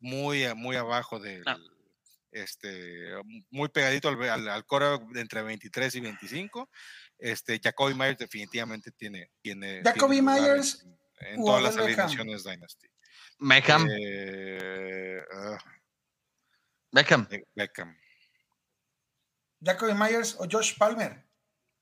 muy, 0.00 0.52
muy 0.54 0.76
abajo 0.76 1.18
del. 1.18 1.44
Este, 2.30 3.10
muy 3.50 3.68
pegadito 3.68 4.08
al, 4.08 4.22
al, 4.22 4.48
al 4.48 4.64
core 4.64 4.98
de 5.12 5.20
entre 5.20 5.42
23 5.42 5.94
y 5.96 6.00
25. 6.00 6.70
Este, 7.22 7.60
Jacoby 7.62 7.94
Myers 7.94 8.18
definitivamente 8.18 8.90
tiene. 8.90 9.30
tiene 9.40 9.80
Jacoby 9.84 10.16
tiene 10.16 10.22
lugar 10.22 10.38
en- 10.38 10.44
Myers 10.44 10.86
en, 11.20 11.44
todas 11.44 11.62
las 11.62 11.76
alineaciones 11.76 12.42
Dynasty. 12.44 12.88
Beckham, 13.38 13.88
Eh, 13.90 15.20
ah, 15.34 15.58
Beckham. 16.90 17.26
Be- 17.28 17.46
Beckham. 17.54 17.96
Jacoby 19.64 19.94
Myers 19.94 20.34
o 20.40 20.46
Josh 20.50 20.76
Palmer. 20.76 21.24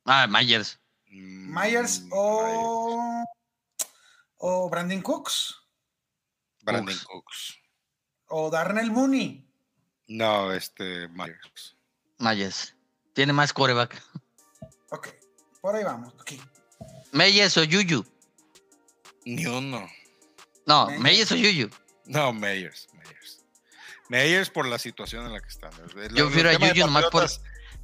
Ah, 0.04 0.26
Myers. 0.26 0.78
Mm, 1.10 1.54
Myers 1.58 2.02
o, 2.10 3.24
o 4.36 4.68
Brandon 4.70 5.00
Cooks. 5.00 5.54
Brandon 6.62 6.94
Cooks. 6.94 7.04
Cooks. 7.06 7.56
o 8.28 8.50
Darnell 8.50 8.90
Mooney. 8.90 9.46
No, 10.06 10.52
este, 10.52 11.08
Myers. 11.08 11.76
Mayes. 12.18 12.74
Tiene 13.14 13.32
más 13.32 13.52
coreback. 13.52 14.00
Por 15.60 15.74
ahí 15.76 15.84
vamos. 15.84 16.14
Aquí. 16.20 16.40
Meyes 17.12 17.56
o 17.56 17.64
Yuyu. 17.64 18.04
Ni 19.24 19.46
uno. 19.46 19.86
No, 20.66 20.86
Meyers. 20.86 21.02
Meyes 21.02 21.32
o 21.32 21.36
Yuyu. 21.36 21.70
No, 22.06 22.32
Meyers, 22.32 22.88
Meyers. 22.94 23.40
Meyers 24.08 24.50
por 24.50 24.66
la 24.66 24.78
situación 24.78 25.26
en 25.26 25.32
la 25.32 25.40
que 25.40 25.48
están. 25.48 25.70
El- 25.96 26.14
Yo 26.14 26.26
prefiero 26.26 26.50
a 26.50 26.54
Yuyu 26.54 26.86
nomás 26.86 27.06
por- 27.06 27.28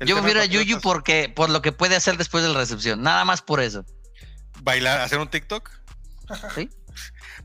Yo 0.01 0.17
prefiero 0.17 0.41
a 0.41 0.45
Yuyu 0.45 0.81
porque 0.81 1.29
por 1.35 1.51
lo 1.51 1.63
que 1.63 1.73
puede 1.73 1.97
hacer 1.97 2.17
después 2.17 2.43
de 2.45 2.51
la 2.51 2.59
recepción. 2.59 3.03
Nada 3.03 3.25
más 3.25 3.43
por 3.43 3.61
eso. 3.61 3.85
Bailar, 4.63 5.01
hacer 5.01 5.19
un 5.19 5.29
TikTok. 5.31 5.71
¿Sí? 6.55 6.71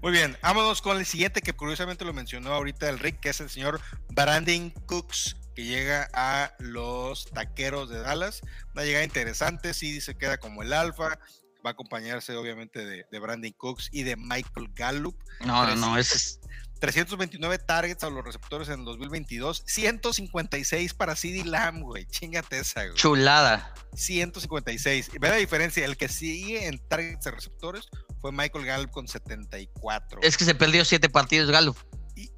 Muy 0.01 0.11
bien, 0.11 0.37
vámonos 0.41 0.81
con 0.81 0.97
el 0.97 1.05
siguiente 1.05 1.41
que 1.41 1.53
curiosamente 1.53 2.05
lo 2.05 2.13
mencionó 2.13 2.53
ahorita 2.53 2.89
el 2.89 2.97
Rick, 2.99 3.19
que 3.19 3.29
es 3.29 3.41
el 3.41 3.49
señor 3.49 3.79
Brandon 4.09 4.71
Cooks, 4.87 5.35
que 5.55 5.65
llega 5.65 6.09
a 6.13 6.53
los 6.59 7.25
taqueros 7.25 7.89
de 7.89 7.99
Dallas. 7.99 8.41
Una 8.73 8.83
llegada 8.83 9.03
interesante, 9.03 9.73
sí 9.73 10.01
se 10.01 10.15
queda 10.15 10.37
como 10.37 10.63
el 10.63 10.73
alfa. 10.73 11.19
Va 11.65 11.69
a 11.69 11.73
acompañarse 11.73 12.35
obviamente 12.35 12.83
de, 12.85 13.05
de 13.11 13.19
Brandon 13.19 13.51
Cooks 13.51 13.89
y 13.91 14.03
de 14.03 14.15
Michael 14.15 14.69
Gallup. 14.73 15.15
No, 15.45 15.65
no, 15.65 15.75
no. 15.75 15.97
Ese 15.97 16.17
es, 16.17 16.39
329 16.81 17.59
targets 17.59 18.03
a 18.03 18.09
los 18.09 18.25
receptores 18.25 18.67
en 18.69 18.79
el 18.79 18.85
2022, 18.85 19.63
156 19.67 20.95
para 20.95 21.15
CD 21.15 21.45
Lamb, 21.45 21.83
güey. 21.83 22.07
Chingate 22.07 22.57
esa, 22.57 22.83
güey. 22.83 22.95
chulada. 22.95 23.71
156. 23.93 25.11
Y 25.13 25.19
Ve 25.19 25.29
la 25.29 25.35
diferencia, 25.35 25.85
el 25.85 25.95
que 25.95 26.09
sigue 26.09 26.65
en 26.65 26.79
targets 26.87 27.23
de 27.25 27.31
receptores 27.31 27.87
fue 28.19 28.31
Michael 28.31 28.65
Gallup 28.65 28.89
con 28.89 29.07
74. 29.07 30.21
Es 30.23 30.37
que 30.37 30.43
se 30.43 30.55
perdió 30.55 30.83
siete 30.83 31.07
partidos 31.07 31.51
Galo. 31.51 31.75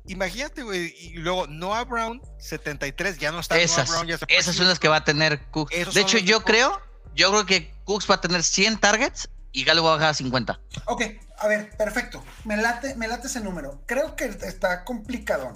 Imagínate, 0.06 0.64
güey, 0.64 0.94
y 1.00 1.14
luego 1.14 1.48
Noah 1.48 1.86
Brown, 1.86 2.22
73, 2.40 3.18
ya 3.20 3.32
no 3.32 3.40
está 3.40 3.58
Esas, 3.58 3.88
Noah 3.90 4.00
Brown, 4.00 4.08
ya 4.08 4.18
se 4.18 4.26
esas 4.30 4.56
son 4.56 4.68
las 4.68 4.80
que 4.80 4.88
va 4.90 4.98
a 4.98 5.04
tener 5.06 5.46
Cooks. 5.52 5.74
Esos 5.74 5.94
De 5.94 6.02
hecho, 6.02 6.18
yo 6.18 6.40
que- 6.40 6.46
creo, 6.46 6.82
yo 7.16 7.30
creo 7.32 7.46
que 7.46 7.74
Cooks 7.86 8.10
va 8.10 8.16
a 8.16 8.22
tener 8.22 8.44
100 8.44 8.78
targets 8.80 9.30
y 9.54 9.64
Galo 9.64 9.84
va 9.84 9.92
a 9.92 9.96
bajar 9.96 10.10
a 10.10 10.14
50. 10.14 10.60
Ok, 10.86 11.04
a 11.38 11.48
ver, 11.48 11.70
perfecto. 11.78 12.24
Me 12.44 12.58
late, 12.58 12.96
me 12.96 13.08
late 13.08 13.28
ese 13.28 13.40
número. 13.40 13.82
Creo 13.86 14.16
que 14.18 14.26
está 14.26 14.84
complicado, 14.84 15.54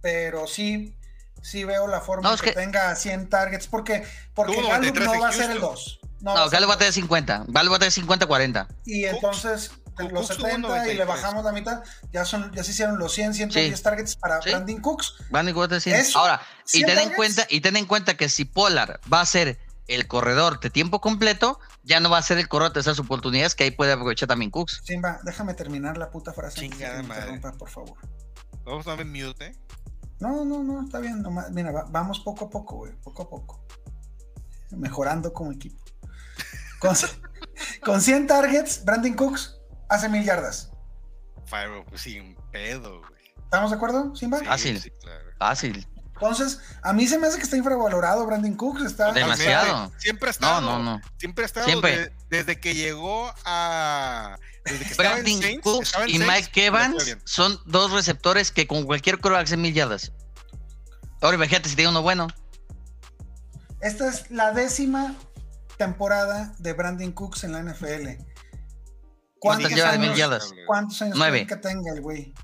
pero 0.00 0.46
sí, 0.46 0.96
sí 1.42 1.64
veo 1.64 1.86
la 1.88 2.00
forma 2.00 2.28
No, 2.28 2.34
es 2.34 2.40
que, 2.40 2.50
que- 2.50 2.56
tenga 2.56 2.94
100 2.94 3.28
targets, 3.28 3.66
porque, 3.66 4.04
porque 4.34 4.54
Tuvo 4.54 4.68
Gallup 4.68 4.94
93 4.94 5.06
no 5.12 5.20
va 5.20 5.28
a 5.28 5.32
ser 5.32 5.50
el 5.50 5.58
Houston. 5.60 5.70
2. 5.70 6.00
No, 6.20 6.48
Galo 6.50 6.66
va 6.66 6.72
a 6.72 6.76
el 6.76 6.78
tener 6.78 6.88
dos. 6.88 6.94
50. 6.94 7.44
Galo 7.48 7.70
va 7.70 7.76
a 7.76 7.78
tener 7.80 7.92
50-40. 7.92 8.66
Y 8.86 9.04
entonces, 9.04 9.68
Cooks 9.68 9.87
los 10.04 10.28
tuvo 10.28 10.46
70 10.46 10.50
y 10.50 10.96
le 10.96 11.04
93. 11.04 11.06
bajamos 11.06 11.44
la 11.44 11.52
mitad, 11.52 11.82
ya, 12.12 12.24
son, 12.24 12.52
ya 12.52 12.62
se 12.64 12.70
hicieron 12.70 12.98
los 12.98 13.12
100, 13.12 13.34
110 13.34 13.76
Sí. 13.78 13.82
targets 13.82 14.16
para 14.16 14.40
Sí. 14.42 14.50
Brandon 14.50 14.80
Cooks. 14.80 15.14
Van 15.30 15.48
a 15.48 15.52
tener 15.52 15.80
100. 15.80 15.96
Eso, 15.96 16.18
Ahora, 16.18 16.40
y 16.66 16.70
100 16.70 16.86
ten 16.86 16.98
en 16.98 17.10
cuenta, 17.14 17.46
y 17.48 17.60
ten 17.60 17.76
en 17.76 17.86
cuenta 17.86 18.16
que 18.16 18.28
si 18.28 18.44
Pollard 18.44 19.00
va 19.12 19.20
a 19.20 19.26
ser 19.26 19.58
el 19.86 20.06
corredor 20.06 20.60
de 20.60 20.68
tiempo 20.70 21.00
completo, 21.00 21.58
ya 21.82 21.98
no 22.00 22.10
va 22.10 22.18
a 22.18 22.22
ser 22.22 22.36
el 22.38 22.48
corredor 22.48 22.74
de 22.74 22.80
esas 22.80 22.98
oportunidades 22.98 23.54
que 23.54 23.64
ahí 23.64 23.70
puede 23.70 23.92
aprovechar 23.92 24.28
también 24.28 24.50
Cooks. 24.50 24.82
Simba, 24.84 25.18
déjame 25.24 25.54
terminar 25.54 25.96
la 25.96 26.10
puta 26.10 26.32
frase. 26.32 26.60
Chingada 26.60 26.96
que 26.98 27.02
me 27.02 27.08
madre. 27.08 27.22
interrumpa, 27.32 27.52
por 27.58 27.70
favor. 27.70 27.96
Vamos 28.64 28.86
a 28.86 28.94
ver 28.96 29.06
mute, 29.06 29.46
¿eh? 29.46 29.56
No, 30.20 30.44
no, 30.44 30.62
no, 30.62 30.82
está 30.84 30.98
bien. 30.98 31.22
nomás- 31.22 31.50
mira, 31.52 31.70
va- 31.72 31.86
vamos 31.88 32.20
poco 32.20 32.46
a 32.46 32.50
poco, 32.50 32.76
güey, 32.76 32.92
poco 33.00 33.22
a 33.22 33.30
poco. 33.30 33.64
Mejorando 34.72 35.32
como 35.32 35.52
equipo. 35.52 35.82
Con, 36.80 36.94
con 37.82 38.00
100 38.02 38.26
targets, 38.26 38.84
Brandon 38.84 39.14
Cooks 39.14 39.57
hace 39.88 40.08
mil 40.08 40.24
yardas. 40.24 40.70
Fire, 41.46 41.84
pues, 41.88 42.02
sin 42.02 42.36
pedo, 42.52 43.00
güey. 43.00 43.34
¿Estamos 43.44 43.70
de 43.70 43.76
acuerdo, 43.76 44.14
Simba? 44.14 44.38
Sí, 44.40 44.44
Fácil. 44.44 44.80
sí, 44.80 44.90
claro. 45.00 45.30
Fácil. 45.38 45.88
Entonces, 46.14 46.58
a 46.82 46.92
mí 46.92 47.06
se 47.06 47.16
me 47.18 47.28
hace 47.28 47.36
que 47.38 47.44
está 47.44 47.56
infravalorado 47.56 48.26
Brandon 48.26 48.54
Cooks. 48.54 48.82
Está, 48.84 49.12
Demasiado. 49.12 49.92
Siempre 49.98 50.28
ha 50.28 50.32
No, 50.40 50.48
estado. 50.48 50.60
no, 50.60 50.78
no. 50.82 51.00
Siempre 51.16 51.44
ha 51.44 51.46
estado. 51.46 51.66
Siempre. 51.66 51.96
de- 51.96 52.12
desde 52.28 52.58
que 52.60 52.74
llegó 52.74 53.32
a. 53.44 54.36
Desde 54.64 54.84
que 54.84 54.90
estaba 54.90 55.08
en 55.18 55.22
Brandon 55.22 55.42
Saints, 55.42 55.62
Cooks 55.64 55.86
estaba 55.86 56.04
en 56.04 56.10
y 56.10 56.18
Saints, 56.18 56.34
Mike 56.34 56.66
Evans 56.66 57.16
son 57.24 57.58
dos 57.66 57.92
receptores 57.92 58.50
que 58.50 58.66
con 58.66 58.84
cualquier 58.84 59.20
coreback 59.20 59.44
hacen 59.44 59.62
mil 59.62 59.72
yardas. 59.72 60.12
Ahora 61.22 61.36
imagínate 61.36 61.68
si 61.68 61.76
tiene 61.76 61.90
uno 61.90 62.02
bueno. 62.02 62.26
Esta 63.80 64.08
es 64.08 64.30
la 64.30 64.52
décima 64.52 65.14
temporada 65.76 66.52
de 66.58 66.72
Brandon 66.72 67.12
Cooks 67.12 67.44
en 67.44 67.52
la 67.52 67.60
NFL. 67.62 68.18
¿Cuántas 69.40 69.72
lleva 69.72 69.92
de 69.92 69.98
mil 69.98 70.08
años- 70.08 70.18
yardas? 70.18 70.52
¿Cuántos 70.66 71.00
años 71.02 71.16
Nueve. 71.18 71.46
que 71.46 71.56
tenga 71.56 71.92
el 71.92 72.00
güey? 72.00 72.34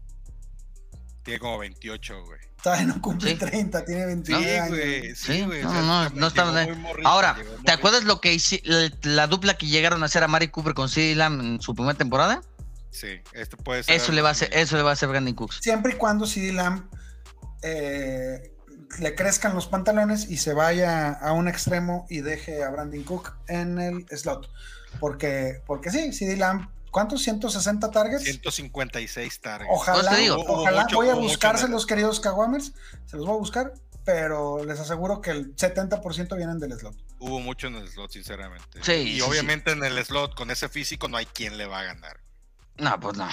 Tiene 1.22 1.40
como 1.40 1.58
28, 1.58 2.22
güey. 2.24 2.40
Todavía 2.62 2.86
no 2.86 3.00
cumple 3.02 3.30
Sí. 3.32 3.36
30, 3.36 3.84
tiene 3.84 4.06
29 4.06 4.44
Sí, 4.44 4.56
años. 4.56 4.68
güey. 4.70 5.14
Sí, 5.16 5.42
güey. 5.44 5.62
no, 5.62 5.68
o 5.68 5.72
sea, 5.72 5.82
no, 5.82 6.10
no 6.10 6.26
está- 6.28 6.44
muy 6.46 6.76
morrito, 6.76 7.08
Ahora, 7.08 7.36
¿te 7.64 7.72
acuerdas 7.72 8.04
lo 8.04 8.20
que 8.20 8.32
hici- 8.34 8.62
la, 8.64 8.90
la 9.02 9.26
dupla 9.26 9.56
que 9.58 9.66
llegaron 9.66 10.02
a 10.02 10.06
hacer 10.06 10.22
a 10.22 10.28
Mari 10.28 10.48
Cooper 10.48 10.74
con 10.74 10.88
CeeDee 10.88 11.14
Lamb 11.14 11.40
en 11.40 11.60
su 11.60 11.74
primera 11.74 11.96
temporada? 11.96 12.40
Sí, 12.90 13.08
esto 13.32 13.56
puede 13.56 13.82
ser. 13.82 13.96
Eso 13.96 14.12
le 14.12 14.22
va 14.22 14.28
a 14.30 14.32
hacer, 14.32 14.50
eso 14.52 14.76
le 14.76 14.82
va 14.82 14.90
a 14.90 14.92
hacer 14.92 15.08
Brandon 15.08 15.34
Cooks. 15.34 15.58
Siempre 15.62 15.92
y 15.94 15.96
cuando 15.96 16.26
CD 16.26 16.52
Lamb 16.52 16.88
eh, 17.62 18.52
le 19.00 19.14
crezcan 19.14 19.54
los 19.54 19.66
pantalones 19.66 20.30
y 20.30 20.36
se 20.36 20.52
vaya 20.54 21.10
a 21.12 21.32
un 21.32 21.48
extremo 21.48 22.06
y 22.08 22.20
deje 22.20 22.62
a 22.62 22.70
Brandon 22.70 23.02
Cook 23.02 23.32
en 23.48 23.78
el 23.80 24.06
slot. 24.10 24.48
Porque, 25.00 25.60
porque 25.66 25.90
sí, 25.90 26.12
CD 26.12 26.36
Lamb, 26.36 26.68
¿cuántos? 26.94 27.22
160 27.22 27.90
targets. 27.90 28.22
156 28.22 29.40
targets. 29.40 29.70
Ojalá, 29.74 30.12
te 30.12 30.16
digo. 30.22 30.36
Ojalá 30.46 30.82
mucho- 30.84 30.96
voy 30.96 31.08
a 31.08 31.14
buscárselos, 31.14 31.82
en 31.82 31.88
queridos 31.88 32.20
Kawamers. 32.20 32.72
Se 33.04 33.16
los 33.16 33.26
voy 33.26 33.34
a 33.34 33.38
buscar, 33.38 33.74
pero 34.04 34.64
les 34.64 34.78
aseguro 34.78 35.20
que 35.20 35.32
el 35.32 35.56
70% 35.56 36.36
vienen 36.36 36.60
del 36.60 36.78
slot. 36.78 36.94
Hubo 37.18 37.40
mucho 37.40 37.66
en 37.66 37.74
el 37.74 37.88
slot, 37.88 38.12
sinceramente. 38.12 38.78
Sí, 38.82 38.92
y 38.92 39.14
sí, 39.16 39.20
obviamente 39.22 39.72
en 39.72 39.82
el 39.82 40.02
slot, 40.04 40.36
con 40.36 40.52
ese 40.52 40.68
físico, 40.68 41.08
no 41.08 41.16
hay 41.16 41.26
quien 41.26 41.58
le 41.58 41.66
va 41.66 41.80
a 41.80 41.84
ganar. 41.84 42.20
No, 42.76 42.98
pues 43.00 43.16
no. 43.16 43.28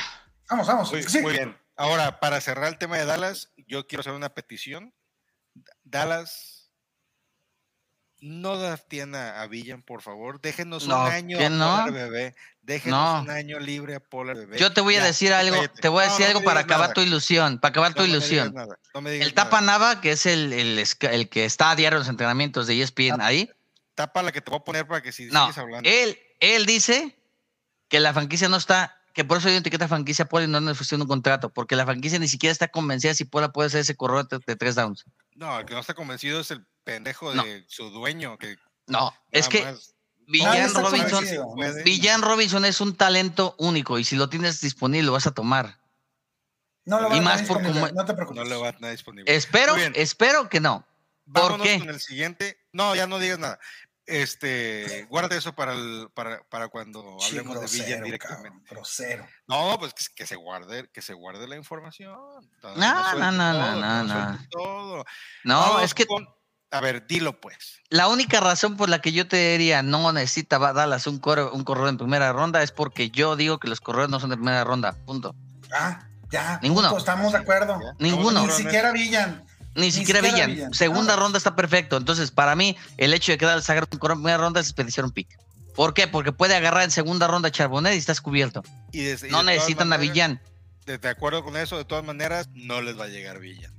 Vamos, 0.50 0.68
vamos. 0.68 0.92
Muy, 0.92 1.04
sí. 1.04 1.20
muy 1.20 1.34
bien. 1.34 1.56
Ahora, 1.76 2.20
para 2.20 2.42
cerrar 2.42 2.68
el 2.68 2.78
tema 2.80 2.98
de 2.98 3.06
Dallas, 3.06 3.52
yo 3.68 3.86
quiero 3.88 4.02
hacer 4.02 4.14
una 4.14 4.34
petición. 4.34 4.94
Dallas, 5.84 6.51
no 8.22 8.78
tiene 8.88 9.18
a 9.18 9.46
Villan, 9.48 9.82
por 9.82 10.02
favor. 10.02 10.40
Déjenos 10.40 10.88
No, 10.88 11.02
un 11.02 11.08
año 11.12 11.38
¿que 11.40 11.46
a 11.46 11.50
no? 11.50 11.66
Polar 11.70 11.92
Bebé. 11.92 12.36
Déjenos 12.62 13.16
No. 13.16 13.22
un 13.24 13.30
año 13.32 13.60
libre 13.60 13.96
a 13.96 14.00
Polar 14.00 14.38
Bebé. 14.38 14.58
Yo 14.60 14.72
te 14.72 14.82
voy 14.82 14.96
a 14.96 15.00
Ya, 15.00 15.06
decir 15.06 15.34
algo, 15.34 15.56
cállate. 15.56 15.82
te 15.82 15.88
voy 15.90 16.04
a 16.04 16.06
No, 16.06 16.12
decir 16.12 16.26
no 16.28 16.30
algo 16.38 16.44
para 16.44 16.60
acabar 16.62 16.90
nada. 16.90 16.94
tu 16.94 17.02
ilusión, 17.02 17.60
para 17.60 17.72
acabar 17.72 17.92
No 17.92 17.96
tu 17.98 18.04
ilusión. 18.04 18.54
nada, 18.54 18.78
no 18.94 19.02
me 19.02 19.12
digas 19.12 19.28
El 19.28 19.34
nada. 19.36 19.50
Tapa 19.50 19.62
Nava, 19.62 20.02
que 20.02 20.12
es 20.12 20.26
el, 20.28 20.54
el, 20.54 20.78
el 21.02 21.30
que 21.30 21.46
está 21.46 21.72
a 21.72 21.76
diario 21.76 21.98
en 21.98 22.02
los 22.02 22.10
entrenamientos 22.10 22.68
de 22.68 22.80
ESPN 22.82 23.20
ahí, 23.22 23.50
Tapa 23.96 24.22
la 24.24 24.32
que 24.32 24.40
te 24.42 24.50
voy 24.52 24.60
a 24.60 24.64
poner 24.64 24.88
para 24.88 25.02
que 25.02 25.12
si 25.12 25.26
no, 25.26 25.42
sigues 25.48 25.58
hablando. 25.58 25.90
él, 25.90 26.18
él 26.40 26.66
dice 26.66 27.18
que 27.90 28.00
la 28.00 28.14
franquicia 28.14 28.48
no 28.48 28.56
está, 28.58 28.98
que 29.14 29.26
por 29.26 29.40
eso 29.40 29.48
hay 29.48 29.56
una 29.56 29.60
etiqueta 29.60 29.88
franquicia 29.88 30.26
Poli 30.26 30.48
no 30.48 30.60
le 30.62 30.72
ofrecieron 30.72 31.02
un 31.02 31.08
contrato, 31.08 31.50
porque 31.50 31.76
la 31.76 31.86
franquicia 31.86 32.18
ni 32.20 32.28
siquiera 32.28 32.52
está 32.52 32.68
convencida 32.70 33.14
si 33.16 33.26
Pola 33.26 33.52
puede 33.52 33.70
ser 33.70 33.82
ese 33.82 33.96
corredor 33.96 34.28
de, 34.30 34.40
de 34.46 34.56
tres 34.56 34.76
downs. 34.76 35.04
No, 35.36 35.60
el 35.60 35.66
que 35.66 35.74
no 35.74 35.80
está 35.82 35.94
convencido 35.94 36.40
es 36.40 36.52
el 36.52 36.66
pendejo 36.84 37.34
No. 37.34 37.44
de 37.44 37.66
su 37.68 37.90
dueño. 37.90 38.38
Que 38.38 38.58
No, 38.88 39.14
es 39.32 39.48
que 39.48 39.64
más- 39.64 39.94
Villan 40.28 40.74
Robinson. 40.74 41.26
Villan 41.84 42.22
Robinson 42.22 42.66
es 42.66 42.80
un 42.82 42.96
talento 42.96 43.56
único 43.58 44.00
y 44.00 44.04
si 44.04 44.16
lo 44.16 44.30
tienes 44.30 44.62
disponible 44.62 45.08
lo 45.08 45.12
vas 45.14 45.28
a 45.28 45.32
tomar. 45.34 45.80
No 46.86 47.00
lo 47.00 47.08
Y 47.10 47.12
van 47.12 47.20
a 47.20 47.22
más 47.24 47.34
tener 47.36 47.48
por 47.48 47.58
disponible, 47.58 47.90
como- 47.90 48.02
no 48.02 48.06
te 48.08 48.14
preocupes. 48.14 48.44
No 48.44 48.50
le 48.50 48.56
va 48.56 48.70
a 48.70 48.74
tener 48.74 48.92
disponible. 48.92 49.36
Espero, 49.36 49.76
espero 49.76 50.50
que 50.50 50.60
no. 50.60 50.86
¿Por 51.32 51.44
Vámonos 51.44 51.68
qué? 51.68 51.80
con 51.80 51.90
el 51.90 52.00
siguiente. 52.00 52.58
No, 52.72 52.96
ya 52.96 53.08
no 53.08 53.20
digas 53.20 53.40
nada. 53.40 53.60
Este, 54.08 55.06
guarda 55.10 55.38
eso 55.38 55.54
para 55.54 55.74
el, 55.74 56.10
para, 56.14 56.44
para 56.50 56.68
cuando 56.70 57.18
Sí, 57.20 57.38
hablemos 57.38 57.62
de 57.62 57.68
Villan 57.84 58.04
directamente. 58.04 58.68
cabrón. 58.68 59.30
No, 59.48 59.78
pues 59.80 59.94
que, 59.94 60.06
que 60.16 60.26
se 60.28 60.36
guarde, 60.36 60.90
que 60.92 61.02
se 61.02 61.14
guarde 61.14 61.48
la 61.48 61.56
información. 61.56 62.14
No, 62.64 62.76
No, 62.76 63.14
no, 63.16 63.32
no, 63.32 63.54
no, 63.76 64.04
no. 64.04 65.06
No, 65.44 65.60
Vamos 65.60 65.84
es 65.84 65.94
que 65.94 66.06
con- 66.06 66.28
a 66.72 66.80
ver, 66.82 67.06
dilo 67.08 67.40
pues. 67.40 67.82
la 67.90 68.08
única 68.08 68.40
razón 68.40 68.78
por 68.78 68.90
la 68.90 69.00
que 69.02 69.12
yo 69.12 69.28
te 69.28 69.52
diría 69.52 69.84
no 69.84 70.12
necesita 70.14 70.58
Dallas 70.58 71.06
un, 71.08 71.20
corre- 71.20 71.52
un 71.52 71.64
corredor 71.64 71.90
en 71.90 71.98
primera 71.98 72.32
ronda 72.34 72.64
es 72.64 72.72
porque 72.72 73.10
yo 73.10 73.36
digo 73.36 73.60
que 73.60 73.68
los 73.68 73.82
corredores 73.82 74.10
no 74.10 74.20
son 74.20 74.30
de 74.30 74.38
primera 74.38 74.64
ronda. 74.64 74.96
Punto. 75.06 75.36
Ah, 75.74 76.08
ya. 76.32 76.60
Ninguno. 76.64 76.88
punto, 76.90 77.00
estamos 77.00 77.32
de 77.34 77.40
acuerdo. 77.40 77.80
Ya, 77.82 77.94
Ninguno. 78.00 78.46
Ni 78.46 78.52
siquiera 78.52 78.92
Villan. 78.92 79.44
Ni, 79.76 79.92
siquiera, 79.92 80.20
Villan. 80.22 80.52
Villan. 80.52 80.74
Segunda 80.74 81.14
Ah. 81.14 81.18
ronda 81.18 81.38
está 81.38 81.56
perfecto. 81.56 81.96
Entonces, 81.98 82.32
para 82.32 82.56
mí, 82.56 82.76
el 82.98 83.14
hecho 83.14 83.32
de 83.32 83.38
que 83.38 83.46
Dallas 83.46 83.70
agarre 83.70 83.88
un 83.92 84.00
corredor 84.00 84.18
en 84.18 84.24
primera 84.24 84.38
ronda 84.38 84.60
es 84.60 84.66
desperdiciar 84.68 85.06
un 85.06 85.12
pick. 85.12 85.30
¿Por 85.76 85.94
qué? 85.94 86.08
Porque 86.08 86.34
puede 86.34 86.56
agarrar 86.56 86.84
en 86.84 86.92
segunda 86.92 87.28
ronda 87.28 87.48
a 87.48 87.52
Charbonnet 87.52 87.94
y 87.96 87.98
estás 87.98 88.20
cubierto. 88.20 88.64
Y 88.92 89.06
No 89.30 89.44
necesitan 89.44 89.92
a 89.94 89.98
Villan. 89.98 90.42
De 90.86 91.08
acuerdo 91.08 91.44
con 91.44 91.56
eso, 91.56 91.78
de 91.78 91.86
todas 91.86 92.04
maneras, 92.04 92.50
no 92.54 92.82
les 92.82 93.00
va 93.00 93.06
a 93.06 93.08
llegar 93.08 93.40
Villan. 93.40 93.72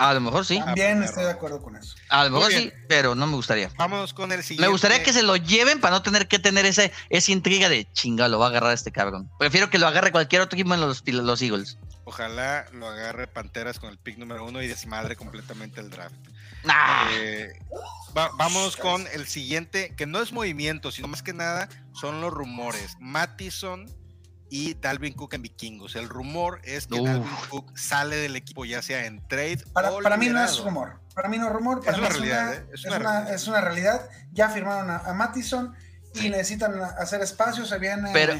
A 0.00 0.14
lo 0.14 0.20
mejor 0.22 0.46
sí. 0.46 0.58
También 0.64 1.02
estoy 1.02 1.24
de 1.24 1.30
acuerdo 1.30 1.60
con 1.60 1.76
eso. 1.76 1.94
A 2.08 2.24
lo 2.24 2.30
mejor 2.30 2.50
sí, 2.52 2.72
pero 2.88 3.14
no 3.14 3.26
me 3.26 3.34
gustaría. 3.36 3.70
Vámonos 3.76 4.14
con 4.14 4.32
el 4.32 4.42
siguiente. 4.42 4.62
Me 4.66 4.68
gustaría 4.72 5.02
que 5.02 5.12
se 5.12 5.22
lo 5.22 5.36
lleven 5.36 5.78
para 5.80 5.94
no 5.96 6.02
tener 6.02 6.26
que 6.26 6.38
tener 6.38 6.64
ese, 6.64 6.90
esa 7.10 7.32
intriga 7.32 7.68
de 7.68 7.86
chinga, 7.92 8.26
lo 8.28 8.38
va 8.38 8.46
a 8.46 8.48
agarrar 8.48 8.72
este 8.72 8.92
cabrón. 8.92 9.30
Prefiero 9.38 9.68
que 9.68 9.78
lo 9.78 9.86
agarre 9.86 10.10
cualquier 10.10 10.40
otro 10.40 10.56
equipo 10.58 10.72
en 10.74 10.80
los, 10.80 11.02
los 11.06 11.42
Eagles. 11.42 11.76
ojalá 12.04 12.64
lo 12.72 12.88
agarre 12.88 13.26
Panteras 13.26 13.78
con 13.78 13.90
el 13.90 13.98
pick 13.98 14.16
número 14.16 14.44
uno 14.44 14.62
y 14.62 14.66
desmadre 14.68 15.16
completamente 15.16 15.80
el 15.80 15.90
draft. 15.90 16.14
Nah. 16.64 17.10
Eh, 17.12 17.52
va- 18.16 18.30
vamos 18.36 18.76
con 18.76 19.06
el 19.12 19.26
siguiente, 19.26 19.94
que 19.96 20.06
no 20.06 20.20
es 20.22 20.32
movimiento, 20.32 20.90
sino 20.92 21.08
más 21.08 21.22
que 21.22 21.32
nada 21.34 21.68
son 21.92 22.20
los 22.22 22.32
rumores. 22.32 22.96
Mattison 23.00 23.86
y 24.50 24.74
Dalvin 24.74 25.14
Cook 25.14 25.34
en 25.34 25.42
Vikingos. 25.42 25.96
El 25.96 26.08
rumor 26.08 26.60
es 26.64 26.86
que 26.88 26.94
Uf. 27.00 27.06
Dalvin 27.06 27.30
Cook 27.48 27.78
sale 27.78 28.16
del 28.16 28.36
equipo 28.36 28.64
ya 28.64 28.82
sea 28.82 29.06
en 29.06 29.26
trade 29.28 29.58
Para, 29.72 29.92
o 29.92 30.00
para 30.00 30.16
mí 30.16 30.28
no 30.28 30.42
es 30.44 30.58
rumor. 30.58 31.00
Para 31.14 31.28
mí 31.28 31.38
no 31.38 31.46
es 31.46 31.52
rumor. 31.52 31.80
Para 31.84 31.92
Es 31.92 31.98
mí 31.98 32.06
una 32.06 32.08
realidad, 32.14 32.54
¿eh? 32.54 32.66
Es, 32.74 32.84
Es 32.84 32.92
una 32.92 33.30
es 33.30 33.46
una 33.48 33.60
realidad. 33.60 34.08
Ya 34.32 34.48
firmaron 34.50 34.90
a, 34.90 34.96
a 34.98 35.14
Mattison 35.14 35.74
y 36.14 36.28
necesitan 36.28 36.80
hacer 36.82 37.20
espacio. 37.22 37.64
Se 37.64 37.78
viene. 37.78 38.10
Pero- 38.12 38.34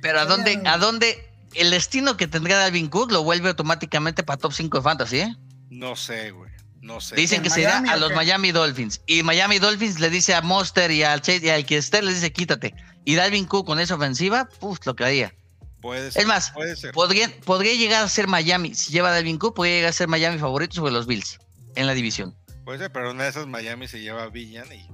Pero 0.00 0.20
¿a 0.20 0.24
dónde, 0.24 0.60
a 0.64 0.78
dónde 0.78 1.30
el 1.54 1.70
destino 1.70 2.16
que 2.16 2.26
tendría 2.26 2.56
Dalvin 2.56 2.88
Cook 2.88 3.12
lo 3.12 3.22
vuelve 3.22 3.48
automáticamente 3.50 4.22
para 4.22 4.38
top 4.38 4.52
5 4.52 4.78
de 4.78 4.82
fantasy, 4.82 5.18
¿eh? 5.20 5.36
No 5.70 5.94
sé, 5.96 6.30
güey. 6.32 6.50
No 6.80 7.00
sé. 7.00 7.14
Dicen 7.14 7.36
¿En 7.38 7.42
que 7.44 7.50
se 7.50 7.60
irá 7.60 7.78
a 7.78 7.96
los 7.96 8.08
qué? 8.08 8.16
Miami 8.16 8.50
Dolphins. 8.50 9.02
Y 9.06 9.22
Miami 9.22 9.58
Dolphins 9.60 10.00
le 10.00 10.10
dice 10.10 10.34
a 10.34 10.40
Monster 10.42 10.90
y 10.90 11.04
al 11.04 11.20
Chase 11.20 11.40
y 11.46 11.50
al 11.50 11.64
que 11.64 11.76
esté 11.76 12.02
les 12.02 12.16
dice 12.16 12.32
quítate. 12.32 12.74
Y 13.04 13.14
Dalvin 13.14 13.44
Cook 13.46 13.66
con 13.66 13.78
esa 13.78 13.94
ofensiva, 13.94 14.48
puf, 14.58 14.78
lo 14.84 14.96
que 14.96 15.04
haría. 15.04 15.34
Puede 15.82 16.10
ser. 16.12 16.22
Es 16.22 16.28
más, 16.28 16.50
puede 16.52 16.74
ser. 16.76 16.92
Podría, 16.92 17.28
podría 17.44 17.74
llegar 17.74 18.04
a 18.04 18.08
ser 18.08 18.28
Miami, 18.28 18.74
si 18.74 18.92
lleva 18.92 19.08
a 19.08 19.12
Dalvin 19.12 19.36
Cook, 19.38 19.54
podría 19.56 19.74
llegar 19.76 19.90
a 19.90 19.92
ser 19.92 20.08
Miami 20.08 20.38
favorito 20.38 20.76
sobre 20.76 20.92
los 20.92 21.06
Bills 21.06 21.38
en 21.74 21.86
la 21.86 21.92
división. 21.92 22.34
Puede 22.64 22.78
ser, 22.78 22.92
pero 22.92 23.10
una 23.10 23.24
de 23.24 23.30
esas 23.30 23.46
Miami 23.46 23.88
se 23.88 24.00
lleva 24.00 24.22
a 24.22 24.28
Villan 24.28 24.72
y 24.72 24.88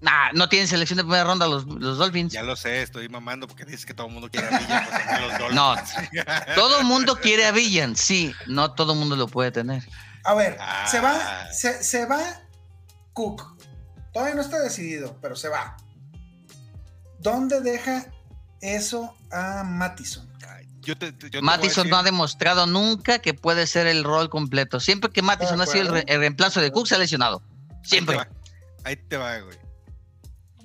Nah, 0.00 0.32
no 0.32 0.48
tienen 0.48 0.66
selección 0.66 0.96
de 0.96 1.04
primera 1.04 1.22
ronda 1.22 1.46
los, 1.46 1.64
los 1.64 1.96
Dolphins. 1.98 2.32
ya 2.32 2.42
lo 2.42 2.56
sé, 2.56 2.82
estoy 2.82 3.08
mamando 3.08 3.46
porque 3.46 3.64
dices 3.64 3.86
que 3.86 3.94
todo 3.94 4.08
el 4.08 4.12
mundo 4.12 4.28
quiere 4.28 4.48
a 4.48 4.58
Villan, 4.58 4.84
pues 4.88 5.20
los 5.20 5.30
Dolphins. 5.38 5.54
No. 5.54 6.54
Todo 6.56 6.78
el 6.80 6.84
mundo 6.86 7.14
quiere 7.20 7.46
a 7.46 7.52
Villan, 7.52 7.94
sí, 7.94 8.34
no 8.48 8.72
todo 8.74 8.94
el 8.94 8.98
mundo 8.98 9.14
lo 9.14 9.28
puede 9.28 9.52
tener. 9.52 9.84
A 10.24 10.34
ver, 10.34 10.56
Ah. 10.58 10.86
se 10.90 10.98
va, 10.98 11.52
se, 11.52 11.84
se 11.84 12.06
va 12.06 12.20
Cook. 13.12 13.56
Todavía 14.12 14.34
no 14.34 14.40
está 14.40 14.58
decidido, 14.58 15.16
pero 15.22 15.36
se 15.36 15.48
va. 15.48 15.76
¿Dónde 17.20 17.60
deja 17.60 18.06
eso 18.62 19.14
a 19.30 19.62
Mattison? 19.64 20.30
Yo 20.80 20.98
te, 20.98 21.12
te 21.12 21.40
Mattison 21.42 21.88
no 21.88 21.96
ha 21.96 22.02
demostrado 22.02 22.66
nunca 22.66 23.20
que 23.20 23.34
puede 23.34 23.68
ser 23.68 23.86
el 23.86 24.02
rol 24.02 24.28
completo. 24.28 24.80
Siempre 24.80 25.10
que 25.12 25.22
Mattison 25.22 25.60
ha 25.60 25.66
sido 25.66 25.82
el, 25.82 25.88
re- 25.88 25.98
acuerdo. 26.00 26.12
el 26.14 26.18
reemplazo 26.20 26.60
de 26.60 26.72
Cook, 26.72 26.88
se 26.88 26.96
ha 26.96 26.98
lesionado. 26.98 27.40
Siempre. 27.84 28.16
Ahí 28.18 28.24
te 28.26 28.30
va, 28.32 28.88
ahí 28.88 28.96
te 28.96 29.16
va, 29.16 29.38
güey. 29.38 29.58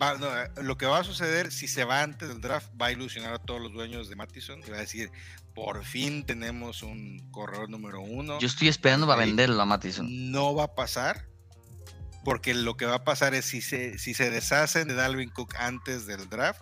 Va- 0.02 0.16
no, 0.18 0.26
eh, 0.36 0.50
lo 0.64 0.76
que 0.76 0.88
va 0.88 1.00
a 1.00 1.04
suceder 1.04 1.52
si 1.52 1.68
se 1.68 1.84
va 1.84 2.02
antes 2.02 2.30
del 2.30 2.42
draft 2.42 2.68
va 2.82 2.88
a 2.88 2.92
ilusionar 2.92 3.34
a 3.34 3.38
todos 3.40 3.62
los 3.62 3.74
dueños 3.74 4.10
de 4.10 4.16
Mattison 4.16 4.60
y 4.66 4.72
va 4.72 4.78
a 4.78 4.80
decir, 4.80 5.12
por 5.54 5.84
fin 5.84 6.26
tenemos 6.26 6.82
un 6.82 7.20
corredor 7.30 7.70
número 7.70 8.02
uno. 8.02 8.40
Yo 8.40 8.48
estoy 8.48 8.70
esperando 8.70 9.06
para 9.06 9.20
venderlo 9.24 9.62
a 9.62 9.66
Mattison. 9.68 10.08
No 10.32 10.56
va 10.56 10.64
a 10.64 10.74
pasar 10.74 11.28
porque 12.24 12.56
lo 12.56 12.76
que 12.76 12.88
va 12.88 12.96
a 12.96 13.04
pasar 13.04 13.36
es 13.36 13.46
si 13.46 13.62
se, 13.62 14.00
si 14.00 14.16
se 14.16 14.32
deshacen 14.32 14.88
de 14.88 14.96
Dalvin 14.96 15.30
Cook 15.30 15.54
antes 15.60 16.08
del 16.08 16.28
draft, 16.28 16.62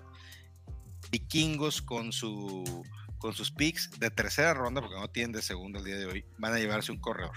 vikingos 1.19 1.81
con 1.81 2.11
su 2.11 2.83
con 3.17 3.33
sus 3.33 3.49
picks 3.49 3.89
de 3.99 4.11
tercera 4.11 4.53
ronda, 4.53 4.81
porque 4.81 4.99
no 4.99 5.07
tienen 5.09 5.31
de 5.31 5.41
segunda 5.41 5.79
el 5.79 5.85
día 5.85 5.95
de 5.97 6.05
hoy, 6.05 6.25
van 6.37 6.53
a 6.53 6.59
llevarse 6.59 6.91
un 6.91 6.99
corredor. 6.99 7.35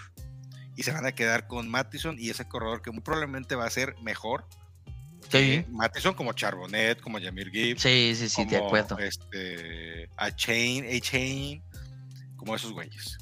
Y 0.77 0.83
se 0.83 0.91
van 0.93 1.07
a 1.07 1.13
quedar 1.13 1.47
con 1.47 1.69
Mattison 1.69 2.17
y 2.19 2.29
ese 2.31 2.47
corredor 2.47 2.83
que 2.83 2.91
muy 2.91 3.01
probablemente 3.01 3.55
va 3.55 3.65
a 3.65 3.71
ser 3.71 3.95
mejor 4.03 4.45
que 5.31 5.65
Sí, 5.65 5.73
Mattison 5.73 6.15
como 6.15 6.33
Charbonnet, 6.33 7.01
como 7.01 7.21
Jamir 7.21 7.51
Gibbs, 7.51 7.83
sí, 7.83 8.13
sí, 8.17 8.29
sí, 8.29 8.45
de 8.45 8.57
acuerdo. 8.59 8.99
Este, 8.99 10.09
a 10.17 10.35
Chain, 10.35 10.85
a 10.87 11.01
Chain, 11.01 11.63
como 12.37 12.55
esos 12.55 12.73
güeyes. 12.73 13.19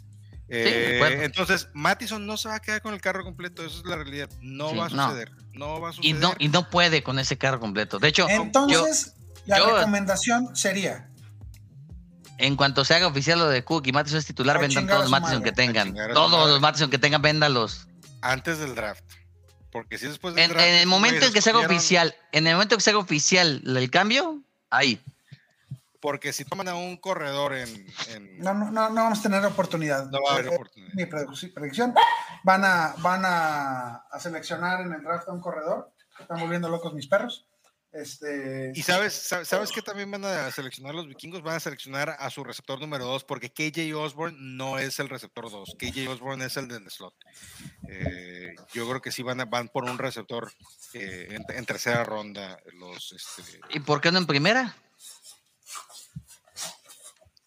de 0.49 0.99
Eh, 0.99 1.25
entonces, 1.25 1.69
Mattison 1.75 2.25
no 2.27 2.37
se 2.37 2.49
va 2.49 2.57
a 2.57 2.61
quedar 2.61 2.81
con 2.83 2.95
el 2.95 3.01
carro 3.01 3.25
completo, 3.25 3.65
eso 3.65 3.79
es 3.79 3.85
la 3.87 3.97
realidad. 3.97 4.29
No 4.41 4.71
Sí, 4.71 4.77
va 4.77 4.87
a 4.87 4.89
no. 4.91 5.09
suceder. 5.09 5.31
No, 5.53 5.81
va 5.81 5.89
a 5.89 5.93
Y 5.93 5.95
suceder. 5.97 6.17
no, 6.21 6.35
y 6.39 6.49
no 6.49 6.69
puede 6.71 7.03
con 7.03 7.19
ese 7.19 7.37
carro 7.39 7.59
completo. 7.61 7.99
De 7.99 8.09
hecho, 8.09 8.29
Entonces, 8.29 9.16
la 9.47 9.59
yo- 9.59 9.77
recomendación 9.77 10.55
sería: 10.57 11.09
en 12.39 12.57
cuanto 12.57 12.85
se 12.85 12.95
haga 12.95 13.07
oficial 13.07 13.39
lo 13.39 13.49
de 13.49 13.65
Cook 13.65 13.87
y 13.87 13.93
Mattison 13.93 14.19
es 14.19 14.27
titular, 14.27 14.59
vendan 14.61 14.87
todos 14.87 15.03
los 15.03 15.11
madre. 15.11 15.43
que 15.43 15.53
tengan. 15.53 15.95
Todos 16.13 16.49
los 16.51 16.61
Mattison 16.61 16.91
que 16.91 16.99
tengan, 16.99 17.23
véndalos. 17.23 17.89
Antes 18.23 18.59
del 18.59 18.75
draft. 18.75 19.05
Porque 19.73 19.99
si 19.99 20.07
después 20.07 20.35
del 20.35 20.45
En, 20.45 20.51
draft. 20.51 20.67
en 20.67 20.75
el 20.77 20.87
momento 20.87 21.27
en 21.27 21.33
que 21.33 21.43
se 21.43 21.51
haga 21.51 21.61
oficial, 21.61 22.15
en 22.33 22.47
el 22.47 22.55
momento 22.55 22.75
en 22.75 22.79
que 22.79 22.83
se 22.85 22.91
haga 22.91 22.99
oficial 22.99 23.63
el 23.65 23.91
cambio, 23.91 24.43
ahí. 24.71 25.01
Porque 26.01 26.33
si 26.33 26.45
toman 26.45 26.69
a 26.69 26.75
un 26.75 26.97
corredor 26.99 27.55
en. 27.55 27.69
en- 28.11 28.39
no, 28.39 28.55
no, 28.55 28.71
no, 28.71 28.89
no 28.91 28.95
vamos 29.05 29.19
a 29.19 29.23
tener 29.23 29.45
oportunidad. 29.45 30.07
no 30.11 30.23
va 30.23 30.33
a 30.33 30.35
haber 30.35 30.49
oportunidad. 30.49 30.93
mi 30.95 31.05
predicción- 31.07 31.53
predicción. 31.55 31.95
Van 32.45 32.65
a, 32.65 32.95
van 32.99 33.23
a, 33.25 33.95
a 34.11 34.21
seleccionar 34.21 34.83
en 34.83 34.93
el 34.93 35.03
draft 35.03 35.29
a 35.29 35.33
un 35.33 35.41
corredor. 35.41 35.93
Están 36.21 36.39
volviendo 36.41 36.69
locos 36.69 36.95
mis 36.95 37.07
perros. 37.07 37.47
Este, 37.97 38.73
Y 38.75 38.83
sabes, 38.83 39.15
sabes, 39.15 39.49
sabes 39.49 39.73
que 39.73 39.81
también 39.81 40.11
van 40.11 40.23
a 40.25 40.51
seleccionar 40.51 40.95
los 40.95 41.09
vikingos, 41.09 41.43
van 41.43 41.57
a 41.57 41.61
seleccionar 41.61 42.11
a 42.19 42.29
su 42.29 42.45
receptor 42.45 42.79
número 42.79 43.07
2, 43.07 43.25
porque 43.25 43.51
KJ 43.51 43.95
Osborne 43.95 44.37
no 44.39 44.79
es 44.79 44.99
el 44.99 45.09
receptor 45.09 45.51
2, 45.51 45.77
KJ 45.79 46.07
Osborne 46.09 46.45
es 46.45 46.59
el 46.59 46.69
del 46.69 46.91
slot. 46.91 47.15
Eh, 47.89 48.55
yo 48.75 48.87
creo 48.87 49.01
que 49.01 49.13
sí 49.13 49.23
van, 49.23 49.41
a, 49.41 49.47
van 49.47 49.69
por 49.69 49.85
un 49.85 49.97
receptor 49.97 50.53
eh, 50.93 51.29
en, 51.31 51.57
en 51.57 51.65
tercera 51.65 52.05
ronda. 52.05 52.61
Los, 52.75 53.13
este, 53.13 53.61
¿Y 53.71 53.81
por 53.81 54.03
qué 54.03 54.13
no 54.13 54.19
en 54.19 54.27
primera? 54.27 54.77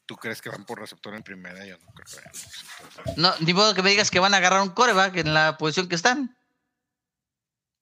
¿Tú 0.08 0.16
crees 0.16 0.42
que 0.42 0.50
van 0.50 0.66
por 0.66 0.80
receptor 0.80 1.14
en 1.14 1.22
primera? 1.22 1.64
Yo 1.64 1.78
no 1.78 1.86
creo 1.94 2.08
que 2.08 2.16
vayan 2.16 2.32
por 2.32 2.88
receptor. 2.88 3.18
No, 3.20 3.36
ni 3.46 3.54
modo 3.54 3.76
que 3.76 3.84
me 3.84 3.92
digas 3.92 4.10
que 4.10 4.20
van 4.20 4.34
a 4.34 4.38
agarrar 4.38 4.64
un 4.64 4.70
coreback 4.70 5.18
en 5.18 5.36
la 5.36 5.60
posición 5.60 5.88
que 5.88 5.94
están. 5.94 6.36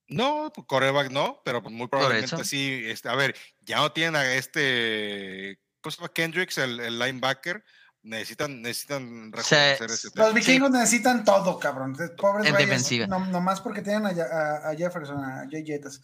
No, 0.10 0.52
pues, 0.54 0.66
coreback 0.68 1.12
no, 1.12 1.42
pero 1.44 1.62
pues 1.62 1.74
muy 1.74 1.88
probablemente 1.88 2.44
sí. 2.46 2.82
Este, 2.86 3.10
a 3.10 3.16
ver, 3.16 3.36
ya 3.62 3.78
no 3.78 3.92
tienen 3.92 4.16
a 4.16 4.34
este. 4.34 5.60
¿Cómo 5.82 5.92
se 5.92 5.98
llama? 5.98 6.14
Kendricks, 6.14 6.58
el, 6.58 6.80
el 6.80 6.98
linebacker. 7.00 7.64
Necesitan, 8.04 8.62
necesitan 8.62 9.32
reconocer 9.34 9.90
ese 9.92 10.12
tema. 10.12 10.26
los 10.28 10.34
vikingos 10.34 10.72
necesitan 10.72 11.26
todo, 11.26 11.60
cabrón. 11.60 11.94
Pobres 12.18 12.46
En 12.48 12.54
güeyes, 12.54 12.70
defensiva. 12.70 13.08
No, 13.08 13.26
nomás 13.26 13.60
porque 13.60 13.82
tienen 13.82 14.06
a, 14.06 14.10
a- 14.10 14.70
a 14.70 14.76
Jefferson, 14.76 15.22
a 15.24 15.46
Jay 15.52 15.66
Jetas. 15.66 16.00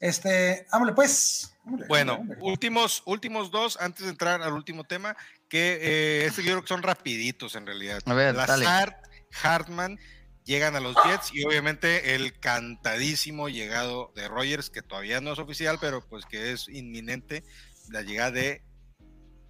Este, 0.00 0.66
vámonos 0.72 0.94
pues. 0.94 1.54
Bueno, 1.88 2.24
últimos, 2.40 3.02
últimos 3.04 3.50
dos 3.50 3.76
antes 3.80 4.04
de 4.04 4.10
entrar 4.10 4.42
al 4.42 4.52
último 4.54 4.84
tema, 4.84 5.14
que 5.48 5.78
eh, 5.80 6.24
este 6.26 6.42
yo 6.42 6.52
creo 6.52 6.62
que 6.62 6.68
son 6.68 6.82
rapiditos 6.82 7.54
en 7.54 7.66
realidad. 7.66 8.00
A 8.06 8.14
ver, 8.14 8.34
dale. 8.34 8.64
Lazard, 8.64 8.94
Hartman 9.42 9.98
llegan 10.44 10.76
a 10.76 10.80
los 10.80 10.96
Jets 11.04 11.30
y 11.34 11.44
obviamente 11.44 12.14
el 12.14 12.38
cantadísimo 12.38 13.48
llegado 13.48 14.12
de 14.14 14.28
Rogers, 14.28 14.70
que 14.70 14.82
todavía 14.82 15.20
no 15.20 15.32
es 15.32 15.38
oficial, 15.38 15.78
pero 15.80 16.06
pues 16.08 16.24
que 16.26 16.52
es 16.52 16.68
inminente, 16.68 17.44
la 17.90 18.02
llegada 18.02 18.30
de 18.32 18.64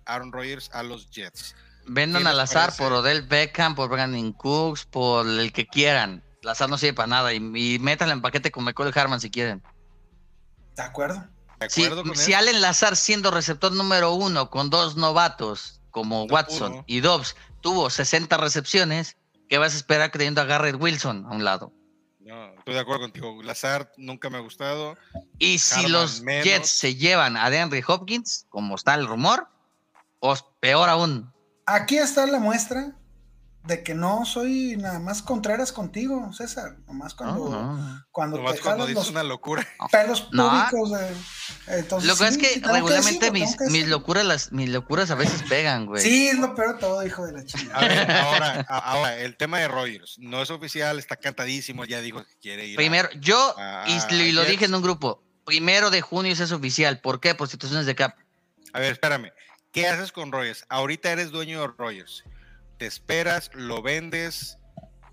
Aaron 0.04 0.32
Rodgers 0.32 0.70
a 0.72 0.82
los 0.82 1.10
Jets. 1.10 1.54
Vendan 1.86 2.22
¿Qué 2.22 2.28
al 2.28 2.40
azar 2.40 2.66
parece? 2.66 2.82
por 2.82 2.92
Odell 2.92 3.22
Beckham, 3.22 3.74
por 3.74 3.88
Brandon 3.90 4.32
Cooks, 4.32 4.84
por 4.86 5.26
el 5.26 5.52
que 5.52 5.66
quieran. 5.66 6.22
Lazar 6.42 6.68
no 6.68 6.76
sirve 6.78 6.94
para 6.94 7.06
nada 7.08 7.32
y, 7.32 7.36
y 7.36 7.78
métanlo 7.78 8.12
en 8.14 8.22
paquete 8.22 8.50
con 8.50 8.64
McCall 8.64 8.92
Harman 8.94 9.20
si 9.20 9.30
quieren. 9.30 9.62
De 10.76 10.82
acuerdo. 10.82 11.28
¿De 11.60 11.70
Si, 11.70 11.84
acuerdo 11.84 12.02
con 12.04 12.16
si? 12.16 12.34
Allen 12.34 12.60
Lazar 12.60 12.96
siendo 12.96 13.30
receptor 13.30 13.72
número 13.72 14.12
uno 14.12 14.50
con 14.50 14.68
dos 14.70 14.96
novatos 14.96 15.80
como 15.90 16.26
No 16.26 16.34
Watson 16.34 16.72
pudo. 16.72 16.84
y 16.86 17.00
Dobbs 17.00 17.36
tuvo 17.60 17.90
60 17.90 18.36
recepciones, 18.38 19.16
¿qué 19.52 19.58
vas 19.58 19.74
a 19.74 19.76
esperar 19.76 20.10
teniendo 20.10 20.40
a 20.40 20.44
Garrett 20.44 20.80
Wilson 20.80 21.26
a 21.26 21.32
un 21.32 21.44
lado? 21.44 21.74
No, 22.20 22.54
estoy 22.54 22.72
de 22.72 22.80
acuerdo 22.80 23.02
contigo. 23.02 23.42
Lazard 23.42 23.86
nunca 23.98 24.30
me 24.30 24.38
ha 24.38 24.40
gustado. 24.40 24.96
Y 25.38 25.58
si 25.58 25.80
Harman 25.80 25.92
los 25.92 26.22
menos. 26.22 26.46
Jets 26.46 26.70
se 26.70 26.94
llevan 26.94 27.36
a 27.36 27.50
DeAndre 27.50 27.84
Hopkins, 27.86 28.46
como 28.48 28.76
está 28.76 28.94
el 28.94 29.06
rumor, 29.06 29.46
o 30.20 30.34
peor 30.58 30.88
aún, 30.88 31.30
Aquí 31.66 31.98
está 31.98 32.24
la 32.26 32.38
muestra 32.38 32.96
de 33.64 33.82
que 33.84 33.94
no 33.94 34.24
soy 34.26 34.76
nada 34.76 34.98
más 34.98 35.22
contreras 35.22 35.70
contigo, 35.72 36.32
César. 36.32 36.76
Nomás 36.88 37.14
cuando, 37.14 37.48
No, 37.48 37.76
no. 37.76 38.04
cuando 38.10 38.38
Nomás 38.38 38.56
te 38.56 38.60
cuando 38.60 38.86
dices 38.86 39.02
los 39.04 39.10
una 39.10 39.22
locura. 39.22 39.64
pelos 39.92 40.28
No. 40.32 40.50
públicos. 40.68 40.98
de- 40.98 41.78
entonces, 41.78 42.08
Lo 42.08 42.16
que 42.16 42.26
es 42.26 42.38
que 42.38 42.60
regularmente 42.66 43.30
decirlo, 43.30 43.32
mis, 43.62 43.70
mis 43.72 43.86
locuras 43.88 44.24
las, 44.24 44.50
mis 44.52 44.68
locuras 44.68 45.10
a 45.12 45.14
veces 45.14 45.44
pegan, 45.48 45.86
güey. 45.86 46.02
Sí, 46.02 46.26
es 46.28 46.38
lo 46.38 46.54
peor 46.56 46.74
de 46.74 46.80
todo, 46.80 47.06
hijo 47.06 47.24
de 47.24 47.32
la 47.32 47.44
chingada. 47.44 47.78
A 47.78 47.88
ver, 47.88 48.10
ahora, 48.10 48.60
ahora, 48.68 49.16
el 49.18 49.36
tema 49.36 49.58
de 49.60 49.68
Rogers. 49.68 50.16
No 50.18 50.42
es 50.42 50.50
oficial, 50.50 50.98
está 50.98 51.14
cantadísimo, 51.16 51.84
ya 51.84 52.00
dijo 52.00 52.24
que 52.24 52.34
quiere 52.40 52.66
ir. 52.66 52.76
a- 52.76 52.78
Primero, 52.78 53.08
yo, 53.20 53.54
a- 53.58 53.84
y 53.86 53.92
a 53.96 54.06
lo, 54.10 54.16
y 54.24 54.32
lo 54.32 54.44
dije 54.44 54.64
en 54.64 54.74
un 54.74 54.82
grupo, 54.82 55.22
primero 55.44 55.90
de 55.90 56.00
junio 56.00 56.32
es 56.32 56.50
oficial. 56.52 57.00
¿Por 57.00 57.20
qué? 57.20 57.36
Por 57.36 57.48
situaciones 57.48 57.86
de 57.86 57.94
cap. 57.94 58.16
A 58.72 58.80
ver, 58.80 58.92
espérame. 58.92 59.30
¿Qué 59.70 59.86
haces 59.88 60.10
con 60.10 60.32
Rogers? 60.32 60.64
Ahorita 60.68 61.12
eres 61.12 61.30
dueño 61.30 61.60
de 61.60 61.68
Rogers. 61.68 62.24
Te 62.82 62.88
esperas, 62.88 63.48
lo 63.54 63.80
vendes. 63.80 64.58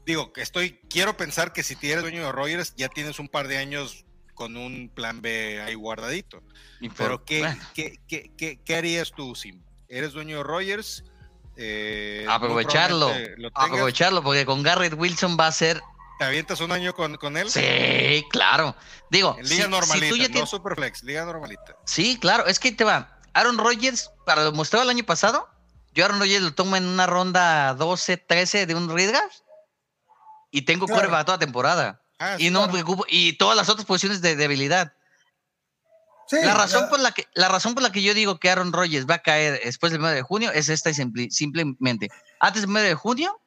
Digo, 0.03 0.33
que 0.33 0.41
estoy, 0.41 0.79
quiero 0.89 1.15
pensar 1.17 1.53
que 1.53 1.61
si 1.61 1.77
eres 1.83 2.01
dueño 2.01 2.23
de 2.25 2.31
Rogers, 2.31 2.73
ya 2.75 2.89
tienes 2.89 3.19
un 3.19 3.27
par 3.29 3.47
de 3.47 3.59
años 3.59 4.05
con 4.33 4.57
un 4.57 4.89
plan 4.89 5.21
B 5.21 5.61
ahí 5.61 5.75
guardadito. 5.75 6.41
Por- 6.41 6.93
Pero 6.97 7.25
¿qué, 7.25 7.39
bueno, 7.41 7.61
qué, 7.75 7.99
qué, 8.07 8.31
qué- 8.35 8.59
qué 8.65 8.75
harías 8.75 9.11
tú, 9.15 9.35
Sim? 9.35 9.61
¿Eres 9.87 10.13
dueño 10.13 10.37
de 10.37 10.43
Rogers? 10.45 11.03
eh, 11.57 12.25
Aprovecharlo. 12.27 13.11
Aprovecharlo, 13.53 14.23
porque 14.23 14.47
con 14.47 14.63
Garrett 14.63 14.95
Wilson 14.95 15.37
va 15.39 15.45
a 15.45 15.51
ser. 15.51 15.79
¿Te 16.17 16.25
avientas 16.25 16.61
un 16.61 16.71
año 16.71 16.95
con, 16.95 17.17
con 17.17 17.37
él? 17.37 17.51
Sí, 17.51 18.25
claro. 18.31 18.75
Digo, 19.11 19.35
En 19.37 19.45
si- 19.45 19.53
liga 19.53 19.65
si 19.65 19.69
normalita, 19.69 20.09
tú 20.09 20.15
ya 20.17 20.27
no 20.27 20.33
tienes- 20.33 20.49
Superflex, 20.49 21.03
liga 21.03 21.23
normalita. 21.23 21.77
Sí, 21.85 22.17
claro, 22.19 22.47
es 22.47 22.57
que 22.57 22.71
te 22.71 22.83
va. 22.83 23.19
Aaron 23.35 23.59
Rodgers, 23.59 24.09
para 24.25 24.43
lo 24.43 24.53
mostrado 24.53 24.85
el 24.85 24.89
año 24.89 25.03
pasado, 25.05 25.47
yo 25.93 26.05
Aaron 26.05 26.19
Rodgers 26.19 26.41
lo 26.43 26.53
tomo 26.53 26.75
en 26.75 26.85
una 26.85 27.05
ronda 27.07 27.73
12, 27.73 28.17
13 28.17 28.65
de 28.65 28.75
un 28.75 28.89
Ridgard 28.95 29.29
y 30.51 30.63
tengo 30.63 30.85
Claro. 30.87 31.03
curva 31.03 31.25
toda 31.25 31.39
temporada. 31.39 32.01
Ah, 32.19 32.35
Y 32.37 32.49
no 32.49 32.65
me 32.65 32.71
preocupo, 32.73 33.05
y 33.07 33.33
todas 33.33 33.55
las 33.55 33.69
otras 33.69 33.85
posiciones 33.85 34.21
de 34.21 34.35
debilidad. 34.35 34.93
Sí, 36.27 36.37
La 36.43 36.53
razón, 36.53 36.83
ya- 36.83 36.89
por 36.89 36.99
la, 36.99 37.11
que, 37.11 37.27
la 37.33 37.47
razón 37.47 37.73
por 37.73 37.81
la 37.81 37.91
que 37.91 38.03
yo 38.03 38.13
digo 38.13 38.39
que 38.39 38.49
Aaron 38.51 38.71
Rodgers 38.73 39.07
va 39.09 39.15
a 39.15 39.21
caer 39.23 39.59
después 39.63 39.91
del 39.91 40.01
9 40.01 40.15
de 40.17 40.21
junio 40.21 40.51
es 40.51 40.69
esta 40.69 40.89
y 40.91 40.93
simpli- 40.93 41.31
simplemente. 41.31 42.09
Antes 42.39 42.61
del 42.63 42.71
9 42.71 42.89
de 42.89 42.93
junio, 42.95 43.39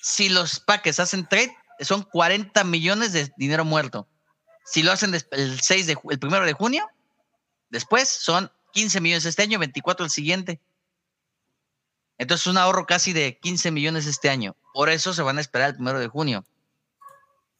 si 0.00 0.28
los 0.30 0.60
Packers 0.60 0.98
hacen 1.00 1.26
trade, 1.28 1.54
son 1.80 2.02
40 2.04 2.64
millones 2.64 3.12
de 3.12 3.30
dinero 3.36 3.64
muerto. 3.66 4.08
Si 4.64 4.82
lo 4.82 4.92
hacen 4.92 5.14
el 5.32 5.60
6 5.60 5.86
de, 5.86 5.98
el 6.10 6.18
1 6.22 6.46
de 6.46 6.52
junio, 6.54 6.88
después 7.70 8.08
son 8.08 8.50
15 8.72 9.00
millones 9.00 9.24
este 9.26 9.42
año, 9.42 9.58
24 9.58 10.04
el 10.06 10.10
siguiente. 10.10 10.60
Entonces 12.22 12.46
un 12.46 12.58
ahorro 12.58 12.86
casi 12.86 13.12
de 13.12 13.38
15 13.38 13.70
millones 13.70 14.06
este 14.06 14.30
año. 14.30 14.56
Por 14.74 14.88
eso 14.88 15.12
se 15.12 15.22
van 15.22 15.38
a 15.38 15.40
esperar 15.40 15.70
el 15.70 15.76
1 15.80 15.98
de 15.98 16.08
junio. 16.08 16.44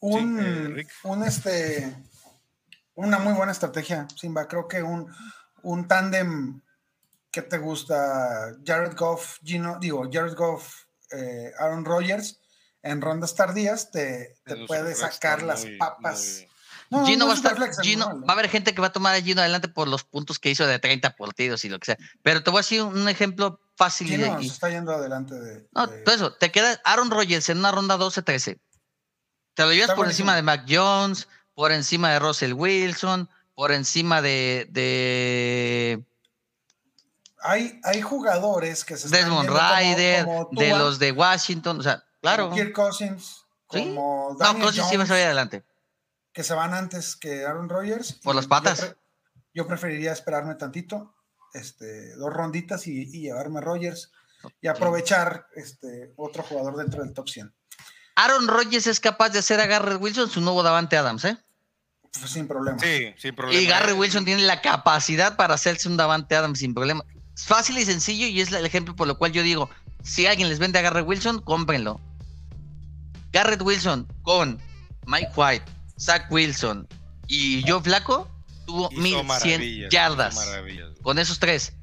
un, 0.01 0.39
Sí, 0.39 0.80
eh, 0.80 0.86
un 1.05 1.22
este 1.24 1.97
una 2.94 3.18
muy 3.18 3.32
buena 3.32 3.52
estrategia, 3.52 4.06
Simba. 4.16 4.47
Creo 4.48 4.68
que 4.68 4.82
un, 4.82 5.10
un 5.62 5.89
tándem 5.89 6.60
que 7.30 7.40
te 7.43 7.56
gusta, 7.59 8.55
Jared 8.64 8.94
Goff, 8.97 9.39
Gino, 9.43 9.78
digo, 9.80 10.06
Jared 10.12 10.34
Goff, 10.34 10.82
eh, 11.10 11.51
Aaron 11.59 11.84
Rodgers, 11.84 12.39
en 12.82 13.01
rondas 13.01 13.34
tardías 13.34 13.90
te, 13.90 14.36
te 14.44 14.66
puede 14.66 14.94
sacar 14.94 15.43
las 15.43 15.64
muy- 15.64 15.78
papas. 15.78 16.44
muy- 16.90 17.01
No, 17.01 17.06
Gino 17.06 17.18
no 17.20 17.26
va 17.28 17.32
a 17.32 17.34
es 17.36 17.43
estar, 17.43 17.82
Gino- 17.84 18.20
va 18.20 18.28
a 18.28 18.32
haber 18.32 18.51
gente 18.51 18.74
que 18.74 18.80
va 18.82 18.89
a 18.89 18.93
tomar 18.93 19.14
a 19.14 19.22
Gino 19.22 19.40
adelante 19.40 19.68
por 19.68 19.89
los 19.89 20.05
puntos 20.05 20.39
que 20.39 20.51
hizo 20.51 20.66
de 20.66 20.78
30 20.78 21.16
partidos 21.16 21.64
y 21.64 21.70
lo 21.70 21.78
que 21.78 21.86
sea. 21.86 21.98
Pero 22.22 22.43
te 22.43 22.51
voy 22.51 22.59
a 22.59 22.62
decir 22.62 22.82
un 22.82 23.09
ejemplo 23.09 23.59
fácil. 23.84 24.10
y- 24.10 24.14
y- 24.44 24.48
se 24.48 24.54
está 24.54 24.68
yendo 24.70 24.92
adelante 24.92 25.34
de. 25.34 25.68
no, 25.72 25.86
de- 25.86 25.98
todo 26.02 26.14
eso, 26.14 26.32
te 26.34 26.50
queda 26.52 26.80
Aaron 26.84 27.10
Rodgers 27.10 27.48
en 27.48 27.59
una 27.59 27.70
ronda 27.72 27.96
12-13. 27.96 28.59
Te 29.54 29.62
lo 29.64 29.70
llevas 29.72 29.90
Está 29.90 29.96
por 29.96 30.06
encima 30.06 30.34
de 30.36 30.42
Mac 30.42 30.64
Jones, 30.68 31.28
por 31.54 31.72
encima 31.72 32.10
de 32.10 32.18
Russell 32.18 32.52
Wilson, 32.54 33.28
por 33.54 33.70
encima 33.72 34.22
de, 34.22 34.66
de 34.70 36.04
hay, 37.44 37.80
hay 37.84 38.00
jugadores 38.02 38.84
que 38.84 38.96
se 38.96 39.06
están 39.06 39.20
Desmond 39.22 39.48
como- 39.48 39.59
Ryder, 39.60 40.24
como 40.24 40.48
de 40.60 40.70
los 40.70 40.98
de 40.98 41.12
Washington. 41.12 41.80
O 41.80 41.82
sea, 41.82 42.04
claro. 42.20 42.50
Kirk 42.52 42.72
Cousins, 42.72 43.44
Sí. 43.70 43.78
como 43.94 44.28
No, 44.32 44.36
Daniel 44.38 44.62
Cousins 44.64 44.88
sí 44.88 44.96
va 44.96 45.02
a 45.02 45.06
Jones, 45.06 45.09
salir 45.09 45.24
adelante. 45.24 45.64
que 46.32 46.44
se 46.44 46.54
van 46.54 46.72
antes 46.72 47.16
que 47.16 47.44
Aaron 47.44 47.68
Rodgers. 47.68 48.12
Por 48.22 48.34
las 48.34 48.44
yo 48.44 48.48
patas. 48.48 48.80
pre- 48.80 48.96
Yo, 49.54 49.66
preferiría 49.66 50.12
esperarme 50.12 50.54
tantito, 50.54 51.14
este, 51.54 52.14
dos 52.16 52.32
ronditas 52.32 52.86
y, 52.86 53.02
y 53.02 53.22
llevarme 53.22 53.60
Rodgers 53.60 54.10
y 54.60 54.68
aprovechar 54.68 55.46
este, 55.54 56.12
otro 56.16 56.42
jugador 56.42 56.76
dentro 56.76 57.02
del 57.04 57.12
top 57.12 57.28
100. 57.28 57.52
Aaron 58.16 58.48
Rodgers 58.48 58.86
es 58.86 59.00
capaz 59.00 59.30
de 59.30 59.38
hacer 59.38 59.60
a 59.60 59.66
Garrett 59.66 60.00
Wilson 60.00 60.28
su 60.28 60.40
nuevo 60.40 60.62
Davante 60.62 60.96
Adams, 60.96 61.24
¿eh? 61.24 61.38
Pues, 62.12 62.30
sin 62.30 62.46
problema. 62.46 62.78
Sí, 62.78 63.14
sin 63.16 63.34
problema. 63.34 63.60
Y 63.60 63.66
Garrett 63.66 63.96
Wilson 63.96 64.24
tiene 64.24 64.42
la 64.42 64.60
capacidad 64.60 65.36
para 65.36 65.54
hacerse 65.54 65.88
un 65.88 65.96
Davante 65.96 66.36
Adams 66.36 66.58
sin 66.58 66.74
problema. 66.74 67.04
Es 67.34 67.44
fácil 67.44 67.78
y 67.78 67.84
sencillo 67.84 68.26
y 68.26 68.40
es 68.40 68.52
el 68.52 68.66
ejemplo 68.66 68.94
por 68.94 69.06
lo 69.06 69.16
cual 69.16 69.32
yo 69.32 69.42
digo, 69.42 69.70
si 70.02 70.26
alguien 70.26 70.48
les 70.48 70.58
vende 70.58 70.78
a 70.78 70.82
Garrett 70.82 71.06
Wilson, 71.06 71.40
cómprenlo. 71.40 72.00
Garrett 73.32 73.62
Wilson 73.62 74.06
con 74.22 74.60
Mike 75.06 75.32
White, 75.36 75.64
Zach 75.98 76.30
Wilson 76.30 76.86
y 77.28 77.64
Joe 77.66 77.80
Flaco 77.80 78.28
tuvo 78.64 78.89
Hizo 78.90 79.01
1100 79.01 79.26
maravillas, 79.26 79.90
yardas. 79.93 80.51
Con 81.02 81.18
esos 81.18 81.39
tres. 81.39 81.74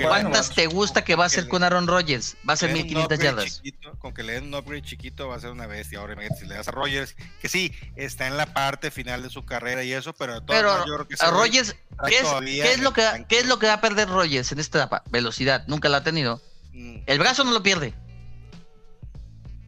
¿Cuántas 0.00 0.50
te 0.50 0.66
gusta 0.66 1.04
que 1.04 1.14
va 1.14 1.24
a 1.24 1.26
hacer 1.28 1.46
con 1.46 1.62
Aaron 1.62 1.86
Rodgers? 1.86 2.36
Va 2.48 2.54
a 2.54 2.56
ser 2.56 2.70
Le 2.70 2.82
den 2.82 2.82
un 2.82 2.88
1500 2.88 3.04
upgrade 3.04 3.24
yardas. 3.24 3.56
chiquito, 3.56 3.98
con 3.98 4.12
que 4.12 4.22
le 4.24 4.32
den 4.32 4.44
un 4.44 4.54
upgrade 4.54 4.82
chiquito 4.82 5.28
va 5.28 5.36
a 5.36 5.40
ser 5.40 5.50
una 5.50 5.66
bestia. 5.66 6.00
Ahora 6.00 6.16
si 6.36 6.46
le 6.46 6.54
das 6.56 6.66
a 6.66 6.72
Rogers, 6.72 7.14
que 7.40 7.48
sí, 7.48 7.72
está 7.94 8.26
en 8.26 8.36
la 8.36 8.46
parte 8.52 8.90
final 8.90 9.22
de 9.22 9.30
su 9.30 9.44
carrera 9.44 9.84
y 9.84 9.92
eso, 9.92 10.12
pero 10.14 10.44
Pero 10.46 10.68
maneras, 10.68 10.86
yo 10.88 10.94
creo 10.94 11.08
que 11.08 11.14
ese 11.14 11.24
a 11.24 11.30
Rodgers, 11.30 11.76
¿qué 12.08 12.16
es, 12.16 12.22
todavía 12.22 12.64
qué 12.64 12.72
es 12.72 12.80
lo 12.80 12.92
que. 12.92 13.24
¿qué 13.28 13.38
es 13.38 13.46
lo 13.46 13.60
que 13.60 13.68
va 13.68 13.74
a 13.74 13.80
perder 13.80 14.08
Rodgers 14.08 14.50
en 14.50 14.58
esta 14.58 14.78
etapa? 14.78 15.04
Velocidad, 15.10 15.64
nunca 15.68 15.88
la 15.88 15.98
ha 15.98 16.02
tenido. 16.02 16.42
Mm, 16.72 17.02
El 17.06 17.18
brazo 17.20 17.44
no 17.44 17.52
lo 17.52 17.62
pierde. 17.62 17.94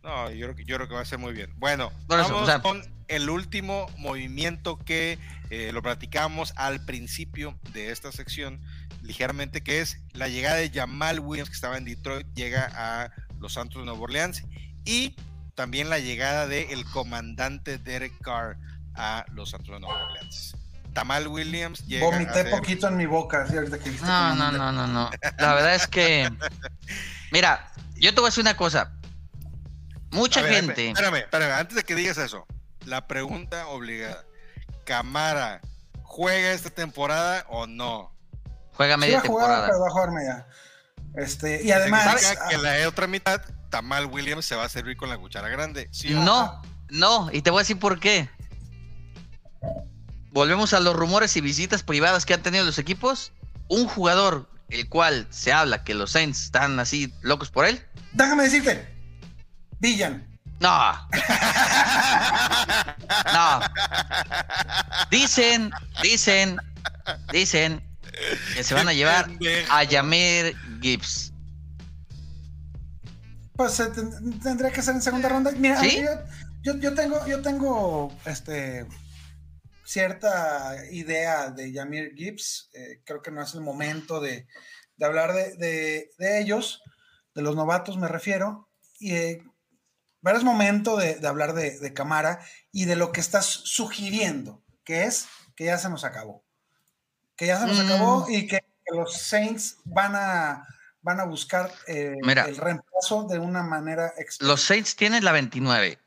No, 0.05 0.31
yo 0.31 0.47
creo, 0.47 0.55
que, 0.56 0.64
yo 0.64 0.76
creo 0.76 0.86
que 0.89 0.94
va 0.94 1.01
a 1.01 1.05
ser 1.06 1.18
muy 1.18 1.32
bien. 1.32 1.51
Bueno, 1.56 1.90
Por 2.06 2.20
eso, 2.20 2.28
vamos 2.28 2.43
o 2.43 2.47
sea- 2.47 2.60
con 2.60 2.82
el 3.09 3.28
último 3.31 3.86
movimiento 3.98 4.78
que 4.78 5.18
eh, 5.51 5.70
lo 5.72 5.82
platicamos 5.82 6.52
al 6.56 6.85
principio 6.85 7.59
de 7.72 7.90
esta 7.90 8.12
sección, 8.12 8.60
ligeramente, 9.02 9.62
que 9.62 9.81
es 9.81 9.98
la 10.12 10.28
llegada 10.28 10.56
de 10.56 10.70
Jamal 10.70 11.20
Williams, 11.20 11.48
que 11.51 11.55
estaba 11.55 11.76
en 11.78 11.85
Detroit, 11.85 12.26
llega 12.35 12.70
a 12.74 13.10
los 13.40 13.55
Santos 13.55 13.78
de 13.81 13.86
Nueva 13.86 14.01
Orleans, 14.01 14.43
y 14.85 15.16
también 15.55 15.89
la 15.90 15.98
llegada 15.98 16.47
del 16.47 16.70
el 16.70 16.85
comandante 16.86 17.78
Derek 17.78 18.12
Carr 18.22 18.56
a 18.94 19.24
los 19.32 19.51
Santos 19.51 19.72
de 19.74 19.81
Nueva 19.81 20.05
Orleans. 20.05 20.56
Tamal 20.93 21.26
Williams 21.28 21.85
llega 21.86 22.06
a 22.06 22.10
Vomité 22.10 22.32
ser- 22.35 22.51
poquito 22.51 22.89
en 22.89 22.97
mi 22.97 23.06
boca, 23.06 23.47
¿sí? 23.48 23.56
ahorita 23.56 23.78
que 23.78 23.85
dijiste 23.90 24.06
No, 24.06 24.35
no, 24.35 24.52
no, 24.52 24.70
no, 24.72 24.86
no. 24.86 25.10
La 25.39 25.55
verdad 25.55 25.74
es 25.74 25.86
que. 25.86 26.31
Mira, 27.32 27.70
yo 27.97 28.12
te 28.14 28.20
voy 28.20 28.28
a 28.28 28.31
decir 28.31 28.43
una 28.43 28.56
cosa. 28.56 28.93
Mucha 30.15 30.41
A 30.41 30.43
ver, 30.45 30.55
gente. 30.55 30.89
Espérame, 30.89 31.16
espérame, 31.16 31.53
antes 31.53 31.77
de 31.77 31.82
que 31.82 31.95
digas 31.95 32.16
eso, 32.19 32.47
la 32.86 33.07
pregunta 33.07 33.66
obligada. 33.69 34.24
¿Camara 34.85 35.61
juega 36.03 36.53
esta 36.53 36.70
temporada 36.70 37.45
o 37.49 37.66
no? 37.66 38.12
Juega 38.74 38.95
Sí 38.95 39.01
media 39.01 39.19
va 39.19 39.23
a 39.24 39.27
jugar, 39.27 39.47
temporada. 39.47 39.66
pero 39.69 39.81
va 39.81 39.86
a 39.86 39.91
jugar 39.91 40.11
media. 40.11 40.47
Este, 41.16 41.62
y 41.65 41.70
además, 41.70 42.20
Significa 42.20 42.49
que 42.49 42.59
la 42.59 42.89
otra 42.89 43.07
mitad, 43.07 43.41
Tamal 43.70 44.07
Williams 44.07 44.45
se 44.47 44.57
va 44.57 44.65
a 44.65 44.69
servir 44.69 44.97
con 44.97 45.09
la 45.09 45.16
cuchara 45.19 45.49
grande. 45.49 45.89
¿sí 45.93 46.11
No, 46.11 46.61
no, 46.89 47.28
y 47.32 47.43
te 47.43 47.51
voy 47.51 47.59
a 47.59 47.62
decir 47.62 47.78
por 47.78 48.01
qué. 48.01 48.28
Volvemos 50.31 50.73
a 50.74 50.81
los 50.81 50.95
rumores 50.97 51.36
y 51.36 51.41
visitas 51.41 51.82
privadas 51.82 52.27
que 52.27 52.35
han 52.35 52.43
tenido 52.43 52.65
los 52.65 52.78
equipos. 52.78 53.32
Un 53.69 53.86
jugador, 53.86 54.51
el 54.69 54.89
cual 54.89 55.27
se 55.31 55.53
habla 55.53 55.85
que 55.85 55.95
los 55.95 56.11
Saints 56.12 56.43
están 56.45 56.78
así 56.81 57.15
locos 57.23 57.51
por 57.51 57.65
él. 57.66 57.81
déjame 58.12 58.45
decirte, 58.45 58.94
Villan. 59.85 60.27
No. 60.61 61.09
No. 63.35 63.61
Dicen, 65.11 65.70
dicen, 66.02 66.56
dicen 67.32 67.82
que 68.55 68.65
se 68.65 68.74
van 68.74 68.89
a 68.89 68.93
llevar 68.93 69.28
a 69.70 69.85
Yamir 69.85 70.56
Gibbs. 70.81 71.32
Pues 73.56 73.78
eh, 73.81 73.86
ten- 73.94 74.40
tendría 74.40 74.73
que 74.73 74.82
ser 74.82 74.94
en 74.94 75.02
segunda 75.02 75.28
ronda. 75.28 75.52
Mira, 75.52 75.81
¿Sí? 75.81 76.02
yo, 76.02 76.11
yo, 76.74 76.81
yo 76.81 76.94
tengo, 76.94 77.24
yo 77.27 77.43
tengo 77.43 78.16
este 78.24 78.86
cierta 79.85 80.77
idea 80.90 81.51
de 81.51 81.73
Yamir 81.73 82.15
Gibbs. 82.16 82.70
eh, 82.74 83.01
creo 83.05 83.20
que 83.23 83.31
no 83.31 83.43
es 83.43 83.55
el 83.55 83.61
momento 83.61 84.20
de, 84.20 84.47
de 84.97 85.06
hablar 85.06 85.32
de, 85.35 85.56
de- 85.56 86.11
de 86.19 86.40
ellos, 86.40 86.82
de 87.35 87.43
los 87.43 87.55
novatos 87.55 87.97
me 87.98 88.09
refiero. 88.09 88.69
Y 88.98 89.12
eh, 89.15 89.43
pero 90.25 90.37
es 90.39 90.43
momento 90.45 90.97
de, 90.97 91.15
de 91.17 91.29
hablar 91.29 91.53
de, 91.55 91.79
de 91.79 91.93
Camara 91.95 92.41
y 92.73 92.87
de 92.87 92.97
lo 92.97 93.13
que 93.13 93.21
estás 93.21 93.45
sugiriendo, 93.47 94.63
que 94.83 95.05
es 95.05 95.27
que 95.55 95.67
ya 95.67 95.79
se 95.79 95.89
nos 95.89 96.03
acabó. 96.03 96.43
Que 97.37 97.47
ya 97.47 97.61
se 97.61 97.67
nos 97.67 97.79
Mm. 97.79 97.87
acabó 97.87 98.27
y 98.29 98.47
que, 98.49 98.59
que 98.61 98.97
los 98.97 99.17
Saints 99.19 99.77
van 99.85 100.15
a, 100.17 100.67
van 101.03 101.21
a 101.21 101.25
buscar 101.25 101.71
eh, 101.87 102.15
Mira. 102.23 102.45
el 102.47 102.57
reemplazo 102.57 103.25
de 103.25 103.39
una 103.39 103.63
manera 103.63 104.15
expresa. 104.19 104.51
Los 104.51 104.63
Saints 104.63 104.97
tienen 104.97 105.25
la 105.25 105.33
29. 105.33 105.99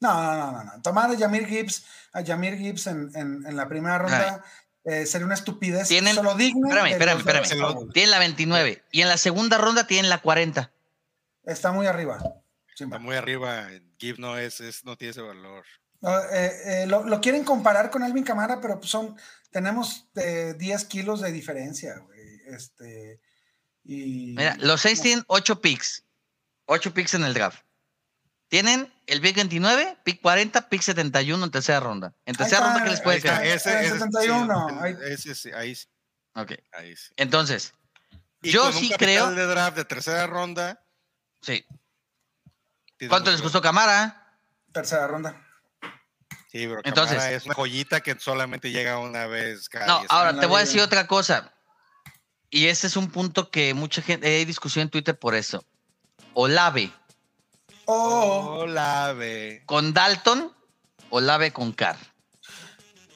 No, 0.00 0.14
no, 0.22 0.36
no, 0.36 0.52
no, 0.52 0.64
no. 0.64 0.82
Tomar 0.82 1.10
a 1.10 1.14
Yamir 1.14 1.46
Gibbs, 1.46 1.84
a 2.12 2.22
Yamir 2.22 2.56
Gibbs 2.58 2.86
en, 2.88 3.10
en- 3.14 3.44
en 3.46 3.56
la 3.56 3.68
primera 3.68 3.98
ronda 3.98 4.42
eh, 4.84 5.06
sería 5.06 5.26
una 5.26 5.34
estupidez. 5.34 5.86
Tienen- 5.88 6.16
solo 6.16 6.34
digna. 6.34 6.68
Espérame, 6.88 7.18
espérame, 7.20 7.42
espérame. 7.44 7.92
Tienen 7.92 8.10
la 8.10 8.18
29. 8.18 8.82
Y 8.90 9.02
en 9.02 9.08
la 9.08 9.16
segunda 9.16 9.58
ronda 9.58 9.86
tienen 9.86 10.10
la 10.10 10.18
40. 10.18 10.72
Está 11.44 11.70
muy 11.70 11.86
arriba. 11.86 12.18
Simba. 12.74 12.96
Está 12.96 13.04
muy 13.04 13.16
arriba. 13.16 13.68
Gibb 13.98 14.18
no 14.18 14.36
es, 14.38 14.60
es- 14.60 14.84
no 14.84 14.96
tiene 14.96 15.10
ese 15.12 15.20
valor. 15.22 15.64
No, 16.00 16.18
eh, 16.18 16.82
eh, 16.82 16.86
lo, 16.86 17.04
lo 17.04 17.20
quieren 17.20 17.44
comparar 17.44 17.90
con 17.90 18.02
Alvin 18.02 18.24
Camara, 18.24 18.60
pero 18.60 18.78
pues 18.80 18.90
son, 18.90 19.16
tenemos 19.50 20.08
eh, 20.16 20.54
10 20.58 20.84
kilos 20.86 21.20
de 21.20 21.30
diferencia, 21.30 21.96
güey. 21.98 22.40
Este, 22.46 23.20
y, 23.84 24.34
Mira, 24.36 24.56
los 24.58 24.80
Saints 24.80 25.00
tienen 25.02 25.24
8 25.28 25.60
picks. 25.60 26.04
8 26.66 26.92
picks 26.94 27.14
en 27.14 27.24
el 27.24 27.34
draft. 27.34 27.62
Tienen 28.48 28.92
el 29.06 29.20
pick 29.20 29.36
29, 29.36 29.98
pick 30.04 30.20
40, 30.20 30.68
pick 30.68 30.82
71 30.82 31.44
en 31.44 31.50
tercera 31.50 31.80
ronda. 31.80 32.14
En 32.26 32.34
tercera 32.34 32.58
está, 32.58 32.68
ronda, 32.72 32.84
¿qué 32.84 32.90
les 32.90 33.00
puede 33.00 33.16
Ahí 33.16 33.18
está, 33.18 33.36
caer? 33.38 33.56
ese, 33.56 33.78
el 33.78 33.86
ese- 33.86 33.98
71, 33.98 34.66
sí, 34.68 34.74
ahí- 34.80 34.96
ese 35.12 35.34
sí, 35.34 35.50
ahí 35.52 35.74
sí, 35.74 35.86
Ok. 36.34 36.52
ahí 36.72 36.96
sí. 36.96 37.12
Entonces, 37.16 37.72
Y 38.42 38.50
Yo 38.50 38.62
con 38.62 38.74
un 38.74 38.80
sí 38.80 38.90
capital 38.90 38.98
creo- 39.06 39.30
de 39.30 39.46
draft 39.46 39.76
de 39.76 39.84
tercera 39.84 40.26
ronda. 40.26 40.84
Sí. 41.42 41.64
¿Cuánto 43.08 43.30
les 43.30 43.42
costó 43.42 43.60
Camara? 43.60 44.32
Tercera 44.72 45.06
ronda. 45.06 45.40
Sí, 46.50 46.66
pero 46.66 46.80
Entonces- 46.84 47.12
Entonces, 47.16 47.32
es 47.32 47.44
una 47.46 47.54
joyita 47.54 48.00
que 48.00 48.18
solamente 48.18 48.70
llega 48.70 48.98
una 48.98 49.26
vez 49.26 49.68
cada 49.68 49.86
No, 49.86 49.98
10 50.00 50.10
ahora 50.10 50.38
te 50.38 50.46
voy 50.46 50.58
a 50.58 50.64
decir 50.64 50.80
otra 50.82 51.06
cosa. 51.06 51.52
Y 52.50 52.66
este 52.66 52.86
es 52.86 52.96
un 52.96 53.10
punto 53.10 53.50
que 53.50 53.72
mucha 53.72 54.02
gente, 54.02 54.26
hay 54.26 54.44
discusión 54.44 54.82
en 54.82 54.90
Twitter 54.90 55.18
por 55.18 55.34
eso. 55.34 55.64
Olave 56.34 56.92
O 57.86 58.58
Olave. 58.60 59.62
con 59.66 59.94
Dalton, 59.94 60.52
Olave 61.10 61.52
con 61.52 61.72
Carr. 61.72 61.96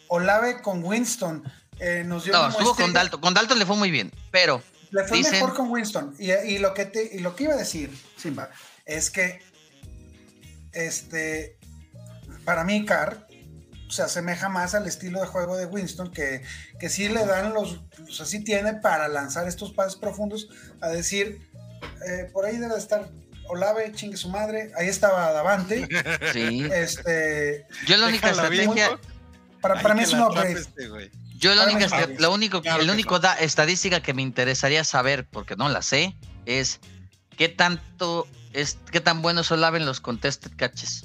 Olave 0.08 0.62
con 0.62 0.82
Winston. 0.84 1.42
eh, 1.78 2.04
nos 2.06 2.24
dio 2.24 2.32
No, 2.32 2.48
estuvo 2.48 2.74
con. 2.74 2.92
Dalton. 2.94 3.20
Con 3.20 3.34
Dalton 3.34 3.58
le 3.58 3.66
fue 3.66 3.76
muy 3.76 3.90
bien, 3.90 4.10
pero 4.30 4.62
Le 4.90 5.04
fue 5.04 5.18
dicen- 5.18 5.32
mejor 5.34 5.54
con 5.54 5.68
Winston. 5.70 6.14
Y, 6.18 6.32
y 6.32 6.58
lo 6.58 6.72
que 6.72 6.86
te, 6.86 7.10
y 7.16 7.18
lo 7.18 7.36
que 7.36 7.44
iba 7.44 7.52
a 7.52 7.58
decir, 7.58 7.94
Simba, 8.16 8.48
es 8.86 9.10
que 9.10 9.42
este 10.76 11.56
para 12.44 12.62
mí 12.64 12.84
Carr 12.84 13.26
se 13.88 14.02
asemeja 14.02 14.48
más 14.48 14.74
al 14.74 14.86
estilo 14.86 15.20
de 15.20 15.26
juego 15.26 15.56
de 15.56 15.66
Winston, 15.66 16.10
que, 16.10 16.42
que 16.80 16.88
sí 16.88 17.08
le 17.08 17.24
dan 17.24 17.54
los, 17.54 17.80
o 18.08 18.12
sea, 18.12 18.26
sí 18.26 18.42
tiene 18.42 18.74
para 18.74 19.06
lanzar 19.08 19.46
estos 19.46 19.72
pases 19.72 19.96
profundos, 19.96 20.48
a 20.80 20.88
decir, 20.88 21.40
eh, 22.08 22.28
por 22.32 22.44
ahí 22.46 22.56
debe 22.56 22.74
de 22.74 22.80
estar 22.80 23.08
Olave, 23.48 23.92
chingue 23.94 24.16
su 24.16 24.28
madre, 24.28 24.72
ahí 24.76 24.88
estaba 24.88 25.30
Davante, 25.32 25.86
sí. 26.32 26.66
este, 26.72 27.64
Yo 27.86 27.96
la 27.96 28.08
única 28.08 28.30
estrategia, 28.30 28.98
para, 29.60 29.94
mí 29.94 30.00
que 30.00 30.04
es 30.04 30.12
un 30.12 30.20
upgrade. 30.22 30.52
este, 30.52 31.10
yo 31.38 31.54
la 31.54 31.64
única, 31.64 32.06
mí 32.08 32.14
lo 32.18 32.32
único, 32.34 32.60
Claro 32.62 32.82
el 32.82 32.90
único 32.90 33.14
no. 33.14 33.20
da- 33.20 33.38
estadística 33.38 34.00
que 34.02 34.14
me 34.14 34.22
interesaría 34.22 34.82
saber, 34.82 35.26
porque 35.30 35.54
no 35.54 35.68
la 35.68 35.82
sé, 35.82 36.16
es 36.44 36.80
qué 37.36 37.48
tanto 37.48 38.26
es, 38.60 38.78
qué 38.90 39.00
tan 39.00 39.22
bueno 39.22 39.42
es 39.42 39.50
Olave 39.50 39.78
en 39.78 39.86
los 39.86 40.00
contested 40.00 40.50
catches. 40.56 41.04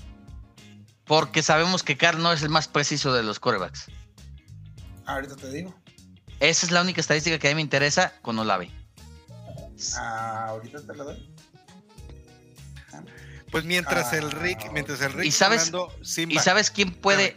Porque 1.06 1.44
sabemos 1.44 1.84
que 1.84 1.98
Carr 1.98 2.18
no 2.18 2.32
es 2.32 2.42
el 2.42 2.50
más 2.50 2.68
preciso 2.68 3.14
de 3.14 3.24
los 3.24 3.40
quarterbacks. 3.40 3.88
Ahorita 5.06 5.36
te 5.36 5.52
digo. 5.52 5.76
Esa 6.40 6.66
es 6.66 6.72
la 6.72 6.82
única 6.82 7.02
estadística 7.02 7.38
que 7.38 7.48
a 7.48 7.52
mí 7.52 7.56
me 7.56 7.62
interesa 7.62 8.14
con 8.22 8.40
Olave. 8.40 8.72
Ah, 9.98 10.46
ahorita 10.50 10.82
te 10.82 10.96
lo 10.96 11.04
doy. 11.04 11.30
Pues 13.52 13.66
mientras 13.66 14.14
Ah, 14.14 14.18
el 14.18 14.32
Rick, 14.32 14.72
mientras 14.72 15.02
el 15.02 15.12
Rick 15.12 15.26
¿Y 15.26 15.32
sabes- 15.32 15.72
¿Y 16.30 16.40
sabes 16.40 16.72
quién 16.72 16.92
puede? 16.94 17.36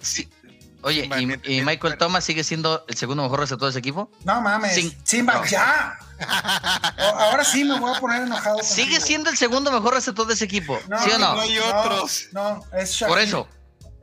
Oye, 0.83 1.01
Simba, 1.03 1.21
¿y, 1.21 1.27
mientras- 1.27 1.51
y 1.53 1.57
Michael 1.57 1.67
mientras- 1.83 1.99
Thomas 1.99 2.25
sigue 2.25 2.45
siendo 2.45 2.85
el 2.87 2.95
segundo 2.97 3.23
mejor 3.25 3.41
receptor 3.41 3.67
de 3.67 3.71
ese 3.71 3.79
equipo? 3.81 4.11
No 4.25 4.41
mames, 4.41 4.75
Sin- 4.75 4.95
Simba, 5.03 5.35
no. 5.35 5.45
ya. 5.47 5.99
Ahora 7.15 7.45
sí 7.45 7.65
me 7.65 7.79
voy 7.79 7.95
a 7.95 8.01
poner 8.01 8.23
enojado. 8.23 8.59
Sigue 8.63 8.83
contigo. 8.93 9.07
siendo 9.07 9.31
el 9.31 9.37
segundo 9.37 9.71
mejor 9.73 9.95
receptor 9.95 10.27
de 10.27 10.35
ese 10.35 10.45
equipo, 10.45 10.79
No, 10.89 11.03
¿sí 11.03 11.11
o 11.11 11.19
no? 11.19 11.35
no 11.35 11.41
hay 11.41 11.59
otros. 11.59 12.29
No, 12.33 12.61
es 12.73 12.91
Shahid. 12.93 13.11
Por 13.13 13.21
eso. 13.21 13.49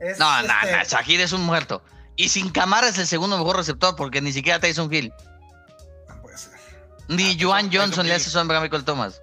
Es, 0.00 0.18
No, 0.18 0.42
no, 0.42 0.52
este, 0.62 0.76
no, 0.76 0.84
Shahid 0.84 1.20
es 1.20 1.32
un 1.32 1.42
muerto. 1.44 1.82
Y 2.16 2.28
sin 2.28 2.50
Camara 2.50 2.88
es 2.88 2.98
el 2.98 3.06
segundo 3.06 3.38
mejor 3.38 3.56
receptor 3.56 3.96
porque 3.96 4.20
ni 4.20 4.32
siquiera 4.32 4.58
Tyson 4.60 4.92
Hill. 4.92 5.12
no 6.08 6.20
puede 6.22 6.36
ser. 6.38 6.52
Ni 7.08 7.32
Ah, 7.32 7.36
Joan 7.40 7.70
Tyson 7.70 7.80
Johnson 7.86 8.06
le 8.08 8.14
hace 8.14 8.30
sombra 8.30 8.58
a 8.58 8.60
Michael 8.60 8.84
Thomas. 8.84 9.20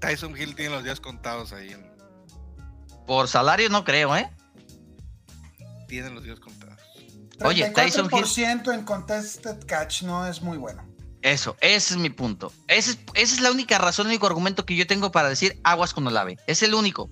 Tyson 0.00 0.36
Hill 0.36 0.54
tiene 0.54 0.74
los 0.74 0.84
días 0.84 1.00
contados 1.00 1.52
ahí. 1.52 1.72
en- 1.72 1.90
Por 3.06 3.28
salario 3.28 3.68
no 3.68 3.84
creo, 3.84 4.16
¿eh? 4.16 4.30
tiene 5.88 6.10
los 6.10 6.22
días 6.24 6.40
contados. 6.40 6.78
Oye, 7.44 7.68
Tyson 7.70 8.06
Hill- 8.06 8.24
34% 8.24 8.72
en 8.72 8.84
contested 8.84 9.66
catch 9.66 10.02
no 10.02 10.26
es 10.26 10.40
muy 10.42 10.56
bueno. 10.58 10.84
Eso, 11.22 11.56
ese 11.60 11.94
es 11.94 12.00
mi 12.00 12.10
punto. 12.10 12.52
Ese 12.68 12.92
es- 12.92 12.98
esa 13.14 13.34
es 13.36 13.40
la 13.40 13.50
única 13.52 13.78
razón, 13.78 14.06
el 14.06 14.10
único 14.12 14.26
argumento 14.26 14.66
que 14.66 14.74
yo 14.76 14.86
tengo 14.86 15.12
para 15.12 15.28
decir 15.28 15.58
aguas 15.62 15.94
con 15.94 16.06
Olave. 16.06 16.36
Es 16.46 16.62
el 16.62 16.74
único. 16.74 17.08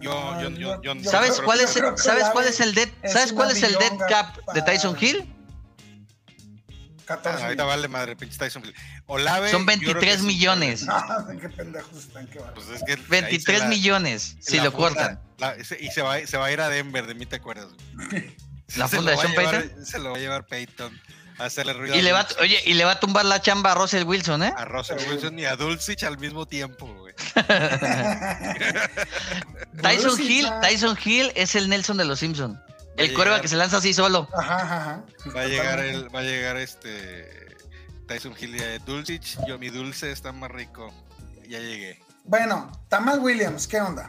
Yo, 0.00 0.40
yo, 0.40 0.50
yo, 0.50 0.82
yo, 0.82 0.94
yo 0.96 1.10
¿Sabes 1.10 1.40
cuál 1.40 1.60
es, 1.60 1.72
que 1.74 1.80
¿sabes 1.96 2.24
cuál 2.32 2.46
es 2.48 2.60
el 2.60 2.74
dead, 2.74 2.88
es 3.02 3.12
¿sabes 3.12 3.32
cuál 3.32 3.50
es 3.52 3.62
el 3.62 3.72
dead 3.74 3.92
cap 4.08 4.36
de 4.52 4.60
Tyson 4.62 4.96
Hill? 5.00 5.28
14 7.04 7.42
Ah, 7.42 7.44
ahorita 7.46 7.64
vale 7.64 7.88
madre, 7.88 8.16
pinche 8.16 8.36
Tyson 8.36 8.64
Hill. 8.64 8.74
Olave. 9.06 9.50
Son 9.50 9.60
yo 9.62 9.66
creo 9.66 9.78
que 9.94 10.06
23 10.06 10.20
sí, 10.20 10.26
millones. 10.26 10.86
Qué 11.40 11.48
pendejos 11.50 11.98
están, 11.98 12.26
qué 12.28 12.38
bárbaro. 12.38 12.54
Pues 12.54 12.68
es 12.80 12.82
que 12.84 12.92
ahí 12.92 12.98
se 12.98 13.10
23 13.10 13.58
la- 13.60 13.66
millones, 13.66 14.36
si 14.40 14.56
la 14.56 14.64
lo 14.64 14.72
funda- 14.72 14.88
cortan. 14.88 15.20
la- 15.38 15.56
y 15.58 15.88
se 15.90 16.02
va, 16.02 16.18
se 16.26 16.36
va 16.36 16.46
a 16.46 16.52
ir 16.52 16.60
a 16.60 16.68
Denver, 16.68 17.06
de 17.06 17.14
mí 17.14 17.24
te 17.26 17.36
acuerdas. 17.36 17.68
güey. 17.94 18.36
¿La 18.76 18.88
funda 18.88 19.10
de 19.12 19.16
Sean 19.18 19.34
Payton? 19.34 19.86
Se 19.86 19.98
lo 19.98 20.10
va 20.12 20.16
a 20.16 20.20
llevar 20.20 20.46
Peyton 20.46 20.92
a 20.94 21.21
hacerle 21.46 21.72
ruido. 21.72 21.96
Y 21.96 22.02
le 22.02 22.12
va, 22.12 22.26
oye, 22.40 22.60
y 22.64 22.74
le 22.74 22.84
va 22.84 22.92
a 22.92 23.00
tumbar 23.00 23.24
la 23.24 23.40
chamba 23.40 23.72
a 23.72 23.74
Russell 23.74 24.04
Wilson, 24.04 24.42
¿eh? 24.42 24.52
a 24.56 24.64
Russell 24.64 24.98
Wilson 25.08 25.38
y 25.38 25.44
a 25.44 25.56
Dulcich 25.56 26.02
al 26.04 26.18
mismo 26.18 26.46
tiempo, 26.46 26.86
güey. 26.86 27.14
Tyson 29.82 30.20
Hill. 30.20 30.48
Tyson 30.60 30.98
Hill 31.04 31.32
es 31.34 31.54
el 31.54 31.68
Nelson 31.68 31.96
de 31.96 32.04
los 32.04 32.20
Simpsons. 32.20 32.58
El 32.96 33.10
llegar. 33.10 33.40
que 33.40 33.48
se 33.48 33.56
lanza 33.56 33.78
así 33.78 33.94
solo. 33.94 34.28
Ajá, 34.36 34.56
ajá. 34.56 35.04
Va 35.34 35.42
a 35.42 35.46
llegar 35.46 35.78
el, 35.80 36.14
va 36.14 36.20
a 36.20 36.22
llegar 36.22 36.56
este 36.58 37.56
Tyson 38.06 38.34
Hill 38.38 38.56
y 38.56 38.62
eh, 38.62 38.78
Dulcich. 38.84 39.38
Yo 39.46 39.58
mi 39.58 39.70
dulce 39.70 40.12
está 40.12 40.32
más 40.32 40.50
rico. 40.50 40.92
Ya 41.48 41.58
llegué. 41.58 42.00
Bueno, 42.24 42.70
Tamal 42.88 43.18
Williams, 43.20 43.66
¿qué 43.66 43.80
onda? 43.80 44.06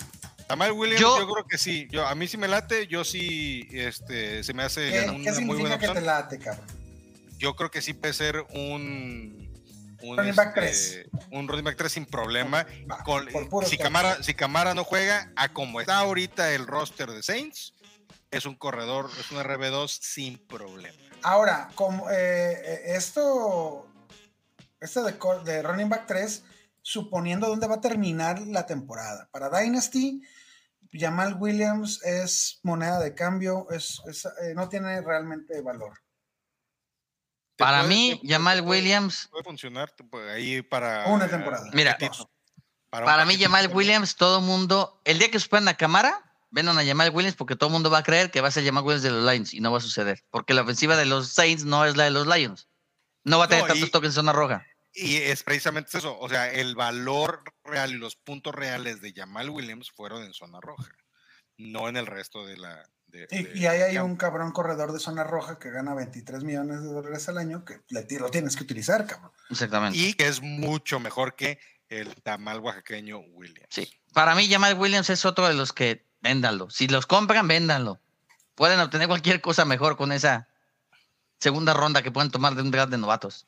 Tamal 0.47 0.73
Williams, 0.73 1.01
yo, 1.01 1.19
Yo- 1.19 1.31
creo 1.31 1.47
que 1.47 1.57
sí. 1.57 1.87
Yo, 1.89 2.05
a 2.05 2.13
mí 2.13 2.27
sí 2.27 2.37
me 2.37 2.47
late, 2.47 2.87
yo 2.87 3.03
sí, 3.03 3.67
este, 3.71 4.43
se 4.43 4.53
me 4.53 4.63
hace 4.63 4.91
¿Qué, 4.91 5.09
una 5.09 5.31
qué 5.31 5.39
muy 5.41 5.57
buena 5.59 5.75
significa 5.75 5.93
que 5.93 5.99
te 5.99 6.05
late, 6.05 6.39
cabrón? 6.39 6.65
Yo 7.37 7.55
creo 7.55 7.71
que 7.71 7.81
sí 7.81 7.93
puede 7.93 8.13
ser 8.13 8.45
un, 8.53 9.51
un 10.01 10.17
Running 10.17 10.35
back 10.35 10.57
este, 10.57 11.09
un 11.31 11.47
running 11.47 11.63
back 11.65 11.77
3 11.77 11.91
sin 11.91 12.05
problema. 12.05 12.65
Va, 12.89 13.03
Con- 13.03 13.27
si. 13.65 13.77
Camara, 13.77 14.21
si 14.21 14.33
Camara 14.33 14.73
no 14.73 14.83
juega, 14.83 15.31
a 15.35 15.49
como 15.49 15.81
está 15.81 15.97
ahorita 15.97 16.53
el 16.53 16.67
roster 16.67 17.09
de 17.11 17.23
Saints, 17.23 17.73
es 18.31 18.45
un 18.45 18.55
corredor, 18.55 19.09
es 19.19 19.31
un 19.31 19.39
RB2 19.39 19.87
sin 19.87 20.37
problema. 20.47 20.97
Ahora, 21.21 21.69
como 21.75 22.09
eh, 22.09 22.51
eh, 22.51 22.81
esto, 22.95 23.87
esto 24.81 25.03
de, 25.03 25.13
de 25.45 25.61
running 25.61 25.89
back 25.89 26.05
3, 26.07 26.43
suponiendo 26.81 27.47
dónde 27.47 27.67
va 27.67 27.75
a 27.75 27.81
terminar 27.81 28.41
la 28.41 28.65
temporada. 28.65 29.29
Para 29.31 29.49
Dynasty, 29.49 30.21
Jamal 30.91 31.37
Williams 31.39 32.03
es 32.03 32.59
moneda 32.63 32.99
de 32.99 33.15
cambio, 33.15 33.67
es, 33.71 34.01
es, 34.07 34.25
eh, 34.25 34.53
no 34.53 34.67
tiene 34.69 35.01
realmente 35.01 35.61
valor. 35.61 36.02
Para 37.63 37.79
puede- 37.83 37.89
mí, 37.95 38.19
te- 38.21 38.27
Jamal 38.33 38.57
te 38.57 38.63
puede- 38.63 38.81
Williams, 38.81 39.27
Puede 39.31 39.43
funcionar 39.43 39.93
ahí 40.33 40.61
para. 40.61 41.05
Una 41.07 41.27
temporada. 41.27 41.69
Mira, 41.73 41.97
para 42.89 43.25
mí. 43.25 43.37
Jamal 43.37 43.67
Williams, 43.73 44.15
todo 44.15 44.41
mundo, 44.41 45.01
el 45.05 45.19
día 45.19 45.31
que 45.31 45.39
suspenden 45.39 45.69
a 45.69 45.77
cámara, 45.77 46.23
vendan 46.51 46.77
a 46.77 46.85
Jamal 46.85 47.09
Williams 47.11 47.35
porque 47.35 47.55
todo 47.55 47.67
el 47.69 47.73
mundo 47.73 47.89
va 47.89 47.99
a 47.99 48.03
creer 48.03 48.29
que 48.29 48.41
va 48.41 48.49
a 48.49 48.51
ser 48.51 48.63
Jamal 48.63 48.83
Williams 48.83 49.03
de 49.03 49.11
los 49.11 49.23
Lions 49.31 49.53
y 49.53 49.59
no 49.59 49.71
va 49.71 49.79
a 49.79 49.81
suceder. 49.81 50.23
Porque 50.29 50.53
la 50.53 50.61
ofensiva 50.61 50.95
de 50.95 51.05
los 51.05 51.29
Saints 51.29 51.63
no 51.65 51.85
es 51.85 51.97
la 51.97 52.03
de 52.03 52.11
los 52.11 52.27
Lions. 52.27 52.67
No 53.23 53.39
va 53.39 53.45
a 53.45 53.47
tener 53.47 53.63
No, 53.63 53.67
tantos 53.69 53.87
y- 53.89 53.91
toques 53.91 54.09
en 54.09 54.13
zona 54.13 54.33
roja. 54.33 54.65
Y 54.95 55.15
es 55.15 55.41
precisamente 55.41 55.97
eso, 55.97 56.19
o 56.19 56.29
sea, 56.29 56.51
el 56.51 56.75
valor 56.75 57.41
real 57.63 57.91
y 57.91 57.97
los 57.97 58.15
puntos 58.15 58.53
reales 58.53 59.01
de 59.01 59.11
Jamal 59.11 59.49
Williams 59.49 59.89
fueron 59.89 60.21
en 60.23 60.33
zona 60.33 60.59
roja, 60.61 60.91
no 61.57 61.89
en 61.89 61.97
el 61.97 62.05
resto 62.05 62.45
de 62.45 62.57
la. 62.57 62.87
De- 63.13 63.27
de- 63.27 63.51
Y, 63.53 63.65
ahí 63.67 63.81
hay 63.81 63.97
un 63.99 64.15
cabrón 64.15 64.51
corredor 64.51 64.91
de 64.91 64.99
zona 64.99 65.23
roja 65.23 65.59
que 65.59 65.69
gana 65.69 65.93
23 65.93 66.43
millones 66.43 66.81
de 66.81 66.87
dólares 66.87 67.29
al 67.29 67.37
año 67.37 67.63
que 67.63 67.81
le 67.89 68.05
lo 68.19 68.29
tienes 68.31 68.55
que 68.55 68.63
utilizar, 68.63 69.05
cabrón. 69.05 69.31
Exactamente. 69.49 69.97
Y 69.97 70.13
que 70.15 70.27
es 70.27 70.41
mucho 70.41 70.99
mejor 70.99 71.35
que 71.35 71.59
el 71.89 72.15
tamal 72.23 72.59
oaxaqueño 72.59 73.19
Williams. 73.19 73.67
Sí. 73.69 73.87
Para 74.13 74.33
mí, 74.35 74.49
Jamal 74.49 74.77
Williams 74.79 75.09
es 75.11 75.25
otro 75.25 75.47
de 75.47 75.53
los 75.53 75.73
que 75.73 76.05
véndanlo. 76.21 76.69
Si 76.69 76.87
los 76.87 77.05
compran, 77.05 77.47
véndanlo. 77.47 77.99
Pueden 78.55 78.79
obtener 78.79 79.07
cualquier 79.07 79.41
cosa 79.41 79.63
mejor 79.65 79.95
con 79.95 80.11
esa 80.11 80.47
segunda 81.39 81.73
ronda 81.73 82.01
que 82.01 82.11
pueden 82.11 82.31
tomar 82.31 82.55
de 82.55 82.61
un 82.63 82.71
draft 82.71 82.91
de 82.91 82.97
novatos. 82.97 83.45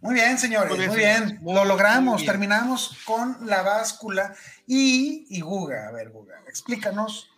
Muy 0.00 0.14
bien, 0.14 0.38
señores, 0.38 0.76
Muy 0.76 0.86
muy 0.88 0.96
bien, 0.96 1.40
Lo 1.42 1.64
logramos. 1.64 2.16
bien. 2.16 2.26
Terminamos 2.26 2.96
con 3.04 3.36
la 3.46 3.62
báscula 3.62 4.34
y, 4.66 5.26
y 5.30 5.40
Guga. 5.40 5.88
A 5.88 5.92
ver, 5.92 6.10
Guga, 6.10 6.34
explícanos 6.48 7.30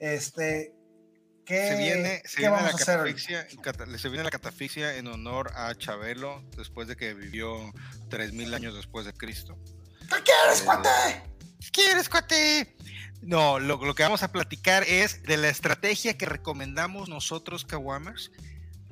este, 0.00 0.74
qué, 1.44 1.68
Se 1.68 1.76
viene, 1.78 2.22
se 2.24 2.36
qué 2.36 2.42
viene 2.42 2.56
vamos 2.56 2.72
la 2.72 2.78
catafixia, 2.78 3.46
cata- 3.62 3.98
se 3.98 4.08
viene 4.08 4.24
la 4.24 4.30
catafixia 4.30 4.96
en 4.96 5.06
honor 5.08 5.52
a 5.54 5.74
Chabelo 5.74 6.42
después 6.56 6.88
de 6.88 6.96
que 6.96 7.14
vivió 7.14 7.72
3000 8.10 8.54
años 8.54 8.74
después 8.74 9.06
de 9.06 9.12
Cristo. 9.12 9.56
¿Qué 10.00 10.22
quieres, 10.22 10.60
Eh, 10.60 10.64
cuate? 10.64 10.88
¿Qué 11.60 11.70
quieres, 11.70 12.08
cuate? 12.08 12.76
No, 13.22 13.58
lo, 13.60 13.76
lo 13.84 13.94
que 13.94 14.02
vamos 14.02 14.22
a 14.24 14.32
platicar 14.32 14.82
es 14.84 15.22
de 15.22 15.36
la 15.36 15.48
estrategia 15.48 16.18
que 16.18 16.26
recomendamos 16.26 17.08
nosotros, 17.08 17.64
Kawamers, 17.64 18.32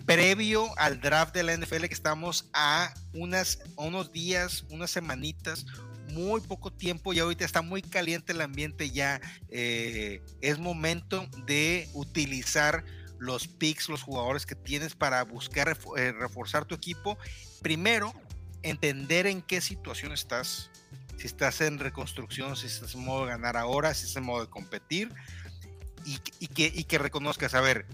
previo 0.07 0.77
al 0.79 1.01
draft 1.01 1.35
de 1.35 1.43
la 1.43 1.53
NFL, 1.57 1.87
que 1.89 1.95
estamos 1.95 2.49
a, 2.53 2.95
unas, 3.13 3.59
unos 3.77 4.13
días, 4.13 4.65
unas 4.71 4.91
semanitas, 4.91 5.67
muy 6.13 6.41
poco 6.41 6.73
tiempo, 6.73 7.13
y 7.13 7.19
ahorita 7.19 7.45
está 7.45 7.63
muy 7.63 7.83
caliente 7.83 8.33
el 8.33 8.41
ambiente, 8.41 8.91
ya 8.91 9.21
eh, 9.49 10.23
es 10.41 10.59
momento 10.59 11.29
de 11.47 11.89
utilizar 11.95 12.85
los 13.19 13.49
picks, 13.49 13.89
los 13.89 14.03
jugadores 14.03 14.47
que 14.47 14.55
tienes 14.55 14.95
para 14.95 15.23
buscar 15.25 15.77
eh, 15.97 16.13
reforzar 16.13 16.65
tu 16.65 16.75
equipo. 16.75 17.19
Primero, 17.61 18.15
entender 18.63 19.27
en 19.27 19.43
qué 19.43 19.61
situación 19.61 20.13
estás. 20.13 20.71
Si 21.19 21.27
estás 21.27 21.61
en 21.61 21.79
reconstrucción, 21.79 22.57
si 22.57 22.67
estás 22.67 22.95
en 22.95 23.05
modo 23.05 23.27
de 23.27 23.33
ganar 23.33 23.59
ahora, 23.59 23.93
si 23.93 24.07
estás 24.07 24.17
en 24.17 24.25
modo 24.25 24.41
de 24.41 24.51
competir. 24.51 25.13
Y, 26.07 26.19
y 26.39 26.47
que, 26.47 26.73
y 26.75 26.85
que 26.85 26.97
reconozcas, 26.97 27.53
a 27.53 27.61
ver, 27.61 27.87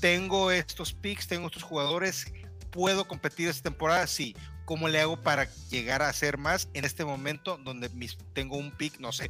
tengo 0.00 0.50
estos 0.50 0.92
picks, 0.92 1.26
tengo 1.26 1.46
estos 1.46 1.62
jugadores, 1.62 2.26
puedo 2.70 3.08
competir 3.08 3.48
esta 3.48 3.62
temporada, 3.62 4.06
sí. 4.06 4.36
¿Cómo 4.70 4.88
le 4.88 5.00
hago 5.00 5.20
para 5.20 5.48
llegar 5.68 6.00
a 6.00 6.08
hacer 6.08 6.38
más 6.38 6.68
en 6.74 6.84
este 6.84 7.04
momento 7.04 7.56
donde 7.56 7.88
mis, 7.88 8.16
tengo 8.34 8.56
un 8.56 8.70
pick, 8.70 9.00
no 9.00 9.10
sé, 9.10 9.28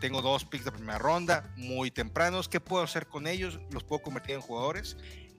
tengo 0.00 0.22
dos 0.22 0.46
picks 0.46 0.64
de 0.64 0.72
primera 0.72 0.96
ronda 0.96 1.52
muy 1.58 1.90
tempranos? 1.90 2.48
¿Qué 2.48 2.60
puedo 2.60 2.82
hacer 2.82 3.06
con 3.06 3.26
ellos? 3.26 3.58
¿Los 3.72 3.84
puedo 3.84 4.00
convertir 4.00 4.36
en 4.36 4.40
jugadores? 4.40 4.96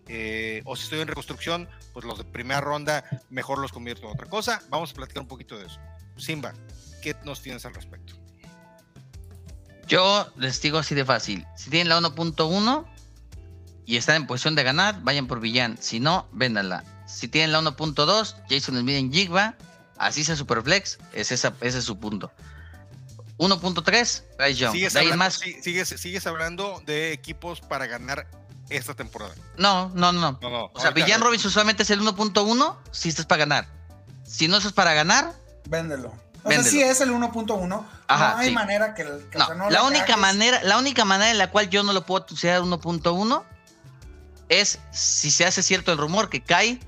Eh, 0.07 0.61
o 0.65 0.75
si 0.75 0.83
estoy 0.83 0.99
en 0.99 1.07
reconstrucción, 1.07 1.67
pues 1.91 2.05
los 2.05 2.19
de 2.19 2.23
primera 2.23 2.61
ronda 2.61 3.03
mejor 3.31 3.57
los 3.57 3.71
convierto 3.71 4.05
en 4.05 4.13
otra 4.13 4.27
cosa. 4.27 4.61
Vamos 4.69 4.91
a 4.91 4.93
platicar 4.93 5.23
un 5.23 5.27
poquito 5.27 5.57
de 5.57 5.65
eso. 5.65 5.79
Simba, 6.17 6.53
¿qué 7.01 7.15
nos 7.25 7.41
tienes 7.41 7.65
al 7.65 7.73
respecto? 7.73 8.13
Yo 9.87 10.31
les 10.37 10.61
digo 10.61 10.77
así 10.77 10.93
de 10.93 11.03
fácil. 11.03 11.47
Si 11.57 11.71
tienen 11.71 11.89
la 11.89 11.99
1.1 11.99 12.85
y 13.87 13.97
están 13.97 14.17
en 14.17 14.27
posición 14.27 14.53
de 14.53 14.61
ganar, 14.61 15.01
vayan 15.01 15.25
por 15.25 15.39
Villan. 15.39 15.79
Si 15.79 15.99
no, 15.99 16.29
véndanla. 16.31 16.94
Si 17.15 17.29
tienen 17.29 17.53
la 17.53 17.61
1.2, 17.61 18.35
Jason 18.49 18.77
Smith 18.77 18.97
en 18.97 19.09
Jigba, 19.13 19.55
así 19.97 20.25
sea 20.25 20.35
Superflex, 20.35 20.97
es 21.13 21.31
esa, 21.31 21.53
ese 21.61 21.77
es 21.77 21.85
su 21.85 21.97
punto. 21.97 22.29
1.3, 23.37 24.23
Bryce 24.37 24.55
Young. 24.55 24.71
¿Sigues 24.73 24.95
hablando, 24.97 25.17
más, 25.17 25.33
sigues, 25.35 25.87
sigues 25.89 26.27
hablando 26.27 26.81
de 26.85 27.13
equipos 27.13 27.61
para 27.61 27.85
ganar 27.87 28.27
esta 28.69 28.95
temporada. 28.95 29.33
no, 29.57 29.89
no, 29.95 30.11
no. 30.11 30.37
no. 30.41 30.71
O 30.73 30.79
sea, 30.81 30.91
Villan 30.91 31.21
Robinson 31.21 31.51
solamente 31.51 31.83
es 31.83 31.89
el 31.89 32.01
1.1 32.01 32.77
si 32.91 33.07
estás 33.09 33.25
para 33.25 33.39
ganar. 33.39 33.67
Si 34.25 34.49
no 34.49 34.57
estás 34.57 34.73
para 34.73 34.93
ganar, 34.93 35.33
Véndelo. 35.69 36.09
O 36.43 36.49
Véndelo. 36.49 36.63
sea, 36.63 36.71
sí 36.71 36.81
es 36.81 36.99
el 36.99 37.11
1.1. 37.11 37.85
Ajá, 38.07 38.31
no 38.33 38.37
hay 38.39 38.49
sí. 38.49 38.53
manera 38.53 38.93
que, 38.93 39.03
el- 39.03 39.29
que, 39.29 39.37
o 39.37 39.39
no. 39.39 39.45
sea, 39.45 39.55
no 39.55 39.69
la 39.69 39.83
única 39.83 40.05
cagues. 40.05 40.17
manera, 40.21 40.63
la 40.63 40.77
única 40.77 41.05
manera 41.05 41.31
en 41.31 41.37
la 41.37 41.49
cual 41.49 41.69
yo 41.69 41.81
no 41.83 41.93
lo 41.93 42.05
puedo 42.05 42.25
considerar 42.25 42.61
1.1 42.61 43.43
es 44.49 44.79
si 44.91 45.31
se 45.31 45.45
hace 45.45 45.63
cierto 45.63 45.93
el 45.93 45.97
rumor 45.97 46.29
que 46.29 46.43
cae 46.43 46.79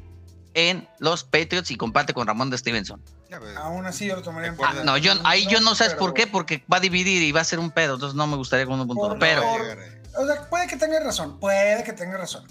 en 0.57 0.89
los 0.97 1.23
Patriots 1.23 1.69
y 1.69 1.77
comparte 1.77 2.13
con 2.15 2.25
Ramón 2.25 2.49
de 2.49 2.57
Stevenson. 2.57 2.99
Aún 3.57 3.85
así 3.85 4.07
yo 4.07 4.15
lo 4.15 4.23
tomaría 4.23 4.49
en 4.49 4.55
Ah, 4.55 4.57
Ah, 4.63 4.65
cuenta. 4.71 4.83
no, 4.83 4.97
yo, 4.97 5.13
ahí 5.23 5.45
yo 5.47 5.61
no 5.61 5.75
sabes 5.75 5.93
pero- 5.93 5.99
por 5.99 6.13
qué, 6.15 6.25
porque 6.25 6.63
va 6.71 6.77
a 6.77 6.79
dividir 6.79 7.21
y 7.21 7.31
va 7.31 7.41
a 7.41 7.43
ser 7.43 7.59
un 7.59 7.69
pedo, 7.69 7.93
entonces 7.93 8.15
no 8.15 8.25
me 8.25 8.35
gustaría 8.37 8.65
con 8.65 8.79
1.1. 8.79 9.09
Por- 9.09 9.19
Pero, 9.19 9.41
por- 9.43 9.61
ahí. 9.61 9.77
O 10.17 10.25
sea, 10.25 10.49
puede 10.49 10.65
que 10.65 10.75
tenga 10.77 10.99
razón, 10.99 11.39
puede 11.39 11.83
que 11.83 11.93
tenga 11.93 12.17
razón. 12.17 12.43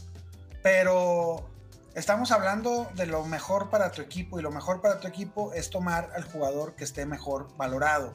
Pero 0.62 1.48
estamos 1.94 2.30
hablando 2.30 2.88
de 2.94 3.06
lo 3.06 3.24
mejor 3.24 3.70
para 3.70 3.90
tu 3.90 4.02
equipo 4.02 4.38
y 4.38 4.42
lo 4.42 4.52
mejor 4.52 4.80
para 4.80 5.00
tu 5.00 5.08
equipo 5.08 5.52
es 5.52 5.68
tomar 5.70 6.10
al 6.14 6.22
jugador 6.24 6.76
que 6.76 6.84
esté 6.84 7.06
mejor 7.06 7.48
valorado. 7.56 8.14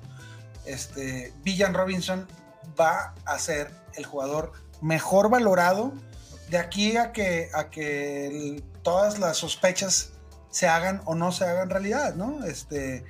Este, 0.65 1.34
Villan 1.43 1.73
Robinson 1.73 2.27
va 2.80 3.13
a 3.26 3.38
ser 3.39 3.72
el 3.95 4.05
jugador 4.05 4.53
mejor 4.81 5.30
valorado 5.30 5.91
de 6.49 6.57
aquí 6.57 6.95
a 6.95 7.11
que, 7.11 7.49
a 7.53 7.69
que 7.69 8.27
el- 8.27 8.63
todas 8.84 9.20
las 9.20 9.38
sospechas 9.38 10.10
se 10.49 10.68
hagan 10.68 11.02
o 11.06 11.16
no 11.16 11.32
se 11.32 11.45
hagan 11.45 11.70
realidad, 11.70 12.16
¿no? 12.16 12.44
Este, 12.45 13.06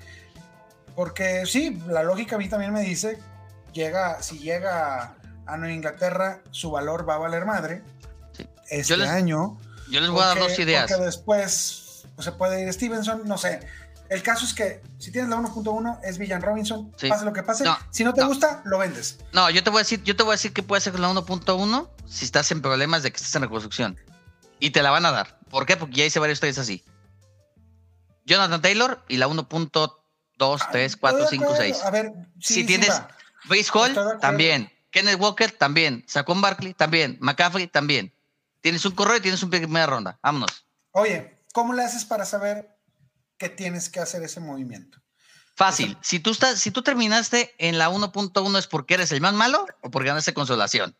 porque 0.95 1.45
sí, 1.45 1.81
la 1.87 2.03
lógica 2.03 2.35
a 2.35 2.39
mí 2.39 2.49
también 2.49 2.73
me 2.73 2.81
dice, 2.81 3.17
llega, 3.73 4.21
si 4.21 4.39
llega 4.39 5.15
a 5.45 5.57
Nueva 5.57 5.73
Inglaterra, 5.73 6.41
su 6.51 6.71
valor 6.71 7.07
va 7.07 7.15
a 7.15 7.19
valer 7.19 7.45
madre. 7.45 7.81
Sí. 8.33 8.47
Este 8.69 8.83
Yo 8.89 8.97
les- 8.97 9.09
año. 9.09 9.57
yo 9.89 10.01
les 10.01 10.09
voy 10.09 10.21
a 10.21 10.27
dar 10.27 10.39
dos 10.39 10.57
ideas. 10.59 10.89
Porque 10.89 11.05
después 11.05 12.03
pues, 12.15 12.25
se 12.25 12.31
puede 12.33 12.61
ir 12.61 12.71
Stevenson, 12.73 13.23
no 13.27 13.37
sé. 13.37 13.59
El 14.09 14.21
caso 14.23 14.43
es 14.45 14.53
que 14.53 14.81
si 14.99 15.09
tienes 15.09 15.29
la 15.29 15.37
1.1 15.37 15.99
es 16.03 16.17
Villan 16.17 16.41
Robinson, 16.41 16.91
Sí. 16.97 17.07
pase 17.07 17.23
lo 17.23 17.31
que 17.31 17.43
pase. 17.43 17.63
No, 17.63 17.77
si 17.91 18.03
no 18.03 18.13
te 18.13 18.19
no. 18.21 18.27
gusta, 18.27 18.61
lo 18.65 18.77
vendes. 18.77 19.19
no, 19.31 19.49
yo 19.49 19.63
te 19.63 19.69
voy 19.69 19.79
a 19.79 19.83
decir, 19.83 20.03
yo 20.03 20.15
te 20.17 20.23
voy 20.23 20.31
a 20.31 20.35
decir 20.35 20.51
que 20.51 20.63
puede 20.63 20.81
ser 20.81 20.91
con 20.91 21.01
la 21.01 21.09
1.1 21.09 21.89
si 22.09 22.25
estás 22.25 22.51
en 22.51 22.61
problemas 22.61 23.03
de 23.03 23.11
que 23.11 23.17
estés 23.17 23.33
en 23.35 23.43
reconstrucción. 23.43 23.97
Y 24.61 24.69
te 24.69 24.81
la 24.83 24.91
van 24.91 25.05
a 25.05 25.11
dar. 25.11 25.39
¿Por 25.49 25.65
qué? 25.65 25.75
Porque 25.75 25.95
ya 25.95 26.05
hice 26.05 26.19
varios 26.19 26.39
trades 26.39 26.59
así. 26.59 26.85
Jonathan 28.25 28.61
Taylor 28.61 29.03
y 29.09 29.17
la 29.17 29.27
1.2, 29.27 30.67
3, 30.71 30.95
4, 30.97 31.19
Estoy 31.19 31.37
de 31.39 31.43
5, 31.43 31.43
acuerdo. 31.43 31.61
6. 31.61 31.83
A 31.83 31.91
ver, 31.91 32.11
sí, 32.39 32.53
si 32.53 32.65
tienes. 32.65 33.01
Brace 33.45 33.71
Hall, 33.73 34.19
también. 34.21 34.71
Kenneth 34.91 35.19
Walker, 35.19 35.51
también. 35.51 36.05
Saquon 36.07 36.41
Barkley, 36.41 36.75
también. 36.75 37.17
McCaffrey, 37.19 37.67
también. 37.67 38.13
Tienes 38.61 38.85
un 38.85 38.93
correo 38.93 39.17
y 39.17 39.21
tienes 39.21 39.41
un 39.41 39.49
pick 39.49 39.61
de 39.61 39.67
primera 39.67 39.87
ronda. 39.87 40.19
Vámonos. 40.21 40.67
Oye, 40.91 41.35
¿cómo 41.53 41.73
le 41.73 41.83
haces 41.83 42.05
para 42.05 42.25
saber 42.25 42.77
que 43.37 43.49
tienes 43.49 43.89
que 43.89 43.99
hacer 43.99 44.21
ese 44.21 44.39
movimiento? 44.39 45.01
Fácil. 45.55 45.97
Si 46.01 46.19
tú, 46.19 46.31
estás, 46.31 46.59
si 46.59 46.69
tú 46.69 46.83
terminaste 46.83 47.55
en 47.57 47.79
la 47.79 47.89
1.1 47.89 48.57
es 48.59 48.67
porque 48.67 48.93
eres 48.93 49.11
el 49.11 49.21
más 49.21 49.33
malo 49.33 49.65
o 49.81 49.89
porque 49.89 50.09
ganaste 50.09 50.33
consolación. 50.35 50.95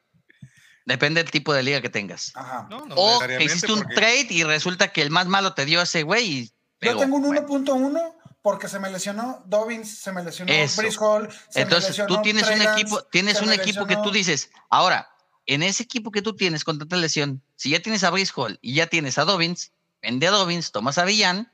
Depende 0.86 1.22
del 1.24 1.32
tipo 1.32 1.54
de 1.54 1.64
liga 1.64 1.82
que 1.82 1.90
tengas. 1.90 2.32
Ajá. 2.36 2.68
No, 2.70 2.86
no 2.86 2.96
o 2.96 3.20
que 3.20 3.44
hiciste 3.44 3.72
un 3.72 3.80
porque- 3.82 3.96
trade 3.96 4.28
y 4.32 4.44
resulta 4.44 4.92
que 4.92 5.02
el 5.02 5.12
más 5.12 5.28
malo 5.28 5.54
te 5.54 5.66
dio 5.66 5.82
ese 5.82 6.04
güey 6.04 6.26
y 6.26 6.52
Yo 6.82 6.98
tengo 6.98 7.18
un 7.18 7.22
Bueno, 7.24 7.48
1.1 7.48 8.16
porque 8.42 8.68
se 8.68 8.80
me 8.80 8.90
lesionó 8.90 9.44
Dobbins, 9.46 10.00
se 10.00 10.12
me 10.12 10.24
lesionó 10.24 10.52
Eso. 10.52 10.82
Brice 10.82 10.98
Hall. 11.00 11.30
se 11.32 11.60
me 11.60 11.64
Entonces 11.64 11.90
lesionó 11.92 12.16
tú 12.16 12.22
tienes 12.24 12.44
Trey 12.46 12.58
un 12.58 12.64
Lance, 12.66 12.82
equipo, 12.82 13.04
tienes 13.04 13.42
un 13.42 13.54
equipo 13.54 13.86
que 13.86 13.98
tú 13.98 14.10
dices, 14.12 14.50
ahora, 14.70 15.08
en 15.46 15.62
ese 15.62 15.84
equipo 15.84 16.10
que 16.12 16.24
tú 16.24 16.36
tienes 16.36 16.64
con 16.64 16.80
tanta 16.80 16.96
lesión, 16.98 17.44
si 17.56 17.70
ya 17.70 17.80
tienes 17.82 18.04
a 18.04 18.10
Brice 18.10 18.32
Hall 18.36 18.58
y 18.64 18.74
ya 18.74 18.88
tienes 18.88 19.20
a 19.20 19.26
Dobbins, 19.26 19.72
vende 20.02 20.26
a 20.28 20.32
Dobbins, 20.32 20.72
tomas 20.72 20.98
a 20.98 21.06
Villan 21.06 21.52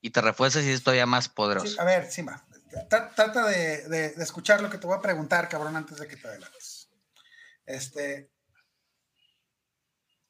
y 0.00 0.10
te 0.10 0.20
refuerzas 0.20 0.62
y 0.64 0.70
es 0.70 0.84
todavía 0.84 1.06
más 1.06 1.28
poderoso. 1.28 1.66
Sí, 1.66 1.76
a 1.80 1.84
ver, 1.84 2.08
Simba, 2.10 2.44
tra- 2.88 3.12
trata 3.14 3.46
de, 3.46 3.88
de- 3.88 4.10
de 4.10 4.22
escuchar 4.22 4.60
lo 4.60 4.70
que 4.70 4.78
te 4.78 4.86
voy 4.86 4.96
a 4.96 5.00
preguntar, 5.02 5.48
cabrón, 5.48 5.74
antes 5.74 5.98
de 5.98 6.06
que 6.06 6.16
te 6.16 6.28
adelantes. 6.28 6.88
Este. 7.66 8.30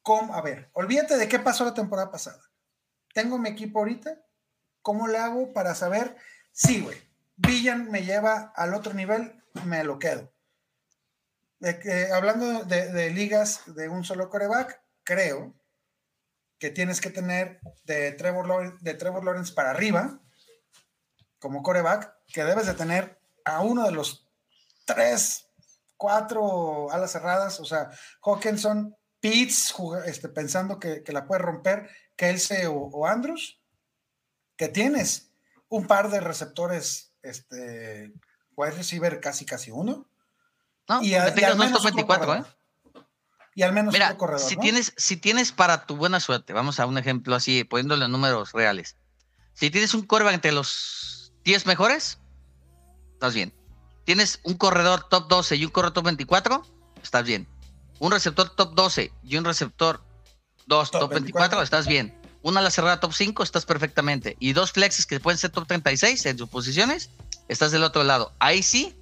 ¿Cómo? 0.01 0.35
A 0.35 0.41
ver, 0.41 0.69
olvídate 0.73 1.17
de 1.17 1.27
qué 1.27 1.39
pasó 1.39 1.65
la 1.65 1.73
temporada 1.73 2.11
pasada. 2.11 2.41
Tengo 3.13 3.37
mi 3.37 3.49
equipo 3.49 3.79
ahorita. 3.79 4.21
¿Cómo 4.81 5.07
le 5.07 5.17
hago 5.17 5.53
para 5.53 5.75
saber? 5.75 6.15
Sí, 6.51 6.81
güey. 6.81 6.97
Villan 7.35 7.89
me 7.91 8.03
lleva 8.03 8.51
al 8.55 8.73
otro 8.73 8.93
nivel, 8.93 9.43
me 9.65 9.83
lo 9.83 9.99
quedo. 9.99 10.31
De 11.59 12.11
hablando 12.11 12.63
de, 12.63 12.91
de 12.91 13.11
ligas 13.11 13.61
de 13.67 13.89
un 13.89 14.03
solo 14.03 14.29
coreback, 14.29 14.81
creo 15.03 15.53
que 16.61 16.69
tienes 16.69 17.01
que 17.01 17.09
tener 17.09 17.59
de 17.85 18.11
Trevor, 18.11 18.47
Lawrence, 18.47 18.77
de 18.81 18.93
Trevor 18.93 19.23
Lawrence 19.23 19.53
para 19.53 19.71
arriba, 19.71 20.19
como 21.39 21.63
coreback, 21.63 22.13
que 22.27 22.43
debes 22.43 22.67
de 22.67 22.75
tener 22.75 23.19
a 23.45 23.61
uno 23.61 23.83
de 23.83 23.91
los 23.91 24.27
tres, 24.85 25.47
cuatro 25.97 26.91
alas 26.91 27.11
cerradas, 27.11 27.59
o 27.59 27.65
sea, 27.65 27.89
Hawkinson, 28.23 28.95
Pitts, 29.21 29.71
juga- 29.71 30.03
este, 30.05 30.27
pensando 30.29 30.79
que, 30.79 31.03
que 31.03 31.11
la 31.13 31.25
puede 31.25 31.41
romper, 31.41 31.89
Kelsey 32.17 32.65
o, 32.65 32.73
o 32.73 33.07
Andrews, 33.07 33.59
que 34.57 34.67
tienes 34.67 35.31
un 35.69 35.87
par 35.87 36.09
de 36.09 36.19
receptores, 36.19 37.13
este, 37.21 38.11
wide 38.55 38.71
receiver 38.71 39.19
casi 39.21 39.45
casi 39.45 39.71
uno, 39.71 40.09
No, 40.89 41.01
y, 41.01 41.11
que 41.11 41.17
a- 41.17 41.39
y 41.39 41.43
al 41.43 41.57
no 41.57 41.63
menos 41.63 41.81
top 41.83 41.93
otro 41.93 42.05
24, 42.07 42.35
¿eh? 42.35 42.43
Y 43.53 43.63
al 43.63 43.73
menos 43.73 43.93
Mira, 43.93 44.17
corredor, 44.17 44.39
si 44.47 44.55
¿no? 44.55 44.61
tienes, 44.61 44.93
si 44.97 45.17
tienes 45.17 45.51
para 45.51 45.85
tu 45.85 45.95
buena 45.97 46.19
suerte, 46.19 46.53
vamos 46.53 46.79
a 46.79 46.85
un 46.85 46.97
ejemplo 46.97 47.35
así, 47.35 47.63
poniéndole 47.63 48.07
números 48.07 48.53
reales. 48.53 48.97
Si 49.53 49.69
tienes 49.69 49.93
un 49.93 50.03
coreback 50.05 50.35
entre 50.35 50.51
los 50.53 51.33
10 51.43 51.65
mejores, 51.65 52.19
estás 53.13 53.33
bien. 53.33 53.53
Tienes 54.05 54.39
un 54.43 54.55
corredor 54.55 55.07
top 55.09 55.27
12 55.27 55.57
y 55.57 55.65
un 55.65 55.71
corredor 55.71 55.93
top 55.93 56.05
24, 56.05 56.63
estás 57.03 57.25
bien. 57.25 57.47
Un 58.01 58.11
receptor 58.11 58.49
top 58.55 58.73
12 58.73 59.11
y 59.23 59.37
un 59.37 59.45
receptor 59.45 60.01
2 60.65 60.89
Top 60.91 61.01
top, 61.01 61.09
24, 61.11 61.59
24, 61.59 61.61
estás 61.61 61.85
bien. 61.87 62.17
Una 62.41 62.59
la 62.61 62.71
cerrada 62.71 62.99
top 62.99 63.13
5, 63.13 63.43
estás 63.43 63.65
perfectamente. 63.65 64.35
Y 64.39 64.53
dos 64.53 64.71
flexes 64.71 65.05
que 65.05 65.19
pueden 65.19 65.37
ser 65.37 65.51
top 65.51 65.67
36 65.67 66.25
en 66.25 66.37
sus 66.39 66.49
posiciones, 66.49 67.11
estás 67.47 67.71
del 67.71 67.83
otro 67.83 68.03
lado. 68.03 68.33
Ahí 68.39 68.63
sí, 68.63 68.95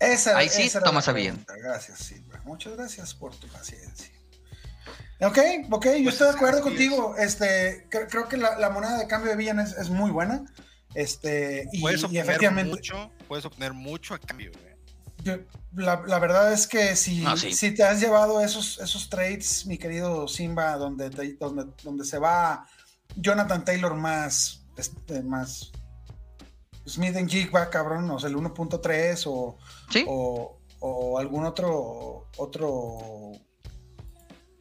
Esa, 0.00 0.36
Ahí 0.36 0.50
sí, 0.50 0.68
era 0.70 0.82
tomas 0.82 1.08
a 1.08 1.12
bien. 1.12 1.42
Gracias, 1.62 1.98
Silva. 2.00 2.42
Muchas 2.44 2.76
gracias 2.76 3.14
por 3.14 3.34
tu 3.34 3.48
paciencia. 3.48 4.12
Ok, 5.20 5.38
ok, 5.70 5.86
yo 6.02 6.10
estoy 6.10 6.28
de 6.28 6.34
acuerdo 6.34 6.60
contigo. 6.60 7.16
Este, 7.16 7.88
cre- 7.88 8.06
creo 8.10 8.28
que 8.28 8.36
la, 8.36 8.58
la 8.58 8.68
moneda 8.68 8.98
de 8.98 9.06
cambio 9.08 9.30
de 9.30 9.36
Villan 9.36 9.60
es, 9.60 9.72
es 9.72 9.88
muy 9.88 10.10
buena. 10.10 10.44
Este, 10.94 11.66
y, 11.72 11.80
puedes 11.80 12.02
y 12.02 12.04
obtener 12.04 12.24
efectivamente, 12.24 12.70
mucho, 12.70 13.10
puedes 13.26 13.44
obtener 13.46 13.72
mucho 13.72 14.12
a 14.14 14.18
cambio. 14.18 14.52
güey. 14.52 14.67
Yo- 15.22 15.38
la, 15.74 16.02
la 16.06 16.18
verdad 16.18 16.52
es 16.52 16.66
que 16.66 16.96
si, 16.96 17.20
No, 17.22 17.36
sí. 17.36 17.52
si 17.52 17.72
te 17.74 17.82
has 17.84 18.00
llevado 18.00 18.40
esos, 18.40 18.78
esos 18.78 19.08
trades, 19.10 19.66
mi 19.66 19.76
querido 19.78 20.26
Simba, 20.28 20.76
donde, 20.76 21.10
te- 21.10 21.34
donde, 21.34 21.66
donde 21.82 22.04
se 22.04 22.18
va 22.18 22.66
Jonathan 23.16 23.64
Taylor 23.64 23.94
más, 23.94 24.62
este, 24.76 25.22
más 25.22 25.70
Smith 26.86 27.16
en 27.16 27.28
Jigba, 27.28 27.68
cabrón, 27.70 28.10
o 28.10 28.18
sea, 28.18 28.30
el 28.30 28.36
1.3 28.36 29.24
o, 29.26 29.58
sí. 29.90 30.04
o, 30.08 30.58
o 30.80 31.18
algún 31.18 31.44
otro 31.44 32.28
otro 32.38 33.32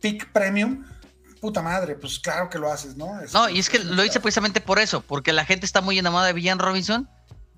pick 0.01 0.31
premium, 0.31 0.83
puta 1.39 1.61
madre, 1.61 1.95
pues 1.95 2.19
claro 2.19 2.49
que 2.49 2.59
lo 2.59 2.71
haces, 2.71 2.95
¿no? 2.97 3.19
Este, 3.21 3.37
No, 3.37 3.49
y 3.49 3.59
es 3.59 3.69
que 3.69 3.79
lo 3.79 4.03
hice 4.03 4.19
precisamente 4.19 4.59
por 4.61 4.79
eso, 4.79 5.01
porque 5.01 5.31
la 5.33 5.45
gente 5.45 5.65
está 5.65 5.81
muy 5.81 5.97
enamorada 5.97 6.27
de 6.27 6.33
Villan 6.33 6.59
Robinson 6.59 7.09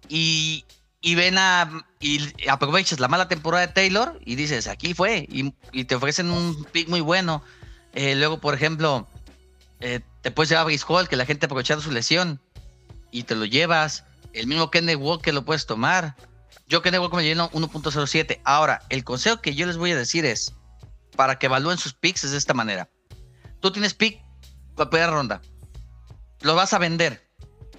y, 0.07 0.65
y 1.01 1.15
ven 1.15 1.37
a. 1.37 1.85
y 1.99 2.19
aprovechas 2.49 2.99
la 2.99 3.07
mala 3.07 3.27
temporada 3.27 3.65
de 3.67 3.73
Taylor 3.73 4.19
y 4.25 4.35
dices, 4.35 4.67
aquí 4.67 4.93
fue, 4.93 5.27
y, 5.29 5.83
te 5.85 5.95
ofrecen 5.95 6.31
un 6.31 6.65
pick 6.65 6.87
muy 6.89 7.01
bueno. 7.01 7.43
Eh, 7.93 8.15
luego, 8.15 8.39
por 8.39 8.53
ejemplo, 8.53 9.07
eh, 9.79 10.01
te 10.21 10.31
puedes 10.31 10.49
llevar 10.49 10.63
a 10.63 10.65
Brice 10.65 10.85
Hall, 10.87 11.07
que 11.07 11.15
la 11.15 11.25
gente 11.25 11.45
aprovechando 11.45 11.83
su 11.83 11.91
lesión 11.91 12.41
y 13.11 13.23
te 13.23 13.35
lo 13.35 13.45
llevas. 13.45 14.03
El 14.33 14.47
mismo 14.47 14.69
Kenneth 14.69 14.99
Walker 14.99 15.33
lo 15.33 15.45
puedes 15.45 15.65
tomar. 15.65 16.15
Yo 16.67 16.81
Kenneth 16.81 17.01
Walker 17.01 17.17
me 17.17 17.23
lleno 17.23 17.49
1.07. 17.51 18.41
Ahora, 18.43 18.83
el 18.89 19.03
consejo 19.03 19.41
que 19.41 19.55
yo 19.55 19.65
les 19.65 19.77
voy 19.77 19.91
a 19.91 19.97
decir 19.97 20.25
es, 20.25 20.53
para 21.15 21.39
que 21.39 21.47
evalúen 21.47 21.77
sus 21.77 21.93
picks 21.93 22.23
es 22.25 22.31
de 22.31 22.37
esta 22.37 22.53
manera. 22.53 22.89
Tú 23.59 23.71
tienes 23.71 23.93
pick 23.93 24.21
la 24.77 24.89
primera 24.89 25.11
ronda. 25.11 25.41
Lo 26.41 26.55
vas 26.55 26.73
a 26.73 26.77
vender. 26.77 27.27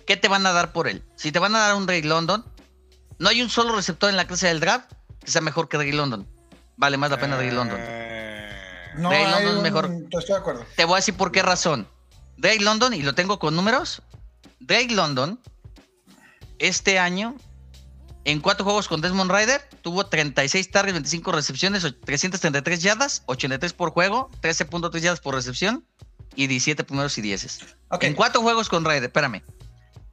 ¿Qué 0.06 0.16
te 0.16 0.28
van 0.28 0.44
a 0.44 0.52
dar 0.52 0.72
por 0.72 0.88
él? 0.88 1.04
Si 1.14 1.30
te 1.30 1.38
van 1.38 1.54
a 1.54 1.60
dar 1.60 1.76
un 1.76 1.86
Drake 1.86 2.06
London, 2.06 2.44
no 3.20 3.28
hay 3.28 3.40
un 3.42 3.48
solo 3.50 3.76
receptor 3.76 4.10
en 4.10 4.16
la 4.16 4.26
clase 4.26 4.48
del 4.48 4.58
draft 4.58 4.90
que 5.24 5.30
sea 5.30 5.40
mejor 5.40 5.68
que 5.68 5.76
Drake 5.76 5.92
London. 5.92 6.26
Vale 6.76 6.96
más 6.96 7.10
la 7.10 7.20
pena 7.20 7.36
Drake 7.36 7.52
London. 7.52 7.78
Eh, 7.80 8.50
No, 8.96 9.10
Drake 9.10 9.24
London 9.30 9.48
es 9.50 9.56
un- 9.56 9.62
mejor. 9.62 9.90
Estoy 10.10 10.24
de 10.26 10.34
acuerdo. 10.34 10.66
Te 10.74 10.84
voy 10.84 10.94
a 10.94 10.96
decir 10.96 11.14
por 11.14 11.30
qué 11.30 11.42
razón. 11.42 11.86
Drake 12.38 12.60
London, 12.64 12.92
y 12.94 13.02
lo 13.02 13.14
tengo 13.14 13.38
con 13.38 13.54
números. 13.54 14.02
Drake 14.58 14.92
London, 14.94 15.38
este 16.58 16.98
año, 16.98 17.36
en 18.24 18.40
cuatro 18.40 18.64
juegos 18.64 18.88
con 18.88 19.00
Desmond 19.00 19.30
Ryder, 19.30 19.62
tuvo 19.82 20.06
36 20.06 20.70
targets, 20.70 20.94
25 20.94 21.32
recepciones, 21.32 21.84
o- 21.84 21.94
333 21.94 22.82
yardas, 22.82 23.22
83 23.26 23.72
por 23.72 23.90
juego, 23.90 24.30
13.3 24.40 25.02
yardas 25.02 25.20
por 25.20 25.34
recepción 25.34 25.84
y 26.34 26.46
17 26.46 26.84
primeros 26.84 27.16
y 27.18 27.22
10. 27.22 27.58
Ok. 27.90 28.04
En 28.04 28.14
cuatro 28.14 28.40
juegos 28.42 28.68
con 28.68 28.84
Ryder, 28.84 29.04
espérame. 29.04 29.42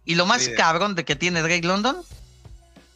Y 0.05 0.15
lo 0.15 0.25
más 0.25 0.43
Líder. 0.43 0.55
cabrón 0.57 0.95
de 0.95 1.03
que 1.05 1.15
tiene 1.15 1.41
Drake 1.41 1.67
London 1.67 1.97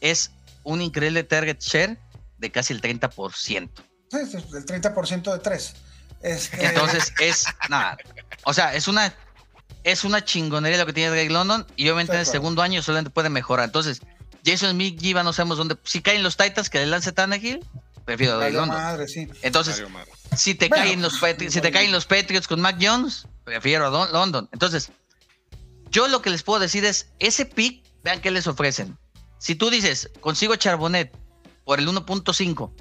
es 0.01 0.31
un 0.63 0.81
increíble 0.81 1.23
target 1.23 1.59
share 1.59 1.97
de 2.37 2.51
casi 2.51 2.73
el 2.73 2.81
30%. 2.81 3.69
Sí, 4.11 4.17
sí, 4.29 4.37
el 4.37 4.65
30% 4.65 5.31
de 5.31 5.39
3. 5.39 5.73
Este, 6.21 6.65
Entonces 6.65 7.13
es 7.19 7.45
nada. 7.69 7.97
O 8.43 8.53
sea, 8.53 8.75
es 8.75 8.87
una 8.87 9.13
es 9.83 10.03
una 10.03 10.23
chingonería 10.23 10.77
lo 10.77 10.85
que 10.85 10.93
tiene 10.93 11.09
Drake 11.09 11.31
London 11.31 11.65
y 11.75 11.85
obviamente 11.85 12.13
en 12.13 12.19
el 12.19 12.25
segundo 12.27 12.61
año 12.61 12.83
solamente 12.83 13.09
puede 13.09 13.29
mejorar. 13.29 13.65
Entonces, 13.65 14.01
Jason 14.45 14.71
Smith 14.71 14.99
Giva 14.99 15.23
no 15.23 15.33
sabemos 15.33 15.57
dónde. 15.57 15.77
Si 15.83 16.01
caen 16.03 16.21
los 16.21 16.37
Titans 16.37 16.69
que 16.69 16.77
le 16.79 16.85
lance 16.85 17.11
Tannehill, 17.11 17.65
prefiero 18.05 18.37
valió 18.37 18.59
London. 18.59 18.77
madre, 18.77 19.07
sí. 19.07 19.27
Entonces, 19.41 19.81
Madre. 19.89 20.11
si 20.37 20.53
te 20.53 20.67
Bueno, 20.67 20.83
caen 20.83 21.01
los 21.01 21.19
Patri- 21.19 21.49
si 21.49 21.61
te 21.61 21.71
caen 21.71 21.91
los 21.91 22.05
Patriots 22.05 22.47
con 22.47 22.61
Mac 22.61 22.77
Jones, 22.79 23.27
prefiero 23.43 23.87
a 23.87 23.89
Don- 23.89 24.11
London. 24.11 24.47
Entonces, 24.51 24.91
yo 25.89 26.07
lo 26.07 26.21
que 26.21 26.29
les 26.29 26.43
puedo 26.43 26.59
decir 26.59 26.85
es 26.85 27.07
ese 27.19 27.45
pick, 27.45 27.83
vean 28.03 28.21
qué 28.21 28.29
les 28.29 28.45
ofrecen. 28.45 28.97
Si 29.41 29.55
tú 29.55 29.71
dices, 29.71 30.11
consigo 30.19 30.55
Charbonnet 30.55 31.11
por 31.65 31.79
el 31.79 31.87
1.5, 31.87 32.71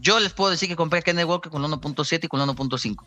yo 0.00 0.18
les 0.18 0.32
puedo 0.32 0.50
decir 0.50 0.68
que 0.68 0.74
compré 0.74 0.98
a 0.98 1.02
Kenneth 1.02 1.26
Walker 1.28 1.48
con 1.50 1.62
1.7 1.62 2.24
y 2.24 2.28
con 2.28 2.40
1.5. 2.40 3.04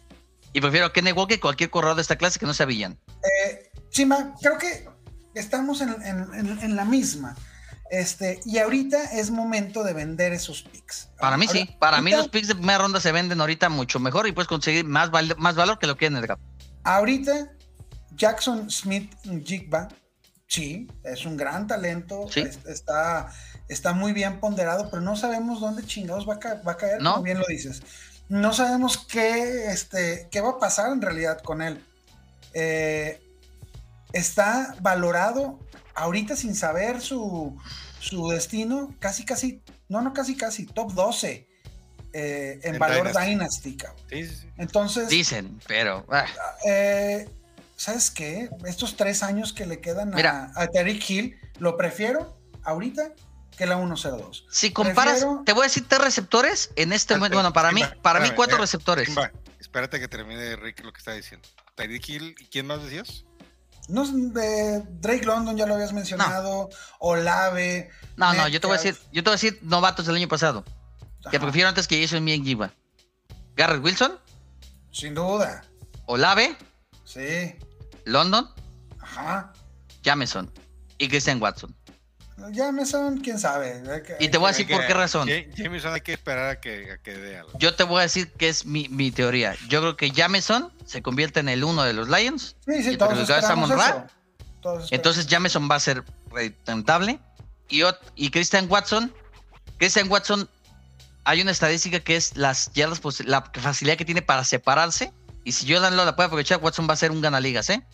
Y 0.53 0.61
prefiero 0.61 0.85
a 0.85 0.93
Kenneth 0.93 1.17
Walker 1.17 1.35
que 1.35 1.41
cualquier 1.41 1.69
corredor 1.69 1.97
de 1.97 2.03
esta 2.03 2.15
clase 2.15 2.39
que 2.39 2.45
no 2.45 2.53
sea 2.53 2.65
Villan. 2.65 2.97
Eh, 3.43 3.69
Chima, 3.89 4.33
creo 4.41 4.57
que 4.57 4.87
estamos 5.35 5.81
en, 5.81 5.89
en- 6.03 6.33
en- 6.33 6.59
en 6.59 6.75
la 6.77 6.85
misma. 6.85 7.35
Este, 7.91 8.39
y 8.45 8.59
ahorita 8.59 9.03
es 9.19 9.29
momento 9.29 9.83
de 9.83 9.91
vender 9.93 10.31
esos 10.31 10.61
picks. 10.61 11.09
Para 11.19 11.35
mí 11.37 11.47
sí. 11.49 11.69
Para 11.79 12.01
mí 12.01 12.11
los 12.11 12.29
picks 12.29 12.47
de 12.47 12.55
primera 12.55 12.77
ronda 12.77 13.01
se 13.01 13.11
venden 13.11 13.41
ahorita 13.41 13.67
mucho 13.67 13.99
mejor 13.99 14.25
y 14.25 14.31
puedes 14.31 14.47
conseguir 14.47 14.85
más, 14.85 15.11
val- 15.11 15.35
más 15.37 15.55
valor 15.55 15.79
que 15.79 15.87
lo 15.87 15.97
que 15.97 16.05
en 16.05 16.15
el 16.15 16.21
draft. 16.21 16.41
Ahorita, 16.85 17.51
Jackson 18.15 18.71
Smith 18.71 19.11
Jigba, 19.43 19.89
sí, 20.49 20.87
es 21.03 21.25
un 21.25 21.37
gran 21.37 21.67
talento, 21.67 22.25
Sí. 22.29 22.41
es- 22.41 22.59
está, 22.65 23.31
está 23.69 23.93
muy 23.93 24.11
bien 24.13 24.39
ponderado, 24.39 24.89
pero 24.89 25.01
no 25.01 25.15
sabemos 25.15 25.61
dónde 25.61 25.85
chingados 25.85 26.27
va 26.27 26.33
a, 26.35 26.39
ca- 26.39 26.61
va 26.67 26.73
a 26.73 26.77
caer, 26.77 27.01
No. 27.01 27.11
como 27.13 27.23
bien 27.23 27.37
lo 27.39 27.45
dices. 27.47 27.81
No 28.29 28.51
sabemos 28.51 28.97
qué, 28.97 29.67
este, 29.71 30.27
qué 30.31 30.41
va 30.41 30.49
a 30.51 30.59
pasar 30.59 30.91
en 30.91 31.01
realidad 31.01 31.39
con 31.41 31.61
él. 31.61 31.83
Eh, 32.53 33.21
está 34.11 34.75
valorado 34.81 35.59
ahorita 35.95 36.35
sin 36.35 36.55
saber 36.55 36.99
su, 37.01 37.55
su 37.99 38.29
destino, 38.29 38.95
casi, 38.99 39.25
casi, 39.25 39.61
no, 39.87 40.01
no, 40.01 40.13
casi, 40.13 40.35
casi, 40.35 40.65
top 40.65 40.93
12 40.93 41.47
eh, 42.13 42.59
en, 42.63 42.73
En 42.73 42.79
valor 42.79 43.07
Dynasty. 43.09 43.29
Dynasty, 43.29 43.77
cabrón. 43.77 44.03
Sí, 44.09 44.25
sí, 44.25 44.35
sí. 44.35 44.47
Entonces, 44.57 45.09
Dicen, 45.09 45.59
pero. 45.67 46.05
ah, 46.09 46.25
eh, 46.65 47.29
¿sabes 47.79 48.11
qué? 48.11 48.49
Estos 48.65 48.97
tres 48.97 49.23
años 49.23 49.53
que 49.53 49.65
le 49.65 49.79
quedan 49.79 50.09
Mira. 50.13 50.51
a, 50.55 50.63
a 50.63 50.67
Terry 50.67 51.01
Hill, 51.07 51.35
lo 51.59 51.77
prefiero 51.77 52.37
ahorita 52.63 53.13
que 53.57 53.65
la 53.65 53.77
102. 53.77 54.45
Si 54.51 54.71
comparas, 54.71 55.19
Prefiero- 55.19 55.43
te 55.45 55.53
voy 55.53 55.61
a 55.61 55.67
decir 55.67 55.85
tres 55.87 56.01
receptores 56.01 56.71
en 56.75 56.91
este 56.93 57.15
momento. 57.15 57.37
Bueno, 57.37 57.53
para 57.53 57.71
mí, 57.71 57.81
para 58.01 58.19
mí 58.19 58.31
cuatro 58.35 58.57
eh, 58.57 58.59
receptores. 58.59 59.09
Espérate 59.59 59.99
que 59.99 60.07
termine 60.07 60.55
Rick 60.57 60.83
lo 60.83 60.91
que 60.91 60.99
está 60.99 61.13
diciendo. 61.13 61.47
Tyreek 61.75 62.07
Hill, 62.09 62.35
¿y 62.37 62.45
quién 62.47 62.67
más 62.67 62.83
decías? 62.83 63.23
No, 63.87 64.03
es 64.03 64.11
de 64.33 64.83
Drake 64.99 65.25
London 65.25 65.57
ya 65.57 65.65
lo 65.65 65.73
habías 65.75 65.93
mencionado, 65.93 66.69
Olave. 66.99 67.89
No, 68.17 68.33
no, 68.33 68.47
yo 68.49 68.59
te 68.61 68.67
voy 68.67 68.77
a 68.77 68.81
decir, 68.81 68.97
yo 69.11 69.23
te 69.23 69.29
voy 69.29 69.33
a 69.33 69.39
decir 69.41 69.59
novatos 69.63 70.05
del 70.05 70.15
año 70.17 70.27
pasado. 70.27 70.63
Que 71.31 71.37
Ajá, 71.37 71.39
prefiero 71.45 71.69
antes 71.69 71.87
que 71.87 72.01
Jason 72.01 72.23
Mien 72.23 72.43
Giva. 72.43 72.71
Garrett 73.55 73.83
Wilson, 73.83 74.19
Sin 74.91 75.15
duda. 75.15 75.63
Olave, 76.05 76.55
Sí. 77.03 77.55
London, 78.09 78.49
Ajá. 78.99 79.53
Jameson 80.03 80.51
y 80.97 81.07
Christian 81.07 81.41
Watson. 81.41 81.75
Ya 82.51 82.71
me 82.71 82.85
son, 82.85 83.19
quién 83.19 83.37
sabe. 83.37 83.83
Y 84.19 84.29
te 84.29 84.37
voy 84.37 84.47
a 84.47 84.51
decir 84.51 84.65
que- 84.65 84.73
por 84.73 84.87
qué 84.87 84.93
razón. 84.93 85.27
Ja- 85.27 85.55
Jameson 85.57 85.93
hay 85.93 85.99
que 86.01 86.13
esperar 86.13 86.49
a 86.49 86.59
que, 86.61 86.93
a 86.93 86.97
que 86.97 87.13
dé 87.17 87.37
algo. 87.39 87.51
Yo 87.59 87.75
te 87.75 87.83
voy 87.83 87.99
a 87.99 88.03
decir 88.03 88.31
que 88.31 88.47
es 88.47 88.65
mi, 88.65 88.87
mi 88.87 89.11
teoría. 89.11 89.55
Yo 89.67 89.81
creo 89.81 89.97
que 89.97 90.11
Jameson 90.11 90.71
se 90.85 91.01
convierte 91.01 91.41
en 91.41 91.49
el 91.49 91.65
uno 91.65 91.83
de 91.83 91.91
los 91.91 92.07
Lions. 92.07 92.55
Sí, 92.65 92.81
sí, 92.81 92.91
y 92.91 92.97
todos 92.97 93.19
esperamos 93.19 93.69
eso. 93.69 93.77
Todos 94.61 94.83
esperamos. 94.85 94.91
Entonces 94.91 95.27
Jameson 95.27 95.67
va 95.69 95.75
a 95.75 95.79
ser 95.81 96.03
rentable. 96.65 97.19
Y, 97.67 97.81
y 98.15 98.31
Christian 98.31 98.67
Watson, 98.69 99.13
Christian 99.77 100.09
Watson, 100.09 100.49
hay 101.25 101.41
una 101.41 101.51
estadística 101.51 101.99
que 101.99 102.15
es 102.15 102.37
las 102.37 102.71
yardas, 102.71 103.01
la 103.25 103.41
facilidad 103.53 103.97
que 103.97 104.05
tiene 104.05 104.21
para 104.21 104.45
separarse. 104.45 105.11
Y 105.43 105.51
si 105.51 105.71
Jordan 105.71 105.95
Love 105.95 106.05
la 106.07 106.15
puede 106.15 106.27
aprovechar, 106.27 106.59
Watson 106.61 106.87
va 106.89 106.93
a 106.93 106.97
ser 106.97 107.11
un 107.11 107.21
ganaligas, 107.21 107.69
¿eh? 107.69 107.85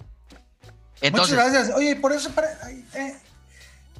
Entonces, 1.01 1.35
Muchas 1.35 1.51
gracias. 1.53 1.75
Oye, 1.75 1.91
y 1.91 1.95
por 1.95 2.11
eso, 2.13 2.31
para- 2.31 2.57
eh, 2.95 3.17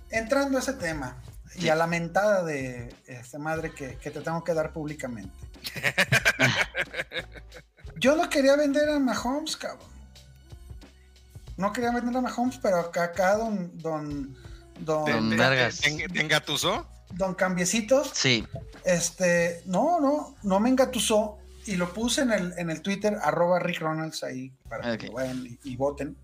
entrando 0.10 0.58
a 0.58 0.62
ese 0.62 0.74
tema 0.74 1.18
y 1.56 1.70
a 1.70 1.76
la 1.76 1.88
mentada 1.88 2.44
de 2.44 2.94
esta 3.06 3.38
madre 3.40 3.72
que, 3.74 3.98
que 3.98 4.12
te 4.12 4.22
tengo 4.22 4.44
que 4.44 4.54
dar 4.54 4.74
públicamente. 4.74 5.34
Yo 7.98 8.16
no 8.16 8.30
quería 8.30 8.56
vender 8.56 8.90
a 8.90 9.00
Mahomes, 9.00 9.56
cabrón. 9.56 9.88
No 11.58 11.72
quería 11.72 11.92
vender 11.92 12.18
a 12.18 12.22
Mahomes, 12.22 12.58
pero 12.62 12.80
acá, 12.80 13.04
acá 13.06 13.38
don, 13.38 13.72
don, 13.78 14.36
don, 14.80 15.06
¿Te- 15.06 15.12
Don 15.14 15.30
te- 15.30 16.08
te 16.10 16.22
engatusó? 16.22 16.86
don 17.12 17.34
Cambiecitos, 17.36 18.12
sí, 18.14 18.46
este, 18.84 19.62
no, 19.66 20.02
no, 20.02 20.36
no 20.44 20.60
me 20.60 20.70
engatusó 20.70 21.38
y 21.66 21.76
lo 21.76 21.94
puse 21.94 22.22
en 22.22 22.32
el, 22.32 22.54
en 22.58 22.70
el 22.70 22.82
Twitter, 22.82 23.18
arroba 23.22 23.60
Rick 23.60 23.80
Ronalds 23.80 24.24
ahí, 24.24 24.52
para 24.70 24.98
que 24.98 25.08
lo 25.08 25.14
vayan 25.14 25.46
y, 25.46 25.60
y 25.64 25.76
voten. 25.76 26.18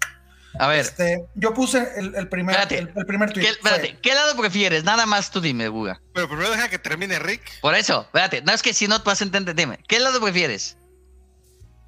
a 0.59 0.67
ver, 0.67 0.79
Este, 0.81 1.25
yo 1.35 1.53
puse 1.53 1.87
el, 1.97 2.13
el 2.15 2.27
primer, 2.29 2.55
Espérate. 2.55 2.77
el, 2.79 2.91
el 2.95 3.05
primer 3.05 3.31
tweet. 3.33 3.43
¿qué, 3.45 3.49
espérate, 3.51 3.97
¿qué 4.01 4.13
lado 4.13 4.35
prefieres? 4.37 4.83
Nada 4.83 5.05
más 5.05 5.31
tú 5.31 5.41
dime, 5.41 5.67
Buga. 5.69 6.01
Pero 6.13 6.27
primero 6.27 6.49
deja 6.51 6.69
que 6.69 6.79
termine 6.79 7.19
Rick. 7.19 7.41
Por 7.61 7.75
eso, 7.75 8.01
espérate, 8.01 8.41
no 8.41 8.51
es 8.51 8.61
que 8.61 8.73
si 8.73 8.87
no 8.87 8.99
te 9.01 9.05
vas 9.09 9.21
a 9.21 9.23
entender, 9.23 9.55
dime, 9.55 9.79
¿qué 9.87 9.99
lado 9.99 10.19
prefieres? 10.21 10.77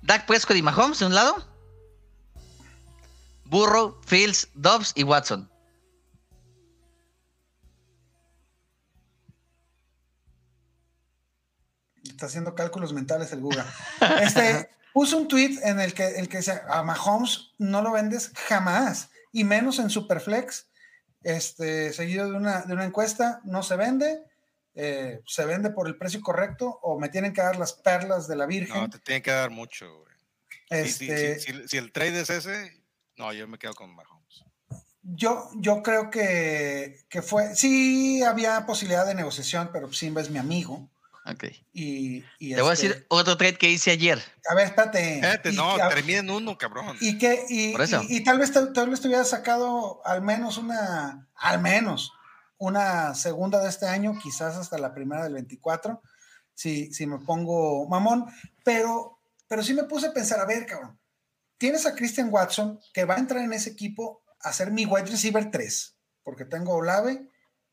¿Dak 0.01 0.25
Prescott 0.25 0.57
y 0.57 0.61
Mahomes 0.61 0.99
de 0.99 1.05
un 1.05 1.15
lado? 1.15 1.47
Burrow, 3.45 3.99
Fields, 4.05 4.47
Dobbs 4.55 4.93
y 4.95 5.03
Watson. 5.03 5.49
Está 12.24 12.32
haciendo 12.32 12.56
cálculos 12.56 12.94
mentales 12.94 13.34
el 13.34 13.41
Guga. 13.41 13.66
Este, 14.22 14.70
puso 14.94 15.18
un 15.18 15.28
tweet 15.28 15.60
en 15.64 15.82
el 15.82 15.94
que, 15.94 16.08
el 16.08 16.30
que 16.30 16.38
dice, 16.38 16.62
a 16.70 16.82
Mahomes 16.82 17.52
no 17.58 17.82
lo 17.82 17.91
vendes 17.91 18.32
jamás, 18.48 19.10
y 19.34 19.44
menos 19.44 19.78
en 19.80 19.90
Superflex, 19.90 20.70
este, 21.22 21.91
seguido 21.91 22.32
de 22.32 22.38
una, 22.38 22.62
de 22.62 22.72
una 22.76 22.86
encuesta, 22.86 23.41
no 23.44 23.62
se 23.62 23.76
vende, 23.76 24.24
eh, 24.74 25.20
se 25.26 25.44
vende 25.44 25.72
por 25.72 25.86
el 25.90 25.98
precio 25.98 26.22
correcto, 26.22 26.80
o 26.82 26.98
me 26.98 27.10
tienen 27.10 27.34
que 27.34 27.41
dar 27.41 27.58
las 27.58 27.74
perlas 27.74 28.30
de 28.30 28.38
la 28.38 28.45
Virgen. 28.45 28.74
No, 28.74 28.90
te 28.90 29.00
tiene 29.00 29.22
que 29.22 29.32
dar 29.32 29.50
mucho, 29.50 29.94
güey. 29.94 30.16
Este, 30.70 31.41
si, 31.41 31.68
si 31.68 31.78
el 31.78 31.91
trade 31.91 32.22
es 32.22 32.30
ese, 32.30 32.82
no, 33.18 33.34
yo 33.34 33.50
me 33.50 33.60
quedo 33.60 33.74
con 33.74 33.94
Mahomes. 33.94 34.45
Yo, 35.02 35.50
yo 35.56 35.84
creo 35.84 36.10
que, 36.10 37.02
que 37.10 37.22
fue, 37.22 37.54
sí 37.54 38.24
había 38.24 38.66
posibilidad 38.66 39.06
de 39.06 39.14
negociación, 39.14 39.72
pero 39.74 39.91
Simba 39.91 40.22
es 40.22 40.30
mi 40.30 40.38
amigo. 40.40 40.90
Ok. 41.26 41.45
Y, 41.72 42.24
y 42.38 42.54
Te 42.54 42.62
voy 42.62 42.72
a 42.72 42.74
este- 42.74 42.88
decir 42.90 43.06
otro 43.08 43.38
trade 43.38 43.58
que 43.58 43.70
hice 43.70 43.91
ayer. 43.91 44.22
A 44.50 44.56
ver, 44.56 44.68
espérate. 44.68 45.16
Espérate, 45.16 45.52
Y- 45.52 45.56
no, 45.56 45.72
a- 45.76 45.90
termina 45.90 46.20
en 46.20 46.30
uno, 46.30 46.58
cabrón. 46.58 46.98
Y 47.00 47.18
que, 47.18 47.45
y, 47.50 47.72
Por 47.72 47.82
eso. 47.82 48.02
y- 48.10 48.18
y 48.18 48.24
tal 48.24 48.40
vez 48.40 48.52
te, 48.52 48.66
tal 48.68 48.90
vez 48.90 49.00
te 49.00 49.08
hubiera 49.08 49.24
sacado 49.24 50.06
al 50.06 50.22
menos 50.22 50.58
una, 50.58 51.30
al 51.36 51.62
menos 51.62 52.12
una 52.58 53.16
segunda 53.16 53.62
de 53.62 53.70
este 53.70 53.88
año, 53.88 54.18
quizás 54.22 54.56
hasta 54.58 54.78
la 54.78 54.94
primera 54.94 55.24
del 55.24 55.34
24, 55.34 56.02
si, 56.54 56.94
si 56.94 57.08
me 57.08 57.20
pongo 57.20 57.88
mamón, 57.88 58.26
pero, 58.64 59.20
pero 59.48 59.64
sí 59.64 59.74
me 59.74 59.84
puse 59.86 60.08
a 60.08 60.14
pensar, 60.14 60.40
a 60.40 60.45
ver, 60.45 60.66
cabrón, 60.66 61.00
tienes 61.58 61.86
a 61.86 61.95
Christian 61.95 62.28
Watson 62.32 62.80
que 62.94 63.06
va 63.06 63.16
a 63.16 63.20
entrar 63.20 63.41
en 63.44 63.54
ese 63.54 63.70
equipo 63.70 64.24
a 64.41 64.52
ser 64.54 64.72
mi 64.72 64.86
wide 64.86 65.06
receiver 65.10 65.50
3, 65.50 65.95
porque 66.22 66.44
tengo 66.45 66.74
a 66.74 66.78
Olave 66.78 67.28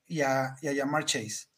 y 0.07 0.21
a, 0.23 0.57
y 0.63 0.69
a 0.69 0.75
Jamar 0.75 1.05
Chase. 1.05 1.50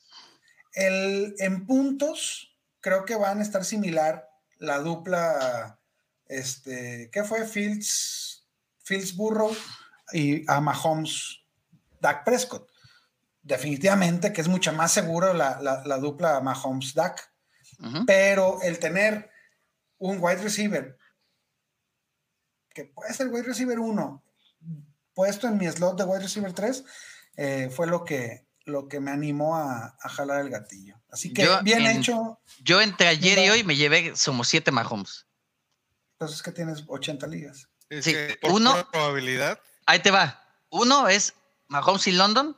El, 0.72 1.34
en 1.38 1.66
puntos, 1.66 2.56
creo 2.80 3.04
que 3.04 3.16
van 3.16 3.38
a 3.40 3.42
estar 3.42 3.64
similar 3.64 4.28
la 4.58 4.78
dupla, 4.78 5.80
este, 6.26 7.10
¿qué 7.12 7.24
fue? 7.24 7.46
Fields, 7.46 8.46
Fields 8.84 9.14
Burrow 9.16 9.54
y 10.12 10.50
a 10.50 10.60
Mahomes, 10.60 11.40
Dak 12.00 12.24
Prescott. 12.24 12.70
Definitivamente 13.42 14.32
que 14.32 14.40
es 14.40 14.48
mucho 14.48 14.72
más 14.72 14.92
seguro 14.92 15.34
la, 15.34 15.60
la- 15.60 15.82
la 15.84 15.98
dupla 15.98 16.40
Mahomes-Dak, 16.40 17.30
pero 18.06 18.62
el 18.62 18.78
tener 18.78 19.30
un 19.98 20.18
wide 20.20 20.42
receiver, 20.42 20.96
que 22.70 22.84
puede 22.84 23.12
ser 23.12 23.28
wide 23.28 23.42
receiver 23.42 23.78
1, 23.80 24.24
puesto 25.14 25.48
en 25.48 25.58
mi 25.58 25.66
slot 25.68 25.98
de 25.98 26.04
wide 26.04 26.20
receiver 26.22 26.52
3, 26.52 26.84
eh, 27.36 27.70
fue 27.74 27.86
lo 27.88 28.04
que, 28.04 28.46
lo 28.64 28.88
que 28.88 29.00
me 29.00 29.10
animó 29.10 29.56
a, 29.56 29.96
a 30.00 30.08
jalar 30.08 30.40
el 30.40 30.50
gatillo. 30.50 30.96
Así 31.10 31.32
que 31.32 31.44
Yo 31.44 31.62
bien 31.62 31.84
en- 31.86 31.98
hecho, 31.98 32.38
Yo 32.62 32.80
entre 32.80 33.08
ayer 33.08 33.38
y 33.38 33.50
hoy 33.50 33.64
me 33.64 33.76
llevé 33.76 34.12
como 34.24 34.44
siete 34.44 34.70
Mahomes. 34.70 35.26
entonces 36.14 36.36
es 36.38 36.42
que 36.42 36.52
tienes 36.52 36.84
80 36.86 37.26
ligas. 37.26 37.68
Es 37.88 38.04
sí, 38.04 38.12
que 38.12 38.38
por 38.40 38.52
uno- 38.52 38.88
probabilidad. 38.90 39.58
Ahí 39.86 39.98
te 40.00 40.10
va. 40.10 40.42
Uno 40.70 41.08
es 41.08 41.34
Mahomes 41.68 42.06
y 42.06 42.12
London 42.12 42.56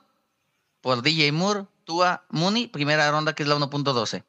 por 0.81 1.02
DJ 1.02 1.32
Moore, 1.32 1.66
Tua, 1.85 2.24
Mooney, 2.31 2.68
primera 2.68 3.10
ronda 3.10 3.35
que 3.35 3.43
es 3.43 3.48
la 3.48 3.56
1.12. 3.56 4.22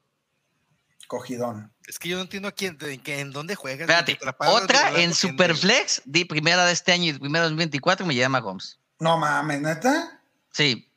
Cogidón. 1.08 1.72
Es 1.88 2.00
que 2.00 2.10
yo 2.10 2.16
no 2.16 2.24
entiendo 2.24 2.48
a 2.48 2.52
quién, 2.52 2.78
en, 2.82 3.00
qué- 3.02 3.20
en 3.20 3.32
dónde 3.32 3.54
juegas. 3.56 3.82
Espérate, 3.88 4.18
otra 4.40 5.00
en 5.00 5.14
Superflex, 5.14 6.02
di 6.06 6.26
primera 6.26 6.66
de 6.66 6.72
este 6.74 6.94
año 6.94 7.12
y 7.12 7.14
primera 7.20 7.44
de 7.44 7.50
2024 7.52 8.06
me 8.08 8.14
llevé 8.16 8.26
a 8.26 8.30
Mahomes. 8.30 8.80
No 9.00 9.18
mames, 9.18 9.62
neta. 9.62 10.20
Sí, 10.52 10.90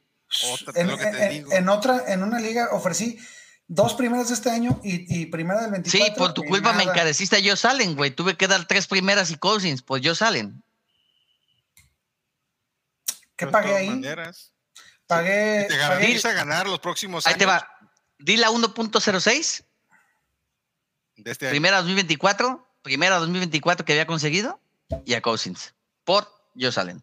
Otra, 0.53 0.73
En, 0.81 1.69
otra, 1.69 2.05
en 2.13 2.23
una 2.23 2.39
liga 2.39 2.69
ofrecí 2.73 3.19
dos 3.67 3.95
primeras 3.95 4.29
de 4.29 4.35
este 4.35 4.51
año 4.51 4.81
y, 4.85 5.23
y 5.23 5.27
primera 5.27 5.63
del 5.63 5.71
24. 5.73 6.07
sí, 6.07 6.19
por 6.19 6.35
tu 6.35 6.43
culpa 6.45 6.73
me 6.73 6.83
encareciste 6.85 7.37
a 7.37 7.41
Joe 7.43 7.57
Salen, 7.57 7.97
güey. 7.97 8.11
Tuve 8.11 8.37
que 8.37 8.47
dar 8.49 8.67
tres 8.67 8.87
primeras 8.87 9.31
y 9.31 9.37
Cousins, 9.37 9.83
pues 9.83 10.03
Joe 10.05 10.15
Salen. 10.15 10.63
¿Qué 13.37 13.47
de 13.47 13.53
pagué 13.53 13.75
ahí? 13.77 13.89
maneras. 13.91 14.53
Pagué, 15.07 15.65
Te 15.69 15.75
pagué- 15.75 15.79
garantiza 15.79 16.33
ganar 16.33 16.67
los 16.69 16.81
próximos 16.81 17.27
Ahí 17.27 17.33
años 17.35 17.39
te 17.39 17.47
va. 17.47 17.69
Di 18.19 18.37
la 18.37 18.51
1.06, 18.51 19.65
de 21.17 21.31
este 21.31 21.47
año. 21.47 21.53
primera 21.53 21.77
2024, 21.79 22.67
primera 22.83 23.17
2024 23.19 23.85
que 23.87 23.93
había 23.93 24.07
conseguido 24.07 24.61
y 25.05 25.15
a 25.15 25.23
Cousins 25.23 25.75
por 26.05 26.29
Joe 26.59 26.73
Salen. 26.73 27.03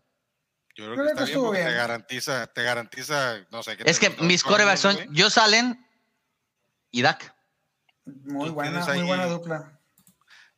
Yo 0.76 0.86
creo 0.94 0.96
que 0.96 1.02
está 1.04 1.14
que 1.14 1.14
bien 1.16 1.28
estuvo 1.30 1.46
porque 1.46 1.60
te 1.60 1.66
bien. 1.66 1.78
garantiza, 1.78 2.48
te 2.48 2.64
garantiza, 2.64 3.38
no 3.50 3.64
sé 3.64 3.78
qué. 3.78 3.84
Es 3.86 4.00
te 4.00 4.14
que 4.14 4.24
mis 4.24 4.44
corebacks 4.44 4.82
son. 4.82 4.98
Joe 5.16 5.30
Salen 5.32 5.86
y 6.92 7.02
Dak. 7.02 7.34
muy 8.06 8.50
buena, 8.50 8.86
muy 8.86 9.02
buena 9.04 9.26
dupla. 9.28 9.80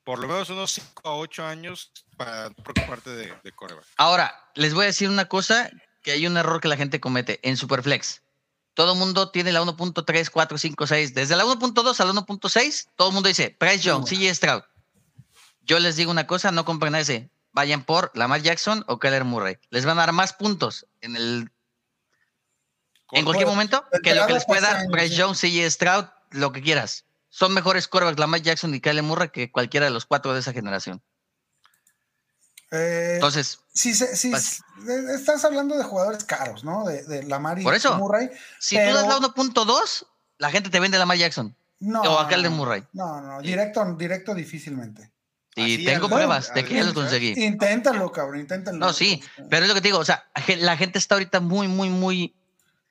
Por 0.04 0.20
lo 0.20 0.28
menos 0.28 0.50
unos 0.50 0.72
5 0.72 1.08
a 1.08 1.16
8 1.16 1.46
años 1.46 1.92
para 2.16 2.50
preocuparte 2.50 3.10
de, 3.10 3.34
de 3.44 3.52
coreback. 3.52 3.86
Ahora, 3.98 4.34
les 4.56 4.74
voy 4.74 4.84
a 4.84 4.88
decir 4.88 5.10
una 5.10 5.26
cosa, 5.26 5.70
que 6.02 6.12
hay 6.14 6.26
un 6.26 6.38
error 6.38 6.62
que 6.62 6.70
la 6.70 6.78
gente 6.78 7.00
comete 7.02 7.40
en 7.44 7.58
Superflex. 7.58 8.22
Todo 8.74 8.94
el 8.94 9.00
mundo 9.00 9.32
tiene 9.32 9.52
la 9.52 9.62
1.3, 9.62 10.30
4, 10.32 10.58
5, 10.58 10.88
6. 10.88 11.14
Desde 11.14 11.36
la 11.36 11.44
1.2 11.46 12.00
a 12.00 12.06
la 12.06 12.14
1.6, 12.14 12.88
todo 12.96 13.10
el 13.10 13.14
mundo 13.14 13.28
dice, 13.28 13.56
Price 13.60 13.80
Young, 13.80 14.02
Muy 14.02 14.10
CJ 14.10 14.36
Stroud. 14.36 14.64
Yo 15.64 15.80
les 15.80 15.96
digo 15.98 16.10
una 16.12 16.26
cosa, 16.28 16.52
no 16.52 16.64
compren 16.64 16.96
a 16.96 17.02
ese. 17.02 17.30
Vayan 17.58 17.84
por 17.84 18.12
Lamar 18.14 18.44
Jackson 18.44 18.84
o 18.88 19.00
Keller 19.00 19.24
Murray. 19.24 19.58
Les 19.72 19.84
van 19.84 19.98
a 19.98 20.02
dar 20.02 20.12
más 20.12 20.32
puntos 20.32 20.86
en 21.02 21.16
el 21.16 21.50
en 23.12 23.26
cualquier 23.26 23.48
momento 23.48 23.84
que 24.04 24.14
lo 24.14 24.28
que 24.28 24.34
les 24.34 24.46
puede 24.46 24.62
pasa 24.62 24.74
dar 24.76 24.88
Bryce 24.90 25.16
Young, 25.16 25.36
CJ 25.36 25.66
Stroud, 25.72 26.06
lo 26.30 26.52
que 26.52 26.62
quieras. 26.62 27.06
Son 27.30 27.56
mejores 27.56 27.88
quarterbacks 27.88 28.20
Lamar 28.20 28.44
Jackson 28.44 28.76
y 28.76 28.80
Kyle 28.80 29.02
Murray 29.02 29.30
que 29.30 29.52
cualquiera 29.52 29.88
de 29.88 29.92
los 29.92 30.06
cuatro 30.06 30.36
de 30.36 30.42
esa 30.42 30.54
generación. 30.54 31.02
Eh, 32.70 33.14
Entonces, 33.16 33.58
pues- 34.30 34.62
de- 34.84 35.16
estás 35.16 35.44
hablando 35.44 35.76
de 35.80 35.84
jugadores 35.84 36.26
caros, 36.26 36.64
¿no? 36.64 36.86
De, 36.86 37.06
de 37.06 37.24
Lamar 37.24 37.58
y 37.58 37.64
Por 37.64 37.74
eso. 37.74 37.98
Murray. 37.98 38.30
si 38.60 38.76
pero- 38.76 38.92
tú 38.92 38.96
das 38.98 39.08
la 39.08 39.16
1.2, 39.18 40.06
la 40.38 40.52
gente 40.52 40.70
te 40.70 40.80
vende 40.80 41.00
Lamar 41.00 41.18
Jackson. 41.18 41.56
No, 41.80 42.04
O 42.04 42.20
a 42.20 42.30
no, 42.30 42.52
Murray. 42.52 42.84
No, 42.94 43.20
no, 43.20 43.42
directo, 43.42 43.84
directo 43.96 44.36
difícilmente. 44.36 45.12
Y 45.58 45.76
Así, 45.76 45.86
tengo 45.86 46.08
pruebas 46.08 46.54
de 46.54 46.64
que 46.64 46.74
ya 46.76 46.80
los 46.82 46.90
al- 46.90 46.94
conseguí. 46.94 47.34
Inténtalo, 47.44 48.12
cabrón, 48.12 48.40
inténtalo. 48.42 48.78
No, 48.78 48.94
sí, 48.94 49.22
pero 49.50 49.64
es 49.64 49.68
lo 49.70 49.74
que 49.76 49.82
te 49.82 49.88
digo, 49.88 50.00
o 50.00 50.06
sea, 50.06 50.28
la 50.60 50.78
gente 50.78 51.00
está 51.00 51.16
ahorita 51.16 51.40
muy, 51.40 51.68
muy, 51.68 51.90
muy... 51.90 52.34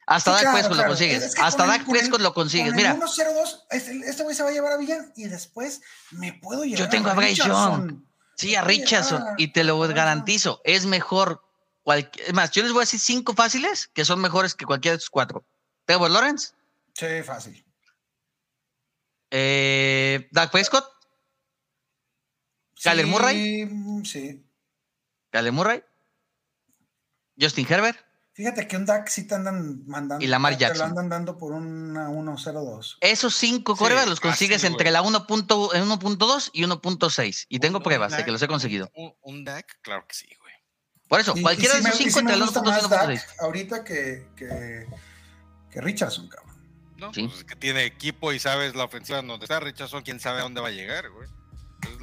Hasta 0.09 0.31
Sí, 0.31 0.35
Dak 0.35 0.41
claro, 0.43 0.55
Prescott 0.55 0.73
claro. 0.75 0.89
lo 0.89 0.95
consigues. 0.95 1.23
Es 1.25 1.35
que 1.35 1.41
Hasta 1.43 1.67
Dak 1.67 1.85
Prescott 1.85 2.21
lo 2.21 2.33
consigues. 2.35 2.71
Con 2.71 2.79
el 2.79 2.93
Mira, 2.93 2.97
1-0-2, 2.97 3.63
este 3.71 3.93
este 4.09 4.23
güey 4.23 4.37
se 4.37 4.43
va 4.45 4.51
a 4.51 4.53
llevar 4.53 4.73
a 4.73 4.77
Villan 4.77 5.13
y 5.17 5.25
después 5.29 5.81
me 6.13 6.33
puedo 6.35 6.65
llevar 6.65 6.79
yo 6.79 6.89
tengo 6.89 7.11
a 7.11 7.15
Bryce 7.15 7.43
Richardson. 7.43 7.89
Young. 7.89 8.01
Sí, 8.37 8.55
a 8.55 8.63
Richardson. 8.63 9.23
Ah, 9.27 9.35
Y 9.37 9.49
te 9.53 9.65
lo 9.65 9.83
ah. 9.83 9.87
garantizo. 9.89 10.61
Es 10.65 10.87
mejor. 10.87 11.43
cual- 11.83 12.09
Es 12.27 12.33
más, 12.35 12.51
yo 12.53 12.63
les 12.63 12.71
voy 12.73 12.81
a 12.81 12.85
decir 12.85 13.01
cinco 13.01 13.35
fáciles 13.35 13.89
que 13.89 14.05
son 14.05 14.21
mejores 14.21 14.55
que 14.55 14.65
cualquiera 14.65 14.93
de 14.93 14.99
estos 14.99 15.11
cuatro. 15.11 15.45
Trevor 15.87 16.11
Lawrence, 16.11 16.51
Sí, 16.95 17.07
fácil. 17.25 17.65
eh, 19.31 20.29
Dak 20.31 20.51
Prescott, 20.51 20.85
¿Kyler 22.91 23.05
Sí, 23.07 23.11
Murray? 23.11 23.67
mm, 23.67 24.05
Sí. 24.05 24.47
Kyler 25.31 25.53
Murray, 25.53 25.83
Justin 27.41 27.67
Herbert. 27.69 27.99
Fíjate 28.33 28.69
que 28.69 28.77
un 28.77 28.85
DAC 28.85 29.09
sí 29.09 29.27
te 29.27 29.35
andan 29.35 29.87
mandando. 29.87 30.23
Y 30.23 30.29
Lamar 30.29 30.53
te 30.59 30.65
lo 30.65 30.69
Jackson. 30.69 30.91
andan 30.91 31.09
dando 31.09 31.39
por 31.39 31.53
una 31.53 32.11
1-0-2. 32.11 32.99
Esos 33.01 33.35
cinco 33.35 33.75
Sí, 33.75 33.79
corebacks 33.79 34.09
los 34.09 34.19
fácil, 34.21 34.31
consigues 34.31 34.61
güey. 34.63 34.73
entre 34.73 34.91
la 34.91 35.01
1.1 35.03 35.73
en 35.75 35.83
1.2 35.89 36.51
y 36.53 36.65
1.6. 36.65 37.47
Y 37.49 37.61
tengo 37.61 37.79
Un- 37.79 37.83
pruebas 37.85 38.13
un 38.13 38.19
de 38.19 38.25
que 38.27 38.33
los 38.33 38.43
he 38.43 38.47
conseguido. 38.49 38.91
Un, 38.95 39.15
un 39.23 39.45
DAC, 39.45 39.81
claro 39.81 40.07
que 40.07 40.15
sí, 40.15 40.29
güey. 40.39 40.53
Por 41.09 41.21
eso, 41.21 41.33
Y- 41.35 41.39
y 41.39 41.43
cualquiera 41.43 41.75
de 41.77 41.81
esos 41.81 41.97
cinco 41.97 42.17
me 42.17 42.21
entre 42.21 42.37
la 42.37 42.45
gusta 42.45 42.61
1.2 42.61 42.67
y 42.67 42.71
más 42.73 42.91
1.6. 42.91 43.27
Dak 43.27 43.41
ahorita 43.41 43.85
que, 43.85 44.29
que, 44.37 44.87
que 45.71 45.81
Richardson, 45.81 46.29
cabrón. 46.29 46.57
No, 46.99 47.15
Sí. 47.15 47.23
pues 47.27 47.39
es 47.39 47.45
que 47.45 47.57
tiene 47.57 47.85
equipo 47.85 48.33
y 48.35 48.39
sabes 48.39 48.75
la 48.75 48.85
ofensiva 48.85 49.21
en 49.21 49.29
donde 49.29 49.45
está 49.45 49.61
Richardson, 49.61 50.03
quién 50.03 50.21
sabe 50.21 50.41
a 50.41 50.43
dónde 50.43 50.61
va 50.61 50.69
a 50.69 50.73
llegar, 50.73 51.09
güey. 51.11 51.27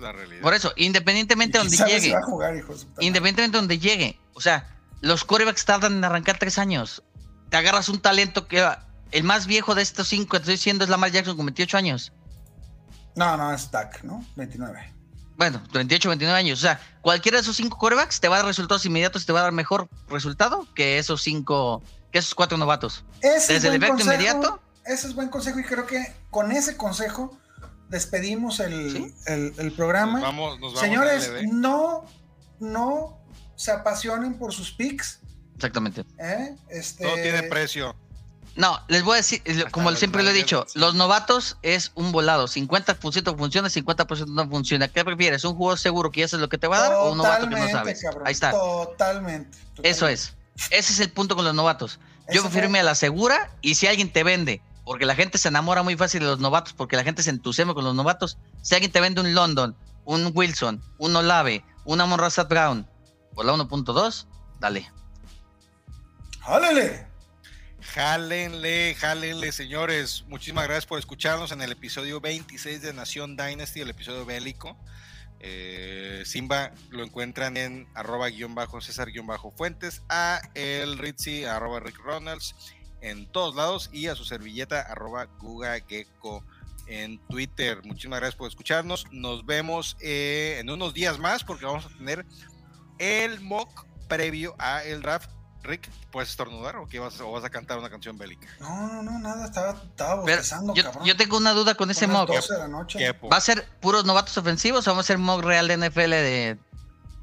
La 0.04 0.12
realidad. 0.12 0.42
Por 0.42 0.54
eso, 0.54 0.74
independientemente 0.76 1.58
de 1.58 1.64
Y 1.64 1.68
donde 1.68 1.78
si 1.78 1.84
llegue, 1.86 2.14
va 2.14 2.20
a 2.20 2.24
jugar, 2.24 2.56
independientemente 3.00 3.42
de 3.42 3.58
donde 3.58 3.80
llegue, 3.80 4.20
o 4.34 4.42
sea, 4.42 4.68
los 5.00 5.24
corebacks 5.24 5.64
tardan 5.64 5.94
en 5.94 6.04
arrancar 6.04 6.38
tres 6.38 6.58
años. 6.58 7.04
Te 7.50 7.56
agarras 7.56 7.88
un 7.88 8.02
talento 8.02 8.48
que 8.48 8.68
el 9.12 9.24
más 9.24 9.48
viejo 9.48 9.76
de 9.76 9.82
estos 9.82 10.10
cinco, 10.10 10.32
te 10.32 10.44
estoy 10.44 10.56
diciendo, 10.56 10.84
es 10.84 10.90
Lamar 10.90 11.12
Jackson 11.12 11.38
con 11.38 11.46
28 11.46 11.78
años. 11.78 12.12
No, 13.16 13.38
no, 13.38 13.54
es 13.54 13.72
Dak, 13.72 14.04
¿no? 14.04 14.26
29. 14.36 14.94
Bueno, 15.38 15.64
28, 15.72 16.10
29 16.10 16.38
años. 16.38 16.60
O 16.60 16.62
sea, 16.62 16.82
cualquiera 17.02 17.38
de 17.38 17.44
esos 17.44 17.56
cinco 17.56 17.78
corebacks 17.78 18.20
te 18.20 18.28
va 18.28 18.36
a 18.36 18.40
dar 18.40 18.48
resultados 18.48 18.86
inmediatos, 18.86 19.26
te 19.26 19.32
va 19.32 19.40
a 19.40 19.44
dar 19.44 19.52
mejor 19.52 19.88
resultado 20.10 20.68
que 20.74 20.98
esos 20.98 21.22
cinco, 21.22 21.82
que 22.12 22.20
esos 22.20 22.36
cuatro 22.36 22.58
novatos. 22.58 23.06
Ese 23.22 23.38
es 23.38 23.48
Desde 23.48 23.68
el 23.70 23.80
buen 23.80 23.84
efecto 23.84 24.06
consejo, 24.06 24.14
inmediato. 24.14 24.62
Ese 24.86 25.08
es 25.08 25.16
buen 25.16 25.30
consejo 25.30 25.60
y 25.60 25.64
creo 25.64 25.86
que 25.86 26.14
con 26.30 26.52
ese 26.52 26.76
consejo 26.76 27.38
despedimos 27.90 28.60
el, 28.60 28.92
Sí. 28.92 29.14
el- 29.28 29.54
el 29.58 29.66
nos 29.68 29.74
programa. 29.74 30.20
vamos, 30.22 30.60
nos 30.60 30.74
vamos 30.74 30.80
Señores, 30.80 31.32
no, 31.52 32.06
no 32.60 33.18
se 33.56 33.72
apasionen 33.72 34.34
por 34.36 34.54
sus 34.54 34.72
picks. 34.72 35.20
Exactamente. 35.56 36.04
¿eh? 36.18 36.56
Este, 36.70 37.04
Todo 37.06 37.16
tiene 37.16 37.44
precio. 37.44 37.96
No, 38.56 38.80
les 38.88 39.02
voy 39.04 39.14
a 39.14 39.18
decir, 39.18 39.42
como 39.72 39.92
siempre 39.96 40.22
lo 40.22 40.30
he 40.30 40.34
dicho, 40.34 40.66
sí. 40.68 40.78
los 40.78 40.94
novatos 40.94 41.58
es 41.64 41.92
un 41.96 42.12
volado. 42.12 42.48
50% 42.48 43.36
funciona, 43.36 43.68
50% 43.70 44.28
no 44.28 44.48
funciona. 44.48 44.88
¿Qué 44.88 45.04
prefieres? 45.04 45.44
¿Un 45.44 45.56
juego 45.56 45.76
seguro 45.76 46.12
que 46.12 46.20
ya 46.22 46.28
sabes 46.28 46.42
lo 46.42 46.50
que 46.50 46.60
te 46.60 46.68
va 46.68 46.78
a 46.78 46.82
dar 46.82 46.94
o 46.94 47.12
un 47.12 47.18
novato 47.18 47.50
que 47.50 47.56
no 47.56 47.68
cabrón, 47.72 48.28
Ahí 48.28 48.32
está. 48.34 48.52
Totalmente. 48.52 49.58
Eso 49.82 50.08
es. 50.08 50.34
Ese 50.70 50.94
es 50.94 51.00
el 51.00 51.12
punto 51.12 51.36
con 51.36 51.46
los 51.46 51.56
novatos. 51.56 52.00
Yo 52.32 52.42
prefiero 52.44 52.68
irme 52.68 52.80
a 52.80 52.84
la 52.84 52.94
segura 52.96 53.52
y 53.62 53.74
si 53.76 53.88
alguien 53.88 54.12
te 54.14 54.24
vende, 54.24 54.62
porque 54.86 55.06
la 55.06 55.16
gente 55.16 55.38
se 55.38 55.48
enamora 55.48 55.84
muy 55.84 55.96
fácil 55.96 56.22
de 56.22 56.28
los 56.28 56.40
novatos, 56.40 56.74
porque 56.74 56.96
la 56.96 57.04
gente 57.04 57.24
se 57.24 57.30
entusiasma 57.30 57.74
con 57.74 57.84
los 57.84 57.96
novatos. 57.96 58.38
Si 58.62 58.76
alguien 58.76 58.92
te 58.92 59.02
vende 59.02 59.22
un 59.22 59.34
London, 59.34 59.76
un 60.06 60.32
Wilson, 60.34 60.82
un 60.98 61.16
Olave, 61.16 61.64
un 61.86 62.02
Amon 62.02 62.20
Razat 62.20 62.50
Brown 62.50 62.88
por 63.34 63.46
la 63.46 63.54
1.2, 63.54 64.28
dale. 64.60 64.92
¡Jálele! 66.42 67.08
Jálenle, 67.82 68.96
jálenle, 68.96 69.52
señores. 69.52 70.24
Muchísimas 70.28 70.66
gracias 70.66 70.86
por 70.86 71.00
escucharnos 71.00 71.52
en 71.52 71.62
el 71.62 71.72
episodio 71.72 72.22
26 72.22 72.82
de 72.82 72.94
Nación 72.94 73.36
Dynasty, 73.36 73.82
el 73.82 73.90
episodio 73.90 74.26
bélico. 74.26 74.78
Eh, 75.40 76.24
Simba 76.26 76.72
lo 76.90 77.04
encuentran 77.04 77.58
en 77.58 77.88
arroba 77.94 78.30
guion 78.30 78.56
bajo 78.56 78.80
César 78.80 79.12
guion 79.12 79.28
bajo 79.28 79.52
Fuentes, 79.52 80.02
a 80.08 80.42
el 80.56 80.98
Ritzy 80.98 81.44
arroba 81.44 81.82
Rick 81.82 81.98
Ronalds 81.98 82.56
en 83.04 83.26
todos 83.28 83.56
lados 83.56 83.90
y 83.92 84.08
a 84.08 84.16
su 84.16 84.24
servilleta 84.24 84.82
arroba 84.82 85.26
Guga 85.40 85.80
Gecko 85.88 86.44
en 86.88 87.20
Twitter. 87.28 87.82
Muchísimas 87.84 88.20
gracias 88.20 88.38
por 88.38 88.48
escucharnos. 88.48 89.06
Nos 89.12 89.46
vemos 89.46 89.98
eh, 90.00 90.58
en 90.60 90.70
unos 90.70 90.94
días 90.94 91.20
más 91.20 91.44
porque 91.44 91.66
vamos 91.66 91.86
a 91.86 91.90
tener 91.90 92.26
el 93.00 93.42
mock 93.42 93.86
previo 94.08 94.56
a 94.58 94.84
el 94.84 95.02
draft. 95.02 95.30
Rick, 95.64 95.90
¿puedes 96.12 96.30
estornudar 96.30 96.76
o, 96.76 96.88
qué 96.88 97.00
vas, 97.00 97.22
o 97.22 97.32
vas 97.32 97.46
a 97.46 97.50
cantar 97.50 97.78
una 97.78 97.90
canción 97.90 98.18
bélica? 98.18 98.48
No, 98.60 99.02
no, 99.02 99.02
no, 99.02 99.20
nada, 99.20 99.46
estaba, 99.46 99.72
estaba 99.72 100.26
Pero 100.26 100.38
bostezando, 100.38 100.74
yo, 100.74 100.84
cabrón. 100.84 101.06
yo 101.06 101.16
tengo 101.16 101.38
una 101.38 101.54
duda 101.54 101.76
con 101.76 101.90
ese 101.90 102.06
mock. 102.06 102.28
12 102.28 102.54
de 102.54 102.60
la 102.60 102.68
noche. 102.68 103.00
¿Qué, 103.00 103.14
po? 103.14 103.30
¿Va 103.30 103.38
a 103.38 103.42
ser 103.42 103.66
puros 103.80 104.04
novatos 104.04 104.38
ofensivos 104.38 104.86
o 104.86 104.92
vamos 104.92 105.06
a 105.06 105.06
hacer 105.06 105.20
mock 105.20 105.42
real 105.42 105.70
de 105.70 105.78
NFL 105.78 106.10
de, 106.10 106.58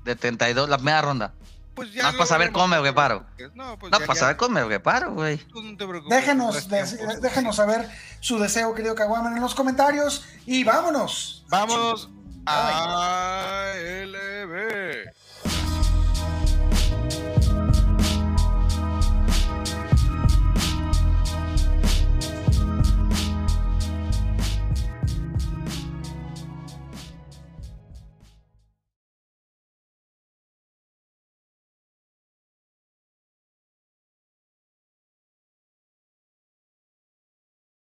de 0.05 0.16
32, 0.16 0.70
la 0.70 0.78
primera 0.78 1.02
ronda? 1.02 1.35
Pues 1.81 1.94
Más 1.97 2.12
lo 2.12 2.19
para 2.19 2.27
saber 2.28 2.52
cómo 2.52 2.69
me 2.69 2.77
no 2.77 2.82
preparo. 2.82 3.24
No, 3.55 3.78
pues 3.78 3.90
No, 3.90 3.98
ya- 3.98 4.07
para 4.07 4.15
ya- 4.15 4.20
saber 4.20 4.36
cómo 4.36 4.55
me 4.55 4.65
preparo, 4.66 5.15
güey. 5.15 5.39
tú 5.39 5.62
no 5.62 5.77
te 5.78 5.86
preocupes, 5.86 6.15
Déjenos, 6.15 6.69
tiempo. 6.69 7.20
déjenos 7.23 7.57
saber 7.57 7.89
su 8.20 8.39
deseo, 8.39 8.74
querido 8.74 8.94
Caguaman, 8.94 9.35
en 9.36 9.43
los 9.43 9.55
comentarios 9.55 10.24
y 10.44 10.62
vámonos. 10.62 11.44
Vámonos 11.48 12.11
a 12.44 13.73